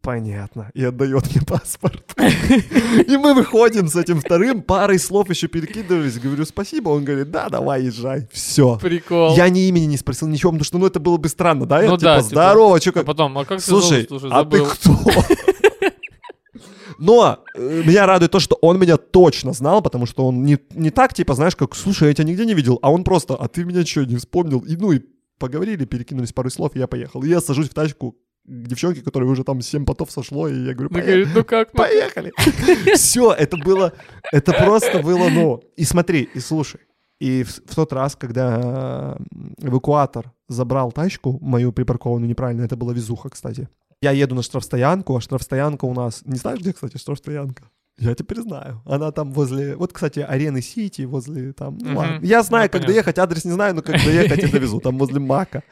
понятно. 0.00 0.70
И 0.72 0.82
отдает 0.82 1.34
мне 1.34 1.44
паспорт. 1.46 2.16
И 3.06 3.16
мы 3.18 3.34
выходим 3.34 3.88
с 3.88 3.96
этим 3.96 4.20
вторым, 4.20 4.62
парой 4.62 4.98
слов 4.98 5.28
еще 5.28 5.46
перекидывались. 5.46 6.18
Говорю, 6.18 6.46
спасибо. 6.46 6.88
Он 6.88 7.04
говорит, 7.04 7.30
да, 7.30 7.50
давай, 7.50 7.84
езжай. 7.84 8.26
Все. 8.32 8.78
Прикол. 8.78 9.36
Я 9.36 9.50
ни 9.50 9.68
имени 9.68 9.84
не 9.84 9.96
спросил, 9.98 10.28
ничего, 10.28 10.52
потому 10.52 10.64
что, 10.64 10.78
ну, 10.78 10.86
это 10.86 10.98
было 10.98 11.18
бы 11.18 11.28
странно, 11.28 11.66
да? 11.66 11.82
Я 11.82 11.90
Ну 11.90 11.98
типа, 11.98 12.04
да, 12.04 12.22
типа, 12.22 12.28
здорово, 12.30 12.80
что 12.80 12.90
А 12.90 12.92
как... 12.94 13.04
потом, 13.04 13.36
а 13.36 13.44
как 13.44 13.58
ты 13.58 13.64
Слушай, 13.66 14.08
а 14.30 14.44
ты 14.46 14.64
кто? 14.64 14.96
Но 17.00 17.42
э, 17.54 17.82
меня 17.84 18.06
радует 18.06 18.30
то, 18.30 18.40
что 18.40 18.56
он 18.60 18.78
меня 18.78 18.98
точно 18.98 19.54
знал, 19.54 19.80
потому 19.80 20.04
что 20.04 20.26
он 20.26 20.44
не, 20.44 20.58
не 20.74 20.90
так, 20.90 21.14
типа, 21.14 21.34
знаешь, 21.34 21.56
как, 21.56 21.74
слушай, 21.74 22.08
я 22.08 22.14
тебя 22.14 22.28
нигде 22.28 22.44
не 22.44 22.52
видел, 22.54 22.78
а 22.82 22.92
он 22.92 23.04
просто, 23.04 23.34
а 23.34 23.48
ты 23.48 23.64
меня 23.64 23.86
что, 23.86 24.04
не 24.04 24.16
вспомнил? 24.16 24.60
И, 24.60 24.76
ну, 24.76 24.92
и 24.92 25.00
поговорили, 25.38 25.86
перекинулись 25.86 26.34
пару 26.34 26.50
слов, 26.50 26.76
и 26.76 26.78
я 26.78 26.86
поехал. 26.86 27.22
И 27.22 27.28
я 27.28 27.40
сажусь 27.40 27.70
в 27.70 27.74
тачку 27.74 28.18
к 28.44 28.66
девчонке, 28.66 29.00
которой 29.00 29.24
уже 29.24 29.44
там 29.44 29.62
7 29.62 29.86
потов 29.86 30.10
сошло, 30.10 30.46
и 30.46 30.66
я 30.66 30.74
говорю, 30.74 30.90
«Поехали». 30.90 31.28
ну 31.34 31.42
как, 31.42 31.72
ну? 31.72 31.78
Поехали. 31.78 32.32
Все, 32.94 33.32
это 33.32 33.56
было, 33.56 33.94
это 34.30 34.52
просто 34.52 35.02
было, 35.02 35.30
ну. 35.30 35.62
И 35.76 35.84
смотри, 35.84 36.28
и 36.34 36.38
слушай. 36.38 36.80
И 37.18 37.44
в, 37.44 37.50
в 37.66 37.74
тот 37.74 37.92
раз, 37.94 38.16
когда 38.16 39.18
э, 39.62 39.66
эвакуатор 39.66 40.32
забрал 40.48 40.92
тачку, 40.92 41.38
мою 41.40 41.72
припаркованную 41.72 42.28
неправильно, 42.28 42.62
это 42.62 42.76
была 42.76 42.92
везуха, 42.92 43.30
кстати. 43.30 43.68
Я 44.02 44.12
еду 44.12 44.34
на 44.34 44.42
штрафстоянку, 44.42 45.16
а 45.16 45.20
штрафстоянка 45.20 45.84
у 45.84 45.94
нас... 45.94 46.22
Не 46.24 46.36
знаешь, 46.38 46.60
где, 46.60 46.72
кстати, 46.72 46.96
штрафстоянка? 46.96 47.64
Я 47.98 48.14
теперь 48.14 48.40
знаю. 48.40 48.82
Она 48.86 49.12
там 49.12 49.32
возле... 49.32 49.76
Вот, 49.76 49.92
кстати, 49.92 50.20
арены 50.20 50.62
Сити, 50.62 51.02
возле 51.02 51.52
там... 51.52 51.76
Ну, 51.76 51.98
ладно. 51.98 52.18
Я 52.24 52.42
знаю, 52.42 52.64
Ну, 52.64 52.68
как 52.68 52.72
понятно. 52.72 52.94
доехать, 52.94 53.18
адрес 53.18 53.44
не 53.44 53.52
знаю, 53.52 53.74
но 53.74 53.82
как 53.82 53.96
доехать, 54.02 54.42
я 54.42 54.48
довезу. 54.48 54.80
Там 54.80 54.96
возле 54.98 55.20
Мака. 55.20 55.62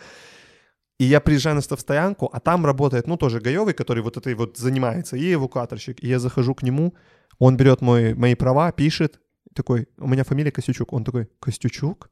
И 0.98 1.04
я 1.04 1.20
приезжаю 1.20 1.56
на 1.56 1.62
штрафстоянку, 1.62 2.28
а 2.32 2.40
там 2.40 2.66
работает, 2.66 3.06
ну, 3.06 3.16
тоже 3.16 3.40
Гаевый, 3.40 3.72
который 3.72 4.02
вот 4.02 4.16
этой 4.16 4.34
вот 4.34 4.58
занимается, 4.58 5.16
и 5.16 5.32
эвакуаторщик. 5.32 6.04
И 6.04 6.08
я 6.08 6.18
захожу 6.18 6.54
к 6.54 6.62
нему, 6.62 6.94
он 7.38 7.56
берет 7.56 7.80
мой, 7.80 8.14
мои 8.14 8.34
права, 8.34 8.72
пишет, 8.72 9.20
такой, 9.54 9.88
у 9.96 10.08
меня 10.08 10.24
фамилия 10.24 10.50
Костючук. 10.50 10.92
Он 10.92 11.04
такой, 11.04 11.28
Костючук? 11.40 12.10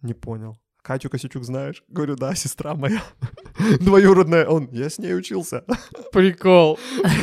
Не 0.00 0.14
понял. 0.14 0.56
Катю 0.88 1.10
Косячук 1.10 1.44
знаешь? 1.44 1.82
Говорю, 1.90 2.16
да, 2.16 2.34
сестра 2.34 2.74
моя. 2.74 3.02
Двоюродная. 3.80 4.46
Он, 4.46 4.70
я 4.72 4.88
с 4.88 4.96
ней 4.98 5.14
учился. 5.14 5.62
Прикол. 6.12 6.78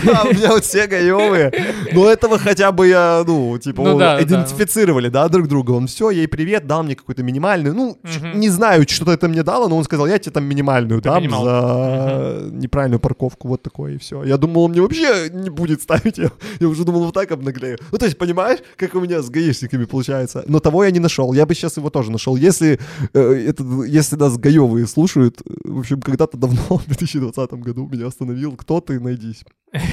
Да, 0.05 0.21
у 0.23 0.33
меня 0.35 0.49
вот 0.49 0.63
все 0.63 0.85
гаевые. 0.85 1.51
Но 1.91 2.07
этого 2.07 2.37
хотя 2.37 2.71
бы 2.71 2.87
я, 2.87 3.23
ну, 3.25 3.57
типа, 3.57 3.81
Ну 3.81 3.97
да, 3.97 4.17
да. 4.17 4.23
идентифицировали, 4.23 5.09
да, 5.09 5.27
друг 5.29 5.47
друга. 5.47 5.71
Он 5.71 5.87
все, 5.87 6.11
ей 6.11 6.27
привет, 6.27 6.67
дал 6.67 6.83
мне 6.83 6.95
какую-то 6.95 7.23
минимальную. 7.23 7.73
Ну, 7.73 7.97
Мгм. 8.03 8.39
не 8.39 8.49
знаю, 8.49 8.85
что 8.87 9.11
это 9.11 9.27
мне 9.27 9.41
дало, 9.41 9.67
но 9.67 9.77
он 9.77 9.83
сказал, 9.83 10.05
я 10.05 10.19
тебе 10.19 10.31
там 10.33 10.43
минимальную 10.45 11.01
Ты 11.01 11.09
дам 11.09 11.23
минимал. 11.23 11.43
за 11.43 12.49
неправильную 12.51 12.99
парковку, 12.99 13.47
вот 13.47 13.63
такое, 13.63 13.93
и 13.93 13.97
все. 13.97 14.23
Я 14.23 14.37
думал, 14.37 14.65
он 14.65 14.71
мне 14.71 14.81
вообще 14.81 15.29
не 15.31 15.49
будет 15.49 15.81
ставить. 15.81 16.19
Я, 16.19 16.29
я 16.59 16.67
уже 16.67 16.83
думал, 16.83 17.05
вот 17.05 17.15
так 17.15 17.31
обнаглею. 17.31 17.79
Ну, 17.91 17.97
то 17.97 18.05
есть, 18.05 18.19
понимаешь, 18.19 18.59
как 18.77 18.93
у 18.93 18.99
меня 18.99 19.23
с 19.23 19.29
гаишниками 19.31 19.85
получается. 19.85 20.43
Но 20.47 20.59
того 20.59 20.83
я 20.83 20.91
не 20.91 20.99
нашел. 20.99 21.33
Я 21.33 21.47
бы 21.47 21.55
сейчас 21.55 21.77
его 21.77 21.89
тоже 21.89 22.11
нашел. 22.11 22.35
Если, 22.35 22.79
э, 23.13 23.33
это, 23.59 23.83
если 23.83 24.15
нас 24.15 24.37
гаевые 24.37 24.87
слушают, 24.87 25.41
э, 25.41 25.53
в 25.63 25.79
общем, 25.79 26.01
когда-то 26.01 26.37
давно, 26.37 26.59
в 26.77 26.85
2020 26.85 27.51
году 27.53 27.87
меня 27.87 28.07
остановил, 28.07 28.55
кто 28.55 28.81
ты, 28.81 28.99
найдись. 28.99 29.43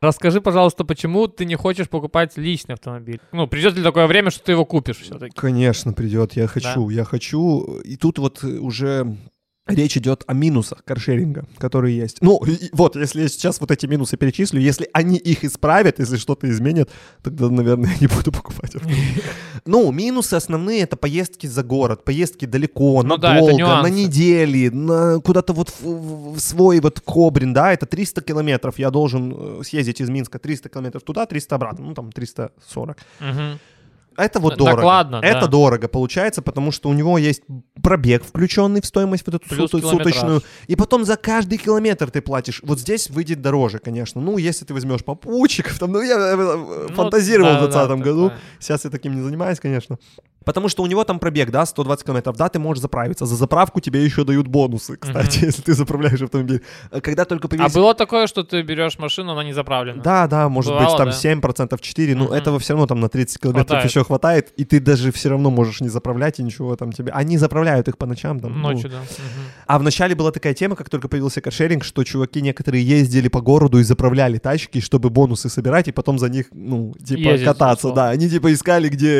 Расскажи, 0.00 0.40
пожалуйста, 0.40 0.84
почему 0.84 1.26
ты 1.26 1.44
не 1.44 1.54
хочешь 1.54 1.88
покупать 1.88 2.36
личный 2.36 2.74
автомобиль? 2.74 3.20
Ну, 3.32 3.46
придет 3.46 3.76
ли 3.76 3.82
такое 3.82 4.06
время, 4.06 4.30
что 4.30 4.44
ты 4.44 4.52
его 4.52 4.64
купишь 4.64 4.98
все-таки? 4.98 5.34
Конечно, 5.34 5.92
придет. 5.92 6.34
Я 6.34 6.46
хочу, 6.46 6.90
я 6.90 7.04
хочу. 7.04 7.78
И 7.84 7.96
тут 7.96 8.18
вот 8.18 8.44
уже 8.44 9.16
речь 9.66 9.96
идет 9.96 10.24
о 10.26 10.32
минусах 10.34 10.84
каршеринга, 10.84 11.44
которые 11.58 11.96
есть. 11.96 12.18
Ну, 12.20 12.40
вот, 12.72 12.96
если 12.96 13.22
я 13.22 13.28
сейчас 13.28 13.60
вот 13.60 13.70
эти 13.70 13.86
минусы 13.86 14.16
перечислю, 14.16 14.60
если 14.60 14.88
они 14.92 15.16
их 15.16 15.44
исправят, 15.44 15.98
если 15.98 16.16
что-то 16.16 16.48
изменят, 16.50 16.90
тогда, 17.22 17.48
наверное, 17.50 17.90
я 17.94 17.96
не 18.00 18.06
буду 18.06 18.32
покупать. 18.32 18.72
Ну, 19.64 19.90
минусы 19.90 20.34
основные 20.34 20.82
это 20.82 20.96
поездки 20.96 21.48
за 21.48 21.64
город, 21.64 22.04
поездки 22.04 22.44
далеко, 22.44 23.02
Ну 23.02 23.16
да, 23.16 23.34
надолго, 23.34 23.52
на 23.52 23.56
нюансы. 23.56 23.90
недели, 23.90 24.68
на 24.68 25.18
куда-то 25.20 25.52
вот 25.54 25.72
в, 25.80 26.38
свой 26.38 26.78
вот 26.80 27.00
Кобрин, 27.00 27.52
да, 27.52 27.72
это 27.72 27.84
300 27.84 28.20
километров. 28.22 28.78
Я 28.78 28.90
должен 28.90 29.34
э, 29.36 29.62
съездить 29.64 30.00
из 30.00 30.08
Минска 30.08 30.38
300 30.38 30.68
километров 30.68 31.02
туда, 31.02 31.26
300 31.26 31.54
обратно, 31.56 31.86
ну 31.86 31.94
там 31.94 32.12
340. 32.12 32.96
Мгм. 33.18 33.58
Это 34.16 34.40
вот 34.40 34.56
дорого. 34.56 34.76
докладно, 34.76 35.16
это 35.22 35.42
да. 35.42 35.46
дорого 35.46 35.88
получается, 35.88 36.42
потому 36.42 36.72
что 36.72 36.88
у 36.88 36.92
него 36.92 37.18
есть 37.18 37.42
пробег, 37.82 38.24
включенный 38.24 38.80
в 38.80 38.86
стоимость 38.86 39.24
вот 39.26 39.36
эту 39.36 39.48
Плюс 39.48 39.70
километраж. 39.70 39.98
суточную. 39.98 40.42
И 40.66 40.76
потом 40.76 41.04
за 41.04 41.16
каждый 41.16 41.58
километр 41.58 42.10
ты 42.10 42.20
платишь. 42.20 42.60
Вот 42.64 42.78
здесь 42.80 43.10
выйдет 43.10 43.40
дороже, 43.42 43.78
конечно. 43.78 44.20
Ну, 44.20 44.38
если 44.38 44.64
ты 44.64 44.74
возьмешь 44.74 45.04
попутчиков, 45.04 45.78
там, 45.78 45.92
ну, 45.92 46.02
я 46.02 46.16
э, 46.16 46.34
э, 46.36 46.86
Ну, 46.88 46.94
фантазировал 46.94 47.52
да, 47.52 47.58
в 47.58 47.60
да, 47.70 47.86
2020 47.86 47.88
да, 47.98 48.04
году. 48.04 48.28
такое. 48.30 48.40
Сейчас 48.60 48.84
я 48.84 48.90
таким 48.90 49.14
не 49.14 49.22
занимаюсь, 49.22 49.60
конечно. 49.60 49.98
Потому 50.44 50.68
что 50.68 50.84
у 50.84 50.86
него 50.86 51.02
там 51.02 51.18
пробег, 51.18 51.50
да, 51.50 51.66
120 51.66 52.04
километров. 52.06 52.36
Да, 52.36 52.48
ты 52.48 52.60
можешь 52.60 52.80
заправиться. 52.80 53.26
За 53.26 53.34
заправку 53.34 53.80
тебе 53.80 54.04
еще 54.04 54.22
дают 54.22 54.46
бонусы, 54.46 54.96
кстати, 54.96 55.38
если 55.44 55.60
ты 55.60 55.74
заправляешь 55.74 56.22
автомобиль. 56.22 56.62
Когда 57.02 57.24
только 57.24 57.48
А 57.48 57.50
появились... 57.50 57.74
было 57.74 57.94
такое, 57.94 58.28
что 58.28 58.44
ты 58.44 58.62
берешь 58.62 58.96
машину, 59.00 59.32
она 59.32 59.42
не 59.42 59.52
заправлена? 59.52 60.00
Да, 60.02 60.28
да, 60.28 60.48
может 60.48 60.70
Бывало, 60.70 60.86
быть, 60.86 60.96
там 60.98 61.08
да? 61.10 61.66
7%, 61.74 61.80
4%, 61.80 62.14
но 62.14 62.24
Мгм. 62.26 62.32
этого 62.32 62.58
все 62.60 62.74
равно 62.74 62.86
там 62.86 63.00
на 63.00 63.08
30 63.08 63.40
километров 63.40 63.66
Хватает. 63.70 63.90
еще 63.90 64.04
хватает, 64.06 64.52
и 64.56 64.64
ты 64.64 64.80
даже 64.80 65.12
все 65.12 65.28
равно 65.28 65.50
можешь 65.50 65.80
не 65.80 65.88
заправлять 65.88 66.38
и 66.38 66.42
ничего 66.42 66.76
там 66.76 66.92
тебе. 66.92 67.12
Они 67.12 67.38
заправляют 67.38 67.88
их 67.88 67.98
по 67.98 68.06
ночам 68.06 68.40
там. 68.40 68.52
ну. 68.60 68.70
Ночью, 68.72 68.90
да. 68.90 68.98
Мгм. 68.98 69.44
А 69.66 69.78
вначале 69.78 70.14
была 70.14 70.30
такая 70.32 70.54
тема, 70.54 70.76
как 70.76 70.88
только 70.90 71.08
появился 71.08 71.40
каршеринг, 71.40 71.84
что 71.84 72.02
чуваки 72.04 72.40
некоторые 72.40 72.86
ездили 72.86 73.28
по 73.28 73.40
городу 73.40 73.78
и 73.78 73.82
заправляли 73.82 74.38
тачки, 74.38 74.80
чтобы 74.80 75.10
бонусы 75.10 75.48
собирать, 75.48 75.88
и 75.88 75.92
потом 75.92 76.18
за 76.18 76.28
них, 76.28 76.46
ну, 76.52 76.94
типа, 77.04 77.28
Ездить, 77.30 77.46
кататься, 77.46 77.92
да. 77.92 78.10
Они 78.10 78.28
типа 78.28 78.52
искали, 78.52 78.88
где 78.88 79.10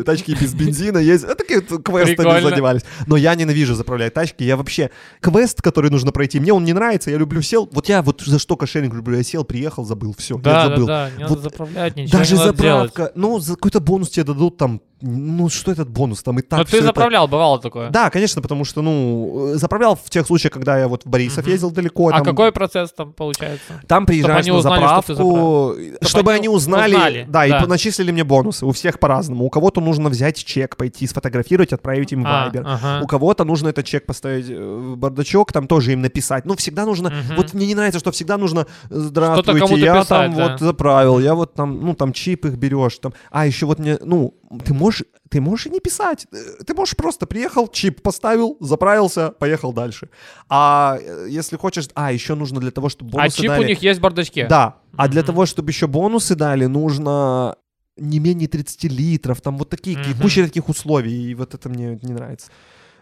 э, 0.00 0.02
тачки 0.04 0.36
без 0.40 0.54
бензина 0.54 0.98
есть. 0.98 1.24
А 1.24 1.34
такие 1.34 1.60
квестами 1.60 2.40
задевались. 2.42 2.82
Но 3.06 3.16
я 3.16 3.34
ненавижу 3.34 3.74
заправлять 3.74 4.14
тачки. 4.14 4.44
Я 4.44 4.56
вообще... 4.56 4.90
Квест, 5.20 5.60
который 5.62 5.90
нужно 5.90 6.12
пройти, 6.12 6.40
мне 6.40 6.52
он 6.52 6.64
не 6.64 6.72
нравится, 6.72 7.10
я 7.10 7.18
люблю 7.18 7.42
сел. 7.42 7.68
Вот 7.72 7.88
я 7.88 8.02
вот 8.02 8.22
за 8.24 8.38
что 8.38 8.56
каршеринг 8.56 8.94
люблю. 8.94 9.16
Я 9.16 9.22
сел, 9.22 9.44
приехал, 9.44 9.84
забыл, 9.84 10.14
все, 10.16 10.38
Да, 10.38 10.52
да, 10.64 10.68
забыл. 10.70 10.86
да, 10.86 11.10
не 11.10 11.22
надо 11.22 11.34
Вот 11.34 11.42
заправлять, 11.42 11.96
ничего 11.96 12.18
Даже 12.18 12.34
не 12.34 12.40
надо 12.40 12.62
делать. 12.62 12.90
заправка, 12.90 13.12
ну, 13.18 13.38
за 13.40 13.54
какой-то 13.54 13.80
бонус 13.80 14.10
тебе 14.10 14.24
дадут 14.28 14.56
там, 14.56 14.80
ну, 15.00 15.48
что 15.48 15.70
этот 15.70 15.88
бонус, 15.88 16.22
там 16.22 16.38
и 16.38 16.42
так 16.42 16.58
Но 16.58 16.64
всё 16.64 16.72
ты 16.72 16.76
это- 16.78 16.86
заправлял, 16.86 17.28
бывало 17.28 17.60
такое? 17.60 17.90
Да, 17.90 18.10
конечно, 18.10 18.42
потому 18.42 18.64
что, 18.64 18.82
ну, 18.82 19.52
э, 19.54 19.56
заправлял 19.56 19.94
в 19.96 20.10
тех 20.10 20.26
случаях, 20.26 20.52
когда 20.52 20.78
я 20.78 20.88
вот 20.88 21.04
в 21.04 21.08
Борисов 21.08 21.44
Мгм. 21.44 21.52
ездил 21.52 21.70
далеко. 21.70 22.08
А 22.08 22.12
там, 22.12 22.24
какой 22.24 22.50
процесс 22.52 22.92
там 22.92 23.12
получается? 23.12 23.80
Там 23.86 24.06
приезжаешь 24.06 24.46
на 24.46 24.54
узнали, 24.54 24.84
что 24.84 25.02
ты 25.02 25.14
заправку, 25.14 25.76
чтобы 26.06 26.32
они 26.32 26.48
узнали, 26.48 26.94
узнали, 26.94 27.26
да, 27.28 27.46
и 27.46 27.50
да. 27.50 27.66
начислили 27.66 28.10
мне 28.10 28.24
бонусы. 28.24 28.66
У 28.66 28.72
всех 28.72 28.98
по-разному. 28.98 29.44
У 29.44 29.50
кого-то 29.50 29.80
нужно 29.80 30.08
взять 30.08 30.42
чек, 30.44 30.76
пойти 30.76 31.06
сфотографировать, 31.06 31.72
отправить 31.72 32.12
им 32.12 32.24
А, 32.26 32.48
Viber. 32.48 32.62
ага. 32.64 33.00
У 33.02 33.06
кого-то 33.06 33.44
нужно 33.44 33.68
этот 33.68 33.84
чек 33.86 34.04
поставить 34.06 34.46
э, 34.50 34.54
в 34.56 34.96
бардачок, 34.96 35.52
там 35.52 35.66
тоже 35.68 35.92
им 35.92 36.02
написать. 36.02 36.44
Ну, 36.44 36.56
всегда 36.56 36.84
нужно... 36.84 37.10
Мгм. 37.10 37.36
Вот 37.36 37.54
мне 37.54 37.66
не 37.66 37.74
нравится, 37.74 38.00
что 38.00 38.10
всегда 38.10 38.36
нужно 38.36 38.66
«Здравствуйте, 38.90 39.60
кому-то 39.60 39.76
я 39.76 39.94
писать, 39.94 40.08
там 40.08 40.34
да. 40.34 40.48
вот 40.48 40.60
заправил, 40.60 41.18
я 41.20 41.34
вот 41.34 41.54
там, 41.54 41.80
ну, 41.84 41.94
там 41.94 42.12
чип 42.12 42.46
их 42.46 42.56
берешь, 42.56 42.98
там... 42.98 43.12
А, 43.30 43.46
еще 43.46 43.66
вот 43.66 43.78
мне, 43.78 43.98
ну, 44.04 44.34
ты 44.64 44.74
можешь, 44.74 44.87
ты 45.28 45.40
можешь 45.40 45.66
и 45.66 45.70
не 45.70 45.80
писать. 45.80 46.26
Э, 46.32 46.64
Ты 46.64 46.74
можешь 46.74 46.96
просто 46.96 47.26
приехал, 47.26 47.68
чип 47.68 48.02
поставил, 48.02 48.56
заправился, 48.60 49.30
поехал 49.30 49.72
дальше. 49.72 50.08
А 50.48 50.98
э, 51.00 51.26
если 51.30 51.56
хочешь... 51.56 51.88
А, 51.94 52.12
еще 52.12 52.34
нужно 52.34 52.60
для 52.60 52.70
того, 52.70 52.88
чтобы 52.88 53.10
А 53.10 53.12
бонусы 53.22 53.36
чип 53.42 53.48
дали... 53.48 53.64
у 53.64 53.66
них 53.68 53.82
есть 53.82 53.98
в 53.98 54.02
бардачке? 54.02 54.46
Да, 54.46 54.76
а 54.96 55.08
для 55.08 55.20
Мгм. 55.22 55.26
того, 55.26 55.46
чтобы 55.46 55.70
еще 55.70 55.86
бонусы 55.86 56.34
дали, 56.34 56.66
нужно 56.66 57.56
не 57.96 58.20
менее 58.20 58.48
30 58.48 58.84
литров, 58.84 59.40
там 59.40 59.58
вот 59.58 59.68
такие, 59.70 59.98
Мгм. 59.98 60.20
куча 60.22 60.44
таких 60.44 60.68
условий, 60.68 61.30
и 61.30 61.34
вот 61.34 61.54
это 61.54 61.68
мне 61.68 61.98
не 62.02 62.12
нравится. 62.12 62.48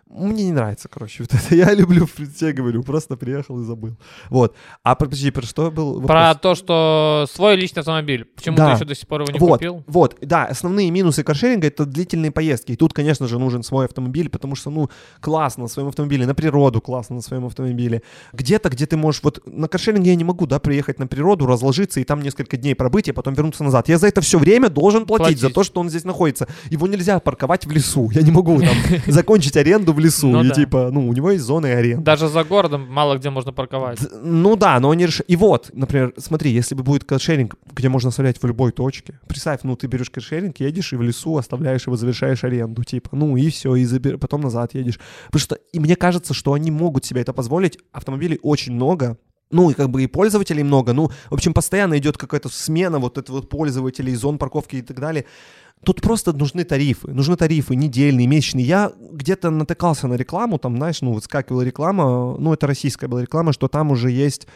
Мне 0.09 0.45
не 0.45 0.53
нравится, 0.53 0.89
короче, 0.89 1.25
вот 1.29 1.35
это. 1.35 1.55
Я 1.55 1.75
люблю, 1.75 2.07
я 2.41 2.53
говорю, 2.53 2.83
просто 2.85 3.17
приехал 3.17 3.61
и 3.61 3.65
забыл. 3.65 3.97
Вот. 4.31 4.55
А 4.85 4.95
подожди, 4.95 5.31
про 5.33 5.43
что 5.45 5.71
был 5.71 5.95
вопрос? 5.95 6.07
Про 6.07 6.35
то, 6.37 6.55
что 6.55 7.27
свой 7.33 7.57
личный 7.57 7.81
автомобиль. 7.81 8.25
Почему 8.25 8.57
Да. 8.57 8.69
ты 8.71 8.77
еще 8.77 8.85
до 8.85 8.95
сих 8.95 9.09
пор 9.09 9.23
его 9.23 9.33
не 9.33 9.39
вот, 9.41 9.55
купил? 9.59 9.85
вот, 9.89 10.17
да, 10.21 10.45
основные 10.45 10.91
минусы 10.91 11.25
каршеринга 11.25 11.67
это 11.67 11.85
длительные 11.85 12.31
поездки. 12.31 12.73
И 12.73 12.77
тут, 12.77 12.93
конечно 12.93 13.27
же, 13.27 13.39
нужен 13.41 13.65
свой 13.65 13.87
автомобиль, 13.87 14.29
потому 14.29 14.55
что, 14.55 14.71
ну, 14.71 14.89
классно 15.21 15.65
на 15.65 15.69
своем 15.69 15.89
автомобиле, 15.89 16.25
на 16.25 16.35
природу 16.37 16.81
классно 16.81 17.17
на 17.17 17.23
своем 17.23 17.45
автомобиле. 17.47 18.03
Где-то, 18.33 18.69
где 18.69 18.87
ты 18.87 18.97
можешь, 18.97 19.23
вот 19.25 19.43
на 19.47 19.67
каршеринге 19.67 20.11
я 20.11 20.17
не 20.17 20.25
могу, 20.25 20.47
да, 20.47 20.61
приехать 20.61 21.01
на 21.01 21.09
природу, 21.09 21.47
разложиться 21.47 21.99
и 21.99 22.05
там 22.05 22.23
несколько 22.23 22.57
дней 22.57 22.77
пробыть, 22.77 23.09
и 23.09 23.13
потом 23.13 23.35
вернуться 23.35 23.65
назад. 23.65 23.89
Я 23.89 23.99
за 23.99 24.07
это 24.07 24.21
все 24.21 24.39
время 24.39 24.69
должен 24.69 25.05
платить, 25.05 25.25
Платить. 25.27 25.41
за 25.41 25.51
то, 25.51 25.65
что 25.65 25.81
он 25.81 25.91
здесь 25.91 26.05
находится. 26.05 26.47
Его 26.71 26.87
нельзя 26.87 27.19
парковать 27.19 27.67
в 27.67 27.73
лесу. 27.73 28.09
Я 28.13 28.23
не 28.23 28.31
могу 28.31 28.61
там 28.61 28.69
закончить 29.09 29.57
аренду 29.57 29.96
в 29.97 29.99
лесу. 29.99 30.29
Ну 30.29 30.45
и 30.45 30.49
да. 30.49 30.55
типа, 30.55 30.91
ну, 30.93 31.09
у 31.09 31.13
него 31.13 31.31
есть 31.33 31.45
зоны 31.45 31.67
аренды. 31.67 32.05
Даже 32.05 32.29
за 32.29 32.45
городом 32.45 32.87
мало 32.89 33.17
где 33.19 33.31
можно 33.31 33.53
парковать. 33.53 34.01
Д- 34.01 34.09
Ну 34.23 34.57
да, 34.57 34.79
но 34.79 34.91
они 34.91 35.07
реш... 35.07 35.23
И 35.27 35.35
вот, 35.37 35.71
например, 35.73 36.13
смотри, 36.19 36.53
если 36.53 36.75
бы 36.75 36.83
будет 36.83 37.05
каршеринг, 37.05 37.57
где 37.73 37.89
можно 37.89 38.09
оставлять 38.11 38.41
в 38.41 38.47
любой 38.47 38.73
точке, 38.73 39.19
представь, 39.27 39.61
ну 39.65 39.75
ты 39.77 39.87
берешь 39.87 40.11
каршеринг, 40.11 40.61
едешь 40.61 40.93
и 40.93 40.97
в 40.97 41.03
лесу 41.03 41.37
оставляешь 41.37 41.87
его, 41.87 41.97
завершаешь 41.97 42.45
аренду, 42.45 42.85
типа, 42.85 43.11
ну 43.13 43.37
и 43.37 43.51
все, 43.51 43.75
и 43.75 43.85
забер... 43.85 44.19
потом 44.19 44.43
назад 44.43 44.75
едешь. 44.75 45.01
Потому 45.27 45.41
что, 45.41 45.55
и 45.73 45.81
мне 45.81 45.97
кажется, 45.97 46.35
что 46.35 46.53
они 46.53 46.71
могут 46.71 47.05
себе 47.05 47.23
это 47.23 47.33
позволить, 47.33 47.79
автомобилей 47.93 48.39
очень 48.43 48.73
много, 48.75 49.19
ну, 49.51 49.71
и 49.71 49.75
как 49.75 49.91
бы 49.91 50.03
и 50.03 50.07
пользователей 50.07 50.63
много, 50.63 50.93
ну, 50.93 51.09
в 51.31 51.35
общем, 51.35 51.55
постоянно 51.55 51.97
идет 51.99 52.19
какая-то 52.19 52.49
смена 52.49 52.99
вот 52.99 53.19
этого 53.19 53.37
вот 53.37 53.49
пользователей, 53.49 54.15
зон 54.15 54.39
парковки 54.39 54.77
и 54.77 54.83
так 54.83 54.99
далее. 55.01 55.25
Тут 55.85 56.01
просто 56.01 56.33
нужны 56.33 56.65
тарифы, 56.65 57.09
нужны 57.13 57.37
тарифы 57.37 57.77
недельные, 57.77 58.27
месячные. 58.27 58.65
Я 58.65 58.93
где-то 59.13 59.51
натыкался 59.51 60.09
на 60.09 60.15
рекламу, 60.15 60.59
там, 60.59 60.77
знаешь, 60.77 61.03
ну, 61.03 61.13
выскакивала 61.13 61.63
реклама, 61.63 62.37
ну, 62.39 62.53
это 62.53 62.67
российская 62.67 63.09
была 63.09 63.23
реклама, 63.23 63.53
что 63.53 63.69
там 63.69 63.91
уже 63.91 64.11
есть 64.11 64.49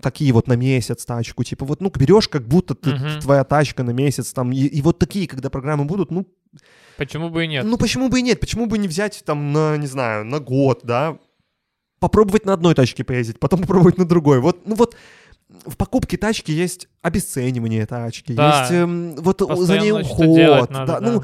такие 0.00 0.32
вот 0.32 0.48
на 0.48 0.54
месяц 0.54 1.04
тачку, 1.04 1.44
типа 1.44 1.64
вот, 1.64 1.80
ну, 1.80 1.90
берешь, 1.94 2.28
как 2.28 2.46
будто 2.48 2.74
ты- 2.74 2.94
Мгм. 2.94 3.20
твоя 3.20 3.44
тачка 3.44 3.82
на 3.82 3.90
месяц, 3.90 4.32
там, 4.32 4.50
и, 4.52 4.56
и 4.64 4.80
вот 4.82 4.98
такие, 4.98 5.28
когда 5.28 5.50
программы 5.50 5.84
будут, 5.84 6.10
ну, 6.10 6.26
Почему 6.96 7.30
бы 7.30 7.44
и 7.44 7.48
нет? 7.48 7.64
ну, 7.64 7.76
почему 7.76 8.08
бы 8.08 8.20
и 8.20 8.22
нет? 8.22 8.38
Почему 8.40 8.66
бы 8.66 8.78
не 8.78 8.86
взять 8.88 9.22
там 9.24 9.52
на, 9.52 9.76
не 9.76 9.86
знаю, 9.86 10.24
на 10.24 10.38
год, 10.40 10.80
да? 10.84 11.18
Попробовать 12.02 12.44
на 12.44 12.52
одной 12.52 12.74
тачке 12.74 13.04
поездить, 13.04 13.38
потом 13.38 13.60
попробовать 13.60 13.96
на 13.96 14.04
другой. 14.04 14.40
Вот, 14.40 14.66
ну 14.66 14.74
вот 14.74 14.96
в 15.64 15.76
покупке 15.76 16.16
тачки 16.16 16.50
есть 16.50 16.88
обесценивание 17.00 17.86
тачки, 17.86 18.32
Да. 18.32 18.60
есть 18.62 18.72
эм, 18.72 19.14
вот 19.14 19.38
за 19.40 19.78
ней 19.78 19.92
Постоянно 19.92 20.04
что-то 20.04 20.34
делать 20.34 20.62
уход. 20.64 20.70
надо, 20.70 20.92
да, 20.94 21.00
да. 21.00 21.12
Ну, 21.12 21.22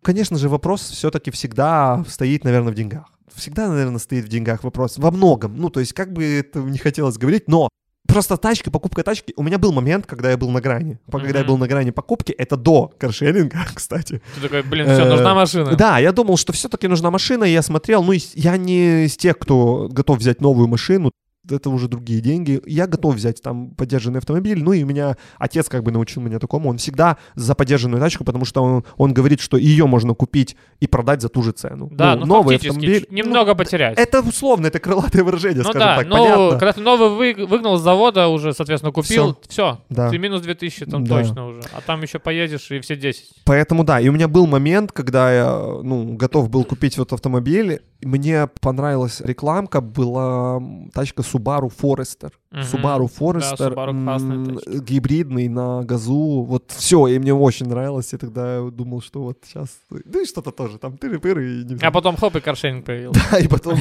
конечно 0.00 0.38
же, 0.38 0.48
вопрос 0.48 0.80
все-таки 0.80 1.30
всегда 1.30 2.04
стоит, 2.08 2.44
наверное, 2.44 2.72
в 2.72 2.74
деньгах. 2.74 3.04
Всегда, 3.34 3.68
наверное, 3.68 3.98
стоит 3.98 4.24
в 4.24 4.28
деньгах 4.28 4.64
вопрос. 4.64 4.96
Во 4.96 5.10
многом. 5.10 5.56
Ну, 5.58 5.68
то 5.68 5.80
есть, 5.80 5.92
как 5.92 6.10
бы 6.14 6.24
это 6.24 6.60
не 6.60 6.78
хотелось 6.78 7.18
говорить, 7.18 7.46
но 7.46 7.68
просто 8.08 8.36
тачка, 8.36 8.70
покупка 8.70 9.04
тачки. 9.04 9.32
У 9.36 9.42
меня 9.42 9.58
был 9.58 9.72
момент, 9.72 10.06
когда 10.06 10.30
я 10.30 10.36
был 10.36 10.50
на 10.50 10.60
грани. 10.60 10.98
Когда 11.10 11.38
я 11.38 11.44
был 11.44 11.58
на 11.58 11.68
грани 11.68 11.90
покупки, 11.90 12.32
это 12.32 12.56
до 12.56 12.90
каршеринга, 12.98 13.58
кстати. 13.74 14.20
Ты 14.34 14.40
такой, 14.40 14.62
блин, 14.62 14.86
все, 14.86 15.04
Э, 15.04 15.08
нужна 15.08 15.34
машина. 15.34 15.76
Да, 15.76 15.98
я 15.98 16.12
думал, 16.12 16.36
что 16.36 16.52
все-таки 16.52 16.88
нужна 16.88 17.10
машина, 17.10 17.44
и 17.44 17.52
я 17.52 17.62
смотрел, 17.62 18.02
ну, 18.02 18.12
я 18.34 18.56
не 18.56 19.04
из 19.04 19.16
тех, 19.16 19.38
кто 19.38 19.88
готов 19.90 20.18
взять 20.18 20.40
новую 20.40 20.66
машину, 20.68 21.12
это 21.50 21.70
уже 21.70 21.88
другие 21.88 22.20
деньги. 22.20 22.60
Я 22.66 22.86
готов 22.86 23.14
взять 23.14 23.42
там 23.42 23.70
поддержанный 23.70 24.18
автомобиль, 24.18 24.62
ну 24.62 24.72
и 24.72 24.82
у 24.82 24.86
меня 24.86 25.16
отец 25.38 25.68
как 25.68 25.82
бы 25.82 25.90
научил 25.90 26.22
меня 26.22 26.38
такому, 26.38 26.68
он 26.70 26.78
всегда 26.78 27.16
за 27.34 27.54
поддержанную 27.54 28.00
тачку, 28.00 28.24
потому 28.24 28.44
что 28.44 28.62
он, 28.62 28.84
он 28.96 29.12
говорит, 29.14 29.40
что 29.40 29.56
ее 29.56 29.86
можно 29.86 30.14
купить 30.14 30.56
и 30.80 30.86
продать 30.86 31.22
за 31.22 31.28
ту 31.28 31.42
же 31.42 31.52
цену. 31.52 31.88
Да, 31.92 32.16
ну, 32.16 32.26
новый 32.26 32.56
фактически, 32.56 32.68
автомобиль. 32.76 33.00
чуть- 33.00 33.12
немного 33.12 33.50
ну, 33.52 33.56
потерять. 33.56 33.98
Это 33.98 34.20
условно, 34.20 34.66
это 34.66 34.78
крылатое 34.78 35.24
выражение, 35.24 35.58
ну 35.62 35.70
скажем 35.70 35.80
да, 35.80 35.96
так, 35.96 36.06
ну, 36.06 36.16
понятно. 36.16 36.50
когда 36.58 36.72
ты 36.72 36.80
новый 36.80 37.34
вы- 37.34 37.46
выгнал 37.46 37.76
с 37.78 37.82
завода 37.82 38.28
уже, 38.28 38.52
соответственно, 38.52 38.92
купил, 38.92 39.36
все, 39.48 39.80
Да. 39.88 40.10
ты 40.10 40.18
минус 40.18 40.42
2000 40.42 40.86
там 40.86 41.04
Да. 41.04 41.18
точно 41.22 41.46
уже. 41.46 41.60
А 41.72 41.80
там 41.80 42.02
еще 42.02 42.18
поедешь 42.18 42.70
и 42.70 42.80
все 42.80 42.96
10. 42.96 43.30
Поэтому 43.44 43.84
да, 43.84 44.00
и 44.00 44.08
у 44.08 44.12
меня 44.12 44.28
был 44.28 44.46
момент, 44.46 44.92
когда 44.92 45.32
я, 45.32 45.58
ну, 45.82 46.14
готов 46.14 46.50
был 46.50 46.64
купить 46.64 46.96
вот 46.98 47.12
автомобиль, 47.12 47.80
мне 48.02 48.46
понравилась 48.60 49.20
рекламка, 49.20 49.80
была 49.80 50.62
тачка 50.94 51.22
Subaru 51.38 51.70
Forester. 51.82 52.30
Мгм. 52.50 52.62
Subaru 52.62 53.08
Forester, 53.18 53.74
Subaru 53.74 54.04
классная 54.04 54.36
м, 54.36 54.56
тачка. 54.56 54.78
гибридный 54.80 55.48
на 55.48 55.82
газу, 55.82 56.44
вот 56.48 56.72
все, 56.76 57.06
и 57.08 57.18
мне 57.18 57.34
очень 57.34 57.66
нравилось, 57.68 58.12
и 58.14 58.16
тогда 58.16 58.56
я 58.56 58.70
думал, 58.70 59.00
что 59.02 59.22
вот 59.22 59.38
сейчас, 59.46 59.68
ну 59.90 60.22
и 60.22 60.26
что-то 60.26 60.50
тоже, 60.50 60.78
там 60.78 60.94
тыры-пыры, 60.94 61.60
и 61.60 61.64
не 61.64 61.78
А 61.82 61.90
потом 61.90 62.16
хоп, 62.16 62.36
и 62.36 62.40
каршеринг 62.40 62.84
появился. 62.84 63.20
Да, 63.30 63.38
и 63.38 63.48
потом... 63.48 63.78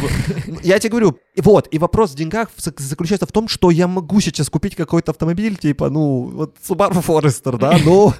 Я 0.64 0.80
тебе 0.80 0.90
говорю, 0.92 1.18
вот, 1.38 1.68
и 1.72 1.78
вопрос 1.80 2.12
в 2.12 2.16
деньгах 2.16 2.50
зак- 2.58 2.82
заключается 2.82 3.26
в 3.26 3.32
том, 3.32 3.48
что 3.48 3.72
я 3.72 3.88
могу 3.88 4.20
сейчас 4.22 4.50
купить 4.50 4.76
какой-то 4.76 5.12
автомобиль, 5.12 5.56
типа, 5.56 5.90
ну, 5.90 6.30
вот 6.34 6.56
Subaru 6.68 7.04
Forester, 7.06 7.58
да, 7.58 7.78
но 7.86 8.14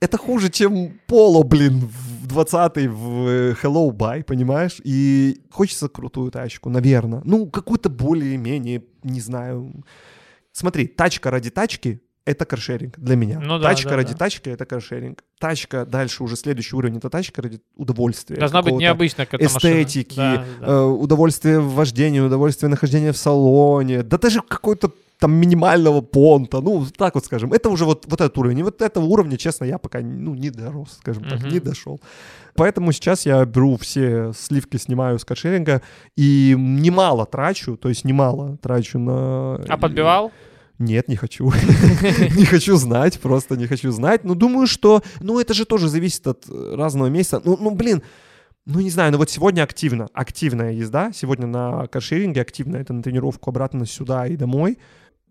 это 0.00 0.18
хуже, 0.18 0.50
чем 0.50 0.92
Polo, 1.08 1.42
блин, 1.44 1.80
в 1.88 2.09
20-й 2.26 2.86
в 2.88 3.26
э, 3.28 3.54
Hello 3.62 3.90
Buy, 3.90 4.22
понимаешь? 4.24 4.80
И 4.84 5.40
хочется 5.50 5.88
крутую 5.88 6.30
тачку, 6.30 6.68
наверное. 6.70 7.22
Ну, 7.24 7.46
какую-то 7.46 7.88
более-менее, 7.88 8.82
не 9.02 9.20
знаю. 9.20 9.72
Смотри, 10.52 10.86
тачка 10.86 11.30
ради 11.30 11.50
тачки— 11.50 12.00
это 12.24 12.44
каршеринг 12.44 12.98
для 12.98 13.16
меня. 13.16 13.40
Ну 13.40 13.58
да, 13.58 13.68
тачка 13.70 13.90
да, 13.90 13.96
ради 13.96 14.12
да. 14.12 14.18
тачки— 14.18 14.48
это 14.50 14.66
каршеринг. 14.66 15.24
Тачка 15.38 15.86
дальше 15.86 16.22
уже 16.22 16.36
следующий 16.36 16.76
уровень— 16.76 16.96
это 16.98 17.08
тачка 17.10 17.42
ради 17.42 17.60
удовольствия. 17.76 18.36
Должна 18.36 18.62
быть 18.62 18.74
необычная 18.74 19.26
какая-то 19.26 19.52
машина. 19.52 19.82
эстетики, 19.82 20.16
Да, 20.16 20.44
да. 20.60 20.66
э, 20.66 20.82
удовольствие 20.84 21.60
в 21.60 21.74
вождении, 21.74 22.20
удовольствие 22.20 22.68
нахождения 22.68 23.12
в 23.12 23.16
салоне, 23.16 24.02
да 24.02 24.18
даже 24.18 24.40
какой-то 24.42 24.92
там 25.20 25.34
минимального 25.34 26.00
понта, 26.00 26.60
ну, 26.60 26.86
так 26.96 27.14
вот 27.14 27.26
скажем. 27.26 27.52
Это 27.52 27.68
уже 27.68 27.84
вот, 27.84 28.06
вот 28.06 28.20
этот 28.20 28.36
уровень. 28.38 28.58
И 28.60 28.62
вот 28.62 28.80
этого 28.80 29.04
уровня, 29.04 29.36
честно, 29.36 29.66
я 29.66 29.78
пока 29.78 30.00
ну, 30.00 30.34
не 30.34 30.50
дорос, 30.50 30.96
скажем 31.00 31.24
так, 31.24 31.40
Мгм. 31.40 31.50
не 31.50 31.60
дошел. 31.60 32.00
Поэтому 32.54 32.90
сейчас 32.92 33.26
я 33.26 33.44
беру 33.44 33.76
все 33.76 34.32
сливки, 34.32 34.78
снимаю 34.78 35.18
с 35.18 35.24
каршеринга 35.24 35.82
и 36.16 36.54
немало 36.56 37.26
трачу, 37.26 37.76
то 37.76 37.90
есть 37.90 38.04
немало 38.04 38.56
трачу 38.56 38.98
на... 38.98 39.56
А 39.68 39.76
подбивал? 39.76 40.32
Нет, 40.78 41.08
не 41.08 41.16
хочу. 41.16 41.52
Не 42.36 42.46
хочу 42.46 42.76
знать, 42.76 43.20
просто 43.20 43.56
не 43.56 43.66
хочу 43.66 43.90
знать. 43.92 44.24
Но 44.24 44.34
думаю, 44.34 44.66
что... 44.66 45.02
Ну, 45.20 45.38
это 45.38 45.52
же 45.52 45.66
тоже 45.66 45.88
зависит 45.88 46.26
от 46.26 46.46
разного 46.48 47.08
месяца. 47.08 47.42
Ну, 47.44 47.58
ну, 47.60 47.70
блин, 47.74 48.02
ну, 48.64 48.80
не 48.80 48.90
знаю, 48.90 49.12
но 49.12 49.18
вот 49.18 49.28
сегодня 49.28 49.62
активно, 49.62 50.08
активная 50.14 50.72
езда. 50.72 51.12
Сегодня 51.12 51.46
на 51.46 51.86
каршеринге 51.88 52.40
активно, 52.40 52.78
это 52.78 52.94
на 52.94 53.02
тренировку 53.02 53.50
обратно 53.50 53.84
сюда 53.84 54.26
и 54.26 54.36
домой. 54.36 54.78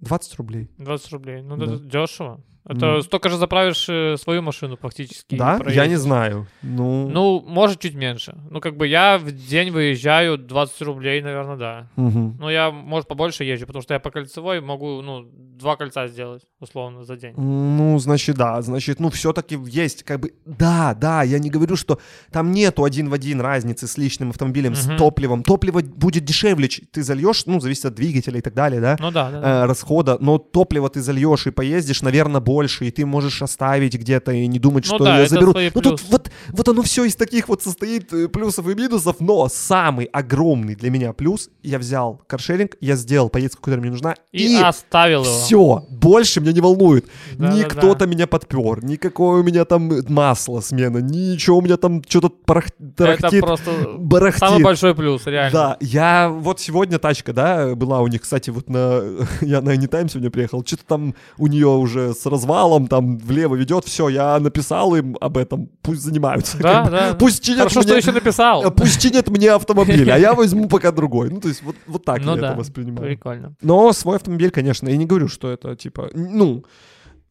20 0.01 0.35
рублей. 0.37 0.69
20 0.77 1.11
рублей. 1.11 1.41
Ну, 1.41 1.57
Да. 1.57 1.65
это 1.65 1.79
дешево. 1.83 2.41
Это 2.69 2.85
Ну. 2.85 3.01
столько 3.01 3.29
же 3.29 3.37
заправишь 3.37 3.87
э, 3.89 4.15
свою 4.17 4.41
машину 4.43 4.77
практически. 4.77 5.35
Да? 5.35 5.59
Я 5.67 5.87
не 5.87 5.95
знаю. 5.97 6.45
Ну, 6.61 7.09
Ну, 7.09 7.43
может, 7.47 7.79
чуть 7.79 7.95
меньше. 7.95 8.35
Ну, 8.51 8.61
как 8.61 8.77
бы 8.77 8.87
я 8.87 9.17
в 9.17 9.31
день 9.31 9.71
выезжаю 9.71 10.37
20 10.37 10.81
рублей, 10.83 11.21
наверное, 11.21 11.57
да. 11.57 11.87
мгм. 11.95 12.37
Ну, 12.39 12.49
я, 12.49 12.69
может, 12.71 13.07
побольше 13.07 13.43
езжу, 13.43 13.65
потому 13.65 13.81
что 13.81 13.93
я 13.95 13.99
по 13.99 14.11
кольцевой 14.11 14.61
могу, 14.61 15.01
ну, 15.01 15.25
два 15.59 15.75
кольца 15.75 16.07
сделать, 16.07 16.43
условно, 16.59 17.03
за 17.03 17.17
день. 17.17 17.33
Ну, 17.37 17.97
значит, 17.99 18.35
да, 18.37 18.61
значит, 18.61 18.99
ну, 18.99 19.09
все-таки 19.09 19.57
есть, 19.67 20.03
как 20.03 20.19
бы, 20.19 20.31
да, 20.45 20.93
да, 20.93 21.23
я 21.23 21.39
не 21.39 21.49
говорю, 21.49 21.75
что 21.75 21.97
там 22.31 22.51
нету 22.51 22.83
один 22.83 23.09
в 23.09 23.13
один 23.13 23.41
разницы 23.41 23.87
с 23.87 23.97
личным 23.97 24.29
автомобилем, 24.29 24.75
с 24.75 24.85
Мгм. 24.87 24.97
топливом. 24.97 25.43
Топливо 25.43 25.81
будет 25.81 26.23
дешевле, 26.23 26.67
ты 26.67 27.01
зальешь, 27.03 27.45
ну, 27.47 27.59
зависит 27.59 27.85
от 27.85 27.95
двигателя 27.95 28.37
и 28.37 28.41
так 28.41 28.53
далее, 28.53 28.79
да, 28.79 28.95
Ну, 28.99 29.11
да, 29.11 29.31
да. 29.31 29.41
да. 29.41 29.63
э, 29.63 29.65
расхода, 29.65 30.17
но 30.21 30.37
топливо 30.37 30.87
ты 30.89 31.01
зальешь 31.01 31.47
и 31.47 31.51
поездишь, 31.51 32.03
наверное, 32.03 32.39
больше, 32.41 32.58
и 32.81 32.91
ты 32.91 33.05
можешь 33.05 33.41
оставить 33.41 33.95
где-то 33.95 34.31
и 34.31 34.47
не 34.47 34.59
думать, 34.59 34.85
Ну 34.89 34.95
что 34.95 35.03
да, 35.03 35.17
я 35.17 35.21
это 35.23 35.35
заберу. 35.35 35.51
свои 35.51 35.71
Ну, 35.73 35.81
тут 35.81 36.01
вот, 36.09 36.31
вот 36.49 36.67
оно 36.69 36.81
все 36.83 37.05
из 37.05 37.15
таких 37.15 37.47
вот 37.49 37.63
состоит 37.63 38.11
э, 38.13 38.27
плюсов 38.27 38.67
и 38.67 38.75
минусов, 38.75 39.17
но 39.19 39.47
самый 39.49 40.05
огромный 40.05 40.75
для 40.75 40.89
меня 40.89 41.13
плюс, 41.13 41.49
я 41.63 41.79
взял 41.79 42.21
каршеринг, 42.27 42.75
я 42.81 42.95
сделал 42.95 43.29
поездку, 43.29 43.61
которая 43.61 43.81
мне 43.81 43.91
нужна, 43.91 44.15
И, 44.31 44.55
оставил 44.55 45.23
его. 45.23 45.33
все, 45.39 45.85
больше 45.89 46.41
меня 46.41 46.53
не 46.53 46.61
волнует. 46.61 47.05
Да, 47.33 47.51
ни 47.53 47.61
да, 47.61 47.67
да. 47.95 48.05
меня 48.05 48.27
подпер, 48.27 48.83
никакое 48.83 49.41
у 49.41 49.43
меня 49.43 49.65
там 49.65 49.91
масло 50.09 50.59
смена, 50.61 50.97
ничего 50.99 51.57
у 51.57 51.61
меня 51.61 51.77
там 51.77 52.03
что-то 52.07 52.29
парах- 52.45 52.69
Это 52.79 53.17
тарахтит, 53.17 53.41
просто 53.41 53.71
барахтит. 53.97 54.39
самый 54.39 54.63
большой 54.63 54.95
плюс, 54.95 55.25
реально. 55.25 55.51
Да, 55.51 55.77
я 55.79 56.29
вот 56.29 56.59
сегодня 56.59 56.99
тачка, 56.99 57.33
да, 57.33 57.75
была 57.75 58.01
у 58.01 58.07
них, 58.07 58.21
кстати, 58.21 58.49
вот 58.49 58.69
на, 58.69 59.01
я 59.41 59.61
на 59.61 59.69
Anytime 59.75 60.09
сегодня 60.09 60.29
приехал, 60.29 60.63
что-то 60.65 60.83
там 60.85 61.15
у 61.37 61.47
нее 61.47 61.67
уже 61.67 62.13
с 62.13 62.25
развалом, 62.39 62.87
там 62.87 63.17
влево 63.17 63.55
ведет, 63.55 63.85
все, 63.85 64.09
я 64.09 64.39
написал 64.39 64.95
им 64.95 65.17
об 65.19 65.37
этом, 65.37 65.69
пусть 65.81 66.01
занимаются. 66.01 66.57
Да, 66.57 66.73
как 66.73 66.85
бы. 66.85 66.91
да. 66.91 67.13
Пусть 67.15 67.43
чинят 67.43 67.59
Хорошо, 67.59 67.81
что 67.81 67.89
мне- 67.91 67.99
еще 67.99 68.11
написал. 68.11 68.71
Пусть 68.75 69.01
чинят 69.01 69.27
мне 69.29 69.51
автомобиль, 69.51 70.09
а 70.11 70.17
я 70.17 70.33
возьму 70.33 70.67
пока 70.67 70.91
другой. 70.91 71.29
Ну, 71.29 71.39
то 71.39 71.47
есть 71.47 71.61
вот, 71.63 71.75
вот 71.87 72.05
так 72.05 72.23
Ну 72.23 72.35
я 72.35 72.41
да, 72.41 72.47
это 72.49 72.59
воспринимаю. 72.59 73.07
Прикольно. 73.07 73.53
Но 73.61 73.93
свой 73.93 74.15
автомобиль, 74.15 74.51
конечно, 74.51 74.89
я 74.89 74.97
не 74.97 75.05
говорю, 75.05 75.27
что 75.27 75.49
это 75.51 75.75
типа, 75.75 76.09
ну, 76.13 76.63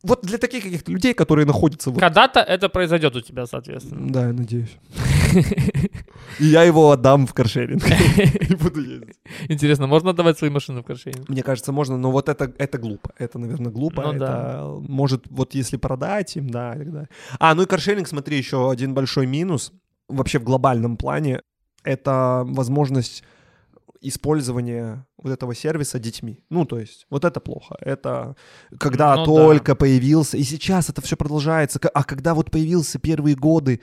вот 0.03 0.21
для 0.23 0.39
таких 0.39 0.63
каких-то 0.63 0.93
людей, 0.93 1.15
которые 1.15 1.45
находятся 1.47 1.91
вот... 1.91 2.01
Когда-то 2.01 2.41
это 2.41 2.69
произойдет 2.69 3.17
у 3.17 3.21
тебя, 3.21 3.47
соответственно. 3.47 4.13
Да, 4.13 4.27
я 4.29 4.33
надеюсь. 4.33 4.77
И 6.39 6.45
я 6.45 6.63
его 6.63 6.91
отдам 6.91 7.27
в 7.27 7.35
каршеринг. 7.35 7.83
И 8.51 8.55
буду 8.55 8.81
ездить. 8.81 9.17
Интересно, 9.49 9.87
можно 9.87 10.11
отдавать 10.11 10.39
свои 10.39 10.51
машины 10.51 10.81
в 10.81 10.85
каршеринг? 10.85 11.29
Мне 11.29 11.43
кажется, 11.43 11.73
можно, 11.73 11.97
но 11.97 12.11
вот 12.11 12.29
это, 12.29 12.53
это 12.59 12.79
глупо. 12.79 13.13
Это, 13.19 13.39
наверное, 13.39 13.73
глупо. 13.73 14.03
Ну 14.03 14.13
это 14.13 14.19
да. 14.19 14.65
может, 14.89 15.25
вот 15.31 15.55
если 15.55 15.77
продать 15.77 16.37
им, 16.37 16.51
да, 16.51 16.75
и 16.75 16.79
так 16.79 16.93
далее. 16.93 17.09
А, 17.39 17.55
ну 17.55 17.63
и 17.63 17.67
каршеринг, 17.67 18.07
смотри, 18.09 18.37
еще 18.37 18.71
один 18.71 18.95
большой 18.95 19.27
минус 19.27 19.73
вообще 20.09 20.39
в 20.39 20.45
глобальном 20.45 20.97
плане— 20.97 21.43
это 21.85 22.45
возможность 22.47 23.25
использования 24.01 25.07
вот 25.17 25.33
этого 25.33 25.55
сервиса 25.55 25.99
детьми. 25.99 26.45
Ну, 26.51 26.65
то 26.65 26.79
есть, 26.79 27.07
вот 27.11 27.25
это 27.25 27.41
плохо. 27.41 27.77
Это 27.81 28.37
когда 28.79 29.17
Ну 29.17 29.25
да. 29.25 29.25
только 29.25 29.75
появился, 29.75 30.37
и 30.37 30.43
сейчас 30.43 30.89
это 30.89 31.03
все 31.03 31.17
продолжается, 31.17 31.81
а 31.93 32.05
когда 32.05 32.35
вот 32.35 32.51
появился 32.51 32.99
первые 32.99 33.35
годы, 33.35 33.81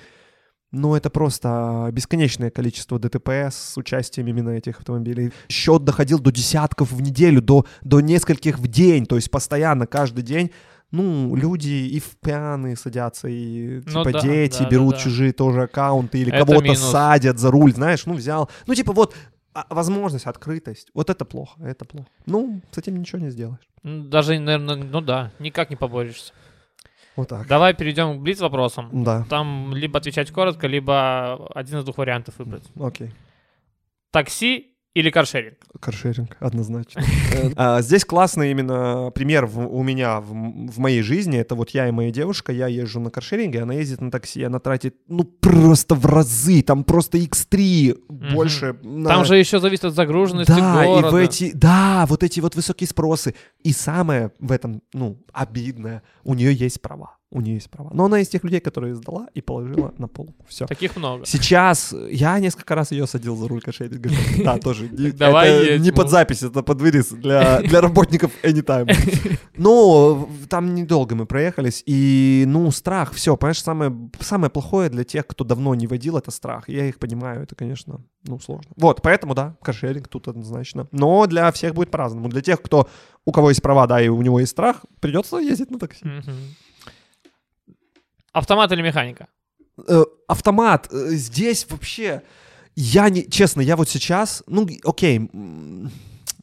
ну, 0.76 0.96
это 0.96 1.10
просто 1.10 1.90
бесконечное 1.92 2.50
количество 2.50 3.00
ДТП 3.00 3.30
с 3.30 3.78
участием 3.78 4.28
именно 4.28 4.50
этих 4.50 4.80
автомобилей. 4.80 5.32
Счет 5.50 5.84
доходил 5.84 6.20
до 6.20 6.32
десятков 6.32 6.92
в 6.92 7.02
неделю, 7.02 7.42
до, 7.42 7.66
до 7.82 8.02
нескольких 8.02 8.60
в 8.60 8.68
день, 8.68 9.06
то 9.06 9.16
есть 9.16 9.32
постоянно, 9.32 9.88
каждый 9.88 10.24
день. 10.24 10.52
Ну, 10.92 11.36
люди 11.36 11.70
и 11.70 12.00
в 12.00 12.18
пьяные 12.22 12.76
садятся, 12.78 13.28
и 13.28 13.82
Ну 13.86 14.04
типа 14.04 14.12
да, 14.12 14.20
дети 14.22 14.60
да, 14.60 14.64
да, 14.66 14.70
берут 14.70 14.96
да. 14.96 15.00
чужие 15.00 15.34
тоже 15.34 15.64
аккаунты, 15.64 16.20
или 16.20 16.32
Это 16.32 16.46
кого-то 16.46 16.64
минус. 16.64 16.80
садят 16.80 17.40
за 17.40 17.52
руль, 17.52 17.74
знаешь, 17.74 18.06
ну, 18.06 18.14
взял. 18.14 18.50
Ну, 18.68 18.76
типа 18.76 18.94
вот 18.94 19.16
а, 19.54 19.66
возможность, 19.70 20.26
открытость. 20.26 20.90
Вот 20.94 21.10
это 21.10 21.26
плохо, 21.26 21.60
это 21.64 21.86
плохо. 21.86 22.08
Ну, 22.26 22.62
с 22.72 22.78
этим 22.78 22.98
ничего 22.98 23.20
не 23.20 23.30
сделаешь. 23.30 23.68
Ну, 23.84 24.04
Даже, 24.04 24.38
наверное, 24.38 24.76
ну 24.76 25.02
да, 25.02 25.32
никак 25.40 25.70
не 25.70 25.76
поборешься. 25.76 26.34
Вот 27.16 27.30
так. 27.30 27.48
Давай 27.48 27.74
перейдем 27.74 28.18
к 28.20 28.22
блиц 28.22 28.40
вопросам. 28.42 28.90
Да, 29.04 29.26
Там 29.30 29.74
либо 29.74 30.00
отвечать 30.00 30.32
коротко, 30.32 30.68
либо 30.68 31.48
один 31.56 31.80
из 31.80 31.84
двух 31.86 31.98
вариантов 31.98 32.36
выбрать. 32.38 32.64
окей. 32.80 33.12
Такси 34.12 34.75
или 34.96 35.10
каршеринг? 35.12 35.58
Каршеринг, 35.80 36.36
однозначно. 36.40 37.02
Э, 37.36 37.52
а, 37.58 37.82
Здесь 37.82 38.06
классный 38.06 38.52
именно 38.52 39.12
пример 39.14 39.46
у 39.46 39.84
меня 39.84 40.22
в 40.22 40.80
моей 40.80 41.02
жизни. 41.02 41.38
Это 41.38 41.54
вот 41.56 41.72
я 41.72 41.88
и 41.88 41.92
моя 41.92 42.12
девушка. 42.12 42.52
Я 42.54 42.68
езжу 42.68 43.00
на 43.02 43.10
каршеринге, 43.12 43.62
она 43.62 43.74
ездит 43.74 44.00
на 44.02 44.10
такси. 44.10 44.42
Она 44.44 44.60
тратит, 44.60 44.96
ну, 45.08 45.24
просто 45.26 45.96
в 45.96 46.06
разы. 46.06 46.62
Там 46.62 46.84
просто 46.86 47.18
x3 47.18 47.98
больше. 48.10 48.78
на- 48.84 49.10
Там 49.10 49.26
же 49.26 49.38
еще 49.38 49.60
зависит 49.60 49.86
от 49.86 49.94
загруженности 49.94 50.52
да, 50.52 50.86
и 50.86 51.02
в 51.04 51.16
эти, 51.16 51.52
да, 51.54 52.06
вот 52.08 52.24
эти 52.24 52.40
вот 52.40 52.56
высокие 52.56 52.88
спросы. 52.88 53.36
И 53.64 53.74
самое 53.74 54.32
в 54.40 54.52
этом, 54.52 54.82
ну, 54.94 55.18
обидное, 55.34 56.02
у 56.24 56.34
нее 56.34 56.54
есть 56.54 56.82
права. 56.82 57.18
У 57.36 57.42
нее 57.42 57.56
есть 57.56 57.70
права. 57.70 57.90
Но 57.94 58.06
она 58.06 58.22
из 58.22 58.30
тех 58.30 58.46
людей, 58.46 58.62
которые 58.62 58.96
сдала 58.96 59.28
и 59.34 59.42
положила 59.42 59.94
на 59.98 60.08
полку. 60.08 60.46
Все. 60.48 60.66
Таких 60.68 60.96
много. 60.96 61.26
Сейчас 61.26 61.94
я 62.10 62.40
несколько 62.40 62.76
раз 62.76 62.92
ее 62.92 63.08
садил 63.08 63.36
за 63.36 63.50
руль 63.50 63.62
каршеринга. 63.62 64.10
Да, 64.46 64.58
тоже. 64.58 64.88
Давай 64.88 65.78
не 65.80 65.92
под 65.92 66.10
запись, 66.10 66.44
это 66.44 66.64
под 66.64 66.80
вырез 66.80 67.10
для, 67.10 67.60
работников 67.82 68.32
Anytime. 68.42 68.90
Но 69.58 70.30
там 70.50 70.76
недолго 70.76 71.16
мы 71.16 71.26
проехались, 71.26 71.84
и, 71.86 72.46
ну, 72.48 72.72
страх, 72.72 73.14
все, 73.14 73.36
понимаешь, 73.36 73.62
самое, 73.62 73.94
самое 74.22 74.50
плохое 74.50 74.90
для 74.90 75.04
тех, 75.04 75.28
кто 75.28 75.44
давно 75.44 75.76
не 75.76 75.88
водил, 75.88 76.18
это 76.18 76.32
страх. 76.32 76.70
Я 76.70 76.86
их 76.86 77.00
понимаю, 77.00 77.44
это, 77.44 77.56
конечно, 77.56 78.00
ну, 78.24 78.40
сложно. 78.40 78.72
Вот, 78.78 79.02
поэтому, 79.02 79.34
да, 79.34 79.58
каршеринг 79.62 80.08
тут 80.08 80.30
однозначно. 80.30 80.88
Но 80.92 81.26
для 81.28 81.52
всех 81.52 81.74
будет 81.74 81.92
по-разному. 81.92 82.30
Для 82.30 82.42
тех, 82.42 82.62
кто, 82.62 82.88
у 83.26 83.32
кого 83.32 83.50
есть 83.50 83.62
права, 83.62 83.88
да, 83.88 84.02
и 84.02 84.08
у 84.08 84.22
него 84.22 84.40
есть 84.40 84.52
страх, 84.52 84.86
придется 85.02 85.38
ездить 85.38 85.72
на 85.72 85.80
такси. 85.80 86.06
Мгм. 86.06 86.56
Автомат 88.36 88.72
или 88.74 88.82
механика? 88.82 89.28
э, 89.88 90.04
автомат 90.28 90.88
э, 90.92 91.10
здесь 91.12 91.66
вообще 91.70 92.22
я 92.76 93.10
не 93.10 93.30
честно 93.30 93.62
я 93.62 93.76
вот 93.76 93.88
сейчас 93.90 94.44
ну 94.48 94.68
окей 94.84 95.18
м, 95.34 95.90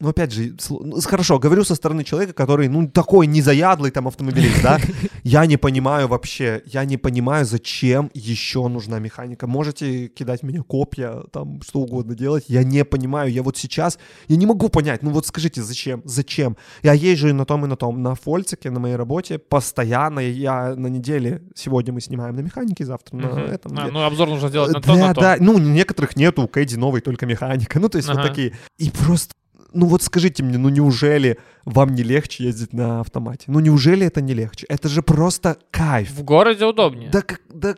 ну 0.03 0.09
опять 0.09 0.33
же 0.33 0.55
ну, 0.69 1.01
хорошо 1.01 1.39
говорю 1.39 1.65
со 1.65 1.75
стороны 1.75 2.03
человека 2.05 2.33
который 2.33 2.69
ну 2.69 2.89
такой 2.89 3.27
незаядлый 3.27 3.91
там 3.91 4.09
автомобилист 4.09 4.63
да 4.63 4.81
я 5.23 5.47
не 5.47 5.57
понимаю 5.57 6.09
вообще 6.09 6.63
я 6.67 6.85
не 6.85 6.97
понимаю 6.97 7.45
зачем 7.45 8.11
еще 8.13 8.67
нужна 8.69 8.99
механика 8.99 9.47
можете 9.47 10.09
кидать 10.09 10.43
меня 10.43 10.63
копья 10.63 11.23
там 11.33 11.63
что 11.63 11.81
угодно 11.81 12.15
делать 12.15 12.45
я 12.49 12.65
не 12.65 12.85
понимаю 12.85 13.31
я 13.31 13.43
вот 13.43 13.57
сейчас 13.57 13.99
я 14.27 14.37
не 14.37 14.47
могу 14.47 14.69
понять 14.69 15.03
ну 15.03 15.11
вот 15.11 15.27
скажите 15.27 15.63
зачем 15.63 16.03
зачем 16.05 16.57
я 16.83 16.93
езжу 16.93 17.29
и 17.29 17.33
на 17.33 17.45
том 17.45 17.65
и 17.65 17.69
на 17.69 17.77
том 17.77 18.03
на 18.03 18.15
фольцике 18.17 18.71
на 18.71 18.81
моей 18.81 18.97
работе 18.97 19.39
постоянно 19.39 20.19
я 20.19 20.75
на 20.75 20.89
неделе 20.89 21.43
сегодня 21.55 21.93
мы 21.93 22.01
снимаем 22.01 22.35
на 22.35 22.41
механике 22.41 22.85
завтра 22.85 23.17
на 23.17 23.27
этом 23.27 23.79
А, 23.79 23.89
ну, 23.89 24.03
обзор 24.03 24.29
нужно 24.29 24.49
сделать 24.49 24.73
Э, 24.73 24.75
на 24.75 24.81
то, 24.81 24.95
да, 24.95 25.07
на 25.09 25.15
то. 25.15 25.21
да, 25.21 25.37
ну, 25.39 25.59
некоторых 25.59 26.17
нету, 26.17 26.43
у 26.43 26.49
Кэдди 26.49 26.77
новый 26.77 27.01
только 27.01 27.27
механика. 27.27 27.79
Ну, 27.79 27.89
то 27.89 27.97
есть 27.99 28.09
вот 28.09 28.19
Ага. 28.19 28.29
такие. 28.29 28.53
И 28.79 28.91
просто, 28.91 29.35
ну 29.75 29.87
вот 29.87 30.03
скажите 30.03 30.43
мне, 30.43 30.59
ну 30.59 30.69
неужели 30.69 31.39
вам 31.65 31.95
не 31.95 32.03
легче 32.03 32.45
ездить 32.45 32.73
на 32.73 33.01
автомате? 33.01 33.45
Ну 33.49 33.61
неужели 33.61 34.07
это 34.07 34.21
не 34.21 34.35
легче? 34.35 34.67
Это 34.69 34.89
же 34.89 35.03
просто 35.03 35.57
кайф. 35.71 36.11
В 36.11 36.23
городе 36.23 36.65
удобнее. 36.65 37.11
Да 37.11 37.23
да, 37.49 37.75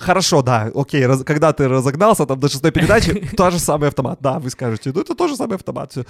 Хорошо, 0.00 0.42
да, 0.42 0.70
окей, 0.74 1.06
раз, 1.06 1.22
когда 1.24 1.52
ты 1.52 1.68
разогнался 1.68 2.24
там 2.24 2.40
до 2.40 2.48
шестой 2.48 2.70
передачи, 2.70 3.12
тот 3.36 3.52
же 3.52 3.58
самый 3.58 3.88
автомат, 3.88 4.18
да, 4.22 4.38
вы 4.38 4.48
скажете, 4.48 4.92
ну 4.94 5.02
это 5.02 5.14
тот 5.14 5.28
же 5.28 5.36
самый 5.36 5.56
автомат, 5.56 5.92
все. 5.92 6.04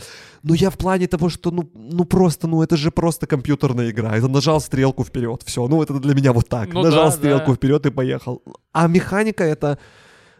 Но 0.44 0.54
я 0.54 0.70
в 0.70 0.78
плане 0.78 1.08
того, 1.08 1.28
что, 1.28 1.50
ну, 1.50 1.68
ну 1.74 2.04
просто, 2.04 2.46
ну 2.46 2.62
это 2.62 2.76
же 2.76 2.92
просто 2.92 3.26
компьютерная 3.26 3.90
игра, 3.90 4.16
это 4.16 4.28
нажал 4.28 4.60
стрелку 4.60 5.02
вперед, 5.02 5.42
все, 5.44 5.66
ну 5.66 5.82
это 5.82 5.98
для 5.98 6.14
меня 6.14 6.32
вот 6.32 6.48
так, 6.48 6.72
Ну 6.72 6.84
нажал 6.84 7.06
да, 7.06 7.10
стрелку 7.10 7.50
да. 7.50 7.54
вперед 7.56 7.86
и 7.86 7.90
поехал. 7.90 8.42
А 8.72 8.86
механика 8.86 9.42
это 9.42 9.76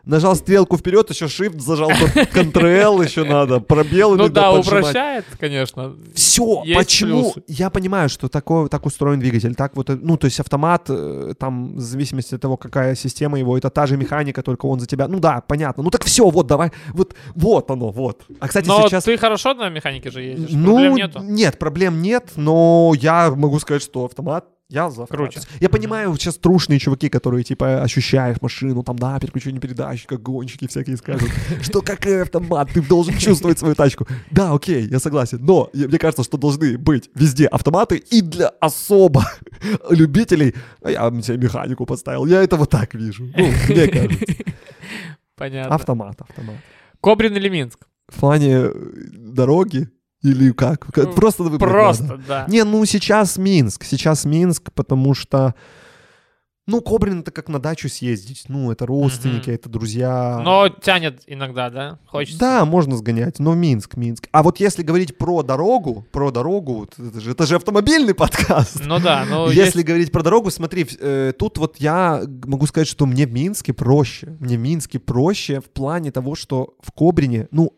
нажал 0.05 0.35
стрелку 0.37 0.77
вперед, 0.77 1.11
еще 1.11 1.27
shift 1.27 1.61
зажал, 1.61 1.91
Ctrl 1.91 3.05
еще 3.05 3.25
надо, 3.25 3.61
пробел 3.61 4.17
Ну 4.17 4.29
да, 4.29 4.53
поджимать. 4.53 4.81
упрощает, 4.83 5.25
конечно. 5.39 5.95
Все, 6.15 6.63
Есть 6.65 6.79
почему? 6.79 7.23
плюсы. 7.33 7.43
Я 7.49 7.71
понимаю, 7.71 8.09
что 8.09 8.29
такое, 8.29 8.69
так 8.69 8.87
устроен 8.87 9.21
двигатель, 9.21 9.55
так 9.55 9.77
вот, 9.77 9.91
э, 9.91 9.99
ну, 10.01 10.17
то 10.17 10.27
есть 10.27 10.41
автомат, 10.41 10.87
э, 10.89 11.35
там, 11.39 11.77
в 11.77 11.81
зависимости 11.81 12.35
от 12.35 12.41
того, 12.41 12.57
какая 12.57 12.95
система 12.95 13.39
его, 13.39 13.57
это 13.57 13.71
та 13.71 13.87
же 13.87 13.97
механика, 13.97 14.43
только 14.43 14.67
он 14.67 14.81
за 14.81 14.87
тебя, 14.87 15.09
ну 15.09 15.21
да, 15.21 15.43
понятно, 15.47 15.83
ну 15.83 15.91
так 15.91 16.05
все, 16.05 16.29
вот, 16.31 16.47
давай, 16.47 16.71
вот, 16.91 17.15
вот 17.35 17.71
оно, 17.71 17.91
вот. 17.91 18.23
А, 18.41 18.49
кстати, 18.49 18.69
Но 18.69 18.89
сейчас... 18.89 19.05
ты 19.05 19.17
хорошо 19.17 19.55
на 19.55 19.69
механике 19.69 20.11
же 20.11 20.23
ездишь, 20.23 20.51
Ну, 20.53 20.75
проблем 20.75 20.95
нету. 20.95 21.21
нет, 21.23 21.59
проблем 21.59 22.03
нет, 22.03 22.31
но 22.37 22.93
я 22.99 23.31
могу 23.31 23.59
сказать, 23.61 23.83
что 23.83 24.05
автомат 24.05 24.45
я 24.71 24.89
за. 24.91 25.07
Круче. 25.07 25.41
Я 25.61 25.69
понимаю, 25.69 26.15
сейчас 26.15 26.37
трушные 26.37 26.79
чуваки, 26.79 27.09
которые, 27.09 27.43
типа, 27.43 27.83
ощущаешь 27.83 28.41
машину, 28.41 28.83
там, 28.83 28.97
да, 28.97 29.19
переключение 29.19 29.61
передач, 29.61 30.05
как 30.07 30.23
гонщики 30.23 30.69
всякие 30.69 30.97
скажут, 30.97 31.29
что 31.63 31.83
какой 31.83 32.23
автомат, 32.23 32.71
ты 32.73 32.81
должен 32.81 33.19
чувствовать 33.19 33.59
свою 33.59 33.75
тачку. 33.75 34.07
Да, 34.31 34.53
окей, 34.53 34.87
я 34.89 35.01
согласен, 35.01 35.39
но 35.43 35.71
мне 35.75 35.99
кажется, 35.99 36.23
что 36.23 36.39
должны 36.39 36.79
быть 36.79 37.11
везде 37.15 37.47
автоматы 37.47 37.97
и 37.97 38.23
для 38.23 38.49
особо 38.61 39.25
любителей, 39.91 40.55
а 40.83 40.91
я 40.91 41.23
себе 41.23 41.39
механику 41.39 41.85
подставил, 41.85 42.27
я 42.27 42.43
это 42.43 42.57
вот 42.57 42.71
так 42.71 42.95
вижу, 42.95 43.25
ну, 43.37 43.49
мне 43.69 43.89
кажется. 43.89 44.25
Понятно. 45.37 45.75
Автомат, 45.75 46.21
автомат. 46.21 46.57
Кобрин 47.01 47.35
или 47.35 47.49
Минск? 47.49 47.87
В 48.09 48.21
плане 48.21 48.57
э, 48.57 48.73
дороги 49.13 49.89
или 50.23 50.53
как? 50.53 50.87
Как- 50.93 51.07
Ну, 51.07 51.13
Просто 51.15 51.45
надо. 51.45 51.59
Просто, 51.59 52.21
да. 52.29 52.45
Не, 52.49 52.65
ну 52.65 52.85
сейчас 52.85 53.37
Минск, 53.39 53.85
сейчас 53.85 54.25
Минск, 54.25 54.73
потому 54.75 55.15
что, 55.15 55.55
ну, 56.67 56.81
Кобрин 56.83 57.21
это 57.21 57.33
как 57.33 57.49
на 57.49 57.59
дачу 57.59 57.89
съездить, 57.89 58.45
ну, 58.49 58.71
это 58.71 58.87
родственники, 58.87 59.49
Мгм. 59.49 59.55
это 59.55 59.69
друзья. 59.69 60.41
Но 60.45 60.69
тянет 60.69 61.23
иногда, 61.27 61.69
да? 61.71 61.99
Хочется. 62.07 62.39
Да, 62.39 62.65
можно 62.65 62.97
сгонять, 62.97 63.41
но 63.41 63.55
Минск, 63.55 63.97
Минск. 63.97 64.29
А 64.31 64.43
вот 64.45 64.61
если 64.61 64.83
говорить 64.85 65.19
про 65.19 65.43
дорогу, 65.43 66.07
про 66.13 66.31
дорогу, 66.31 66.75
вот 66.75 66.95
это 66.99 67.19
же, 67.21 67.33
это 67.33 67.47
же 67.47 67.57
автомобильный 67.57 68.15
подкаст. 68.15 68.83
Ну 68.85 69.01
да, 69.01 69.25
ну 69.29 69.49
Если 69.49 69.79
есть- 69.79 69.85
говорить 69.89 70.13
про 70.13 70.23
дорогу, 70.23 70.51
смотри, 70.51 70.87
э, 71.01 71.33
тут 71.37 71.59
вот 71.59 71.79
я 71.79 72.23
могу 72.45 72.67
сказать, 72.67 72.87
что 72.89 73.07
мне 73.07 73.27
в 73.27 73.33
Минске 73.33 73.73
проще. 73.73 74.37
Мне 74.39 74.57
в 74.57 74.61
Минске 74.61 75.01
проще 75.01 75.61
в 75.61 75.71
плане 75.71 76.13
того, 76.13 76.37
что 76.37 76.75
в 76.83 76.93
Кобрине, 76.93 77.49
ну, 77.51 77.73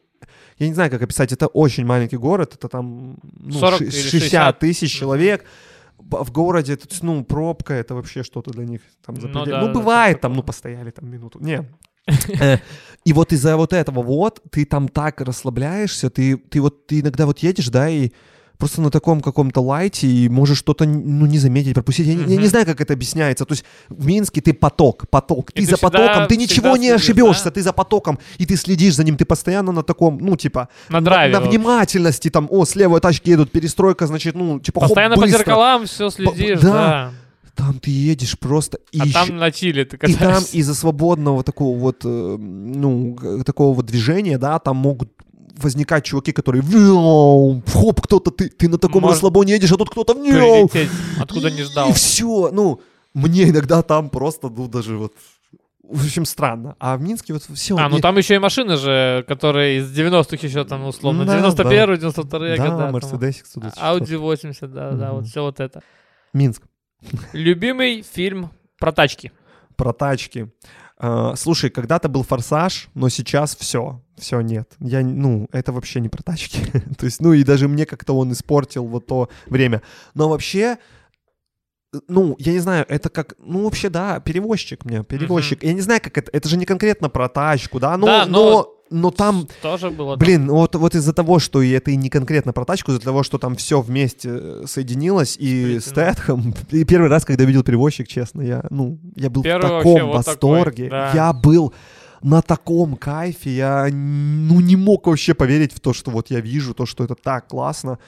я 0.59 0.69
не 0.69 0.75
знаю, 0.75 0.91
как 0.91 1.03
описать, 1.03 1.33
это 1.33 1.47
очень 1.47 1.85
маленький 1.85 2.17
город, 2.17 2.55
это 2.55 2.69
там 2.69 3.19
ну, 3.39 3.53
40 3.59 3.79
ши- 3.79 3.85
или 3.85 3.91
60 3.91 4.21
60. 4.21 4.59
тысяч 4.59 4.93
человек. 4.93 5.45
В 5.99 6.33
городе, 6.33 6.77
ну, 7.03 7.25
пробка, 7.25 7.75
это 7.75 7.95
вообще 7.95 8.23
что-то 8.25 8.51
для 8.51 8.65
них 8.65 8.81
там 9.07 9.15
Ну 9.15 9.29
да, 9.45 9.61
Ну, 9.61 9.67
да, 9.69 9.73
бывает 9.73 10.15
что-то 10.19 10.23
там, 10.23 10.33
ну, 10.35 10.43
постояли 10.43 10.91
там 10.91 11.09
минуту. 11.11 11.39
Не. 11.41 11.65
Э, 12.41 12.59
И 13.05 13.13
вот 13.13 13.33
из-за 13.33 13.57
вот 13.57 13.73
этого 13.73 14.03
вот 14.03 14.41
ты 14.51 14.65
там 14.65 14.89
так 14.89 15.21
расслабляешься, 15.21 16.11
ты, 16.11 16.37
ты 16.37 16.61
вот 16.61 16.87
ты 16.87 17.01
иногда 17.01 17.27
вот 17.27 17.39
едешь, 17.39 17.69
да, 17.69 17.89
и 17.89 18.11
просто 18.63 18.81
на 18.81 18.91
таком 18.91 19.21
каком-то 19.21 19.61
лайте 19.61 20.07
и 20.07 20.29
можешь 20.29 20.59
что-то 20.59 20.85
ну, 20.85 21.27
не 21.27 21.39
заметить, 21.39 21.75
пропустить. 21.75 22.07
Я, 22.07 22.15
не- 22.15 22.35
я 22.35 22.41
не 22.41 22.47
знаю, 22.47 22.65
как 22.65 22.81
это 22.81 22.93
объясняется. 22.93 23.45
То 23.45 23.55
есть 23.55 23.65
в 23.89 24.07
Минске 24.07 24.41
ты 24.41 24.53
поток, 24.55 25.09
поток. 25.11 25.51
И 25.51 25.55
Ты 25.55 25.61
ты 25.67 25.71
за 25.73 25.77
всегда- 25.77 25.91
потоком, 25.99 26.27
ты 26.29 26.37
ничего 26.37 26.77
не 26.77 26.87
следишь, 26.89 27.03
ошибешься, 27.03 27.45
да? 27.47 27.51
ты 27.51 27.63
за 27.63 27.73
потоком, 27.73 28.19
и 28.39 28.47
ты 28.47 28.57
следишь 28.57 28.95
за 28.95 29.03
ним, 29.05 29.17
ты 29.17 29.25
постоянно 29.25 29.73
на 29.73 29.83
таком, 29.83 30.19
ну, 30.21 30.37
типа, 30.37 30.69
на 30.91 31.01
драйве. 31.01 31.33
на 31.35 31.41
вообще. 31.41 31.59
внимательности, 31.59 32.31
там, 32.31 32.47
о, 32.51 32.65
слева 32.65 33.01
тачки 33.01 33.31
едут, 33.31 33.51
перестройка, 33.51 34.07
значит, 34.07 34.37
ну, 34.37 34.61
типа, 34.61 34.81
хоп, 34.81 34.91
Постоянно 34.91 35.15
по 35.17 35.21
быстро. 35.23 35.39
зеркалам 35.39 35.87
все 35.87 36.11
следишь, 36.11 36.61
да. 36.61 36.71
да. 36.73 37.11
Там 37.57 37.81
ты 37.81 37.91
едешь 37.91 38.39
просто 38.39 38.79
и 38.93 39.01
А 39.01 39.05
ещё- 39.07 39.27
там 39.27 39.37
на 39.39 39.51
чили 39.51 39.83
ты 39.85 39.97
и 39.97 39.99
там 39.99 40.13
катаешься. 40.13 40.57
из-за 40.57 40.75
свободного 40.75 41.43
такого 41.43 41.77
вот, 41.77 41.97
э, 42.05 42.37
ну, 42.39 43.19
такого 43.45 43.75
вот 43.75 43.87
движения, 43.87 44.39
да, 44.39 44.59
там 44.61 44.77
могут 44.77 45.11
возникать 45.63 46.05
чуваки, 46.05 46.33
которые 46.33 46.63
хоп, 46.63 48.01
кто-то, 48.01 48.31
ты, 48.31 48.49
ты 48.49 48.69
на 48.69 48.79
таком 48.79 49.03
Может 49.03 49.17
расслабоне 49.17 49.55
едешь, 49.55 49.73
а 49.73 49.77
тут 49.77 49.91
кто-то 49.91 50.15
Прилететь, 50.15 50.91
откуда 51.19 51.51
не 51.51 51.63
ждал. 51.63 51.91
И 51.91 51.93
все, 51.93 52.51
ну, 52.53 52.81
мне 53.15 53.49
иногда 53.49 53.83
там 53.83 54.11
просто, 54.11 54.49
ну, 54.49 54.69
даже 54.69 54.97
вот, 54.97 55.13
в 55.83 56.05
общем, 56.05 56.25
странно. 56.25 56.77
А 56.79 56.97
в 56.97 57.03
Минске 57.03 57.33
вот 57.35 57.43
все. 57.55 57.77
А, 57.77 57.89
ну 57.89 57.99
там 57.99 58.17
еще 58.17 58.37
и 58.37 58.39
машины 58.39 58.77
же, 58.77 59.25
которые 59.29 59.79
из 59.79 59.99
90-х 59.99 60.47
еще 60.47 60.65
там 60.65 60.85
условно, 60.87 61.25
Да, 61.27 61.37
91 61.37 61.99
92 61.99 62.39
Да, 62.39 62.57
года. 62.57 62.77
там. 62.79 62.93
Мерседесик 62.93 63.47
сюда. 63.47 63.73
Audi 63.77 64.17
80, 64.17 64.73
да, 64.73 64.93
да, 64.93 65.07
Мгм. 65.09 65.17
вот 65.17 65.27
все 65.27 65.43
вот 65.43 65.61
это. 65.61 65.83
Минск. 66.33 66.63
Любимый 67.33 68.03
фильм 68.03 68.51
про 68.79 68.93
тачки. 68.93 69.33
Про 69.77 69.93
тачки. 69.93 70.49
А, 71.05 71.35
слушай, 71.35 71.69
когда-то 71.69 72.09
был 72.09 72.23
форсаж, 72.23 72.89
но 72.95 73.09
сейчас 73.09 73.57
все, 73.57 74.01
все 74.17 74.41
нет. 74.41 74.71
Я, 74.79 75.01
ну, 75.03 75.49
это 75.51 75.73
вообще 75.73 75.99
не 75.99 76.09
про 76.09 76.23
тачки. 76.23 76.61
То 76.99 77.07
есть, 77.07 77.21
ну 77.21 77.33
и 77.33 77.43
даже 77.43 77.67
мне 77.67 77.87
как-то 77.87 78.17
он 78.17 78.31
испортил 78.33 78.85
вот 78.87 79.07
то 79.07 79.29
время. 79.47 79.83
Но 80.15 80.29
вообще, 80.29 80.79
э, 81.93 81.99
ну, 82.07 82.37
я 82.39 82.53
не 82.53 82.61
знаю, 82.61 82.87
это 82.89 83.09
как, 83.09 83.35
ну, 83.39 83.65
вообще, 83.65 83.89
да, 83.89 84.21
перевозчик 84.21 84.85
мне, 84.85 85.03
перевозчик. 85.03 85.65
Я 85.65 85.73
не 85.73 85.81
знаю, 85.81 86.01
как 86.01 86.17
это, 86.19 86.31
это 86.33 86.49
же 86.49 86.57
не 86.57 86.67
конкретно 86.67 87.09
про 87.11 87.29
тачку, 87.29 87.81
да, 87.81 87.97
но, 87.97 88.07
Да, 88.07 88.27
но- 88.27 88.51
но, 88.53 88.75
но 88.93 89.11
там, 89.11 89.49
Тоже 89.63 89.91
было. 89.91 90.17
блин, 90.17 90.49
вот, 90.49 90.75
вот 90.75 90.95
из-за 90.95 91.13
того, 91.13 91.39
что 91.39 91.63
и 91.63 91.71
это 91.71 91.91
и 91.91 91.97
не 91.97 92.11
конкретно 92.11 92.53
про 92.53 92.65
тачку, 92.65 92.93
из-за 92.93 93.01
того, 93.01 93.23
что 93.23 93.39
там 93.39 93.57
все 93.57 93.81
вместе 93.81 94.29
э, 94.33 94.65
соединилось, 94.67 95.37
и 95.39 95.81
Сплетено. 95.81 96.13
Стэтхэм, 96.13 96.55
и 96.71 96.85
первый 96.85 97.09
раз, 97.09 97.25
когда 97.25 97.45
видел 97.45 97.63
перевозчик, 97.63 98.07
честно, 98.07 98.43
я, 98.43 98.65
ну, 98.71 98.99
я 99.17 99.31
был 99.31 99.43
Первый 99.43 99.67
в 99.67 99.71
вообще 99.71 99.95
таком 99.95 100.07
вот 100.11 100.25
такой, 100.25 100.51
восторге, 100.51 100.89
да. 100.91 101.11
я 101.15 101.33
был 101.33 101.75
на 102.23 102.43
таком 102.43 102.97
кайфе, 102.97 103.51
я, 103.51 103.89
ну, 103.91 104.61
не 104.61 104.77
мог 104.77 105.07
вообще 105.07 105.35
поверить 105.35 105.73
в 105.73 105.81
то, 105.81 105.93
что 105.93 106.11
вот 106.11 106.31
я 106.31 106.41
вижу, 106.41 106.75
то, 106.75 106.87
что 106.87 107.05
это 107.05 107.15
так 107.15 107.49
классно. 107.49 107.99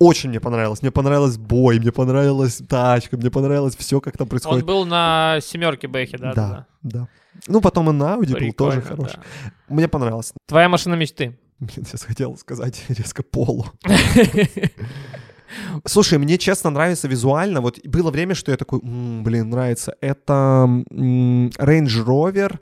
Очень 0.00 0.30
мне 0.30 0.40
понравилось. 0.40 0.80
Мне 0.82 0.90
понравилось 0.90 1.36
бой, 1.36 1.78
мне 1.78 1.92
понравилась 1.92 2.62
тачка, 2.68 3.16
мне 3.18 3.30
понравилось 3.30 3.76
все, 3.76 4.00
как 4.00 4.16
там 4.16 4.24
Он 4.24 4.28
происходит. 4.30 4.64
был 4.64 4.86
на 4.86 5.38
семерке 5.42 5.88
Бэхе, 5.88 6.16
да, 6.18 6.32
да. 6.32 6.48
да, 6.48 6.66
да. 6.82 7.08
Ну, 7.46 7.60
потом 7.60 7.90
и 7.90 7.92
на 7.92 8.16
Audi 8.16 8.38
был 8.46 8.52
тоже 8.54 8.80
хороший. 8.80 9.16
да. 9.18 9.52
Мне 9.68 9.88
понравилось. 9.88 10.32
Твоя 10.46 10.68
машина 10.70 10.94
мечты. 10.94 11.38
Блин, 11.58 11.84
сейчас 11.84 12.02
хотел 12.04 12.36
сказать 12.38 12.82
резко 12.88 13.22
полу. 13.22 13.66
Слушай, 15.84 16.18
мне 16.18 16.38
честно 16.38 16.70
нравится 16.70 17.08
визуально. 17.08 17.60
Вот 17.60 17.78
было 17.84 18.10
время, 18.10 18.34
что 18.34 18.50
я 18.52 18.56
такой, 18.56 18.80
«М, 18.82 19.22
блин, 19.24 19.50
нравится. 19.50 19.94
Это 20.00 20.64
Range 20.90 22.04
Rover, 22.06 22.58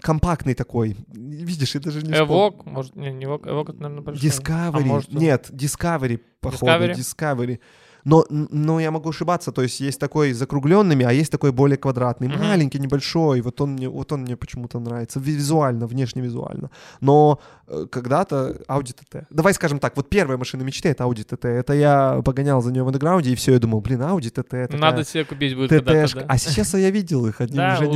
компактный 0.00 0.54
такой. 0.54 0.96
Видишь, 1.12 1.74
я 1.74 1.80
даже 1.80 2.02
не. 2.02 2.12
Эвок, 2.12 2.66
может, 2.66 2.96
не, 2.96 3.10
не 3.12 3.24
Эвок, 3.24 3.46
Эвок, 3.46 3.70
это, 3.70 3.82
наверное, 3.82 4.02
большой. 4.04 4.28
Discovery. 4.28 4.82
А 4.82 4.86
может, 4.86 5.12
Нет, 5.12 5.50
Discovery, 5.50 6.20
походу. 6.40 6.66
Discovery? 6.66 6.94
Discovery. 6.94 7.58
Но, 8.02 8.24
но 8.30 8.80
я 8.80 8.90
могу 8.90 9.10
ошибаться, 9.10 9.52
то 9.52 9.60
есть 9.60 9.78
есть 9.80 10.00
такой 10.00 10.32
закругленными, 10.32 11.04
а 11.04 11.12
есть 11.12 11.30
такой 11.30 11.52
более 11.52 11.76
квадратный, 11.76 12.28
Мгм. 12.28 12.38
маленький, 12.38 12.78
небольшой. 12.78 13.42
Вот 13.42 13.60
он 13.60 13.72
мне, 13.72 13.90
вот 13.90 14.10
он 14.12 14.22
мне 14.22 14.36
почему-то 14.38 14.78
нравится 14.80 15.20
Ви- 15.20 15.34
визуально, 15.34 15.86
внешне 15.86 16.22
визуально. 16.22 16.70
Но 17.02 17.40
э, 17.68 17.86
когда-то 17.90 18.56
Audi 18.68 18.94
TT. 18.94 19.26
Давай 19.28 19.52
скажем 19.52 19.78
так, 19.80 19.96
вот 19.96 20.08
первая 20.08 20.38
машина 20.38 20.62
мечты 20.62 20.88
это 20.88 21.04
Audi 21.04 21.26
TT. 21.26 21.46
Это 21.46 21.74
я 21.74 22.22
погонял 22.24 22.62
за 22.62 22.72
нее 22.72 22.84
в 22.84 22.88
андеграунде 22.88 23.32
и 23.32 23.34
все, 23.34 23.52
я 23.52 23.58
думал, 23.58 23.82
блин, 23.82 24.00
Audi 24.00 24.32
TT. 24.32 24.66
такая 24.68 24.80
Надо 24.80 25.04
себе 25.04 25.26
купить 25.26 25.54
будет 25.54 25.68
когда-то, 25.68 25.98
TT-шка. 25.98 26.20
да. 26.20 26.24
А 26.26 26.38
сейчас 26.38 26.72
я 26.72 26.88
видел 26.90 27.26
их, 27.26 27.42
они 27.42 27.58
уже 27.58 27.86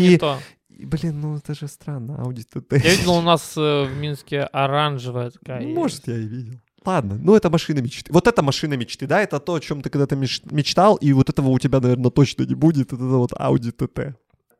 не 0.00 0.16
то. 0.16 0.38
Блин, 0.86 1.20
ну 1.20 1.36
это 1.36 1.54
же 1.54 1.68
странно, 1.68 2.12
Audi 2.12 2.44
TT. 2.54 2.80
Я 2.84 2.96
видел 2.96 3.14
у 3.14 3.22
нас 3.22 3.56
э, 3.56 3.84
в 3.84 3.96
Минске 3.96 4.42
оранжевая 4.42 5.30
такая. 5.30 5.62
Ну. 5.62 5.74
Может, 5.74 6.08
я 6.08 6.16
и 6.16 6.26
видел. 6.26 6.60
Ладно, 6.86 7.18
ну 7.22 7.34
это 7.34 7.50
машина 7.50 7.80
мечты. 7.80 8.12
Вот 8.12 8.26
это 8.26 8.42
машина 8.42 8.74
мечты, 8.74 9.06
да, 9.06 9.20
это 9.20 9.38
то, 9.38 9.54
о 9.54 9.60
чем 9.60 9.82
ты 9.82 9.90
когда-то 9.90 10.16
меч- 10.16 10.42
мечтал, 10.50 10.96
и 10.96 11.12
вот 11.12 11.28
этого 11.28 11.48
у 11.48 11.58
тебя, 11.58 11.80
наверное, 11.80 12.10
точно 12.10 12.44
не 12.44 12.54
будет. 12.54 12.92
Это 12.92 13.04
вот 13.04 13.32
Audi 13.32 13.72
TT. 13.76 14.14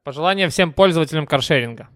Пожелание 0.04 0.48
всем 0.48 0.72
пользователям 0.72 1.26
каршеринга. 1.26 1.88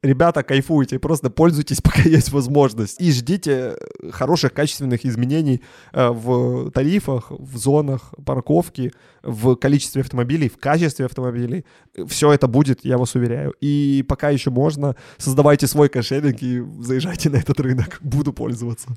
Ребята, 0.00 0.44
кайфуйте, 0.44 1.00
просто 1.00 1.28
пользуйтесь, 1.28 1.80
пока 1.82 2.02
есть 2.02 2.30
возможность. 2.30 3.00
И 3.00 3.10
ждите 3.10 3.74
э, 4.00 4.10
хороших, 4.12 4.52
качественных 4.52 5.04
изменений 5.04 5.60
э, 5.92 6.08
в 6.08 6.70
тарифах, 6.70 7.30
в 7.30 7.56
зонах 7.56 8.14
парковки, 8.24 8.92
в 9.22 9.56
количестве 9.56 10.02
автомобилей, 10.02 10.48
в 10.48 10.56
качестве 10.56 11.06
автомобилей. 11.06 11.64
Все 12.06 12.32
это 12.32 12.46
будет, 12.46 12.84
я 12.84 12.96
вас 12.96 13.16
уверяю. 13.16 13.54
И 13.60 14.04
пока 14.08 14.30
еще 14.30 14.50
можно, 14.50 14.94
создавайте 15.16 15.66
свой 15.66 15.88
кошелек 15.88 16.42
и 16.42 16.62
заезжайте 16.80 17.28
на 17.28 17.36
этот 17.36 17.58
рынок. 17.58 17.98
Буду 18.00 18.32
пользоваться. 18.32 18.90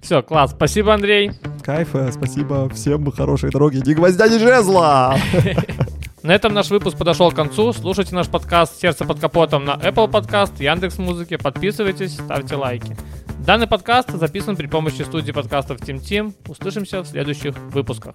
Все, 0.00 0.20
класс. 0.22 0.50
Спасибо, 0.50 0.94
Андрей. 0.94 1.30
Кайфа, 1.62 2.10
спасибо, 2.12 2.68
всем 2.70 3.10
хорошей 3.12 3.50
дороги, 3.50 3.82
ни 3.86 3.94
гвоздя, 3.94 4.28
ни 4.28 4.38
жезла! 4.38 5.16
На 6.24 6.32
этом 6.32 6.54
наш 6.54 6.70
выпуск 6.70 6.96
подошел 6.96 7.30
к 7.30 7.34
концу. 7.34 7.74
Слушайте 7.74 8.14
наш 8.14 8.28
подкаст 8.28 8.80
«Сердце 8.80 9.04
под 9.04 9.20
капотом» 9.20 9.66
на 9.66 9.72
Apple 9.72 10.10
Podcast, 10.10 10.52
Яндекс 10.58 10.96
Музыки. 10.96 11.36
Подписывайтесь, 11.36 12.14
ставьте 12.14 12.56
лайки. 12.56 12.96
Данный 13.40 13.66
подкаст 13.66 14.08
записан 14.10 14.56
при 14.56 14.66
помощи 14.66 15.02
студии 15.02 15.32
подкастов 15.32 15.80
Team 15.80 16.00
Team. 16.00 16.32
Услышимся 16.48 17.02
в 17.02 17.06
следующих 17.06 17.54
выпусках. 17.74 18.14